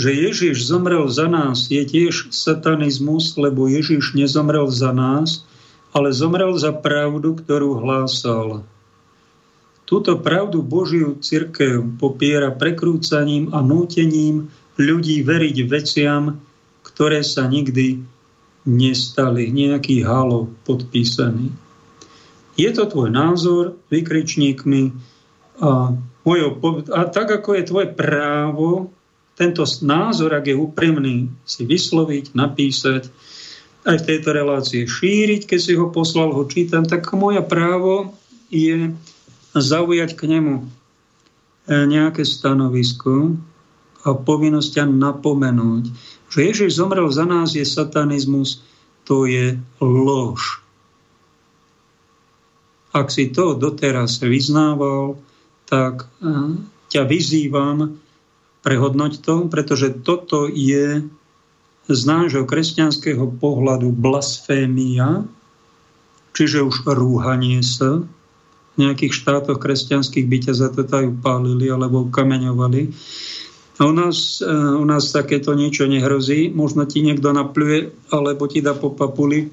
že 0.00 0.16
Ježiš 0.16 0.64
zomrel 0.64 1.04
za 1.12 1.28
nás, 1.28 1.68
je 1.68 1.84
tiež 1.84 2.32
satanizmus, 2.32 3.36
lebo 3.36 3.68
Ježiš 3.68 4.16
nezomrel 4.16 4.64
za 4.72 4.96
nás, 4.96 5.44
ale 5.92 6.08
zomrel 6.16 6.56
za 6.56 6.72
pravdu, 6.72 7.36
ktorú 7.36 7.84
hlásal. 7.84 8.64
Túto 9.84 10.16
pravdu 10.16 10.64
Božiu 10.64 11.20
církev 11.20 12.00
popiera 12.00 12.48
prekrúcaním 12.48 13.52
a 13.52 13.60
nútením 13.60 14.48
ľudí 14.80 15.20
veriť 15.20 15.56
veciam, 15.68 16.40
ktoré 16.80 17.20
sa 17.20 17.44
nikdy 17.44 18.00
nestali. 18.64 19.52
Nejaký 19.52 20.00
halo 20.00 20.48
podpísaný. 20.64 21.52
Je 22.56 22.70
to 22.72 22.88
tvoj 22.88 23.12
názor 23.12 23.76
vykričníkmi 23.92 24.96
a 25.60 25.92
mojou, 26.24 26.50
a 26.88 27.04
tak 27.10 27.28
ako 27.36 27.58
je 27.58 27.68
tvoje 27.68 27.88
právo 27.92 28.94
tento 29.40 29.64
názor, 29.80 30.36
ak 30.36 30.52
je 30.52 30.56
úprimný, 30.60 31.32
si 31.48 31.64
vysloviť, 31.64 32.36
napísať, 32.36 33.08
aj 33.88 33.96
v 33.96 34.06
tejto 34.12 34.36
relácii 34.36 34.84
šíriť, 34.84 35.48
keď 35.48 35.60
si 35.60 35.72
ho 35.72 35.88
poslal, 35.88 36.36
ho 36.36 36.44
čítam, 36.44 36.84
tak 36.84 37.08
moja 37.16 37.40
právo 37.40 38.12
je 38.52 38.92
zaujať 39.56 40.20
k 40.20 40.36
nemu 40.36 40.54
e, 40.60 40.64
nejaké 41.88 42.20
stanovisko 42.28 43.40
a 44.04 44.12
povinnosť 44.12 44.84
napomenúť, 44.84 45.88
že 46.28 46.38
Ježiš 46.44 46.76
zomrel 46.76 47.08
za 47.08 47.24
nás 47.24 47.56
je 47.56 47.64
satanizmus, 47.64 48.60
to 49.08 49.24
je 49.24 49.56
lož. 49.80 50.60
Ak 52.92 53.08
si 53.08 53.32
to 53.32 53.56
doteraz 53.56 54.20
vyznával, 54.20 55.18
tak 55.70 56.10
eh, 56.22 56.58
ťa 56.90 57.02
vyzývam 57.06 58.02
prehodnoť 58.60 59.12
to, 59.24 59.48
pretože 59.48 60.04
toto 60.04 60.44
je 60.48 61.04
z 61.90 62.00
nášho 62.06 62.46
kresťanského 62.46 63.40
pohľadu 63.40 63.90
blasfémia, 63.90 65.26
čiže 66.36 66.62
už 66.62 66.86
rúhanie 66.86 67.64
sa. 67.64 68.04
V 68.74 68.76
nejakých 68.78 69.12
štátoch 69.12 69.58
kresťanských 69.58 70.26
by 70.30 70.38
ťa 70.46 70.54
za 70.54 70.68
to 70.70 70.86
tajú 70.86 71.12
pálili 71.18 71.66
alebo 71.66 72.06
kameňovali. 72.06 72.94
A 73.80 73.88
u 73.88 73.92
nás, 73.96 74.38
eh, 74.38 74.46
u 74.76 74.84
nás 74.84 75.10
takéto 75.10 75.56
niečo 75.56 75.88
nehrozí. 75.88 76.52
Možno 76.52 76.84
ti 76.84 77.00
niekto 77.00 77.32
napľuje, 77.32 78.12
alebo 78.12 78.46
ti 78.46 78.60
dá 78.60 78.76
po 78.76 78.92
papuli. 78.92 79.50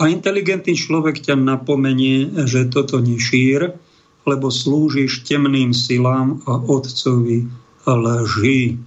A 0.00 0.08
inteligentný 0.08 0.72
človek 0.72 1.20
ťa 1.20 1.36
napomenie, 1.36 2.48
že 2.48 2.70
toto 2.72 2.96
nešír, 2.96 3.76
lebo 4.24 4.48
slúžiš 4.48 5.26
temným 5.28 5.76
silám 5.76 6.40
a 6.48 6.56
otcovi 6.56 7.44
lží. 7.86 8.78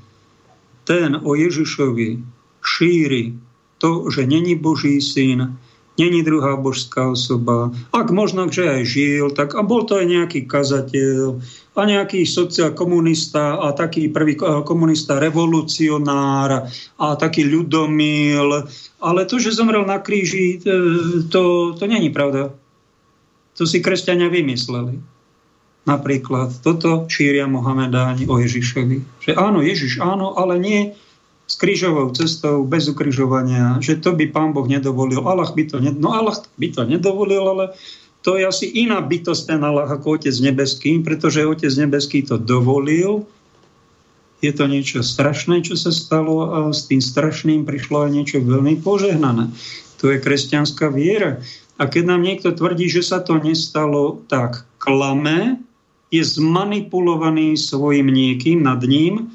Ten 0.86 1.18
o 1.24 1.36
Ježišovi 1.36 2.22
šíri 2.62 3.34
to, 3.78 4.10
že 4.10 4.26
není 4.26 4.56
Boží 4.56 5.02
syn, 5.02 5.58
není 6.00 6.24
druhá 6.24 6.56
božská 6.56 7.12
osoba. 7.12 7.72
Ak 7.92 8.12
možno, 8.12 8.48
že 8.52 8.68
aj 8.68 8.84
žil, 8.86 9.26
tak 9.32 9.56
a 9.56 9.64
bol 9.64 9.84
to 9.88 10.00
aj 10.00 10.08
nejaký 10.08 10.48
kazateľ 10.48 11.40
a 11.76 11.82
nejaký 11.84 12.24
sociál 12.28 12.72
komunista 12.72 13.60
a 13.60 13.76
taký 13.76 14.12
prvý 14.12 14.36
komunista 14.64 15.20
revolucionár 15.20 16.72
a 17.00 17.08
taký 17.16 17.48
ľudomil. 17.48 18.68
Ale 19.00 19.22
to, 19.28 19.40
že 19.40 19.56
zomrel 19.56 19.84
na 19.84 20.00
kríži, 20.00 20.60
to, 21.32 21.76
to 21.76 21.84
není 21.88 22.12
pravda. 22.12 22.52
To 23.56 23.64
si 23.64 23.80
kresťania 23.80 24.28
vymysleli. 24.28 25.15
Napríklad 25.86 26.66
toto 26.66 27.06
šíria 27.06 27.46
Mohamedáni 27.46 28.26
o 28.26 28.42
Ježišovi. 28.42 29.22
Že 29.22 29.32
áno, 29.38 29.62
Ježiš 29.62 30.02
áno, 30.02 30.34
ale 30.34 30.58
nie 30.58 30.80
s 31.46 31.56
krížovou 31.62 32.10
cestou, 32.18 32.66
bez 32.66 32.90
ukrižovania, 32.90 33.78
že 33.78 34.02
to 34.02 34.18
by 34.18 34.26
pán 34.34 34.50
Boh 34.50 34.66
nedovolil. 34.66 35.22
Allah 35.22 35.46
by 35.46 35.64
to, 35.70 35.78
ne, 35.78 35.94
no 35.94 36.10
Allah 36.18 36.34
by 36.58 36.68
to 36.74 36.82
nedovolil, 36.90 37.46
ale 37.46 37.66
to 38.26 38.42
je 38.42 38.50
asi 38.50 38.66
iná 38.74 38.98
bytosť 39.06 39.54
ten 39.54 39.62
Allah 39.62 39.86
ako 39.86 40.18
Otec 40.18 40.34
nebeský, 40.42 40.98
pretože 41.06 41.46
Otec 41.46 41.70
nebeský 41.78 42.26
to 42.26 42.42
dovolil. 42.42 43.30
Je 44.42 44.50
to 44.50 44.66
niečo 44.66 45.06
strašné, 45.06 45.62
čo 45.62 45.78
sa 45.78 45.94
stalo 45.94 46.50
a 46.50 46.58
s 46.74 46.90
tým 46.90 46.98
strašným 46.98 47.62
prišlo 47.70 48.10
aj 48.10 48.12
niečo 48.12 48.42
veľmi 48.42 48.82
požehnané. 48.82 49.54
To 50.02 50.10
je 50.10 50.18
kresťanská 50.18 50.90
viera. 50.90 51.46
A 51.78 51.86
keď 51.86 52.04
nám 52.10 52.26
niekto 52.26 52.50
tvrdí, 52.50 52.90
že 52.90 53.06
sa 53.06 53.22
to 53.22 53.38
nestalo, 53.38 54.26
tak 54.26 54.66
klame, 54.82 55.62
je 56.16 56.24
zmanipulovaný 56.24 57.60
svojim 57.60 58.08
niekým 58.08 58.64
nad 58.64 58.80
ním, 58.84 59.32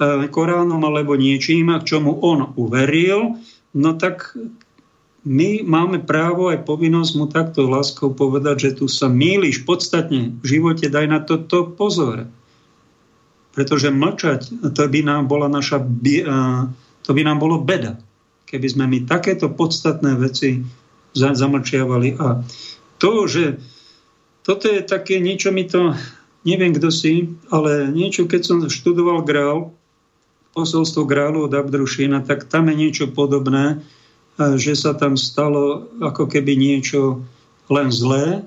e, 0.00 0.28
Koránom 0.28 0.80
alebo 0.80 1.14
niečím, 1.18 1.72
k 1.80 1.84
čomu 1.84 2.18
on 2.24 2.52
uveril, 2.56 3.36
no 3.74 3.90
tak 3.98 4.32
my 5.24 5.64
máme 5.64 6.04
právo 6.04 6.52
aj 6.52 6.68
povinnosť 6.68 7.12
mu 7.16 7.26
takto 7.32 7.64
láskou 7.64 8.12
povedať, 8.12 8.56
že 8.60 8.70
tu 8.76 8.86
sa 8.92 9.08
míliš 9.08 9.64
podstatne 9.64 10.36
v 10.40 10.44
živote, 10.44 10.92
daj 10.92 11.06
na 11.08 11.20
toto 11.24 11.72
pozor. 11.72 12.28
Pretože 13.56 13.88
mlčať, 13.88 14.52
to 14.76 14.84
by 14.84 15.00
nám 15.00 15.24
bola 15.24 15.48
naša, 15.48 15.80
to 17.00 17.10
by 17.16 17.22
nám 17.24 17.40
bolo 17.40 17.64
beda, 17.64 17.96
keby 18.44 18.66
sme 18.68 18.84
my 18.84 18.98
takéto 19.08 19.48
podstatné 19.48 20.12
veci 20.20 20.60
zamlčiavali. 21.16 22.20
A 22.20 22.44
to, 23.00 23.24
že 23.24 23.56
toto 24.44 24.68
je 24.68 24.84
také 24.84 25.18
niečo 25.18 25.48
mi 25.50 25.64
to, 25.64 25.96
neviem 26.44 26.76
kto 26.76 26.92
si, 26.92 27.32
ale 27.48 27.88
niečo, 27.88 28.28
keď 28.28 28.40
som 28.44 28.58
študoval 28.68 29.24
Grál, 29.24 29.72
posolstvo 30.52 31.08
Grálu 31.08 31.48
od 31.48 31.56
Abdrušina, 31.56 32.22
tak 32.22 32.46
tam 32.46 32.70
je 32.70 32.76
niečo 32.76 33.10
podobné, 33.10 33.80
e, 34.38 34.54
že 34.60 34.76
sa 34.76 34.92
tam 34.94 35.16
stalo 35.16 35.88
ako 35.98 36.28
keby 36.30 36.54
niečo 36.54 37.24
len 37.72 37.88
zlé, 37.88 38.44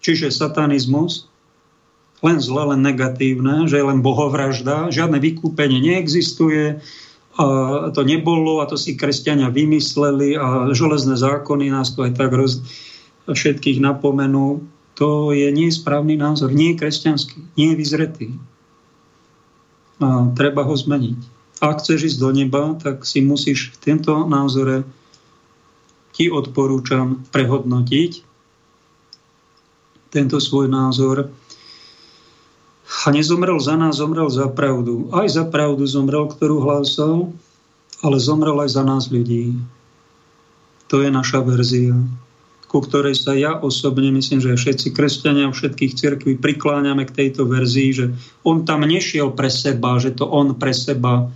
čiže 0.00 0.30
satanizmus, 0.30 1.26
len 2.22 2.38
zlé, 2.38 2.72
len 2.72 2.80
negatívne, 2.80 3.66
že 3.66 3.82
je 3.82 3.84
len 3.84 4.00
bohovražda, 4.00 4.94
žiadne 4.94 5.18
vykúpenie 5.18 5.82
neexistuje, 5.82 6.80
a 7.36 7.44
to 7.92 8.00
nebolo 8.00 8.64
a 8.64 8.68
to 8.70 8.80
si 8.80 8.96
kresťania 8.96 9.52
vymysleli 9.52 10.40
a 10.40 10.72
železné 10.72 11.20
zákony 11.20 11.68
nás 11.68 11.92
to 11.92 12.08
aj 12.08 12.16
tak 12.16 12.32
roz, 12.32 12.64
všetkých 13.34 13.82
napomenú, 13.82 14.62
to 14.96 15.34
je 15.34 15.50
nesprávny 15.52 16.16
názor, 16.16 16.54
nie 16.54 16.72
je 16.72 16.80
kresťanský, 16.80 17.38
nie 17.58 17.74
je 17.74 17.76
vyzretý. 17.76 18.28
A 20.00 20.30
treba 20.32 20.64
ho 20.64 20.72
zmeniť. 20.72 21.18
Ak 21.60 21.80
chceš 21.84 22.14
ísť 22.14 22.18
do 22.20 22.30
neba, 22.32 22.76
tak 22.76 23.04
si 23.04 23.20
musíš 23.24 23.76
v 23.76 23.76
tento 23.80 24.12
názore 24.28 24.84
ti 26.16 26.32
odporúčam 26.32 27.28
prehodnotiť 27.28 28.24
tento 30.08 30.40
svoj 30.40 30.72
názor. 30.72 31.28
A 33.04 33.12
nezomrel 33.12 33.60
za 33.60 33.76
nás, 33.76 34.00
zomrel 34.00 34.32
za 34.32 34.48
pravdu. 34.48 35.12
Aj 35.12 35.28
za 35.28 35.44
pravdu 35.44 35.84
zomrel, 35.84 36.24
ktorú 36.32 36.64
hlásal, 36.64 37.36
ale 38.00 38.16
zomrel 38.16 38.56
aj 38.64 38.80
za 38.80 38.82
nás 38.84 39.12
ľudí. 39.12 39.60
To 40.88 41.04
je 41.04 41.12
naša 41.12 41.44
verzia 41.44 42.00
ku 42.66 42.82
ktorej 42.82 43.14
sa 43.14 43.32
ja 43.32 43.54
osobne, 43.54 44.10
myslím, 44.10 44.42
že 44.42 44.58
všetci 44.58 44.90
kresťania 44.90 45.48
všetkých 45.50 45.92
cirkví 45.94 46.32
prikláňame 46.38 47.06
k 47.06 47.14
tejto 47.14 47.46
verzii, 47.46 47.90
že 47.94 48.06
on 48.42 48.66
tam 48.66 48.82
nešiel 48.82 49.32
pre 49.32 49.48
seba, 49.48 49.96
že 50.02 50.14
to 50.14 50.26
on 50.26 50.58
pre 50.58 50.74
seba 50.74 51.30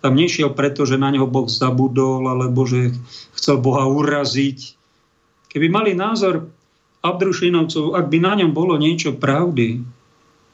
tam 0.00 0.16
nešiel 0.16 0.56
preto, 0.56 0.88
že 0.88 0.96
na 0.96 1.12
neho 1.12 1.28
Boh 1.28 1.44
zabudol, 1.44 2.24
alebo 2.24 2.64
že 2.64 2.96
chcel 3.36 3.60
Boha 3.60 3.84
uraziť. 3.84 4.58
Keby 5.52 5.68
mali 5.68 5.92
názor 5.92 6.48
Abdrušinovcov, 7.04 7.96
ak 7.96 8.08
by 8.08 8.18
na 8.20 8.32
ňom 8.40 8.52
bolo 8.56 8.80
niečo 8.80 9.16
pravdy, 9.20 9.84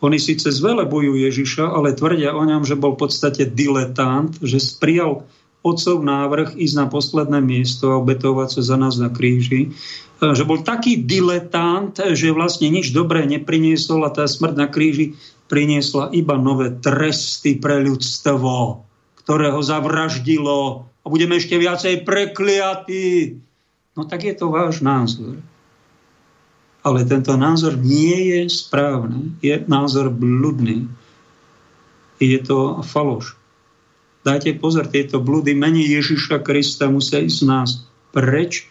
oni 0.02 0.18
síce 0.20 0.52
zvelebujú 0.52 1.16
Ježiša, 1.16 1.72
ale 1.72 1.96
tvrdia 1.96 2.36
o 2.36 2.42
ňom, 2.44 2.66
že 2.68 2.76
bol 2.76 2.98
v 2.98 3.08
podstate 3.08 3.48
diletant, 3.48 4.28
že 4.44 4.60
prijal 4.76 5.24
otcov 5.66 5.98
návrh 6.06 6.54
ísť 6.54 6.74
na 6.78 6.86
posledné 6.86 7.42
miesto 7.42 7.90
a 7.90 7.98
obetovať 7.98 8.48
sa 8.58 8.62
za 8.62 8.76
nás 8.78 8.94
na 9.02 9.10
kríži 9.10 9.74
že 10.16 10.48
bol 10.48 10.64
taký 10.64 11.04
diletant, 11.04 11.92
že 11.92 12.32
vlastne 12.32 12.72
nič 12.72 12.96
dobré 12.96 13.28
nepriniesol 13.28 14.08
a 14.08 14.14
tá 14.14 14.24
smrť 14.24 14.54
na 14.56 14.68
kríži 14.72 15.12
priniesla 15.46 16.08
iba 16.16 16.40
nové 16.40 16.72
tresty 16.72 17.60
pre 17.60 17.84
ľudstvo, 17.84 18.80
ktoré 19.20 19.52
ho 19.52 19.60
zavraždilo 19.60 20.88
a 21.04 21.06
budeme 21.06 21.36
ešte 21.36 21.60
viacej 21.60 22.08
prekliatí. 22.08 23.36
No 23.92 24.08
tak 24.08 24.24
je 24.24 24.34
to 24.34 24.48
váš 24.48 24.80
názor. 24.80 25.36
Ale 26.80 27.04
tento 27.04 27.34
názor 27.36 27.76
nie 27.76 28.30
je 28.32 28.40
správny. 28.46 29.36
Je 29.42 29.58
názor 29.66 30.08
bludný. 30.08 30.86
Je 32.22 32.38
to 32.40 32.80
faloš. 32.86 33.36
Dajte 34.26 34.58
pozor, 34.58 34.90
tieto 34.90 35.22
bludy 35.22 35.54
mení 35.54 35.86
Ježiša 35.86 36.42
Krista 36.42 36.90
musia 36.90 37.22
ísť 37.22 37.38
z 37.38 37.46
nás 37.46 37.70
preč, 38.10 38.66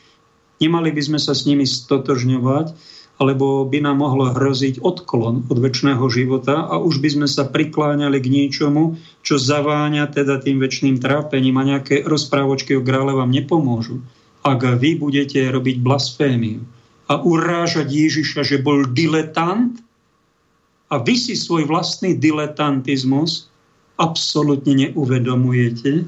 Nemali 0.56 0.96
by 0.96 1.02
sme 1.04 1.20
sa 1.20 1.36
s 1.36 1.44
nimi 1.44 1.68
stotožňovať, 1.68 2.72
alebo 3.16 3.64
by 3.64 3.80
nám 3.80 4.04
mohlo 4.04 4.28
hroziť 4.32 4.84
odklon 4.84 5.48
od 5.48 5.58
väčšného 5.60 6.04
života 6.12 6.68
a 6.68 6.76
už 6.80 7.00
by 7.00 7.10
sme 7.16 7.28
sa 7.32 7.48
prikláňali 7.48 8.20
k 8.20 8.28
niečomu, 8.28 9.00
čo 9.24 9.40
zaváňa 9.40 10.12
teda 10.12 10.44
tým 10.44 10.60
väčšným 10.60 11.00
trápením 11.00 11.56
a 11.56 11.64
nejaké 11.64 12.04
rozprávočky 12.04 12.76
o 12.76 12.84
grále 12.84 13.16
vám 13.16 13.32
nepomôžu. 13.32 14.04
Ak 14.44 14.68
vy 14.68 15.00
budete 15.00 15.40
robiť 15.48 15.80
blasfémiu 15.80 16.60
a 17.08 17.24
urážať 17.24 17.88
Ježiša, 17.88 18.44
že 18.44 18.60
bol 18.60 18.84
diletant 18.92 19.80
a 20.92 21.00
vy 21.00 21.16
si 21.16 21.40
svoj 21.40 21.72
vlastný 21.72 22.20
diletantizmus 22.20 23.48
absolútne 23.96 24.74
neuvedomujete, 24.76 26.08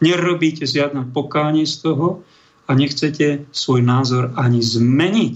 nerobíte 0.00 0.64
žiadne 0.64 1.08
pokánie 1.12 1.64
z 1.68 1.84
toho, 1.84 2.26
a 2.66 2.70
nechcete 2.74 3.46
svoj 3.54 3.80
názor 3.82 4.34
ani 4.34 4.58
zmeniť. 4.58 5.34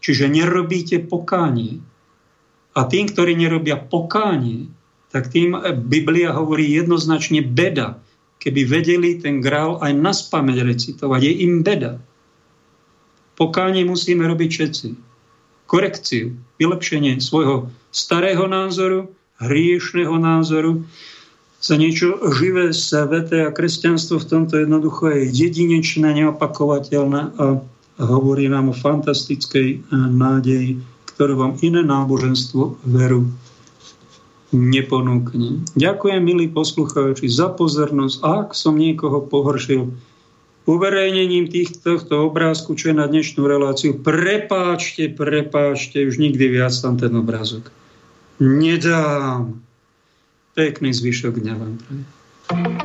Čiže 0.00 0.32
nerobíte 0.32 1.02
pokánie. 1.04 1.82
A 2.72 2.86
tým, 2.86 3.10
ktorí 3.10 3.34
nerobia 3.36 3.76
pokánie, 3.76 4.70
tak 5.10 5.28
tým 5.28 5.58
Biblia 5.90 6.30
hovorí 6.32 6.70
jednoznačne 6.70 7.42
beda. 7.42 7.98
Keby 8.40 8.62
vedeli 8.64 9.18
ten 9.20 9.42
grál 9.44 9.82
aj 9.82 9.92
na 9.92 10.14
spameť 10.14 10.58
recitovať, 10.64 11.20
je 11.20 11.32
im 11.44 11.60
beda. 11.60 12.00
Pokánie 13.36 13.84
musíme 13.84 14.24
robiť 14.24 14.48
všetci. 14.48 14.88
Korekciu, 15.68 16.38
vylepšenie 16.56 17.20
svojho 17.20 17.68
starého 17.92 18.46
názoru, 18.48 19.12
hriešného 19.42 20.16
názoru, 20.16 20.86
za 21.60 21.74
niečo 21.76 22.16
živé, 22.40 22.72
sveté 22.72 23.44
a 23.44 23.52
kresťanstvo 23.52 24.16
v 24.16 24.28
tomto 24.28 24.54
jednoducho 24.56 25.12
je 25.12 25.28
jedinečné, 25.28 26.24
neopakovateľné 26.24 27.36
a 27.36 27.60
hovorí 28.00 28.48
nám 28.48 28.72
o 28.72 28.74
fantastickej 28.74 29.68
e, 29.76 29.78
nádeji, 29.92 30.80
ktorú 31.14 31.36
vám 31.36 31.52
iné 31.60 31.84
náboženstvo 31.84 32.80
veru 32.88 33.28
neponúkne. 34.56 35.62
Ďakujem, 35.76 36.20
milí 36.24 36.48
poslucháči, 36.48 37.28
za 37.28 37.52
pozornosť. 37.52 38.16
Ak 38.24 38.48
som 38.56 38.80
niekoho 38.80 39.22
pohoršil 39.28 39.92
uverejnením 40.64 41.52
týchto, 41.52 42.00
obrázku, 42.08 42.72
čo 42.74 42.90
je 42.90 42.96
na 42.98 43.06
dnešnú 43.06 43.44
reláciu, 43.44 44.00
prepáčte, 44.00 45.12
prepáčte, 45.12 46.08
už 46.08 46.18
nikdy 46.18 46.56
viac 46.56 46.72
tam 46.72 46.96
ten 46.96 47.12
obrázok 47.14 47.68
nedám. 48.40 49.60
Pekný 50.54 50.90
zvyšok 50.90 51.38
dňa 51.38 51.54
vám 51.54 51.74
prajem. 51.78 52.79